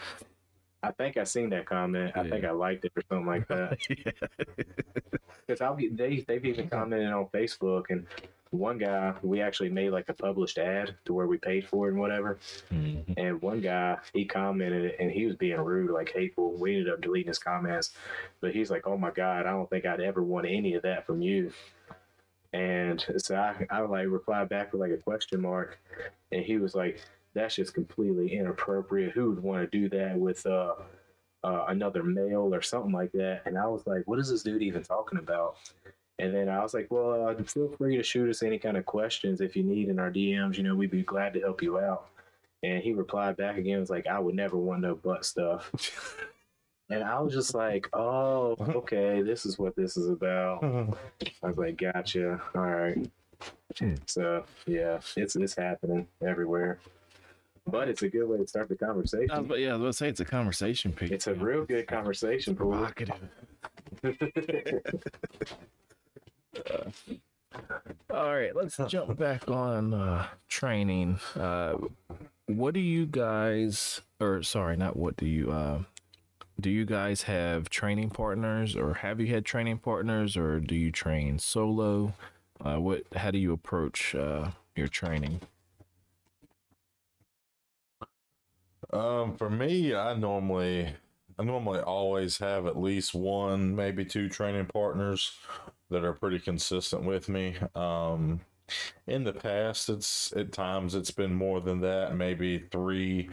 I 0.85 0.93
think 0.93 1.17
I 1.17 1.25
seen 1.25 1.51
that 1.51 1.67
comment. 1.67 2.13
I 2.15 2.29
think 2.29 2.45
I 2.45 2.51
liked 2.51 2.85
it 2.85 2.93
or 2.95 3.03
something 3.09 3.27
like 3.27 3.49
that. 3.49 3.79
Because 5.47 5.61
I'll 5.61 5.75
be 5.75 5.89
they 5.89 6.25
they've 6.29 6.45
even 6.45 6.69
commented 6.69 7.11
on 7.11 7.27
Facebook 7.27 7.85
and 7.89 8.07
one 8.55 8.79
guy 8.79 9.15
we 9.23 9.41
actually 9.41 9.71
made 9.71 9.91
like 9.91 10.09
a 10.09 10.15
published 10.15 10.59
ad 10.59 10.95
to 11.05 11.13
where 11.13 11.27
we 11.27 11.39
paid 11.39 11.67
for 11.67 11.87
it 11.87 11.93
and 11.93 12.01
whatever. 12.01 12.39
Mhm. 12.71 13.15
And 13.17 13.43
one 13.43 13.61
guy 13.61 13.99
he 14.13 14.25
commented 14.25 14.95
and 14.99 15.11
he 15.11 15.27
was 15.27 15.37
being 15.37 15.61
rude, 15.61 15.91
like 15.91 16.11
hateful. 16.13 16.53
We 16.55 16.77
ended 16.77 16.93
up 16.93 17.01
deleting 17.01 17.29
his 17.29 17.39
comments, 17.39 17.95
but 18.41 18.53
he's 18.53 18.71
like, 18.71 18.87
"Oh 18.87 18.97
my 18.97 19.11
god, 19.11 19.47
I 19.47 19.51
don't 19.51 19.69
think 19.69 19.85
I'd 19.87 20.01
ever 20.01 20.23
want 20.23 20.47
any 20.47 20.75
of 20.75 20.83
that 20.83 21.07
from 21.07 21.21
you." 21.23 21.53
And 22.53 23.05
so 23.19 23.37
I 23.37 23.67
I 23.71 23.81
like 23.81 24.07
replied 24.09 24.49
back 24.49 24.73
with 24.73 24.81
like 24.81 24.93
a 24.93 24.97
question 24.97 25.41
mark, 25.41 25.79
and 26.33 26.45
he 26.45 26.57
was 26.59 26.75
like, 26.75 27.01
"That's 27.35 27.57
just 27.57 27.75
completely 27.75 28.37
inappropriate. 28.37 29.13
Who 29.13 29.31
would 29.31 29.43
want 29.43 29.71
to 29.71 29.79
do 29.79 29.89
that 29.89 30.17
with 30.19 30.47
uh, 30.47 30.75
uh 31.43 31.65
another 31.69 32.03
male 32.05 32.55
or 32.55 32.63
something 32.63 32.93
like 32.93 33.13
that?" 33.13 33.43
And 33.47 33.59
I 33.59 33.67
was 33.67 33.87
like, 33.87 34.03
"What 34.07 34.21
is 34.21 34.31
this 34.31 34.45
dude 34.45 34.63
even 34.63 34.85
talking 34.85 35.19
about?" 35.19 35.57
And 36.19 36.35
then 36.35 36.49
I 36.49 36.63
was 36.63 36.75
like, 36.75 36.87
well, 36.91 37.29
uh, 37.29 37.43
feel 37.43 37.69
free 37.77 37.97
to 37.97 38.03
shoot 38.03 38.31
us 38.31 38.43
any 38.43 38.59
kind 38.59 38.77
of 38.77 38.87
questions 38.87 39.41
if 39.41 39.57
you 39.57 39.65
need 39.65 39.89
in 39.89 39.99
our 39.99 40.11
DMs. 40.11 40.57
You 40.57 40.63
know, 40.63 40.75
we'd 40.75 40.91
be 40.91 41.03
glad 41.03 41.35
to 41.35 41.41
help 41.41 41.63
you 41.63 41.79
out. 41.79 42.07
And 42.63 42.83
he 42.83 42.93
replied 42.93 43.37
back 43.37 43.59
again, 43.59 43.81
was 43.81 43.91
like, 43.91 44.07
I 44.07 44.19
would 44.19 44.35
never 44.35 44.57
want 44.57 44.83
no 44.83 44.95
butt 44.95 45.25
stuff. 45.25 45.71
and 46.91 47.03
I 47.03 47.19
was 47.21 47.35
just 47.35 47.55
like, 47.55 47.89
oh, 47.93 48.57
okay, 48.61 49.23
this 49.23 49.45
is 49.45 49.59
what 49.59 49.75
this 49.77 49.97
is 49.97 50.09
about. 50.09 50.63
I 50.63 51.49
was 51.49 51.59
like, 51.59 51.77
gotcha. 51.79 52.41
All 52.55 52.63
right. 52.63 53.11
So 54.07 54.45
yeah, 54.67 55.01
it's 55.17 55.37
it's 55.37 55.57
happening 55.57 56.07
everywhere. 56.25 56.79
But 57.67 57.89
it's 57.89 58.03
a 58.03 58.09
good 58.09 58.27
way 58.29 58.39
to 58.39 58.47
start 58.47 58.69
the 58.69 58.77
conversation. 58.77 59.29
yeah, 59.29 59.71
I 59.71 59.73
was 59.73 59.81
about 59.81 59.87
to 59.87 59.93
say 59.95 60.09
it's 60.09 60.21
a 60.21 60.25
conversation 60.25 60.93
piece. 60.93 61.11
It's 61.11 61.27
a 61.27 61.35
real 61.35 61.65
good 61.65 61.87
conversation. 61.87 62.55
Fool. 62.55 62.71
provocative. 62.73 63.17
All 68.11 68.35
right, 68.35 68.55
let's 68.55 68.79
jump 68.89 69.17
back 69.19 69.49
on 69.51 69.95
uh, 69.95 70.27
training. 70.49 71.19
Uh, 71.39 71.77
what 72.47 72.75
do 72.75 72.81
you 72.81 73.07
guys, 73.07 74.01
or 74.21 74.43
sorry, 74.43 74.77
not 74.77 74.97
what 74.97 75.17
do 75.17 75.27
you, 75.27 75.51
uh, 75.51 75.83
do 76.61 76.71
you 76.71 76.85
guys 76.85 77.23
have 77.23 77.71
training 77.71 78.11
partners, 78.11 78.77
or 78.77 78.95
have 78.95 79.21
you 79.21 79.29
had 79.29 79.45
training 79.45 79.79
partners, 79.79 80.37
or 80.37 80.61
do 80.61 80.75
you 80.75 80.93
train 80.93 81.39
solo? 81.39 82.15
Uh, 82.65 82.77
what? 82.77 83.03
How 83.17 83.31
do 83.31 83.39
you 83.39 83.53
approach 83.53 84.15
uh, 84.15 84.51
your 84.77 84.89
training? 84.89 85.41
Um, 88.93 89.37
for 89.37 89.51
me, 89.51 89.95
I 89.95 90.15
normally, 90.15 90.95
I 91.39 91.43
normally 91.43 91.81
always 91.81 92.39
have 92.39 92.67
at 92.67 92.79
least 92.81 93.15
one, 93.15 93.75
maybe 93.75 94.05
two 94.05 94.29
training 94.29 94.67
partners 94.67 95.33
that 95.91 96.05
are 96.05 96.13
pretty 96.13 96.39
consistent 96.39 97.05
with 97.05 97.29
me. 97.29 97.57
Um, 97.75 98.41
in 99.07 99.25
the 99.25 99.33
past, 99.33 99.89
it's 99.89 100.33
at 100.37 100.53
times 100.53 100.95
it's 100.95 101.11
been 101.11 101.35
more 101.35 101.61
than 101.61 101.81
that, 101.83 102.17
maybe 102.17 102.65
three, 102.71 103.29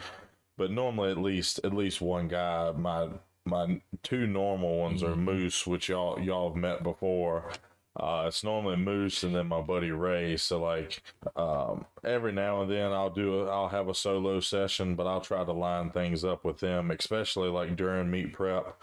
but 0.57 0.71
normally 0.71 1.11
at 1.11 1.17
least 1.17 1.59
at 1.63 1.73
least 1.73 2.01
one 2.01 2.27
guy. 2.27 2.71
My 2.71 3.09
my 3.45 3.81
two 4.03 4.27
normal 4.27 4.77
ones 4.77 5.03
are 5.03 5.15
Moose, 5.15 5.65
which 5.65 5.89
y'all 5.89 6.19
y'all 6.19 6.49
have 6.49 6.57
met 6.57 6.83
before. 6.83 7.51
Uh, 7.99 8.23
it's 8.25 8.43
normally 8.43 8.77
Moose 8.77 9.23
and 9.23 9.35
then 9.35 9.47
my 9.47 9.61
buddy 9.61 9.91
Ray. 9.91 10.37
So 10.37 10.61
like, 10.61 11.03
um, 11.35 11.85
every 12.05 12.31
now 12.31 12.61
and 12.61 12.71
then 12.71 12.91
I'll 12.91 13.09
do 13.09 13.41
a, 13.41 13.47
I'll 13.49 13.67
have 13.67 13.89
a 13.89 13.93
solo 13.93 14.39
session, 14.39 14.95
but 14.95 15.07
I'll 15.07 15.21
try 15.21 15.43
to 15.43 15.51
line 15.51 15.91
things 15.91 16.23
up 16.23 16.45
with 16.45 16.59
them, 16.59 16.91
especially 16.91 17.49
like 17.49 17.75
during 17.75 18.09
meet 18.09 18.31
prep, 18.33 18.81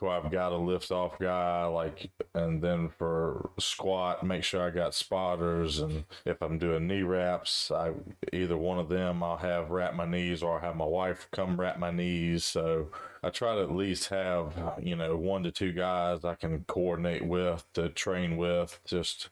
where 0.00 0.12
I've 0.12 0.30
got 0.30 0.52
a 0.52 0.56
lift 0.56 0.90
off 0.90 1.18
guy, 1.18 1.64
like, 1.64 2.10
and 2.34 2.62
then 2.62 2.88
for 2.88 3.50
squat, 3.58 4.24
make 4.24 4.44
sure 4.44 4.62
I 4.62 4.70
got 4.70 4.94
spotters, 4.94 5.78
and 5.80 6.04
if 6.24 6.42
I'm 6.42 6.58
doing 6.58 6.86
knee 6.86 7.02
wraps, 7.02 7.70
I 7.70 7.92
either 8.32 8.56
one 8.56 8.78
of 8.78 8.88
them 8.88 9.22
I'll 9.22 9.36
have 9.36 9.70
wrap 9.70 9.94
my 9.94 10.06
knees, 10.06 10.42
or 10.42 10.54
I'll 10.54 10.60
have 10.60 10.76
my 10.76 10.84
wife 10.84 11.28
come 11.32 11.58
wrap 11.58 11.78
my 11.78 11.90
knees. 11.90 12.44
So 12.44 12.88
I 13.22 13.30
try 13.30 13.54
to 13.54 13.62
at 13.62 13.74
least 13.74 14.08
have 14.08 14.54
you 14.82 14.96
know 14.96 15.16
one 15.16 15.42
to 15.44 15.50
two 15.50 15.72
guys 15.72 16.24
I 16.24 16.34
can 16.34 16.64
coordinate 16.68 17.26
with 17.26 17.64
to 17.74 17.88
train 17.88 18.36
with, 18.36 18.80
just 18.84 19.28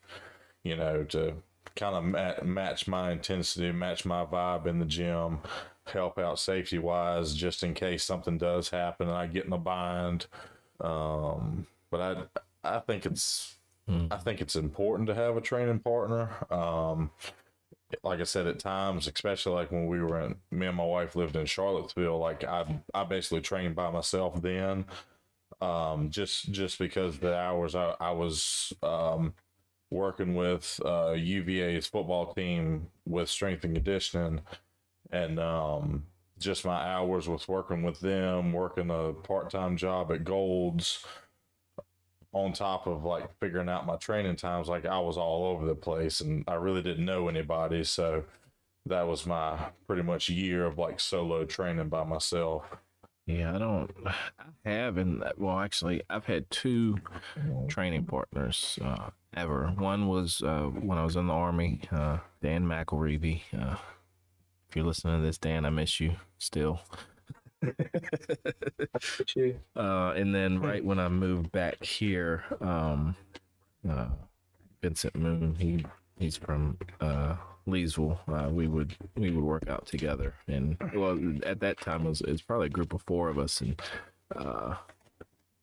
you 0.62 0.76
know 0.76 1.04
to 1.04 1.34
kind 1.76 1.94
of 1.94 2.04
ma- 2.04 2.44
match 2.44 2.88
my 2.88 3.12
intensity, 3.12 3.70
match 3.70 4.04
my 4.04 4.24
vibe 4.24 4.66
in 4.66 4.78
the 4.78 4.86
gym, 4.86 5.40
help 5.86 6.18
out 6.18 6.38
safety 6.38 6.78
wise, 6.78 7.34
just 7.34 7.62
in 7.62 7.74
case 7.74 8.02
something 8.04 8.38
does 8.38 8.70
happen 8.70 9.08
and 9.08 9.16
I 9.16 9.26
get 9.26 9.44
in 9.44 9.52
a 9.52 9.58
bind. 9.58 10.26
Um, 10.80 11.66
but 11.90 12.30
I, 12.64 12.76
I 12.76 12.78
think 12.80 13.06
it's, 13.06 13.54
I 14.10 14.16
think 14.16 14.40
it's 14.40 14.56
important 14.56 15.08
to 15.08 15.14
have 15.14 15.36
a 15.36 15.40
training 15.40 15.80
partner. 15.80 16.30
Um, 16.50 17.10
like 18.02 18.20
I 18.20 18.24
said, 18.24 18.46
at 18.46 18.58
times, 18.58 19.06
especially 19.06 19.54
like 19.54 19.70
when 19.70 19.86
we 19.86 20.00
were 20.00 20.20
in, 20.20 20.36
me 20.50 20.66
and 20.66 20.76
my 20.76 20.84
wife 20.84 21.16
lived 21.16 21.36
in 21.36 21.46
Charlottesville, 21.46 22.18
like 22.18 22.44
I, 22.44 22.80
I 22.94 23.04
basically 23.04 23.40
trained 23.40 23.76
by 23.76 23.90
myself 23.90 24.42
then. 24.42 24.86
Um, 25.60 26.10
just, 26.10 26.50
just 26.52 26.78
because 26.78 27.18
the 27.18 27.36
hours 27.36 27.74
I, 27.74 27.94
I 28.00 28.10
was, 28.10 28.72
um, 28.82 29.34
working 29.88 30.34
with 30.34 30.80
uh, 30.84 31.12
UVA's 31.12 31.86
football 31.86 32.34
team 32.34 32.88
with 33.06 33.28
strength 33.28 33.62
and 33.62 33.74
conditioning, 33.74 34.40
and 35.12 35.38
um, 35.38 36.06
just 36.38 36.64
my 36.64 36.76
hours 36.76 37.28
with 37.28 37.48
working 37.48 37.82
with 37.82 38.00
them, 38.00 38.52
working 38.52 38.90
a 38.90 39.12
part 39.12 39.50
time 39.50 39.76
job 39.76 40.12
at 40.12 40.24
Gold's, 40.24 41.04
on 42.32 42.52
top 42.52 42.86
of 42.86 43.04
like 43.04 43.30
figuring 43.40 43.68
out 43.68 43.86
my 43.86 43.96
training 43.96 44.36
times. 44.36 44.68
Like 44.68 44.84
I 44.84 44.98
was 44.98 45.16
all 45.16 45.46
over 45.46 45.66
the 45.66 45.74
place, 45.74 46.20
and 46.20 46.44
I 46.46 46.54
really 46.54 46.82
didn't 46.82 47.04
know 47.04 47.28
anybody, 47.28 47.84
so 47.84 48.24
that 48.84 49.06
was 49.06 49.26
my 49.26 49.58
pretty 49.86 50.02
much 50.02 50.28
year 50.28 50.66
of 50.66 50.78
like 50.78 51.00
solo 51.00 51.44
training 51.44 51.88
by 51.88 52.04
myself. 52.04 52.64
Yeah, 53.26 53.54
I 53.54 53.58
don't. 53.58 53.90
I 54.66 54.70
have, 54.70 54.98
and 54.98 55.24
well, 55.36 55.58
actually, 55.58 56.02
I've 56.10 56.26
had 56.26 56.50
two 56.50 56.98
training 57.68 58.04
partners 58.04 58.78
uh, 58.84 59.10
ever. 59.34 59.68
One 59.78 60.08
was 60.08 60.42
uh, 60.42 60.64
when 60.64 60.98
I 60.98 61.04
was 61.04 61.16
in 61.16 61.28
the 61.28 61.32
army, 61.32 61.80
uh, 61.90 62.18
Dan 62.42 62.64
McElreevy. 62.64 63.42
You're 64.76 64.84
listening 64.84 65.20
to 65.20 65.26
this, 65.26 65.38
Dan, 65.38 65.64
I 65.64 65.70
miss 65.70 66.00
you 66.00 66.16
still. 66.36 66.80
uh, 67.64 67.70
and 69.74 70.34
then 70.34 70.60
right 70.60 70.84
when 70.84 70.98
I 70.98 71.08
moved 71.08 71.50
back 71.50 71.82
here, 71.82 72.44
um, 72.60 73.16
uh, 73.88 74.08
Vincent 74.82 75.16
Moon, 75.16 75.56
he 75.58 75.86
he's 76.18 76.36
from 76.36 76.76
uh, 77.00 77.36
Leesville. 77.66 78.18
Uh, 78.28 78.50
we 78.50 78.66
would 78.66 78.94
we 79.16 79.30
would 79.30 79.44
work 79.44 79.66
out 79.66 79.86
together, 79.86 80.34
and 80.46 80.76
well, 80.94 81.18
at 81.46 81.60
that 81.60 81.80
time 81.80 82.04
it 82.04 82.10
was, 82.10 82.20
it 82.20 82.32
was 82.32 82.42
probably 82.42 82.66
a 82.66 82.68
group 82.68 82.92
of 82.92 83.00
four 83.06 83.30
of 83.30 83.38
us, 83.38 83.62
and 83.62 83.80
uh, 84.36 84.74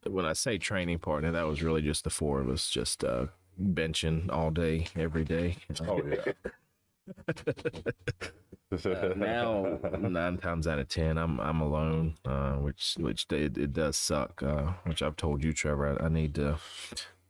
when 0.07 0.25
I 0.25 0.33
say 0.33 0.57
training 0.57 0.97
partner, 0.97 1.31
that 1.31 1.45
was 1.45 1.61
really 1.61 1.83
just 1.83 2.03
the 2.03 2.09
four 2.09 2.41
of 2.41 2.49
us, 2.49 2.67
just 2.67 3.03
uh, 3.03 3.27
benching 3.61 4.31
all 4.31 4.49
day, 4.49 4.87
every 4.95 5.23
day. 5.23 5.57
Oh 5.87 6.01
yeah. 6.03 6.33
Uh, 8.73 9.13
now 9.15 9.77
nine 9.99 10.37
times 10.37 10.65
out 10.67 10.79
of 10.79 10.87
ten 10.87 11.17
i'm 11.17 11.39
i'm 11.39 11.61
alone 11.61 12.15
uh, 12.25 12.53
which 12.53 12.95
which 12.99 13.27
it, 13.31 13.55
it 13.55 13.71
does 13.71 13.95
suck 13.95 14.41
uh, 14.41 14.71
which 14.85 15.03
i've 15.03 15.15
told 15.15 15.43
you 15.43 15.53
trevor 15.53 15.95
I, 16.01 16.05
I, 16.05 16.09
need 16.09 16.33
to 16.35 16.57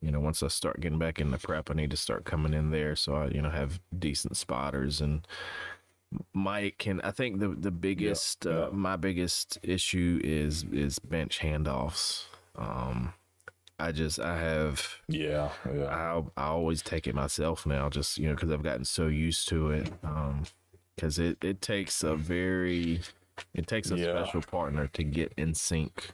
you 0.01 0.11
know 0.11 0.21
once 0.21 0.41
i 0.41 0.47
start 0.47 0.79
getting 0.79 0.99
back 0.99 1.19
in 1.19 1.31
the 1.31 1.37
prep 1.37 1.69
i 1.69 1.73
need 1.73 1.91
to 1.91 1.97
start 1.97 2.23
coming 2.23 2.53
in 2.53 2.71
there 2.71 2.95
so 2.95 3.15
i 3.15 3.27
you 3.27 3.41
know 3.41 3.49
have 3.49 3.81
decent 3.97 4.37
spotters 4.37 5.01
and 5.01 5.27
mike 6.33 6.85
and 6.87 7.01
i 7.01 7.11
think 7.11 7.39
the 7.39 7.49
the 7.49 7.71
biggest 7.71 8.45
yeah, 8.45 8.51
uh, 8.51 8.65
yeah. 8.65 8.69
my 8.71 8.95
biggest 8.95 9.57
issue 9.63 10.21
is 10.23 10.63
is 10.71 10.97
bench 10.99 11.39
handoffs 11.39 12.25
um 12.55 13.13
I 13.79 13.91
just 13.91 14.19
I 14.19 14.37
have 14.37 15.01
yeah 15.07 15.49
yeah. 15.73 15.85
I 15.85 16.23
I 16.41 16.47
always 16.47 16.81
take 16.81 17.07
it 17.07 17.15
myself 17.15 17.65
now 17.65 17.89
just 17.89 18.17
you 18.17 18.27
know 18.27 18.35
because 18.35 18.51
I've 18.51 18.63
gotten 18.63 18.85
so 18.85 19.07
used 19.07 19.47
to 19.49 19.71
it 19.71 19.91
um 20.03 20.43
because 20.95 21.19
it, 21.19 21.43
it 21.43 21.61
takes 21.61 22.03
a 22.03 22.15
very 22.15 23.01
it 23.53 23.67
takes 23.67 23.91
a 23.91 23.97
yeah. 23.97 24.23
special 24.23 24.41
partner 24.41 24.87
to 24.87 25.03
get 25.03 25.33
in 25.37 25.55
sync 25.55 26.11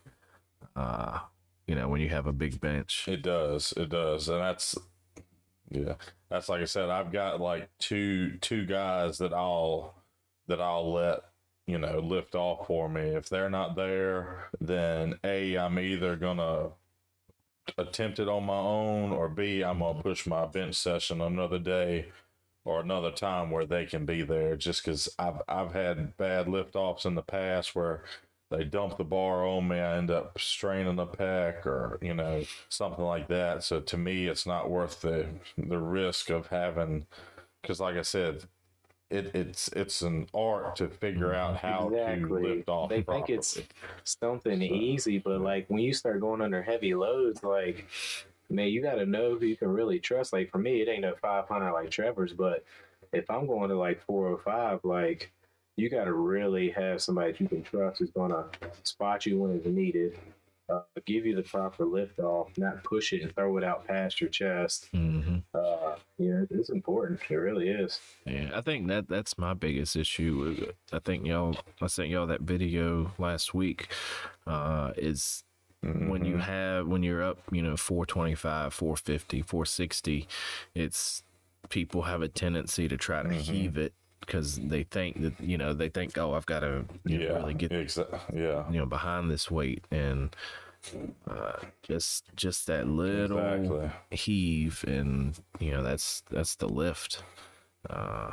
uh 0.76 1.20
you 1.68 1.76
know 1.76 1.88
when 1.90 2.02
you 2.02 2.10
have 2.10 2.28
a 2.28 2.34
big 2.34 2.62
bench. 2.62 3.06
It 3.08 3.22
does 3.22 3.74
it 3.76 3.90
does 3.90 4.30
and 4.30 4.42
that's 4.42 4.78
yeah 5.70 5.94
that's 6.30 6.50
like 6.50 6.62
i 6.62 6.66
said 6.66 6.90
i've 6.90 7.12
got 7.12 7.40
like 7.40 7.70
two 7.78 8.38
two 8.38 8.66
guys 8.66 9.20
that 9.20 9.34
i'll 9.34 9.94
that 10.48 10.60
i'll 10.60 10.92
let 10.92 11.20
you 11.68 11.78
know 11.78 12.00
lift 12.00 12.34
off 12.34 12.66
for 12.66 12.90
me. 12.90 13.02
If 13.02 13.30
they're 13.30 13.52
not 13.52 13.76
there 13.76 14.50
then 14.60 15.20
a 15.24 15.58
i'm 15.58 15.78
either 15.78 16.16
gonna 16.16 16.70
attempt 17.78 18.20
it 18.20 18.28
on 18.28 18.44
my 18.46 18.58
own 18.58 19.12
or 19.12 19.30
b 19.30 19.64
i'm 19.64 19.80
gonna 19.80 20.02
push 20.02 20.26
my 20.26 20.46
bench 20.46 20.76
session 20.76 21.22
another 21.22 21.60
day 21.60 22.08
or 22.66 22.82
another 22.82 23.12
time 23.12 23.50
where 23.50 23.66
they 23.66 23.86
can 23.86 24.06
be 24.06 24.22
there 24.22 24.56
just 24.56 24.84
because 24.84 25.10
I've, 25.18 25.42
I've 25.48 25.74
had 25.74 26.16
bad 26.18 26.48
liftoffs 26.48 27.06
in 27.06 27.16
the 27.16 27.22
past 27.22 27.76
where 27.76 28.04
they 28.52 28.64
dump 28.64 28.98
the 28.98 29.04
bar 29.04 29.46
on 29.46 29.68
me. 29.68 29.80
I 29.80 29.98
end 29.98 30.12
up 30.12 30.38
straining 30.40 30.96
the 30.96 31.08
pec 31.08 31.66
or, 31.66 31.98
you 32.02 32.14
know, 32.14 32.44
something 32.68 33.04
like 33.04 33.28
that. 33.28 33.64
So 33.64 33.80
to 33.80 33.98
me, 33.98 34.28
it's 34.28 34.46
not 34.46 34.70
worth 34.70 35.02
the, 35.02 35.28
the 35.58 35.80
risk 35.80 36.30
of 36.30 36.48
having, 36.48 37.06
because 37.62 37.80
like 37.80 37.96
I 37.96 38.02
said, 38.02 38.44
it, 39.10 39.32
it's 39.34 39.70
it's 39.70 40.02
an 40.02 40.28
art 40.34 40.76
to 40.78 40.88
figure 40.88 41.34
out 41.34 41.56
mm-hmm. 41.58 41.68
how 41.68 41.90
exactly. 41.90 42.42
to 42.42 42.48
lift 42.48 42.70
off. 42.70 42.90
They 42.90 43.02
properly. 43.02 43.26
think 43.26 43.38
it's 43.38 43.60
something 44.04 44.60
so, 44.60 44.64
easy, 44.64 45.18
but 45.18 45.42
like 45.42 45.66
when 45.70 45.80
you 45.80 45.94
start 45.94 46.20
going 46.20 46.42
under 46.42 46.62
heavy 46.62 46.94
loads, 46.94 47.44
like 47.44 47.88
man, 48.50 48.68
you 48.68 48.82
got 48.82 48.96
to 48.96 49.06
know 49.06 49.36
who 49.36 49.46
you 49.46 49.56
can 49.56 49.70
really 49.70 50.00
trust. 50.00 50.34
Like 50.34 50.52
for 50.52 50.58
me, 50.58 50.82
it 50.82 50.90
ain't 50.90 51.02
no 51.02 51.16
500 51.22 51.72
like 51.72 51.90
Trevor's, 51.90 52.34
but 52.34 52.64
if 53.14 53.30
I'm 53.30 53.48
going 53.48 53.70
to 53.70 53.78
like 53.78 54.02
405, 54.06 54.84
like 54.84 55.32
you 55.76 55.90
got 55.90 56.06
to 56.06 56.14
really 56.14 56.70
have 56.72 57.02
somebody 57.02 57.36
you 57.40 57.48
can 57.48 57.64
trust 57.64 58.00
who's 58.00 58.12
going 58.12 58.32
to 58.32 58.46
spot 58.84 59.26
you 59.26 59.40
when 59.40 59.56
it's 59.56 59.66
needed, 59.66 60.18
uh, 60.70 60.82
give 61.06 61.26
you 61.26 61.36
the 61.36 61.44
proper 61.44 61.86
lift 61.86 62.20
off, 62.20 62.50
not 62.58 62.84
push 62.84 63.14
it 63.14 63.22
and 63.22 63.36
throw 63.36 63.58
it 63.58 63.64
out 63.64 63.88
past 63.88 64.22
your 64.22 64.30
chest. 64.30 64.90
Mm-hmm. 64.94 65.38
Uh, 65.54 65.96
know, 66.18 66.48
it's 66.50 66.70
important. 66.70 67.20
It 67.30 67.36
really 67.36 67.70
is. 67.70 68.00
Yeah, 68.26 68.52
I 68.54 68.62
think 68.62 68.88
that 68.88 69.10
that's 69.10 69.38
my 69.38 69.54
biggest 69.54 69.96
issue. 69.96 70.72
I 70.92 71.00
think 71.00 71.26
y'all, 71.26 71.56
I 71.82 71.88
sent 71.88 72.10
y'all 72.10 72.28
that 72.28 72.42
video 72.42 73.12
last 73.18 73.54
week. 73.54 73.92
Uh, 74.46 74.92
is 74.98 75.44
Mm-hmm. 75.86 76.10
When 76.10 76.26
you 76.26 76.34
mm-hmm. 76.34 76.42
have 76.42 76.88
when 76.88 77.04
you're 77.04 77.24
up, 77.24 77.40
you 77.52 77.62
know, 77.62 77.78
425, 77.78 78.74
450, 78.74 79.42
460, 79.44 80.28
it's 80.76 81.24
people 81.70 82.02
have 82.02 82.22
a 82.22 82.28
tendency 82.28 82.90
to 82.90 82.98
try 82.98 83.24
to 83.24 83.30
mm-hmm. 83.30 83.40
heave 83.40 83.78
it 83.78 83.94
because 84.20 84.58
they 84.58 84.84
think 84.84 85.22
that 85.22 85.40
you 85.40 85.58
know 85.58 85.74
they 85.74 85.90
think 85.90 86.18
oh 86.18 86.34
I've 86.34 86.46
got 86.46 86.62
to 86.62 86.86
yeah, 87.06 87.34
really 87.34 87.54
get 87.54 87.72
exa- 87.72 88.20
yeah 88.34 88.70
you 88.72 88.80
know 88.80 88.86
behind 88.86 89.30
this 89.30 89.50
weight 89.50 89.86
and 89.92 90.36
uh, 91.28 91.54
just 91.84 92.26
just 92.36 92.68
that 92.68 92.88
little 92.88 93.40
exactly. 93.40 93.92
heave 94.12 94.84
and 94.88 95.38
you 95.60 95.72
know 95.72 95.84
that's 95.84 96.24
that's 96.32 96.56
the 96.56 96.68
lift. 96.68 97.24
Uh, 97.90 98.32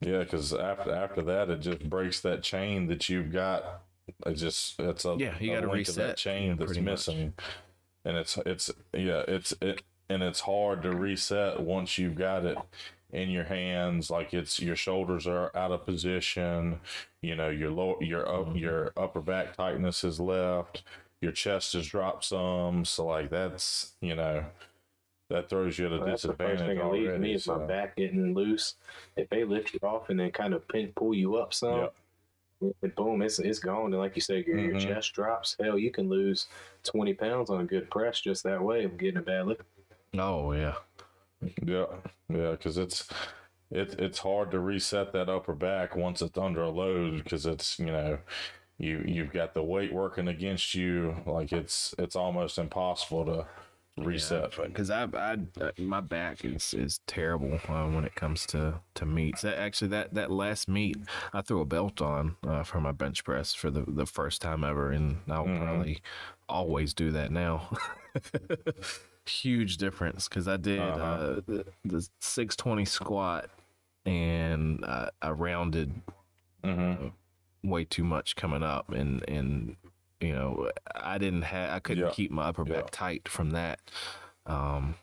yeah, 0.00 0.18
because 0.18 0.52
after 0.52 0.94
after 0.94 1.22
that 1.22 1.50
it 1.50 1.60
just 1.60 1.88
breaks 1.88 2.20
that 2.20 2.42
chain 2.42 2.86
that 2.86 3.08
you've 3.08 3.32
got 3.32 3.82
it 4.26 4.34
just 4.34 4.78
it's 4.80 5.04
a 5.04 5.16
yeah. 5.18 5.34
You 5.38 5.54
got 5.54 5.60
to 5.60 5.68
reset 5.68 5.96
that 5.96 6.16
chain 6.16 6.56
that's 6.56 6.78
missing, 6.78 7.34
much. 7.36 7.44
and 8.04 8.16
it's 8.16 8.36
it's 8.46 8.70
yeah 8.92 9.22
it's 9.28 9.52
it 9.60 9.82
and 10.08 10.22
it's 10.22 10.40
hard 10.40 10.82
to 10.82 10.90
reset 10.90 11.60
once 11.60 11.98
you've 11.98 12.14
got 12.14 12.44
it 12.44 12.58
in 13.12 13.30
your 13.30 13.44
hands 13.44 14.10
like 14.10 14.34
it's 14.34 14.60
your 14.60 14.76
shoulders 14.76 15.26
are 15.26 15.50
out 15.56 15.72
of 15.72 15.84
position 15.86 16.78
you 17.22 17.34
know 17.34 17.48
your 17.48 17.70
lower 17.70 18.02
your 18.02 18.28
up 18.28 18.46
mm-hmm. 18.46 18.58
your 18.58 18.92
upper 18.96 19.20
back 19.20 19.56
tightness 19.56 20.04
is 20.04 20.20
left 20.20 20.82
your 21.20 21.32
chest 21.32 21.72
has 21.72 21.86
dropped 21.86 22.24
some 22.24 22.84
so 22.84 23.06
like 23.06 23.30
that's 23.30 23.92
you 24.00 24.14
know 24.14 24.44
that 25.30 25.50
throws 25.50 25.78
you 25.78 25.84
at 25.84 25.92
a 25.92 25.98
well, 25.98 26.06
disadvantage. 26.06 26.38
That's 26.38 26.60
the 26.60 26.64
first 26.64 26.70
thing 26.70 26.80
already, 26.80 27.04
that 27.04 27.12
leaves 27.12 27.22
me 27.22 27.34
is 27.34 27.44
so. 27.44 27.58
my 27.58 27.66
back 27.66 27.96
getting 27.96 28.32
loose. 28.32 28.76
If 29.14 29.28
they 29.28 29.44
lift 29.44 29.74
you 29.74 29.80
off 29.82 30.08
and 30.08 30.18
then 30.18 30.30
kind 30.30 30.54
of 30.54 30.66
pin, 30.68 30.90
pull 30.96 31.12
you 31.12 31.36
up 31.36 31.52
some, 31.52 31.80
yep 31.80 31.94
boom, 32.96 33.22
it's 33.22 33.38
it's 33.38 33.58
gone. 33.58 33.92
And 33.92 33.98
like 33.98 34.16
you 34.16 34.22
said, 34.22 34.46
your, 34.46 34.56
mm-hmm. 34.56 34.78
your 34.78 34.80
chest 34.80 35.12
drops. 35.14 35.56
Hell, 35.60 35.78
you 35.78 35.90
can 35.90 36.08
lose 36.08 36.46
twenty 36.82 37.14
pounds 37.14 37.50
on 37.50 37.60
a 37.60 37.64
good 37.64 37.90
press 37.90 38.20
just 38.20 38.42
that 38.44 38.62
way 38.62 38.84
of 38.84 38.98
getting 38.98 39.18
a 39.18 39.22
bad 39.22 39.46
lift. 39.46 39.62
Oh 40.16 40.52
yeah, 40.52 40.74
yeah, 41.64 41.86
yeah. 42.28 42.52
Because 42.52 42.78
it's 42.78 43.08
it, 43.70 43.94
it's 43.98 44.18
hard 44.18 44.50
to 44.52 44.60
reset 44.60 45.12
that 45.12 45.28
upper 45.28 45.54
back 45.54 45.96
once 45.96 46.22
it's 46.22 46.38
under 46.38 46.62
a 46.62 46.70
load 46.70 47.22
because 47.22 47.46
it's 47.46 47.78
you 47.78 47.86
know 47.86 48.18
you 48.78 49.04
you've 49.06 49.32
got 49.32 49.54
the 49.54 49.62
weight 49.62 49.92
working 49.92 50.28
against 50.28 50.74
you 50.74 51.16
like 51.26 51.52
it's 51.52 51.94
it's 51.98 52.16
almost 52.16 52.58
impossible 52.58 53.24
to 53.26 53.46
reset 54.04 54.54
because 54.64 54.88
yeah, 54.88 55.06
I, 55.14 55.36
I 55.60 55.72
my 55.78 56.00
back 56.00 56.44
is 56.44 56.74
is 56.74 57.00
terrible 57.06 57.60
uh, 57.68 57.86
when 57.86 58.04
it 58.04 58.14
comes 58.14 58.46
to 58.46 58.80
to 58.94 59.06
meets. 59.06 59.42
That, 59.42 59.58
actually, 59.58 59.88
that 59.88 60.14
that 60.14 60.30
last 60.30 60.68
meet, 60.68 60.96
I 61.32 61.42
threw 61.42 61.60
a 61.60 61.64
belt 61.64 62.00
on 62.00 62.36
uh, 62.46 62.62
for 62.62 62.80
my 62.80 62.92
bench 62.92 63.24
press 63.24 63.54
for 63.54 63.70
the 63.70 63.84
the 63.86 64.06
first 64.06 64.40
time 64.40 64.64
ever, 64.64 64.90
and 64.90 65.18
I'll 65.28 65.44
mm-hmm. 65.44 65.62
probably 65.62 66.02
always 66.48 66.94
do 66.94 67.10
that 67.12 67.30
now. 67.30 67.70
Huge 69.28 69.76
difference 69.76 70.28
because 70.28 70.48
I 70.48 70.56
did 70.56 70.80
uh-huh. 70.80 71.02
uh, 71.02 71.40
the, 71.46 71.66
the 71.84 72.08
620 72.20 72.84
squat 72.84 73.50
and 74.06 74.84
I 74.84 75.30
rounded 75.30 75.92
mm-hmm. 76.64 77.06
Uh, 77.06 77.10
way 77.62 77.84
too 77.84 78.04
much 78.04 78.36
coming 78.36 78.62
up 78.62 78.90
and 78.90 79.28
and 79.28 79.76
you 80.20 80.32
know, 80.32 80.70
I 80.94 81.18
didn't 81.18 81.42
have, 81.42 81.70
I 81.70 81.78
couldn't 81.78 82.04
yeah. 82.04 82.10
keep 82.10 82.30
my 82.30 82.48
upper 82.48 82.64
back 82.64 82.84
yeah. 82.84 82.90
tight 82.90 83.28
from 83.28 83.50
that. 83.50 83.80
Um, 84.46 84.96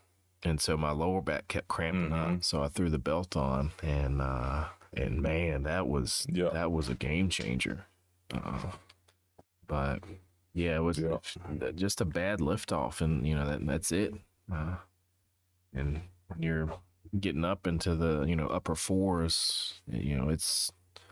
and 0.44 0.60
so 0.60 0.78
my 0.78 0.92
lower 0.92 1.22
back 1.22 1.48
kept 1.48 1.68
cramping 1.68 2.10
mm-hmm. 2.10 2.36
up. 2.36 2.44
So 2.44 2.62
I 2.62 2.68
threw 2.68 2.90
the 2.90 3.00
belt 3.00 3.36
on 3.36 3.72
and, 3.82 4.22
uh, 4.22 4.66
and 4.94 5.22
man, 5.22 5.64
that 5.64 5.88
was, 5.88 6.26
yeah. 6.30 6.50
that 6.50 6.72
was 6.72 6.90
a 6.90 6.96
game 6.96 7.30
changer. 7.30 7.86
Uh, 8.34 8.72
but 9.68 10.00
yeah, 10.56 10.78
it 10.78 10.84
was 10.84 10.98
yeah. 10.98 11.18
just 11.76 12.02
a 12.02 12.06
bad 12.06 12.40
liftoff, 12.40 13.02
and, 13.02 13.28
you 13.28 13.36
know, 13.36 13.46
that, 13.46 13.66
that's 13.68 13.92
it. 13.92 14.14
Uh, 14.52 14.78
and 15.74 16.02
when 16.28 16.42
you're 16.42 16.74
getting 17.20 17.46
up 17.46 17.68
into 17.68 17.94
the, 17.96 18.24
you 18.24 18.36
know, 18.36 18.48
upper 18.48 18.74
fours, 18.74 19.82
you 19.88 20.18
know, 20.18 20.30
it's, 20.30 20.72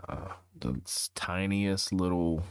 uh, 0.10 0.30
the 0.60 0.80
tiniest 1.15 1.94
little 1.94 2.44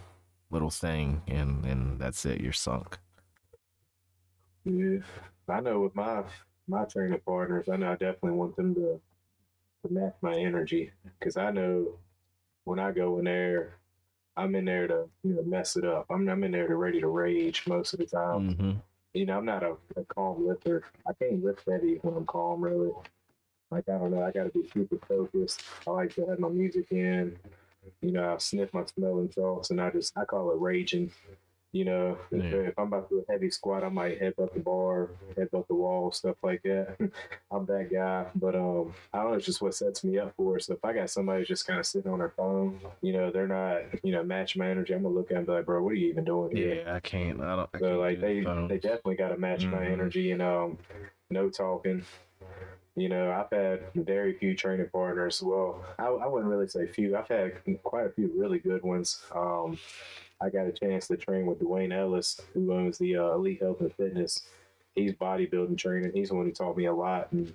little 0.50 0.70
thing 0.70 1.22
and 1.26 1.64
and 1.64 1.98
that's 1.98 2.24
it 2.26 2.40
you're 2.40 2.52
sunk 2.52 2.98
yeah 4.64 4.98
i 5.48 5.60
know 5.60 5.80
with 5.80 5.94
my 5.94 6.22
my 6.68 6.84
training 6.84 7.20
partners 7.26 7.68
i 7.70 7.76
know 7.76 7.90
i 7.92 7.96
definitely 7.96 8.32
want 8.32 8.54
them 8.56 8.74
to 8.74 9.00
to 9.82 9.92
match 9.92 10.14
my 10.20 10.34
energy 10.34 10.92
because 11.18 11.36
i 11.36 11.50
know 11.50 11.98
when 12.64 12.78
i 12.78 12.92
go 12.92 13.18
in 13.18 13.24
there 13.24 13.76
I'm 14.36 14.54
in 14.54 14.64
there 14.64 14.86
to 14.86 15.08
you 15.24 15.34
know 15.34 15.42
mess 15.42 15.76
it 15.76 15.84
up. 15.84 16.06
I'm 16.10 16.28
I'm 16.28 16.44
in 16.44 16.52
there 16.52 16.68
to 16.68 16.76
ready 16.76 17.00
to 17.00 17.08
rage 17.08 17.64
most 17.66 17.92
of 17.92 17.98
the 17.98 18.06
time. 18.06 18.50
Mm-hmm. 18.50 18.72
You 19.14 19.26
know, 19.26 19.36
I'm 19.36 19.44
not 19.44 19.62
a, 19.62 19.76
a 19.96 20.04
calm 20.04 20.46
lifter. 20.46 20.84
I 21.06 21.12
can't 21.12 21.44
lift 21.44 21.68
heavy 21.68 21.98
when 22.02 22.16
I'm 22.16 22.24
calm, 22.24 22.62
really. 22.62 22.90
Like 23.70 23.88
I 23.88 23.98
don't 23.98 24.10
know, 24.10 24.22
I 24.22 24.30
got 24.30 24.44
to 24.44 24.50
be 24.50 24.68
super 24.68 24.98
focused. 25.06 25.62
I 25.86 25.90
like 25.90 26.14
to 26.14 26.26
have 26.26 26.38
my 26.38 26.48
music 26.48 26.86
in. 26.90 27.36
You 28.00 28.12
know, 28.12 28.34
I 28.34 28.38
sniff 28.38 28.72
my 28.72 28.84
smelling 28.84 29.30
salts, 29.32 29.70
and 29.70 29.80
I 29.80 29.90
just 29.90 30.16
I 30.16 30.24
call 30.24 30.50
it 30.52 30.60
raging. 30.60 31.10
You 31.72 31.86
know, 31.86 32.18
if, 32.30 32.44
Yeah. 32.44 32.58
if 32.68 32.78
I'm 32.78 32.88
about 32.88 33.08
to 33.08 33.14
do 33.16 33.24
a 33.26 33.32
heavy 33.32 33.50
squat, 33.50 33.82
I 33.82 33.88
might 33.88 34.20
headbutt 34.20 34.52
the 34.52 34.60
bar, 34.60 35.08
headbutt 35.38 35.66
the 35.68 35.74
wall, 35.74 36.12
stuff 36.12 36.36
like 36.42 36.62
that. 36.64 36.96
I'm 37.50 37.64
that 37.66 37.88
guy, 37.90 38.26
but 38.34 38.54
um, 38.54 38.92
I 39.12 39.22
don't 39.22 39.30
know. 39.32 39.36
It's 39.38 39.46
just 39.46 39.62
what 39.62 39.74
sets 39.74 40.04
me 40.04 40.18
up 40.18 40.34
for. 40.36 40.58
it. 40.58 40.64
So 40.64 40.74
if 40.74 40.84
I 40.84 40.92
got 40.92 41.08
somebody 41.08 41.44
just 41.44 41.66
kind 41.66 41.80
of 41.80 41.86
sitting 41.86 42.12
on 42.12 42.18
their 42.18 42.28
phone, 42.36 42.78
you 43.00 43.14
know, 43.14 43.30
they're 43.30 43.48
not, 43.48 43.78
you 44.02 44.12
know, 44.12 44.22
match 44.22 44.54
my 44.56 44.68
energy. 44.68 44.92
I'm 44.92 45.02
gonna 45.02 45.14
look 45.14 45.26
at 45.30 45.34
them 45.34 45.38
and 45.38 45.46
be 45.46 45.52
like, 45.54 45.66
bro, 45.66 45.82
what 45.82 45.92
are 45.92 45.94
you 45.96 46.08
even 46.08 46.24
doing 46.24 46.54
here? 46.54 46.82
Yeah, 46.84 46.94
I 46.94 47.00
can't. 47.00 47.40
I 47.40 47.56
don't. 47.56 47.70
I 47.72 47.78
So 47.78 47.98
like 47.98 48.20
they 48.20 48.40
the 48.40 48.66
they 48.68 48.76
definitely 48.78 49.16
got 49.16 49.28
to 49.28 49.38
match 49.38 49.64
my 49.64 49.78
Mhm. 49.78 49.92
energy 49.92 50.30
and 50.32 50.42
um 50.42 50.78
no 51.30 51.48
talking. 51.48 52.04
You 52.94 53.08
know, 53.08 53.32
I've 53.32 53.50
had 53.50 53.80
very 53.94 54.34
few 54.34 54.54
training 54.54 54.88
partners. 54.92 55.42
Well, 55.42 55.82
I, 55.98 56.06
I 56.06 56.26
wouldn't 56.26 56.50
really 56.50 56.68
say 56.68 56.86
few. 56.86 57.16
I've 57.16 57.28
had 57.28 57.54
quite 57.82 58.06
a 58.06 58.10
few 58.10 58.30
really 58.36 58.58
good 58.58 58.82
ones. 58.82 59.22
Um, 59.34 59.78
I 60.42 60.50
got 60.50 60.66
a 60.66 60.72
chance 60.72 61.06
to 61.08 61.16
train 61.16 61.46
with 61.46 61.60
Dwayne 61.60 61.96
Ellis, 61.96 62.40
who 62.52 62.72
owns 62.72 62.98
the 62.98 63.16
uh, 63.16 63.34
Elite 63.34 63.62
Health 63.62 63.80
and 63.80 63.94
Fitness. 63.94 64.42
He's 64.94 65.12
bodybuilding 65.12 65.78
training. 65.78 66.12
He's 66.14 66.28
the 66.28 66.34
one 66.34 66.46
who 66.46 66.52
taught 66.52 66.76
me 66.76 66.84
a 66.84 66.92
lot. 66.92 67.32
And 67.32 67.54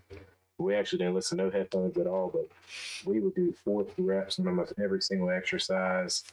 we 0.57 0.73
actually 0.73 0.99
didn't 0.99 1.14
listen 1.14 1.38
to 1.38 1.45
no 1.45 1.51
headphones 1.51 1.97
at 1.97 2.07
all, 2.07 2.31
but 2.34 2.47
we 3.05 3.19
would 3.19 3.35
do 3.35 3.53
40 3.64 4.01
reps 4.01 4.39
on 4.39 4.47
almost 4.47 4.73
every 4.81 5.01
single 5.01 5.30
exercise 5.30 6.23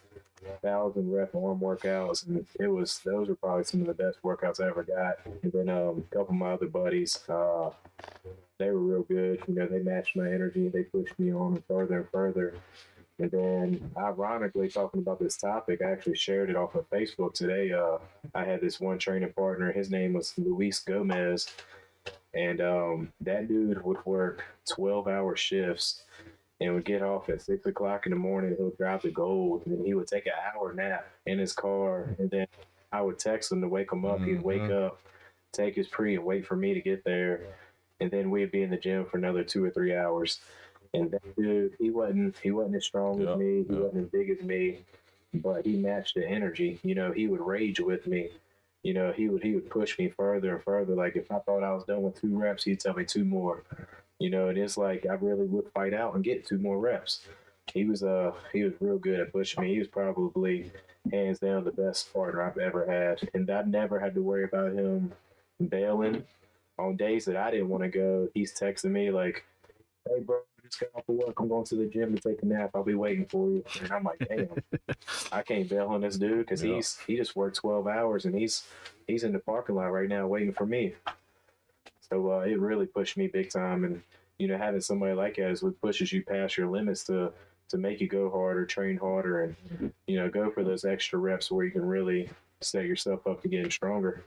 thousand 0.62 1.12
rep 1.12 1.34
arm 1.34 1.60
workouts, 1.60 2.26
and 2.26 2.46
it 2.60 2.68
was 2.68 3.00
those 3.04 3.28
were 3.28 3.34
probably 3.34 3.64
some 3.64 3.80
of 3.80 3.86
the 3.86 3.94
best 3.94 4.18
workouts 4.22 4.60
I 4.60 4.68
ever 4.68 4.82
got. 4.82 5.16
And 5.42 5.52
then 5.52 5.68
um, 5.68 6.04
a 6.10 6.14
couple 6.14 6.34
of 6.34 6.40
my 6.40 6.52
other 6.52 6.66
buddies, 6.66 7.20
uh, 7.28 7.70
they 8.58 8.70
were 8.70 8.78
real 8.78 9.02
good. 9.02 9.42
You 9.48 9.54
know, 9.54 9.66
they 9.66 9.80
matched 9.80 10.16
my 10.16 10.26
energy. 10.26 10.68
They 10.68 10.84
pushed 10.84 11.18
me 11.18 11.32
on 11.32 11.62
further 11.68 11.98
and 11.98 12.08
further. 12.10 12.54
And 13.20 13.30
then, 13.30 13.92
ironically, 13.96 14.68
talking 14.68 15.00
about 15.00 15.20
this 15.20 15.36
topic, 15.36 15.80
I 15.82 15.92
actually 15.92 16.16
shared 16.16 16.50
it 16.50 16.56
off 16.56 16.74
of 16.74 16.90
Facebook 16.90 17.32
today. 17.32 17.70
Uh, 17.70 17.98
I 18.34 18.44
had 18.44 18.60
this 18.60 18.80
one 18.80 18.98
training 18.98 19.32
partner. 19.34 19.70
His 19.70 19.88
name 19.88 20.14
was 20.14 20.34
Luis 20.36 20.80
Gomez, 20.80 21.48
and 22.34 22.60
um, 22.60 23.12
that 23.20 23.46
dude 23.46 23.84
would 23.84 24.04
work 24.04 24.44
twelve-hour 24.68 25.36
shifts 25.36 26.02
and 26.64 26.74
would 26.74 26.84
get 26.84 27.02
off 27.02 27.28
at 27.28 27.42
six 27.42 27.66
o'clock 27.66 28.06
in 28.06 28.10
the 28.10 28.16
morning. 28.16 28.54
He'll 28.56 28.70
drive 28.70 29.02
to 29.02 29.10
Gold, 29.10 29.66
and 29.66 29.84
he 29.84 29.94
would 29.94 30.06
take 30.06 30.26
an 30.26 30.32
hour 30.54 30.72
nap 30.72 31.06
in 31.26 31.38
his 31.38 31.52
car, 31.52 32.14
and 32.18 32.30
then 32.30 32.46
I 32.90 33.02
would 33.02 33.18
text 33.18 33.52
him 33.52 33.60
to 33.60 33.68
wake 33.68 33.92
him 33.92 34.04
up. 34.04 34.20
He'd 34.20 34.42
wake 34.42 34.62
mm-hmm. 34.62 34.86
up, 34.86 35.00
take 35.52 35.74
his 35.76 35.88
pre, 35.88 36.16
and 36.16 36.24
wait 36.24 36.46
for 36.46 36.56
me 36.56 36.74
to 36.74 36.80
get 36.80 37.04
there, 37.04 37.42
and 38.00 38.10
then 38.10 38.30
we'd 38.30 38.50
be 38.50 38.62
in 38.62 38.70
the 38.70 38.76
gym 38.76 39.04
for 39.04 39.18
another 39.18 39.44
two 39.44 39.64
or 39.64 39.70
three 39.70 39.94
hours. 39.94 40.40
And 40.94 41.10
that 41.10 41.36
dude, 41.36 41.74
he 41.78 41.90
wasn't 41.90 42.36
he 42.42 42.50
wasn't 42.50 42.76
as 42.76 42.84
strong 42.84 43.20
Yeah, 43.20 43.32
as 43.32 43.38
me. 43.38 43.64
He 43.68 43.74
yeah. 43.74 43.80
wasn't 43.80 44.04
as 44.04 44.10
big 44.10 44.30
as 44.30 44.40
me, 44.42 44.78
but 45.34 45.66
he 45.66 45.76
matched 45.76 46.14
the 46.14 46.26
energy. 46.26 46.78
You 46.82 46.94
know, 46.94 47.12
he 47.12 47.26
would 47.26 47.40
rage 47.40 47.80
with 47.80 48.06
me. 48.06 48.30
You 48.84 48.94
know, 48.94 49.12
he 49.12 49.28
would 49.28 49.42
he 49.42 49.54
would 49.54 49.68
push 49.68 49.98
me 49.98 50.08
further 50.08 50.54
and 50.54 50.62
further. 50.62 50.94
Like 50.94 51.16
if 51.16 51.30
I 51.32 51.40
thought 51.40 51.64
I 51.64 51.72
was 51.72 51.84
done 51.84 52.02
with 52.02 52.20
two 52.20 52.38
reps, 52.38 52.64
he'd 52.64 52.80
tell 52.80 52.94
me 52.94 53.04
two 53.04 53.24
more. 53.24 53.64
You 54.20 54.30
know, 54.30 54.48
and 54.48 54.56
it's 54.58 54.76
like 54.76 55.06
I 55.06 55.14
really 55.14 55.46
would 55.46 55.70
fight 55.72 55.92
out 55.92 56.14
and 56.14 56.24
get 56.24 56.46
two 56.46 56.58
more 56.58 56.78
reps. 56.78 57.26
He 57.72 57.84
was 57.84 58.02
uh 58.02 58.32
he 58.52 58.62
was 58.62 58.74
real 58.80 58.98
good 58.98 59.20
at 59.20 59.32
pushing 59.32 59.62
me. 59.62 59.72
He 59.72 59.78
was 59.78 59.88
probably 59.88 60.70
hands 61.10 61.40
down 61.40 61.64
the 61.64 61.72
best 61.72 62.12
partner 62.12 62.42
I've 62.42 62.58
ever 62.58 62.86
had, 62.86 63.28
and 63.34 63.50
I 63.50 63.62
never 63.62 63.98
had 63.98 64.14
to 64.14 64.22
worry 64.22 64.44
about 64.44 64.72
him 64.72 65.12
bailing 65.68 66.24
on 66.78 66.96
days 66.96 67.24
that 67.24 67.36
I 67.36 67.50
didn't 67.50 67.68
want 67.68 67.82
to 67.82 67.88
go. 67.88 68.28
He's 68.34 68.58
texting 68.58 68.90
me 68.90 69.10
like, 69.10 69.44
"Hey, 70.08 70.20
bro, 70.20 70.40
just 70.62 70.80
got 70.80 70.90
off 70.94 71.08
of 71.08 71.14
work. 71.16 71.38
I'm 71.40 71.48
going 71.48 71.64
to 71.66 71.76
the 71.76 71.86
gym 71.86 72.14
to 72.16 72.20
take 72.28 72.42
a 72.42 72.46
nap. 72.46 72.70
I'll 72.74 72.84
be 72.84 72.94
waiting 72.94 73.26
for 73.26 73.48
you." 73.48 73.64
And 73.80 73.90
I'm 73.92 74.04
like, 74.04 74.20
"Damn, 74.28 74.62
I 75.32 75.42
can't 75.42 75.68
bail 75.68 75.88
on 75.88 76.00
this 76.02 76.16
dude 76.18 76.38
because 76.38 76.62
Yeah. 76.62 76.76
he's 76.76 76.98
he 77.06 77.16
just 77.16 77.34
worked 77.34 77.56
12 77.56 77.86
hours 77.86 78.24
and 78.26 78.34
he's 78.34 78.64
he's 79.06 79.24
in 79.24 79.32
the 79.32 79.38
parking 79.38 79.74
lot 79.74 79.92
right 79.92 80.08
now 80.08 80.26
waiting 80.26 80.52
for 80.52 80.66
me." 80.66 80.94
So 82.10 82.32
uh, 82.32 82.40
it 82.40 82.60
really 82.60 82.86
pushed 82.86 83.16
me 83.16 83.26
big 83.28 83.50
time, 83.50 83.84
and 83.84 84.02
you 84.38 84.48
know, 84.48 84.58
having 84.58 84.80
somebody 84.80 85.14
like 85.14 85.36
that 85.36 85.50
is 85.50 85.62
what 85.62 85.80
pushes 85.80 86.12
you 86.12 86.22
past 86.22 86.56
your 86.56 86.68
limits 86.68 87.04
to 87.04 87.32
to 87.70 87.78
make 87.78 88.00
you 88.00 88.08
go 88.08 88.30
harder, 88.30 88.66
train 88.66 88.96
harder, 88.96 89.42
and 89.44 89.92
you 90.06 90.16
know, 90.16 90.28
go 90.28 90.50
for 90.50 90.62
those 90.64 90.84
extra 90.84 91.18
reps 91.18 91.50
where 91.50 91.64
you 91.64 91.70
can 91.70 91.84
really 91.84 92.28
set 92.60 92.84
yourself 92.84 93.26
up 93.26 93.42
to 93.42 93.48
getting 93.48 93.70
stronger. 93.70 94.24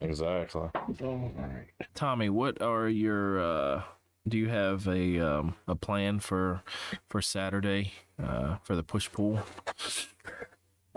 Exactly. 0.00 0.68
All 1.02 1.32
right. 1.36 1.66
Tommy, 1.94 2.28
what 2.28 2.62
are 2.62 2.88
your? 2.88 3.40
uh 3.40 3.82
Do 4.28 4.36
you 4.38 4.48
have 4.48 4.86
a 4.86 5.18
um, 5.20 5.54
a 5.66 5.74
plan 5.74 6.20
for 6.20 6.62
for 7.08 7.22
Saturday 7.22 7.92
uh, 8.22 8.56
for 8.62 8.76
the 8.76 8.82
push 8.82 9.10
pull? 9.10 9.40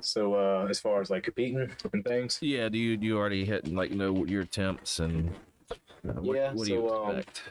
So 0.01 0.33
uh, 0.35 0.67
as 0.69 0.79
far 0.79 1.01
as 1.01 1.09
like 1.09 1.23
competing 1.23 1.69
and 1.93 2.05
things, 2.05 2.39
Yeah, 2.41 2.69
do 2.69 2.77
you 2.77 2.97
do 2.97 3.05
you 3.05 3.17
already 3.17 3.45
hit 3.45 3.67
like 3.67 3.91
know 3.91 4.11
what 4.11 4.29
your 4.29 4.41
attempts 4.41 4.99
and 4.99 5.29
uh, 5.71 6.13
what, 6.21 6.35
Yeah, 6.35 6.53
what 6.53 6.67
do 6.67 6.73
you 6.73 6.89
so, 6.89 7.03
um, 7.05 7.15
expect? 7.17 7.41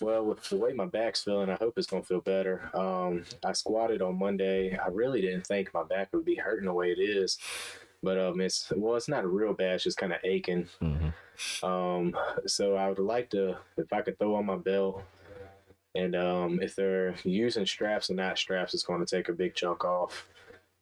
Well, 0.00 0.24
with 0.26 0.48
the 0.48 0.56
way 0.56 0.72
my 0.72 0.84
back's 0.86 1.24
feeling, 1.24 1.48
I 1.50 1.54
hope 1.54 1.74
it's 1.76 1.86
gonna 1.86 2.02
feel 2.02 2.20
better. 2.20 2.70
Um, 2.74 3.24
I 3.44 3.52
squatted 3.52 4.02
on 4.02 4.18
Monday. 4.18 4.76
I 4.76 4.88
really 4.88 5.20
didn't 5.20 5.46
think 5.46 5.72
my 5.72 5.84
back 5.84 6.08
would 6.12 6.24
be 6.24 6.34
hurting 6.34 6.66
the 6.66 6.72
way 6.74 6.90
it 6.90 7.00
is, 7.00 7.38
but 8.02 8.18
um, 8.18 8.40
it's 8.40 8.70
well, 8.76 8.96
it's 8.96 9.08
not 9.08 9.26
real 9.26 9.54
bad. 9.54 9.76
It's 9.76 9.84
just 9.84 9.96
kind 9.98 10.12
of 10.12 10.18
aching. 10.24 10.68
Mhm. 10.82 11.12
Um, 11.62 12.16
so 12.46 12.74
I 12.74 12.88
would 12.88 12.98
like 12.98 13.30
to, 13.30 13.56
if 13.76 13.92
I 13.92 14.02
could 14.02 14.18
throw 14.18 14.34
on 14.34 14.46
my 14.46 14.56
belt, 14.56 15.02
and 15.94 16.14
um, 16.16 16.60
if 16.60 16.74
they're 16.74 17.14
using 17.24 17.64
straps 17.64 18.08
and 18.08 18.16
not 18.16 18.38
straps, 18.38 18.74
it's 18.74 18.82
going 18.82 19.04
to 19.04 19.16
take 19.16 19.28
a 19.28 19.32
big 19.32 19.54
chunk 19.54 19.84
off. 19.84 20.26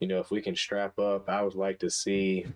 You 0.01 0.09
know, 0.09 0.19
if 0.19 0.31
we 0.31 0.43
can 0.43 0.55
strap 0.55 0.99
up, 0.99 1.29
I 1.29 1.43
would 1.43 1.55
like 1.55 1.79
to 1.81 1.91
see 1.91 2.47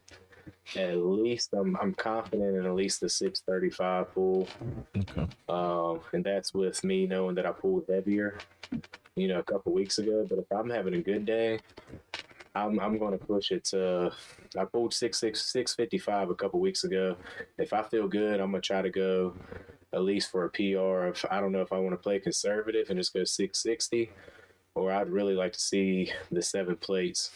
at 0.76 0.96
least. 0.96 1.50
I'm 1.52 1.76
I'm 1.80 1.94
confident 1.94 2.56
in 2.56 2.66
at 2.66 2.74
least 2.74 3.00
the 3.00 3.08
635 3.08 4.14
pull. 4.14 4.48
Okay. 4.96 5.26
Um, 5.48 6.00
and 6.12 6.24
that's 6.24 6.54
with 6.54 6.82
me 6.84 7.06
knowing 7.06 7.34
that 7.36 7.46
I 7.46 7.52
pulled 7.52 7.84
heavier, 7.88 8.38
you 9.16 9.28
know, 9.28 9.38
a 9.38 9.42
couple 9.42 9.72
weeks 9.72 9.98
ago. 9.98 10.26
But 10.28 10.38
if 10.38 10.46
I'm 10.52 10.70
having 10.70 10.94
a 10.94 11.00
good 11.00 11.24
day, 11.24 11.60
I'm 12.54 12.78
I'm 12.80 12.98
going 12.98 13.18
to 13.18 13.24
push 13.24 13.50
it 13.50 13.64
to. 13.66 14.12
I 14.58 14.64
pulled 14.64 14.92
six 14.92 15.18
six 15.18 15.52
six 15.52 15.74
fifty 15.74 15.98
five 15.98 16.30
a 16.30 16.34
couple 16.34 16.60
weeks 16.60 16.84
ago. 16.84 17.16
If 17.58 17.72
I 17.72 17.82
feel 17.82 18.08
good, 18.08 18.40
I'm 18.40 18.50
gonna 18.50 18.60
try 18.60 18.82
to 18.82 18.90
go 18.90 19.34
at 19.92 20.02
least 20.02 20.30
for 20.30 20.44
a 20.44 20.50
PR. 20.50 21.06
Of 21.08 21.24
I 21.30 21.40
don't 21.40 21.52
know 21.52 21.62
if 21.62 21.72
I 21.72 21.78
want 21.78 21.92
to 21.92 22.02
play 22.02 22.18
conservative 22.18 22.90
and 22.90 22.98
just 22.98 23.14
go 23.14 23.24
six 23.24 23.62
sixty, 23.62 24.10
or 24.80 24.90
I'd 24.90 25.10
really 25.10 25.34
like 25.34 25.52
to 25.52 25.60
see 25.60 26.10
the 26.32 26.42
seven 26.42 26.76
plates 26.76 27.30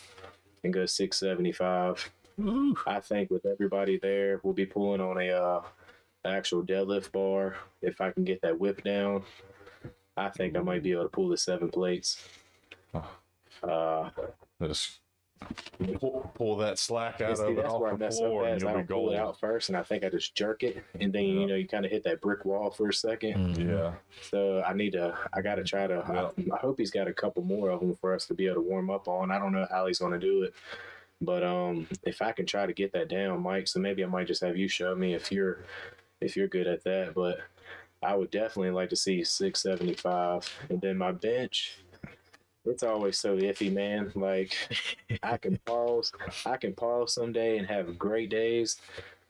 and 0.62 0.72
go 0.72 0.86
six 0.86 1.18
seventy 1.18 1.52
five. 1.52 2.10
Ooh. 2.40 2.74
I 2.86 3.00
think 3.00 3.30
with 3.30 3.46
everybody 3.46 3.98
there, 3.98 4.40
we'll 4.42 4.54
be 4.54 4.66
pulling 4.66 5.00
on 5.00 5.20
a 5.20 5.30
uh, 5.30 5.62
actual 6.24 6.64
deadlift 6.64 7.12
bar. 7.12 7.56
If 7.82 8.00
I 8.00 8.10
can 8.10 8.24
get 8.24 8.40
that 8.42 8.58
whip 8.58 8.82
down, 8.82 9.22
I 10.16 10.30
think 10.30 10.56
I 10.56 10.60
might 10.60 10.82
be 10.82 10.92
able 10.92 11.04
to 11.04 11.08
pull 11.10 11.28
the 11.28 11.36
seven 11.36 11.68
plates. 11.68 12.26
Uh, 13.62 14.10
Just 14.62 15.00
pull, 16.00 16.30
pull 16.34 16.56
that 16.56 16.78
slack 16.78 17.20
out 17.20 17.38
see, 17.38 17.44
of 17.44 17.50
it 17.50 17.56
that's 17.56 17.68
off 17.68 17.80
where 17.80 17.90
I 17.90 17.92
the 17.92 17.98
mess 17.98 18.18
up 18.18 18.26
floor, 18.26 18.44
and 18.44 18.52
I 18.52 18.56
you'll 18.58 18.68
be 18.68 18.86
don't 18.86 18.88
pull 18.88 19.10
it 19.10 19.16
out 19.16 19.38
first, 19.38 19.68
and 19.68 19.76
I 19.76 19.82
think 19.82 20.04
I 20.04 20.08
just 20.08 20.34
jerk 20.34 20.62
it, 20.62 20.82
and 21.00 21.12
then 21.12 21.24
you 21.24 21.46
know 21.46 21.54
you 21.54 21.66
kind 21.68 21.84
of 21.84 21.90
hit 21.90 22.04
that 22.04 22.20
brick 22.20 22.44
wall 22.44 22.70
for 22.70 22.88
a 22.88 22.92
second. 22.92 23.56
Mhm. 23.56 23.68
Yeah. 23.68 23.92
So 24.30 24.62
I 24.62 24.72
need 24.72 24.92
to. 24.92 25.16
I 25.32 25.40
got 25.42 25.56
to 25.56 25.64
try 25.64 25.86
to. 25.86 25.98
I, 25.98 26.54
I 26.54 26.58
hope 26.58 26.78
he's 26.78 26.90
got 26.90 27.08
a 27.08 27.12
couple 27.12 27.42
more 27.42 27.70
of 27.70 27.80
them 27.80 27.94
for 27.94 28.14
us 28.14 28.26
to 28.26 28.34
be 28.34 28.46
able 28.46 28.56
to 28.56 28.60
warm 28.62 28.90
up 28.90 29.08
on. 29.08 29.30
I 29.30 29.38
don't 29.38 29.52
know 29.52 29.66
how 29.70 29.86
he's 29.86 29.98
going 29.98 30.12
to 30.12 30.18
do 30.18 30.42
it, 30.42 30.54
but 31.20 31.42
um, 31.42 31.86
if 32.04 32.22
I 32.22 32.32
can 32.32 32.46
try 32.46 32.66
to 32.66 32.72
get 32.72 32.92
that 32.92 33.08
down, 33.08 33.42
Mike. 33.42 33.68
So 33.68 33.80
maybe 33.80 34.04
I 34.04 34.08
might 34.08 34.26
just 34.26 34.42
have 34.42 34.56
you 34.56 34.68
show 34.68 34.94
me 34.94 35.14
if 35.14 35.30
you're 35.32 35.64
if 36.20 36.36
you're 36.36 36.48
good 36.48 36.66
at 36.66 36.84
that. 36.84 37.14
But 37.14 37.38
I 38.02 38.14
would 38.14 38.30
definitely 38.30 38.70
like 38.70 38.90
to 38.90 38.96
see 38.96 39.24
six 39.24 39.62
seventy 39.62 39.94
five, 39.94 40.48
and 40.68 40.80
then 40.80 40.98
my 40.98 41.12
bench. 41.12 41.78
It's 42.64 42.82
always 42.82 43.18
so 43.18 43.36
iffy, 43.36 43.72
man. 43.72 44.10
Like 44.14 44.56
I 45.22 45.36
can 45.36 45.58
pause, 45.64 46.12
I 46.46 46.56
can 46.56 46.74
pause 46.74 47.14
someday 47.14 47.58
and 47.58 47.66
have 47.66 47.98
great 47.98 48.30
days, 48.30 48.78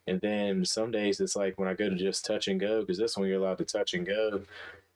and 0.07 0.21
then 0.21 0.65
some 0.65 0.91
days 0.91 1.21
it's 1.21 1.37
like 1.37 1.59
when 1.59 1.69
I 1.69 1.75
go 1.75 1.89
to 1.89 1.97
just 1.97 2.25
touch 2.25 2.49
and 2.49 2.61
go 2.61 2.81
because 2.81 2.99
this 2.99 3.17
one 3.17 3.29
you're 3.29 3.41
allowed 3.41 3.59
to 3.59 3.65
touch 3.65 3.95
and 3.95 4.07
go. 4.07 4.43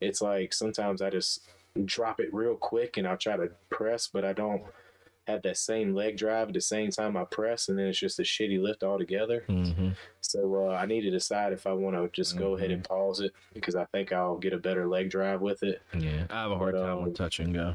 It's 0.01 0.23
like 0.23 0.53
sometimes 0.53 1.03
I 1.03 1.11
just 1.11 1.43
drop 1.85 2.21
it 2.21 2.33
real 2.33 2.55
quick 2.55 2.97
and 2.97 3.07
I'll 3.07 3.17
try 3.17 3.37
to 3.37 3.51
press, 3.71 4.09
but 4.13 4.25
I 4.25 4.33
don't 4.33 4.63
have 5.29 5.43
that 5.43 5.57
same 5.57 5.95
leg 5.95 6.17
drive 6.17 6.49
at 6.49 6.55
the 6.55 6.61
same 6.61 6.91
time 6.91 7.17
I 7.17 7.25
press, 7.25 7.69
and 7.69 7.79
then 7.79 7.87
it's 7.87 7.99
just 7.99 8.19
a 8.19 8.23
shitty 8.23 8.61
lift 8.61 8.83
altogether. 8.83 9.45
Mm-hmm. 9.49 9.91
So 10.23 10.69
uh, 10.69 10.75
I 10.75 10.87
need 10.87 11.03
to 11.03 11.11
decide 11.11 11.53
if 11.53 11.67
I 11.67 11.73
want 11.73 11.97
to 11.97 12.09
just 12.13 12.37
go 12.37 12.57
ahead 12.57 12.71
and 12.71 12.83
pause 12.83 13.21
it 13.21 13.33
because 13.55 13.77
I 13.77 13.85
think 13.87 14.13
I'll 14.13 14.39
get 14.39 14.53
a 14.53 14.59
better 14.59 14.87
leg 14.89 15.11
drive 15.11 15.41
with 15.41 15.63
it. 15.63 15.83
Yeah, 15.97 16.25
I 16.31 16.43
have 16.43 16.51
a 16.51 16.59
hard 16.59 16.75
But, 16.75 16.83
time 16.83 16.99
um, 16.99 17.05
with 17.05 17.15
touch 17.15 17.39
and 17.41 17.55
go. 17.55 17.75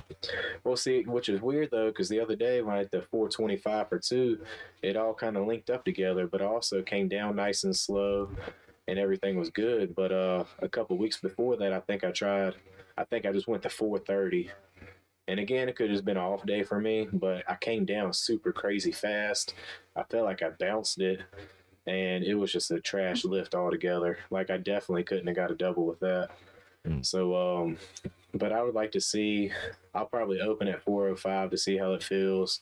We'll 0.63 0.75
see, 0.75 1.03
which 1.03 1.30
is 1.30 1.41
weird 1.41 1.69
though, 1.71 1.88
because 1.88 2.09
the 2.09 2.19
other 2.19 2.35
day 2.35 2.61
when 2.61 2.75
I 2.75 2.80
had 2.80 2.91
the 2.91 3.01
425 3.01 3.89
for 3.89 3.99
two, 3.99 4.39
it 4.81 4.97
all 4.97 5.13
kind 5.13 5.38
of 5.38 5.47
linked 5.47 5.69
up 5.69 5.85
together, 5.85 6.27
but 6.27 6.41
also 6.41 6.81
came 6.81 7.07
down 7.07 7.35
nice 7.35 7.63
and 7.63 7.75
slow, 7.75 8.30
and 8.88 8.97
everything 8.97 9.38
was 9.38 9.49
good. 9.49 9.95
But 9.95 10.11
uh, 10.11 10.43
a 10.59 10.67
couple 10.67 10.97
weeks 10.97 11.17
before 11.17 11.55
that, 11.57 11.71
I 11.71 11.80
think 11.81 12.03
I 12.03 12.11
tried. 12.11 12.55
I 12.97 13.03
think 13.03 13.25
I 13.25 13.31
just 13.31 13.47
went 13.47 13.63
to 13.63 13.69
430, 13.69 14.51
and 15.27 15.39
again, 15.39 15.69
it 15.69 15.75
could 15.75 15.89
have 15.89 15.95
just 15.95 16.05
been 16.05 16.17
an 16.17 16.23
off 16.23 16.45
day 16.45 16.63
for 16.63 16.79
me, 16.79 17.07
but 17.13 17.43
I 17.49 17.55
came 17.55 17.85
down 17.85 18.13
super 18.13 18.51
crazy 18.51 18.91
fast. 18.91 19.53
I 19.95 20.03
felt 20.03 20.25
like 20.25 20.41
I 20.41 20.49
bounced 20.49 20.99
it, 20.99 21.21
and 21.87 22.23
it 22.23 22.35
was 22.35 22.51
just 22.51 22.71
a 22.71 22.79
trash 22.79 23.23
lift 23.23 23.55
altogether. 23.55 24.17
Like 24.29 24.49
I 24.49 24.57
definitely 24.57 25.03
couldn't 25.03 25.27
have 25.27 25.35
got 25.35 25.51
a 25.51 25.55
double 25.55 25.85
with 25.85 25.99
that. 26.01 26.29
Mm. 26.85 27.05
So, 27.05 27.35
um, 27.35 27.77
but 28.33 28.51
I 28.51 28.61
would 28.61 28.75
like 28.75 28.91
to 28.93 29.01
see. 29.01 29.51
I'll 29.95 30.05
probably 30.05 30.41
open 30.41 30.67
at 30.67 30.83
405 30.83 31.51
to 31.51 31.57
see 31.57 31.77
how 31.77 31.93
it 31.93 32.03
feels, 32.03 32.59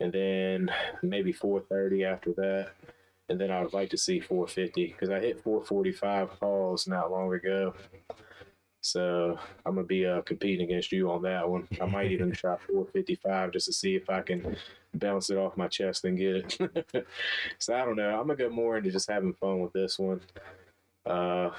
and 0.00 0.12
then 0.12 0.70
maybe 1.02 1.32
430 1.32 2.04
after 2.04 2.32
that, 2.32 2.70
and 3.28 3.40
then 3.40 3.52
I 3.52 3.62
would 3.62 3.72
like 3.72 3.90
to 3.90 3.98
see 3.98 4.18
450 4.18 4.86
because 4.88 5.10
I 5.10 5.20
hit 5.20 5.40
445 5.42 6.40
calls 6.40 6.88
not 6.88 7.12
long 7.12 7.32
ago. 7.32 7.74
So 8.84 9.38
I'm 9.64 9.76
gonna 9.76 9.86
be 9.86 10.04
uh, 10.04 10.20
competing 10.20 10.66
against 10.66 10.92
you 10.92 11.10
on 11.10 11.22
that 11.22 11.48
one. 11.48 11.66
I 11.80 11.86
might 11.86 12.10
even 12.10 12.32
try 12.32 12.58
455 12.58 13.52
just 13.52 13.66
to 13.66 13.72
see 13.72 13.96
if 13.96 14.10
I 14.10 14.20
can 14.20 14.56
bounce 14.92 15.30
it 15.30 15.38
off 15.38 15.56
my 15.56 15.68
chest 15.68 16.04
and 16.04 16.18
get 16.18 16.60
it. 16.60 17.06
so 17.58 17.74
I 17.74 17.86
don't 17.86 17.96
know. 17.96 18.10
I'm 18.10 18.26
gonna 18.26 18.36
go 18.36 18.50
more 18.50 18.76
into 18.76 18.90
just 18.90 19.10
having 19.10 19.32
fun 19.32 19.60
with 19.60 19.72
this 19.72 19.98
one. 19.98 20.20
Uh, 21.06 21.50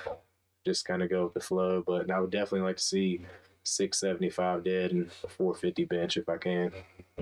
just 0.64 0.85
kind 0.85 1.02
of 1.02 1.10
go 1.10 1.23
with 1.23 1.34
the 1.34 1.39
flow, 1.39 1.84
but 1.85 2.11
I 2.11 2.19
would 2.19 2.30
definitely 2.30 2.68
like 2.68 2.77
to 2.77 2.84
see 2.84 3.22
675 3.64 4.64
dead 4.64 4.91
and 4.91 5.11
450 5.11 5.85
bench 5.85 6.18
if 6.18 6.30
I 6.30 6.38
can. 6.38 6.72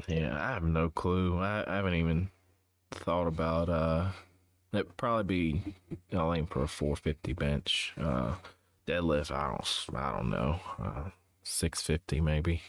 Yeah, 0.10 0.36
I 0.38 0.54
have 0.54 0.64
no 0.64 0.90
clue. 0.90 1.40
I, 1.40 1.64
I 1.66 1.76
haven't 1.78 1.94
even 1.94 2.30
thought 2.92 3.28
about 3.28 3.70
uh 3.70 4.10
it'd 4.74 4.98
probably 4.98 5.24
be 5.24 5.76
I'll 6.12 6.34
aim 6.34 6.46
for 6.46 6.62
a 6.64 6.68
four 6.68 6.98
fifty 6.98 7.32
bench. 7.32 7.94
Uh 7.98 8.36
deadlift, 8.88 9.32
I 9.32 9.48
don't 9.50 9.96
I 9.96 10.12
don't 10.12 10.30
know. 10.30 10.60
Uh 10.82 11.10
six 11.44 11.82
fifty 11.82 12.22
maybe. 12.22 12.62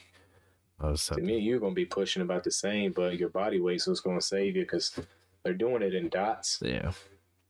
I 0.80 0.88
was 0.90 1.06
To 1.06 1.20
me, 1.20 1.38
you're 1.38 1.60
gonna 1.60 1.74
be 1.74 1.84
pushing 1.86 2.22
about 2.22 2.44
the 2.44 2.50
same, 2.50 2.92
but 2.92 3.18
your 3.18 3.28
body 3.28 3.60
weight's 3.60 3.86
what's 3.86 4.00
gonna 4.00 4.20
save 4.20 4.56
you 4.56 4.62
because 4.62 4.98
they're 5.44 5.54
doing 5.54 5.82
it 5.82 5.94
in 5.94 6.08
dots. 6.08 6.58
yeah. 6.64 6.92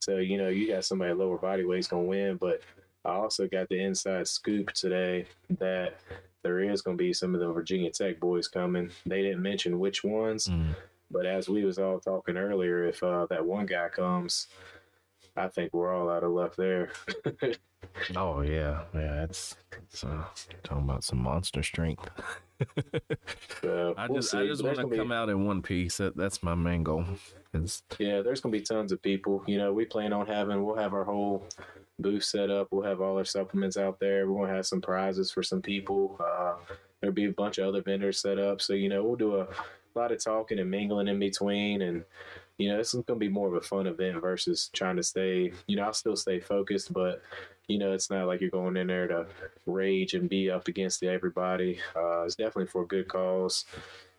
So 0.00 0.16
you 0.18 0.36
know 0.38 0.48
you 0.48 0.68
got 0.68 0.84
somebody 0.84 1.12
lower 1.14 1.38
body 1.38 1.64
weight's 1.64 1.88
gonna 1.88 2.02
win, 2.04 2.36
but 2.36 2.60
I 3.04 3.10
also 3.12 3.46
got 3.48 3.68
the 3.68 3.82
inside 3.82 4.28
scoop 4.28 4.72
today 4.72 5.26
that 5.58 5.94
there 6.42 6.60
is 6.60 6.82
gonna 6.82 6.96
be 6.98 7.12
some 7.14 7.34
of 7.34 7.40
the 7.40 7.50
Virginia 7.52 7.90
Tech 7.90 8.20
boys 8.20 8.48
coming. 8.48 8.90
They 9.06 9.22
didn't 9.22 9.42
mention 9.42 9.78
which 9.78 10.04
ones, 10.04 10.46
Mm. 10.48 10.74
but 11.10 11.24
as 11.24 11.48
we 11.48 11.64
was 11.64 11.78
all 11.78 11.98
talking 12.00 12.36
earlier, 12.36 12.84
if 12.84 13.02
uh, 13.02 13.26
that 13.30 13.44
one 13.46 13.64
guy 13.64 13.88
comes, 13.88 14.46
I 15.36 15.48
think 15.48 15.72
we're 15.72 15.94
all 15.94 16.10
out 16.10 16.22
of 16.24 16.32
luck 16.32 16.54
there. 16.56 16.90
Oh 18.16 18.40
yeah, 18.40 18.82
yeah. 18.94 19.24
It's, 19.24 19.56
it's 19.72 20.04
uh, 20.04 20.24
talking 20.62 20.84
about 20.84 21.04
some 21.04 21.18
monster 21.22 21.62
strength. 21.62 22.08
So 23.60 23.94
I 23.96 24.06
we'll 24.06 24.20
just 24.20 24.30
see. 24.30 24.38
I 24.38 24.46
just 24.46 24.62
want 24.62 24.76
to 24.76 24.82
gonna 24.82 24.92
be- 24.92 24.98
come 24.98 25.12
out 25.12 25.28
in 25.28 25.44
one 25.46 25.62
piece. 25.62 25.96
That, 25.96 26.16
that's 26.16 26.42
my 26.42 26.54
main 26.54 26.82
goal. 26.82 27.04
Is 27.52 27.82
Yeah, 27.98 28.20
there's 28.20 28.40
gonna 28.40 28.52
be 28.52 28.60
tons 28.60 28.92
of 28.92 29.00
people. 29.02 29.42
You 29.46 29.58
know, 29.58 29.72
we 29.72 29.84
plan 29.84 30.12
on 30.12 30.26
having 30.26 30.64
we'll 30.64 30.76
have 30.76 30.92
our 30.94 31.04
whole 31.04 31.46
booth 31.98 32.24
set 32.24 32.50
up. 32.50 32.68
We'll 32.70 32.84
have 32.84 33.00
all 33.00 33.16
our 33.16 33.24
supplements 33.24 33.76
out 33.76 33.98
there. 34.00 34.30
We're 34.30 34.44
gonna 34.44 34.56
have 34.56 34.66
some 34.66 34.80
prizes 34.80 35.30
for 35.30 35.42
some 35.42 35.62
people. 35.62 36.16
Uh, 36.20 36.54
there'll 37.00 37.14
be 37.14 37.26
a 37.26 37.32
bunch 37.32 37.58
of 37.58 37.66
other 37.66 37.82
vendors 37.82 38.20
set 38.20 38.38
up. 38.38 38.60
So 38.60 38.72
you 38.74 38.88
know, 38.88 39.02
we'll 39.02 39.16
do 39.16 39.36
a 39.36 39.48
lot 39.94 40.12
of 40.12 40.22
talking 40.22 40.58
and 40.58 40.70
mingling 40.70 41.08
in 41.08 41.18
between, 41.18 41.82
and 41.82 42.04
you 42.58 42.68
know, 42.68 42.76
this 42.76 42.94
is 42.94 43.02
gonna 43.02 43.18
be 43.18 43.28
more 43.28 43.48
of 43.48 43.54
a 43.54 43.60
fun 43.60 43.86
event 43.86 44.20
versus 44.20 44.70
trying 44.72 44.96
to 44.96 45.02
stay. 45.02 45.52
You 45.66 45.76
know, 45.76 45.84
I'll 45.84 45.92
still 45.92 46.16
stay 46.16 46.40
focused, 46.40 46.92
but 46.92 47.22
you 47.68 47.78
know, 47.78 47.92
it's 47.92 48.10
not 48.10 48.26
like 48.26 48.40
you're 48.40 48.50
going 48.50 48.76
in 48.76 48.86
there 48.86 49.08
to 49.08 49.26
rage 49.66 50.14
and 50.14 50.28
be 50.28 50.50
up 50.50 50.68
against 50.68 51.02
everybody. 51.02 51.78
Uh, 51.96 52.22
it's 52.22 52.34
definitely 52.34 52.66
for 52.66 52.82
a 52.82 52.86
good 52.86 53.08
cause. 53.08 53.64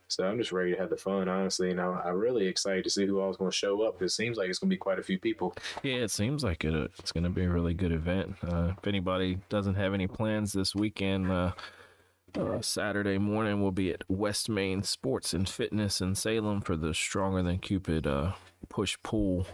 So 0.07 0.23
I'm 0.23 0.37
just 0.37 0.51
ready 0.51 0.71
to 0.71 0.77
have 0.77 0.89
the 0.89 0.97
fun, 0.97 1.27
honestly. 1.27 1.71
And 1.71 1.81
I'm, 1.81 1.97
I'm 2.05 2.15
really 2.15 2.47
excited 2.47 2.83
to 2.83 2.89
see 2.89 3.05
who 3.05 3.19
all's 3.19 3.37
going 3.37 3.51
to 3.51 3.57
show 3.57 3.81
up. 3.81 4.01
It 4.01 4.09
seems 4.09 4.37
like 4.37 4.49
it's 4.49 4.59
going 4.59 4.69
to 4.69 4.73
be 4.73 4.77
quite 4.77 4.99
a 4.99 5.03
few 5.03 5.19
people. 5.19 5.55
yeah, 5.83 5.95
it 5.95 6.11
seems 6.11 6.43
like 6.43 6.63
it, 6.63 6.75
uh, 6.75 6.87
it's 6.99 7.11
going 7.11 7.23
to 7.23 7.29
be 7.29 7.43
a 7.43 7.49
really 7.49 7.73
good 7.73 7.91
event. 7.91 8.35
Uh, 8.47 8.73
if 8.77 8.87
anybody 8.87 9.39
doesn't 9.49 9.75
have 9.75 9.93
any 9.93 10.07
plans 10.07 10.53
this 10.53 10.75
weekend, 10.75 11.31
uh, 11.31 11.53
uh, 12.37 12.61
Saturday 12.61 13.17
morning 13.17 13.61
we'll 13.61 13.71
be 13.71 13.93
at 13.93 14.03
West 14.09 14.49
Main 14.49 14.83
Sports 14.83 15.33
and 15.33 15.47
Fitness 15.47 16.01
in 16.01 16.15
Salem 16.15 16.61
for 16.61 16.75
the 16.75 16.93
Stronger 16.93 17.41
Than 17.41 17.59
Cupid 17.59 18.05
uh, 18.05 18.33
push 18.69 18.97
pull. 19.03 19.47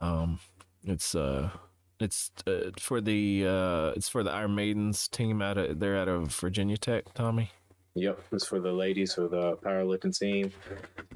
Um, 0.00 0.40
it's 0.84 1.14
uh, 1.14 1.50
it's 2.00 2.30
uh, 2.46 2.70
for 2.78 3.00
the 3.00 3.46
uh, 3.46 3.92
it's 3.96 4.08
for 4.08 4.22
the 4.22 4.30
Iron 4.30 4.54
Maidens 4.54 5.08
team 5.08 5.42
out 5.42 5.58
of 5.58 5.80
they're 5.80 5.96
out 5.96 6.08
of 6.08 6.34
Virginia 6.34 6.76
Tech. 6.76 7.12
Tommy. 7.14 7.50
Yep, 7.94 8.20
it's 8.30 8.46
for 8.46 8.60
the 8.60 8.70
ladies 8.70 9.14
for 9.14 9.26
the 9.26 9.56
powerlifting 9.56 10.16
team, 10.16 10.52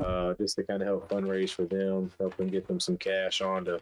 uh, 0.01 0.35
just 0.35 0.57
to 0.57 0.65
kind 0.65 0.83
of 0.83 0.89
help 0.89 1.09
fundraise 1.09 1.51
for 1.51 1.65
them, 1.65 2.11
help 2.19 2.37
them 2.37 2.49
get 2.49 2.67
them 2.67 2.81
some 2.81 2.97
cash 2.97 3.41
on 3.41 3.67
to, 3.67 3.81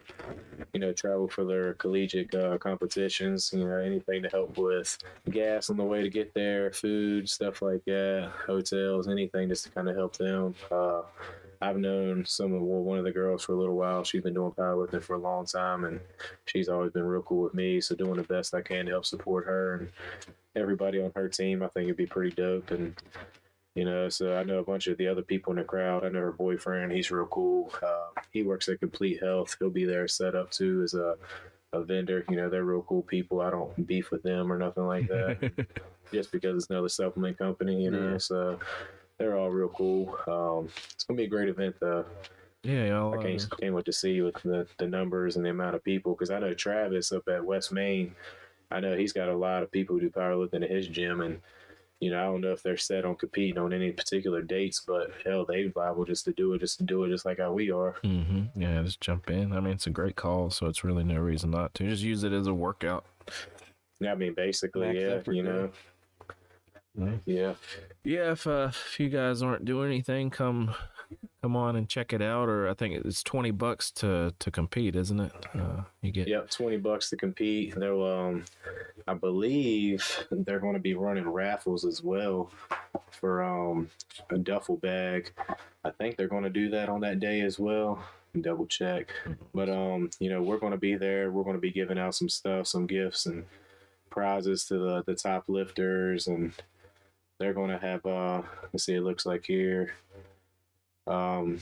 you 0.73 0.79
know, 0.79 0.93
travel 0.93 1.27
for 1.27 1.43
their 1.43 1.73
collegiate 1.75 2.35
uh, 2.35 2.59
competitions. 2.59 3.51
You 3.53 3.65
know, 3.65 3.77
anything 3.77 4.21
to 4.21 4.29
help 4.29 4.55
with 4.55 4.99
gas 5.31 5.71
on 5.71 5.77
the 5.77 5.83
way 5.83 6.03
to 6.03 6.09
get 6.09 6.35
there, 6.35 6.71
food, 6.71 7.27
stuff 7.27 7.63
like 7.63 7.83
that, 7.85 8.31
hotels, 8.45 9.07
anything 9.07 9.49
just 9.49 9.63
to 9.63 9.71
kind 9.71 9.89
of 9.89 9.95
help 9.95 10.17
them. 10.17 10.53
Uh, 10.69 11.01
I've 11.61 11.77
known 11.77 12.25
some 12.25 12.53
of 12.53 12.61
well, 12.61 12.81
one 12.81 12.97
of 12.97 13.03
the 13.03 13.11
girls 13.11 13.43
for 13.43 13.53
a 13.53 13.57
little 13.57 13.75
while. 13.75 14.03
She's 14.03 14.23
been 14.23 14.33
doing 14.33 14.51
powerlifting 14.51 15.03
for 15.03 15.15
a 15.15 15.19
long 15.19 15.45
time, 15.45 15.83
and 15.83 15.99
she's 16.45 16.69
always 16.69 16.91
been 16.91 17.03
real 17.03 17.21
cool 17.21 17.43
with 17.43 17.53
me. 17.53 17.79
So 17.81 17.95
doing 17.95 18.15
the 18.15 18.23
best 18.23 18.55
I 18.55 18.61
can 18.61 18.85
to 18.85 18.91
help 18.91 19.05
support 19.05 19.45
her 19.45 19.75
and 19.75 19.89
everybody 20.55 21.01
on 21.01 21.11
her 21.15 21.29
team, 21.29 21.61
I 21.61 21.67
think 21.67 21.85
it'd 21.85 21.97
be 21.97 22.07
pretty 22.07 22.35
dope. 22.35 22.71
And 22.71 22.95
you 23.75 23.85
know, 23.85 24.09
so 24.09 24.35
I 24.35 24.43
know 24.43 24.59
a 24.59 24.63
bunch 24.63 24.87
of 24.87 24.97
the 24.97 25.07
other 25.07 25.21
people 25.21 25.51
in 25.51 25.59
the 25.59 25.63
crowd. 25.63 26.03
I 26.03 26.09
know 26.09 26.19
her 26.19 26.31
boyfriend; 26.31 26.91
he's 26.91 27.11
real 27.11 27.27
cool. 27.27 27.71
Uh, 27.81 28.21
he 28.31 28.43
works 28.43 28.67
at 28.67 28.79
Complete 28.79 29.21
Health. 29.21 29.55
He'll 29.59 29.69
be 29.69 29.85
there 29.85 30.07
set 30.07 30.35
up 30.35 30.49
too 30.51 30.81
as 30.83 30.95
a 30.95 31.15
a 31.73 31.83
vendor. 31.83 32.25
You 32.29 32.37
know, 32.37 32.49
they're 32.49 32.65
real 32.65 32.81
cool 32.81 33.03
people. 33.03 33.41
I 33.41 33.49
don't 33.51 33.87
beef 33.87 34.11
with 34.11 34.23
them 34.23 34.51
or 34.51 34.57
nothing 34.57 34.87
like 34.87 35.07
that. 35.07 35.67
just 36.11 36.31
because 36.31 36.55
it's 36.55 36.69
another 36.69 36.89
supplement 36.89 37.37
company, 37.37 37.83
you 37.83 37.91
know. 37.91 38.13
Yeah. 38.13 38.17
So 38.17 38.59
they're 39.21 39.37
all 39.37 39.49
real 39.51 39.69
cool. 39.69 40.17
Um, 40.27 40.69
it's 40.93 41.03
gonna 41.03 41.17
be 41.17 41.25
a 41.25 41.29
great 41.29 41.47
event 41.47 41.75
though. 41.79 42.05
Yeah, 42.63 42.85
y'all. 42.85 43.13
I 43.13 43.17
uh, 43.17 43.21
can't, 43.21 43.47
can't 43.59 43.73
wait 43.73 43.85
to 43.85 43.93
see 43.93 44.21
with 44.21 44.35
the, 44.43 44.67
the 44.77 44.87
numbers 44.87 45.35
and 45.35 45.45
the 45.45 45.51
amount 45.51 45.75
of 45.75 45.83
people 45.83 46.13
because 46.13 46.31
I 46.31 46.39
know 46.39 46.53
Travis 46.53 47.11
up 47.11 47.27
at 47.27 47.43
West 47.45 47.71
Main. 47.71 48.15
I 48.71 48.79
know 48.79 48.95
he's 48.97 49.13
got 49.13 49.29
a 49.29 49.35
lot 49.35 49.63
of 49.63 49.71
people 49.71 49.95
who 49.95 50.01
do 50.01 50.09
powerlifting 50.09 50.63
at 50.63 50.71
his 50.71 50.87
gym, 50.87 51.21
and 51.21 51.39
you 51.99 52.09
know 52.09 52.19
I 52.19 52.23
don't 52.23 52.41
know 52.41 52.51
if 52.51 52.63
they're 52.63 52.77
set 52.77 53.05
on 53.05 53.15
competing 53.15 53.59
on 53.59 53.73
any 53.73 53.91
particular 53.91 54.41
dates, 54.41 54.79
but 54.79 55.11
hell, 55.23 55.45
they 55.45 55.71
liable 55.75 56.05
just 56.05 56.25
to 56.25 56.33
do 56.33 56.53
it, 56.53 56.59
just 56.59 56.79
to 56.79 56.83
do 56.83 57.03
it, 57.03 57.09
just 57.09 57.25
like 57.25 57.37
how 57.37 57.53
we 57.53 57.69
are. 57.69 57.97
hmm 58.03 58.43
Yeah, 58.55 58.81
just 58.81 59.01
jump 59.01 59.29
in. 59.29 59.53
I 59.53 59.59
mean, 59.59 59.73
it's 59.73 59.87
a 59.87 59.91
great 59.91 60.15
call, 60.15 60.49
so 60.49 60.65
it's 60.65 60.83
really 60.83 61.03
no 61.03 61.19
reason 61.19 61.51
not 61.51 61.75
to. 61.75 61.87
Just 61.87 62.01
use 62.01 62.23
it 62.23 62.33
as 62.33 62.47
a 62.47 62.53
workout. 62.53 63.05
Yeah, 63.99 64.13
I 64.13 64.15
mean, 64.15 64.33
basically, 64.33 64.93
Max 64.93 65.27
yeah, 65.27 65.33
you 65.33 65.43
know. 65.43 65.69
Yeah. 67.25 67.53
Yeah, 68.03 68.31
if 68.31 68.47
uh, 68.47 68.69
if 68.71 68.99
you 68.99 69.09
guys 69.09 69.41
aren't 69.41 69.65
doing 69.65 69.87
anything, 69.87 70.29
come 70.29 70.73
come 71.41 71.55
on 71.55 71.75
and 71.75 71.87
check 71.87 72.13
it 72.13 72.21
out. 72.21 72.49
Or 72.49 72.69
I 72.69 72.73
think 72.73 73.05
it's 73.05 73.23
twenty 73.23 73.51
bucks 73.51 73.91
to 73.91 74.33
to 74.39 74.51
compete, 74.51 74.95
isn't 74.95 75.19
it? 75.19 75.31
Uh, 75.53 75.83
you 76.01 76.11
get 76.11 76.27
Yep, 76.27 76.49
twenty 76.49 76.77
bucks 76.77 77.09
to 77.11 77.17
compete. 77.17 77.75
They'll, 77.75 78.03
um, 78.03 78.45
I 79.07 79.13
believe 79.13 80.25
they're 80.31 80.59
going 80.59 80.73
to 80.73 80.79
be 80.79 80.93
running 80.93 81.27
raffles 81.29 81.85
as 81.85 82.03
well 82.03 82.51
for 83.11 83.43
um 83.43 83.89
a 84.29 84.37
duffel 84.37 84.77
bag. 84.77 85.31
I 85.83 85.91
think 85.91 86.15
they're 86.15 86.27
going 86.27 86.43
to 86.43 86.49
do 86.49 86.69
that 86.69 86.89
on 86.89 87.01
that 87.01 87.19
day 87.19 87.41
as 87.41 87.57
well. 87.57 88.03
Double 88.39 88.65
check, 88.65 89.11
but 89.53 89.69
um, 89.69 90.09
you 90.19 90.29
know, 90.29 90.41
we're 90.41 90.59
going 90.59 90.71
to 90.71 90.77
be 90.77 90.95
there. 90.95 91.31
We're 91.31 91.43
going 91.43 91.57
to 91.57 91.61
be 91.61 91.71
giving 91.71 91.99
out 91.99 92.15
some 92.15 92.29
stuff, 92.29 92.65
some 92.65 92.87
gifts 92.87 93.25
and 93.25 93.43
prizes 94.09 94.63
to 94.65 94.77
the 94.77 95.03
the 95.05 95.15
top 95.15 95.45
lifters, 95.49 96.27
and 96.27 96.53
they're 97.41 97.53
going 97.53 97.71
to 97.71 97.77
have 97.79 98.05
uh, 98.05 98.41
let's 98.71 98.85
see, 98.85 98.93
it 98.93 99.01
looks 99.01 99.25
like 99.25 99.45
here. 99.45 99.93
Um, 101.07 101.59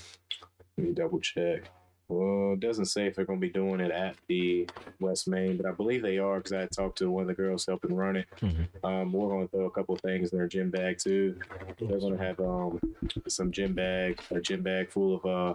let 0.77 0.87
me 0.87 0.93
double 0.93 1.19
check. 1.19 1.63
Well, 2.09 2.53
it 2.53 2.59
doesn't 2.59 2.85
say 2.85 3.05
if 3.05 3.15
they're 3.15 3.25
going 3.25 3.39
to 3.39 3.47
be 3.47 3.53
doing 3.53 3.79
it 3.79 3.91
at 3.91 4.15
the 4.27 4.67
West 4.99 5.27
Main, 5.27 5.57
but 5.57 5.67
I 5.67 5.71
believe 5.71 6.01
they 6.01 6.17
are 6.17 6.37
because 6.37 6.53
I 6.53 6.65
talked 6.65 6.97
to 6.97 7.11
one 7.11 7.21
of 7.21 7.27
the 7.27 7.35
girls 7.35 7.67
helping 7.67 7.95
run 7.95 8.15
it. 8.15 8.27
Mhm. 8.41 8.67
Um, 8.83 9.13
we're 9.13 9.29
going 9.29 9.47
to 9.47 9.51
throw 9.51 9.65
a 9.65 9.71
couple 9.71 9.93
of 9.93 10.01
things 10.01 10.31
in 10.31 10.37
their 10.39 10.47
gym 10.47 10.71
bag 10.71 10.97
too. 10.97 11.39
They're 11.79 11.99
going 11.99 12.17
to 12.17 12.23
have 12.23 12.39
um, 12.39 12.79
some 13.27 13.51
gym 13.51 13.73
bag, 13.73 14.19
a 14.31 14.41
gym 14.41 14.63
bag 14.63 14.89
full 14.89 15.15
of 15.15 15.25
uh, 15.25 15.53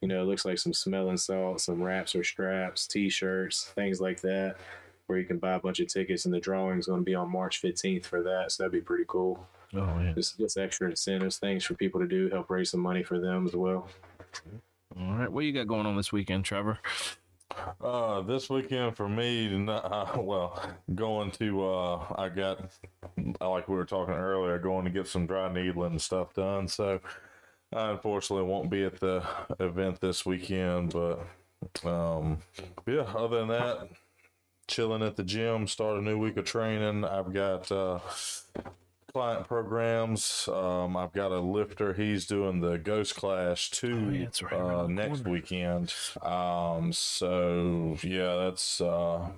you 0.00 0.08
know, 0.08 0.22
it 0.22 0.24
looks 0.24 0.44
like 0.44 0.58
some 0.58 0.72
smelling 0.72 1.18
salt, 1.18 1.60
some 1.60 1.82
wraps 1.82 2.14
or 2.14 2.24
straps, 2.24 2.86
t-shirts, 2.88 3.70
things 3.76 4.00
like 4.00 4.20
that, 4.22 4.56
where 5.06 5.18
you 5.18 5.24
can 5.24 5.38
buy 5.38 5.54
a 5.54 5.60
bunch 5.60 5.80
of 5.80 5.88
tickets. 5.88 6.24
And 6.24 6.34
the 6.34 6.40
drawing 6.40 6.78
is 6.78 6.86
going 6.86 7.00
to 7.00 7.04
be 7.04 7.14
on 7.14 7.30
March 7.30 7.62
15th 7.62 8.04
for 8.04 8.22
that, 8.22 8.52
so 8.52 8.62
that'd 8.62 8.72
be 8.72 8.80
pretty 8.80 9.04
cool. 9.06 9.46
Oh 9.74 10.00
yeah. 10.00 10.12
Just 10.12 10.38
just 10.38 10.58
extra 10.58 10.90
incentives, 10.90 11.38
things 11.38 11.64
for 11.64 11.74
people 11.74 12.00
to 12.00 12.06
do, 12.06 12.28
help 12.28 12.50
raise 12.50 12.70
some 12.70 12.80
money 12.80 13.02
for 13.02 13.18
them 13.18 13.46
as 13.46 13.54
well. 13.54 13.88
All 14.98 15.14
right. 15.14 15.32
What 15.32 15.44
you 15.44 15.52
got 15.52 15.66
going 15.66 15.86
on 15.86 15.96
this 15.96 16.12
weekend, 16.12 16.44
Trevor? 16.44 16.78
Uh, 17.82 18.20
this 18.22 18.48
weekend 18.48 18.96
for 18.96 19.08
me, 19.08 19.48
not, 19.58 19.84
uh, 19.84 20.20
well, 20.20 20.62
going 20.94 21.30
to, 21.32 21.66
uh, 21.66 22.14
I 22.16 22.28
got, 22.28 22.70
like 23.40 23.68
we 23.68 23.76
were 23.76 23.84
talking 23.84 24.14
earlier, 24.14 24.58
going 24.58 24.84
to 24.84 24.90
get 24.90 25.06
some 25.06 25.26
dry 25.26 25.52
needling 25.52 25.92
and 25.92 26.02
stuff 26.02 26.34
done. 26.34 26.68
So 26.68 27.00
I 27.72 27.90
unfortunately 27.90 28.46
won't 28.48 28.70
be 28.70 28.84
at 28.84 29.00
the 29.00 29.24
event 29.60 30.00
this 30.00 30.24
weekend, 30.24 30.92
but, 30.92 31.20
um, 31.84 32.38
yeah, 32.86 33.02
other 33.16 33.40
than 33.40 33.48
that, 33.48 33.88
chilling 34.66 35.02
at 35.02 35.16
the 35.16 35.24
gym, 35.24 35.66
start 35.66 35.98
a 35.98 36.02
new 36.02 36.18
week 36.18 36.36
of 36.36 36.44
training. 36.44 37.04
I've 37.04 37.32
got, 37.32 37.70
uh, 37.70 38.00
client 39.12 39.46
programs. 39.46 40.48
Um, 40.48 40.96
I've 40.96 41.12
got 41.12 41.32
a 41.32 41.40
lifter. 41.40 41.92
He's 41.92 42.26
doing 42.26 42.60
the 42.60 42.78
Ghost 42.78 43.14
Clash 43.14 43.70
2 43.70 43.86
Oh, 43.86 44.10
yeah, 44.10 44.26
right 44.50 44.60
uh, 44.60 44.86
next 44.86 45.24
weekend. 45.24 45.92
Um, 46.22 46.92
so 46.92 47.96
yeah, 48.02 48.36
that's 48.36 48.80
uh, 48.80 49.28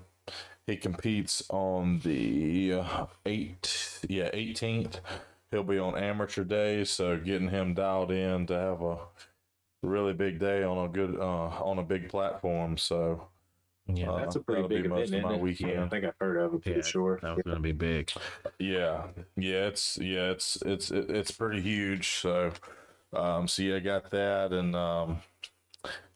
he 0.67 0.77
competes 0.77 1.43
on 1.51 1.99
the 2.01 2.75
uh, 2.75 3.07
eight, 3.27 4.01
yeah, 4.09 4.31
eighteenth. 4.33 5.01
He'll 5.51 5.65
be 5.65 5.79
on 5.79 5.97
amateur 5.97 6.45
day, 6.45 6.85
so 6.85 7.17
getting 7.19 7.51
him 7.51 7.75
dialed 7.75 8.11
in 8.11 8.47
to 8.47 8.55
have 8.55 8.81
a 8.81 8.99
really 9.83 10.13
big 10.15 10.39
day 10.39 10.63
on 10.63 10.79
a 10.87 10.89
good 10.89 11.17
uh, 11.17 11.49
on 11.63 11.79
a 11.79 11.83
big 11.83 12.09
platform. 12.09 12.77
So 12.79 13.29
Yeah, 13.87 14.11
Uh, 14.11 14.19
That's 14.19 14.37
a 14.37 14.41
pretty 14.41 14.63
that'll 14.63 14.69
be 14.77 14.83
big 14.83 14.91
most 14.91 15.09
event. 15.09 15.25
of 15.25 15.31
my 15.31 15.37
weekend. 15.37 15.73
Yeah, 15.73 15.85
I 15.85 15.89
think 15.89 16.05
I've 16.07 16.15
heard 16.19 16.39
of 16.39 16.55
it. 16.55 16.63
Pretty 16.63 16.79
yeah, 16.79 16.85
sure. 16.85 17.19
that 17.23 17.37
was 17.37 17.43
gonna 17.45 17.61
be 17.61 17.73
big. 17.73 18.11
Yeah, 18.59 19.09
yeah, 19.37 19.67
it's 19.67 19.99
yeah, 19.99 20.31
it's 20.31 20.57
it's 20.65 20.91
it's 20.91 21.31
pretty 21.31 21.61
huge. 21.61 22.09
So, 22.21 22.53
um, 23.13 23.47
so 23.47 23.63
yeah, 23.63 23.77
I 23.77 23.81
got 23.81 24.11
that, 24.11 24.53
and 24.53 24.75
um, 24.75 25.19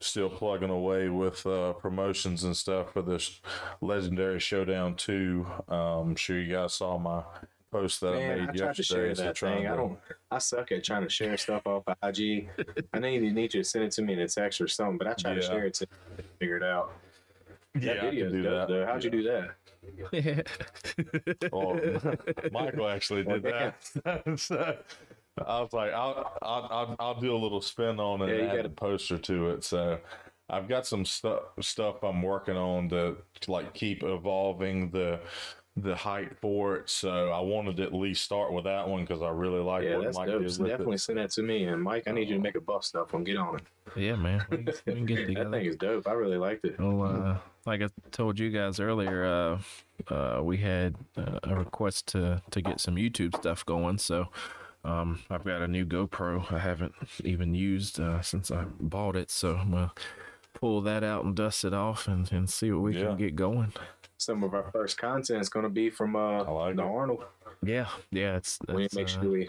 still 0.01 0.31
plugging 0.31 0.70
away 0.70 1.11
with 1.11 1.45
uh, 1.47 1.74
promotions 1.74 2.43
and 2.45 2.57
stuff 2.57 2.95
for 2.95 3.03
this 3.03 3.39
legendary 3.82 4.40
showdown 4.40 4.95
too. 4.95 5.47
Um, 5.69 5.78
I'm 6.11 6.16
sure 6.16 6.40
you 6.40 6.51
guys 6.55 6.73
saw 6.73 6.97
my 6.97 7.23
post 7.70 8.01
that 8.01 8.15
I 8.15 8.16
Man, 8.16 8.40
I 8.40 8.47
made 8.47 8.57
tried 8.57 8.77
to 8.77 8.82
share 8.82 9.15
that 9.15 9.35
trying 9.35 9.59
thing. 9.59 9.66
I 9.66 9.77
don't. 9.77 9.99
I 10.31 10.39
suck 10.39 10.73
at 10.73 10.85
trying 10.85 11.03
to 11.03 11.11
share 11.11 11.36
stuff 11.36 11.66
off 11.66 11.82
of 11.86 11.97
IG. 12.03 12.49
I 12.95 12.99
need 12.99 13.23
you 13.23 13.31
need 13.32 13.53
you 13.53 13.62
to 13.62 13.65
send 13.69 13.85
it 13.85 13.90
to 13.93 14.03
me 14.03 14.15
in 14.15 14.20
a 14.20 14.28
text 14.28 14.59
or 14.62 14.69
something, 14.69 14.97
but 14.97 15.07
I 15.07 15.12
try 15.12 15.35
to 15.35 15.43
share 15.43 15.66
it 15.66 15.74
to 15.74 15.86
figure 16.39 16.57
it 16.57 16.62
out. 16.62 16.93
Yeah, 17.74 17.95
that 17.95 18.03
video 18.05 18.31
do 18.31 18.43
dope, 18.43 18.53
that. 18.53 18.69
though. 18.74 18.86
How'd 18.86 19.05
you 19.05 19.11
do 19.11 19.23
that? 19.24 19.51
Well, 21.53 21.78
oh, 21.85 22.51
Michael 22.53 22.89
actually 22.89 23.24
did 23.24 23.47
oh, 23.47 23.51
Well, 23.51 23.73
that. 24.05 24.39
so, 24.40 24.77
I 25.47 25.61
was 25.61 25.73
like, 25.73 25.93
I'll, 25.93 26.32
I'll, 26.43 26.69
I'll, 26.70 26.97
I'll 26.99 27.20
do 27.20 27.35
a 27.35 27.39
little 27.39 27.61
spin 27.61 28.01
on 28.01 28.23
it 28.23 28.28
Yeah, 28.28 28.35
and 28.43 28.51
add 28.51 28.57
gotta- 28.57 28.69
a 28.69 28.70
poster 28.70 29.19
to 29.19 29.51
it. 29.51 29.65
So 29.65 29.99
I've 30.51 30.69
got 30.69 30.86
some 30.86 31.05
stuff 31.05 31.43
stuff 31.61 32.03
I'm 32.03 32.23
working 32.23 32.57
on 32.57 32.89
to, 32.89 33.16
to 33.40 33.53
like 33.53 33.74
keep 33.74 34.03
evolving 34.03 34.90
the 34.90 35.20
the 35.82 35.94
height 35.96 36.36
for 36.40 36.76
it. 36.76 36.90
So 36.90 37.30
I 37.30 37.40
wanted 37.40 37.76
to 37.78 37.82
at 37.84 37.94
least 37.94 38.24
start 38.24 38.52
with 38.52 38.64
that 38.64 38.88
one 38.88 39.02
because 39.02 39.22
I 39.22 39.30
really 39.30 39.60
like 39.60 39.84
Yeah, 39.84 39.96
what 39.96 40.05
that's 40.05 40.16
Mike 40.18 40.26
dope. 40.28 40.42
did 40.42 40.59
with 40.59 40.68
definitely 40.68 40.94
it. 40.96 41.00
send 41.00 41.18
that 41.18 41.30
to 41.32 41.42
me. 41.42 41.64
And 41.64 41.82
Mike, 41.82 42.05
I 42.06 42.12
need 42.12 42.28
you 42.28 42.36
to 42.36 42.40
make 42.42 42.55
a 42.56 42.60
buff 42.60 42.84
stuff 42.84 43.12
one. 43.12 43.24
Get 43.24 43.36
on 43.36 43.56
it. 43.56 43.62
yeah, 43.96 44.16
man. 44.16 44.44
We 44.50 44.56
can, 44.59 44.74
we 44.86 44.92
can 44.94 45.06
get 45.06 45.26
That 45.34 45.50
thing 45.50 45.66
is 45.66 45.76
dope. 45.76 46.06
I 46.09 46.12
really 46.12 46.38
liked 46.38 46.64
it. 46.64 46.78
Well, 46.78 47.02
uh, 47.02 47.38
like 47.66 47.82
I 47.82 47.88
told 48.12 48.38
you 48.38 48.50
guys 48.50 48.80
earlier, 48.80 49.24
uh, 49.24 49.59
uh, 50.14 50.40
we 50.42 50.56
had 50.59 50.94
uh, 51.16 51.38
a 51.42 51.55
request 51.56 52.06
to 52.09 52.42
to 52.50 52.60
get 52.60 52.80
some 52.80 52.96
YouTube 52.96 53.36
stuff 53.36 53.64
going. 53.66 53.98
So 53.98 54.28
um, 54.84 55.20
I've 55.30 55.44
got 55.44 55.62
a 55.62 55.68
new 55.68 55.84
GoPro 55.84 56.52
I 56.52 56.59
haven't 56.59 56.94
even 57.24 57.55
used 57.55 57.98
uh, 58.00 58.22
since 58.22 58.50
I 58.50 58.64
bought 58.80 59.16
it. 59.16 59.30
So 59.30 59.56
I'm 59.56 59.70
gonna 59.72 59.92
pull 60.55 60.80
that 60.82 61.05
out 61.05 61.24
and 61.24 61.36
dust 61.36 61.64
it 61.64 61.72
off 61.74 62.09
and, 62.09 62.30
and 62.32 62.48
see 62.50 62.72
what 62.72 62.82
we 62.82 62.96
Yeah. 62.96 63.09
can 63.09 63.16
get 63.16 63.36
going. 63.36 63.72
Some 64.19 64.43
of 64.43 64.53
our 64.53 64.70
first 64.73 64.99
content 64.99 65.40
is 65.40 65.49
going 65.49 65.62
to 65.62 65.69
be 65.70 65.90
from 65.90 66.16
uh, 66.16 66.43
like 66.45 66.77
the 66.77 66.82
it. 66.82 66.86
Arnold. 66.86 67.24
Yeah, 67.65 67.89
yeah. 68.11 68.36
It's 68.36 68.59
We 68.69 68.74
need 68.74 68.82
that's, 68.90 68.95
to 68.95 68.99
make 69.01 69.07
uh, 69.09 69.11
sure 69.23 69.31
we 69.31 69.49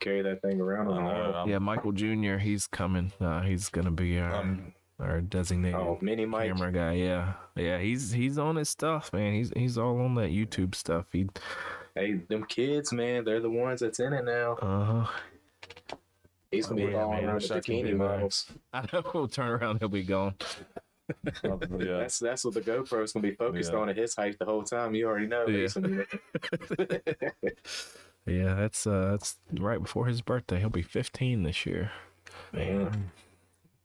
carry 0.00 0.22
that 0.22 0.42
thing 0.42 0.60
around 0.60 0.88
on 0.88 0.98
I 0.98 1.02
know, 1.02 1.08
Arnold. 1.24 1.48
Yeah, 1.50 1.58
Michael 1.58 1.92
Jr. 1.92 2.36
He's 2.38 2.66
coming. 2.66 3.12
Uh, 3.20 3.42
he's 3.42 3.68
gonna 3.68 3.90
be 3.90 4.18
our 4.18 4.32
I'm- 4.34 4.72
our 4.98 5.20
designated 5.20 5.78
Oh, 5.78 5.98
mini 6.00 6.24
Mike. 6.24 6.48
camera 6.50 6.72
guy. 6.72 6.92
Yeah, 6.94 7.34
yeah. 7.54 7.78
He's 7.78 8.12
he's 8.12 8.38
on 8.38 8.56
his 8.56 8.70
stuff, 8.70 9.12
man. 9.12 9.34
He's 9.34 9.52
he's 9.54 9.76
all 9.76 10.00
on 10.00 10.14
that 10.14 10.30
YouTube 10.30 10.74
stuff. 10.74 11.04
He 11.12 11.28
Hey, 11.94 12.14
them 12.14 12.44
kids, 12.44 12.92
man, 12.94 13.24
they're 13.24 13.40
the 13.40 13.50
ones 13.50 13.80
that's 13.80 14.00
in 14.00 14.14
it 14.14 14.24
now. 14.24 14.52
uh 14.54 14.84
huh. 15.04 15.96
He's 16.50 16.66
gonna 16.66 16.80
be 16.80 16.86
Oh, 16.86 16.90
yeah, 16.90 17.00
following 17.02 17.16
man, 17.20 17.28
around 17.28 17.42
the 17.42 17.54
I 17.54 17.60
could 17.60 17.66
be 17.66 17.82
bikini 17.82 17.96
models. 17.96 18.46
I 18.72 18.86
know. 18.92 19.26
Turn 19.26 19.48
around, 19.50 19.78
he'll 19.80 19.88
be 19.90 20.02
gone. 20.02 20.34
Yeah. 21.24 21.98
That's 21.98 22.18
that's 22.18 22.44
what 22.44 22.54
the 22.54 22.60
GoPro 22.60 23.02
is 23.04 23.12
gonna 23.12 23.22
be 23.28 23.34
focused 23.34 23.72
Yeah. 23.72 23.78
on 23.78 23.88
at 23.88 23.96
his 23.96 24.14
height 24.14 24.38
the 24.38 24.44
whole 24.44 24.62
time. 24.62 24.94
You 24.94 25.06
already 25.06 25.26
know. 25.26 25.46
Yeah. 25.46 25.68
Yeah, 28.28 28.54
that's 28.54 28.88
uh 28.88 29.10
that's 29.12 29.36
right 29.52 29.80
before 29.80 30.06
his 30.06 30.20
birthday. 30.20 30.58
He'll 30.58 30.68
be 30.68 30.82
15 30.82 31.44
this 31.44 31.64
year. 31.64 31.92
Man. 32.52 33.12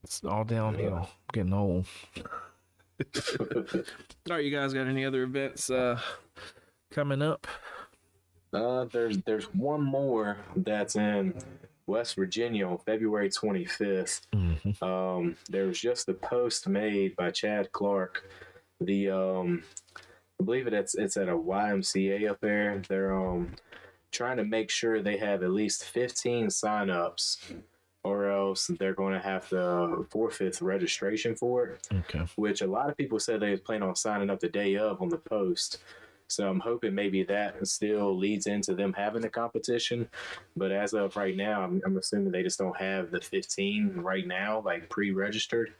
It's 0.02 0.24
all 0.24 0.42
downhill. 0.42 1.08
Getting 1.32 1.52
old. 1.52 1.86
all 2.18 2.24
right, 4.28 4.44
you 4.44 4.50
guys 4.50 4.74
got 4.74 4.88
any 4.88 5.04
other 5.04 5.22
events 5.22 5.70
uh 5.70 6.00
coming 6.90 7.22
up? 7.22 7.46
Uh, 8.52 8.84
there's 8.86 9.18
there's 9.18 9.44
one 9.54 9.80
more 9.80 10.38
that's 10.56 10.96
in 10.96 11.34
West 11.92 12.14
Virginia 12.16 12.66
on 12.66 12.78
February 12.78 13.28
25th. 13.28 14.22
Mm-hmm. 14.34 14.82
Um, 14.82 15.36
there 15.50 15.66
was 15.66 15.78
just 15.78 16.08
a 16.08 16.14
post 16.14 16.66
made 16.66 17.14
by 17.16 17.30
Chad 17.30 17.70
Clark. 17.72 18.24
The 18.80 19.10
um, 19.10 19.62
I 20.40 20.44
believe 20.44 20.66
it, 20.66 20.72
it's 20.72 20.94
it's 20.94 21.16
at 21.16 21.28
a 21.28 21.36
YMCA 21.36 22.30
up 22.30 22.40
there. 22.40 22.82
They're 22.88 23.14
um 23.14 23.54
trying 24.10 24.38
to 24.38 24.44
make 24.44 24.70
sure 24.70 25.00
they 25.02 25.16
have 25.18 25.42
at 25.42 25.50
least 25.50 25.84
15 25.84 26.48
signups, 26.48 27.38
or 28.04 28.30
else 28.30 28.70
they're 28.78 28.92
going 28.94 29.14
to 29.14 29.20
have 29.20 29.48
to 29.50 30.06
forfeit 30.10 30.60
registration 30.60 31.34
for 31.34 31.66
it 31.68 31.88
Okay. 32.00 32.24
which 32.36 32.60
a 32.60 32.66
lot 32.66 32.90
of 32.90 32.96
people 32.96 33.18
said 33.18 33.40
they 33.40 33.56
plan 33.56 33.82
on 33.82 33.96
signing 33.96 34.28
up 34.28 34.40
the 34.40 34.48
day 34.48 34.76
of 34.76 35.00
on 35.00 35.08
the 35.08 35.16
post. 35.18 35.78
So 36.32 36.48
I'm 36.48 36.60
hoping 36.60 36.94
maybe 36.94 37.22
that 37.24 37.66
still 37.66 38.16
leads 38.16 38.46
into 38.46 38.74
them 38.74 38.92
having 38.92 39.22
the 39.22 39.28
competition. 39.28 40.08
But 40.56 40.72
as 40.72 40.94
of 40.94 41.16
right 41.16 41.36
now, 41.36 41.62
I'm, 41.62 41.82
I'm 41.84 41.96
assuming 41.96 42.32
they 42.32 42.42
just 42.42 42.58
don't 42.58 42.76
have 42.76 43.10
the 43.10 43.20
15 43.20 43.96
right 43.96 44.26
now, 44.26 44.62
like 44.64 44.88
pre-registered. 44.88 45.74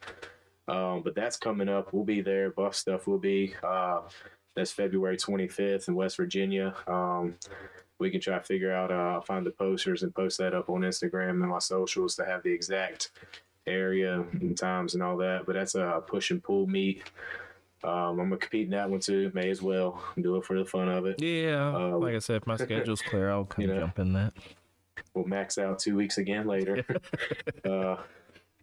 Um, 0.69 1.03
but 1.03 1.15
that's 1.15 1.37
coming 1.37 1.69
up. 1.69 1.93
We'll 1.93 2.05
be 2.05 2.21
there. 2.21 2.51
Buff 2.51 2.75
stuff 2.75 3.07
will 3.07 3.19
be. 3.19 3.55
Uh, 3.63 4.03
that's 4.55 4.71
February 4.71 5.17
25th 5.17 5.89
in 5.89 5.95
West 5.95 6.17
Virginia. 6.17 6.75
Um, 6.87 7.35
we 7.99 8.11
can 8.11 8.21
try 8.21 8.39
to 8.39 8.45
figure 8.45 8.73
out, 8.73 8.91
uh, 8.91 9.21
find 9.21 9.47
the 9.47 9.51
posters 9.51 10.03
and 10.03 10.15
post 10.15 10.39
that 10.39 10.55
up 10.55 10.69
on 10.69 10.83
Instagram 10.83 11.31
and 11.31 11.49
my 11.49 11.59
socials 11.59 12.17
to 12.17 12.25
have 12.25 12.43
the 12.43 12.53
exact 12.53 13.11
area 13.67 14.25
and 14.33 14.57
times 14.57 14.95
and 14.95 15.03
all 15.03 15.17
that. 15.19 15.47
But 15.47 15.55
that's 15.55 15.75
a 15.75 16.03
push 16.07 16.31
and 16.31 16.43
pull 16.43 16.67
meet. 16.67 17.05
Um, 17.85 17.91
I'm 17.93 18.17
gonna 18.29 18.37
compete 18.37 18.67
in 18.67 18.71
that 18.71 18.89
one 18.89 19.01
too. 19.01 19.31
May 19.35 19.51
as 19.51 19.61
well 19.63 20.03
do 20.21 20.37
it 20.37 20.45
for 20.45 20.59
the 20.59 20.65
fun 20.65 20.89
of 20.89 21.05
it. 21.07 21.21
Yeah, 21.21 21.75
Uh, 21.75 21.99
like 21.99 22.15
I 22.15 22.19
said, 22.21 22.37
if 22.37 22.47
my 22.47 22.57
schedule's 22.57 23.03
clear, 23.09 23.31
I'll 23.31 23.45
kind 23.45 23.69
you 23.69 23.75
know. 23.75 23.81
jump 23.81 23.99
in 23.99 24.13
that. 24.13 24.33
We'll 25.15 25.27
max 25.27 25.59
out 25.59 25.79
two 25.79 25.97
weeks 25.97 26.19
again 26.19 26.47
later. 26.47 26.85
uh, 27.65 27.97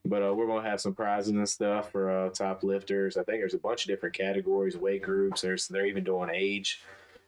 but 0.05 0.23
uh, 0.23 0.33
we're 0.33 0.47
gonna 0.47 0.67
have 0.67 0.79
some 0.81 0.93
prizes 0.93 1.31
and 1.33 1.47
stuff 1.47 1.91
for 1.91 2.09
uh, 2.09 2.29
top 2.29 2.63
lifters. 2.63 3.17
I 3.17 3.23
think 3.23 3.39
there's 3.41 3.53
a 3.53 3.59
bunch 3.59 3.83
of 3.83 3.87
different 3.87 4.15
categories, 4.15 4.77
weight 4.77 5.01
groups. 5.01 5.41
There's 5.41 5.67
they're 5.67 5.85
even 5.85 6.03
doing 6.03 6.29
age. 6.33 6.81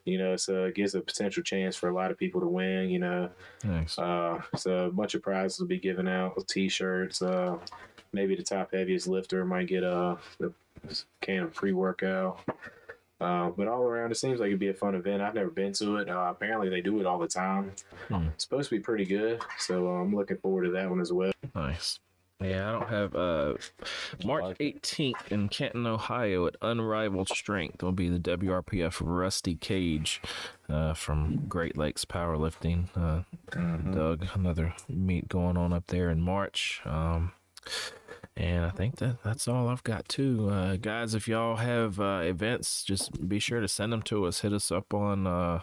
You 0.06 0.18
know, 0.18 0.36
so 0.36 0.64
it 0.66 0.74
gives 0.74 0.96
a 0.96 1.02
potential 1.02 1.44
chance 1.44 1.76
for 1.76 1.88
a 1.90 1.94
lot 1.94 2.10
of 2.10 2.18
people 2.18 2.42
to 2.42 2.48
win. 2.48 2.90
You 2.90 2.98
know, 3.00 3.30
Nice. 3.64 4.00
uh, 4.00 4.42
so 4.56 4.86
a 4.86 4.92
bunch 4.92 5.14
of 5.14 5.22
prizes 5.22 5.60
will 5.60 5.68
be 5.68 5.78
given 5.78 6.08
out, 6.08 6.48
t-shirts. 6.48 7.22
Uh, 7.22 7.58
maybe 8.14 8.36
the 8.36 8.44
top 8.44 8.72
heaviest 8.74 9.08
lifter 9.08 9.46
might 9.46 9.68
get 9.68 9.84
a, 9.84 10.18
a 10.42 10.50
can 11.22 11.44
of 11.44 11.54
pre-workout. 11.54 12.40
Uh, 13.20 13.52
but 13.52 13.68
all 13.68 13.84
around, 13.84 14.12
it 14.12 14.16
seems 14.16 14.40
like 14.40 14.48
it'd 14.48 14.60
be 14.60 14.70
a 14.70 14.74
fun 14.74 14.96
event. 14.96 15.22
I've 15.22 15.36
never 15.36 15.52
been 15.52 15.74
to 15.74 15.98
it. 15.98 16.10
Uh, 16.10 16.28
apparently, 16.32 16.70
they 16.70 16.82
do 16.82 17.00
it 17.00 17.06
all 17.06 17.20
the 17.20 17.28
time. 17.28 17.72
Hmm. 18.08 18.28
It's 18.34 18.44
supposed 18.44 18.70
to 18.70 18.78
be 18.78 18.82
pretty 18.82 19.06
good, 19.06 19.40
so 19.60 19.88
uh, 19.88 20.02
I'm 20.02 20.16
looking 20.16 20.38
forward 20.38 20.64
to 20.64 20.72
that 20.72 20.90
one 20.90 21.00
as 21.00 21.14
well. 21.14 21.32
Nice. 21.54 22.00
Yeah, 22.42 22.70
I 22.70 22.72
don't 22.72 22.90
have 22.90 23.16
uh 23.16 23.54
March 24.26 24.58
18th 24.58 25.32
in 25.32 25.48
Canton, 25.50 25.86
Ohio 25.86 26.48
at 26.48 26.56
Unrivaled 26.62 27.30
Strength 27.30 27.84
will 27.84 27.92
be 27.92 28.10
the 28.10 28.18
WRPF 28.18 29.00
Rusty 29.00 29.54
Cage 29.56 30.22
uh, 30.68 30.96
from 30.96 31.46
Great 31.48 31.78
Lakes 31.78 32.04
Powerlifting. 32.04 32.88
Uh, 32.96 33.22
Doug, 33.92 34.26
another 34.34 34.74
meet 34.90 35.30
going 35.30 35.56
on 35.56 35.72
up 35.72 35.86
there 35.88 36.10
in 36.10 36.20
March. 36.20 36.82
Um, 36.84 37.34
and 38.42 38.66
I 38.66 38.70
think 38.72 38.96
that 38.96 39.22
that's 39.24 39.48
all 39.48 39.70
I've 39.70 39.84
got 39.84 40.10
too. 40.10 40.50
Uh, 40.50 40.76
guys, 40.76 41.14
if 41.14 41.28
y'all 41.28 41.58
have 41.58 42.00
uh, 42.00 42.22
events, 42.24 42.84
just 42.84 43.30
be 43.30 43.38
sure 43.38 43.62
to 43.62 43.68
send 43.68 43.94
them 43.94 44.02
to 44.04 44.26
us. 44.26 44.42
Hit 44.42 44.52
us 44.52 44.72
up 44.72 44.96
on 44.96 45.28
uh, 45.28 45.60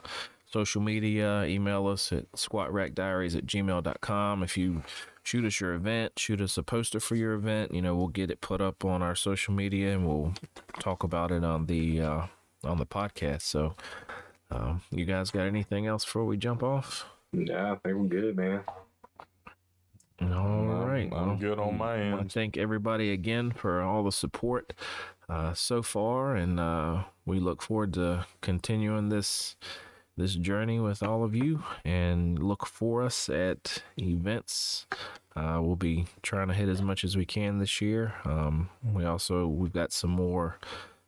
social 0.47 0.81
media, 0.81 1.45
email 1.45 1.89
us 1.89 2.13
at 2.13 2.31
squatrackdiaries 2.33 3.37
at 3.37 3.47
gmail.com. 3.47 4.45
If 4.45 4.57
you 4.57 4.85
shoot 5.25 5.45
us 5.45 5.61
your 5.61 5.75
event, 5.75 6.21
shoot 6.21 6.41
us 6.41 6.57
a 6.57 6.63
poster 6.63 7.01
for 7.01 7.17
your 7.17 7.33
event, 7.33 7.75
you 7.75 7.83
know, 7.83 7.97
we'll 7.97 8.07
get 8.07 8.31
it 8.31 8.41
put 8.41 8.61
up 8.61 8.85
on 8.85 9.03
our 9.03 9.17
social 9.17 9.53
media 9.53 9.93
and 9.93 10.07
we'll 10.07 10.35
talk 10.79 11.03
about 11.03 11.33
it 11.33 11.43
on 11.43 11.67
the 11.67 12.01
uh, 12.01 12.23
on 12.63 12.79
the 12.79 12.87
podcast. 12.87 13.43
So 13.43 13.75
um, 14.53 14.83
you 14.93 15.05
guys 15.05 15.33
got 15.33 15.47
anything 15.47 15.89
else 15.89 16.05
before 16.05 16.27
we 16.27 16.37
jump 16.37 16.63
off? 16.63 17.07
Yeah, 17.33 17.73
I 17.73 17.77
think 17.77 17.97
we're 17.97 18.05
good, 18.05 18.37
man. 18.37 18.63
All 20.21 20.87
right. 20.87 21.09
I'm 21.13 21.29
well, 21.29 21.37
good 21.37 21.59
on 21.59 21.79
my 21.79 21.95
I 21.95 22.11
want 22.11 22.21
end. 22.21 22.31
to 22.31 22.35
thank 22.35 22.57
everybody 22.57 23.13
again 23.13 23.53
for 23.53 23.83
all 23.83 24.03
the 24.03 24.11
support 24.13 24.73
uh, 25.29 25.55
so 25.55 25.83
far, 25.83 26.35
and 26.35 26.59
uh, 26.59 27.05
we 27.25 27.39
look 27.39 27.63
forward 27.63 27.95
to 27.95 28.27
continuing 28.41 29.09
this 29.11 29.57
this 30.17 30.35
journey 30.35 30.81
with 30.81 31.01
all 31.03 31.23
of 31.23 31.37
you. 31.37 31.63
And 31.85 32.43
look 32.43 32.67
for 32.67 33.03
us 33.03 33.29
at 33.29 33.83
events. 33.97 34.87
Uh, 35.37 35.61
we'll 35.63 35.77
be 35.77 36.07
trying 36.23 36.49
to 36.49 36.55
hit 36.55 36.69
as 36.69 36.83
much 36.83 37.05
as 37.05 37.17
we 37.17 37.25
can 37.25 37.59
this 37.59 37.81
year. 37.81 38.15
Um, 38.25 38.71
we 38.93 39.05
also 39.05 39.47
we've 39.47 39.73
got 39.73 39.93
some 39.93 40.11
more 40.11 40.59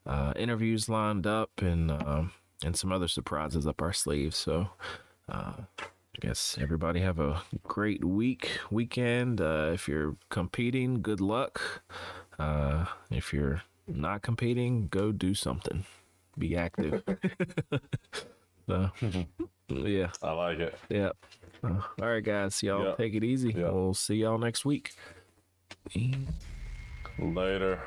uh, 0.06 0.32
interviews 0.36 0.88
lined 0.88 1.26
up 1.26 1.50
and 1.60 1.90
um, 1.90 2.30
and 2.64 2.76
some 2.76 2.92
other 2.92 3.08
surprises 3.08 3.66
up 3.66 3.82
our 3.82 3.92
sleeves. 3.92 4.36
So. 4.36 4.68
I 6.16 6.26
guess 6.26 6.58
everybody 6.60 7.00
have 7.00 7.18
a 7.20 7.42
great 7.62 8.04
week, 8.04 8.58
weekend. 8.70 9.40
Uh, 9.40 9.70
if 9.72 9.88
you're 9.88 10.16
competing, 10.28 11.02
good 11.02 11.20
luck. 11.20 11.82
Uh, 12.38 12.86
if 13.10 13.32
you're 13.32 13.62
not 13.86 14.22
competing, 14.22 14.88
go 14.88 15.12
do 15.12 15.34
something. 15.34 15.84
Be 16.36 16.56
active. 16.56 17.02
so, 18.66 18.90
yeah, 19.68 20.10
I 20.22 20.32
like 20.32 20.58
it. 20.58 20.74
yeah. 20.88 21.10
Uh, 21.62 21.80
all 22.00 22.08
right, 22.08 22.24
guys. 22.24 22.60
Y'all 22.62 22.84
Yeah. 22.84 22.94
take 22.96 23.14
it 23.14 23.22
easy. 23.24 23.52
Yeah. 23.56 23.70
We'll 23.70 23.94
see 23.94 24.16
y'all 24.16 24.38
next 24.38 24.64
week. 24.64 24.92
Later. 27.18 27.80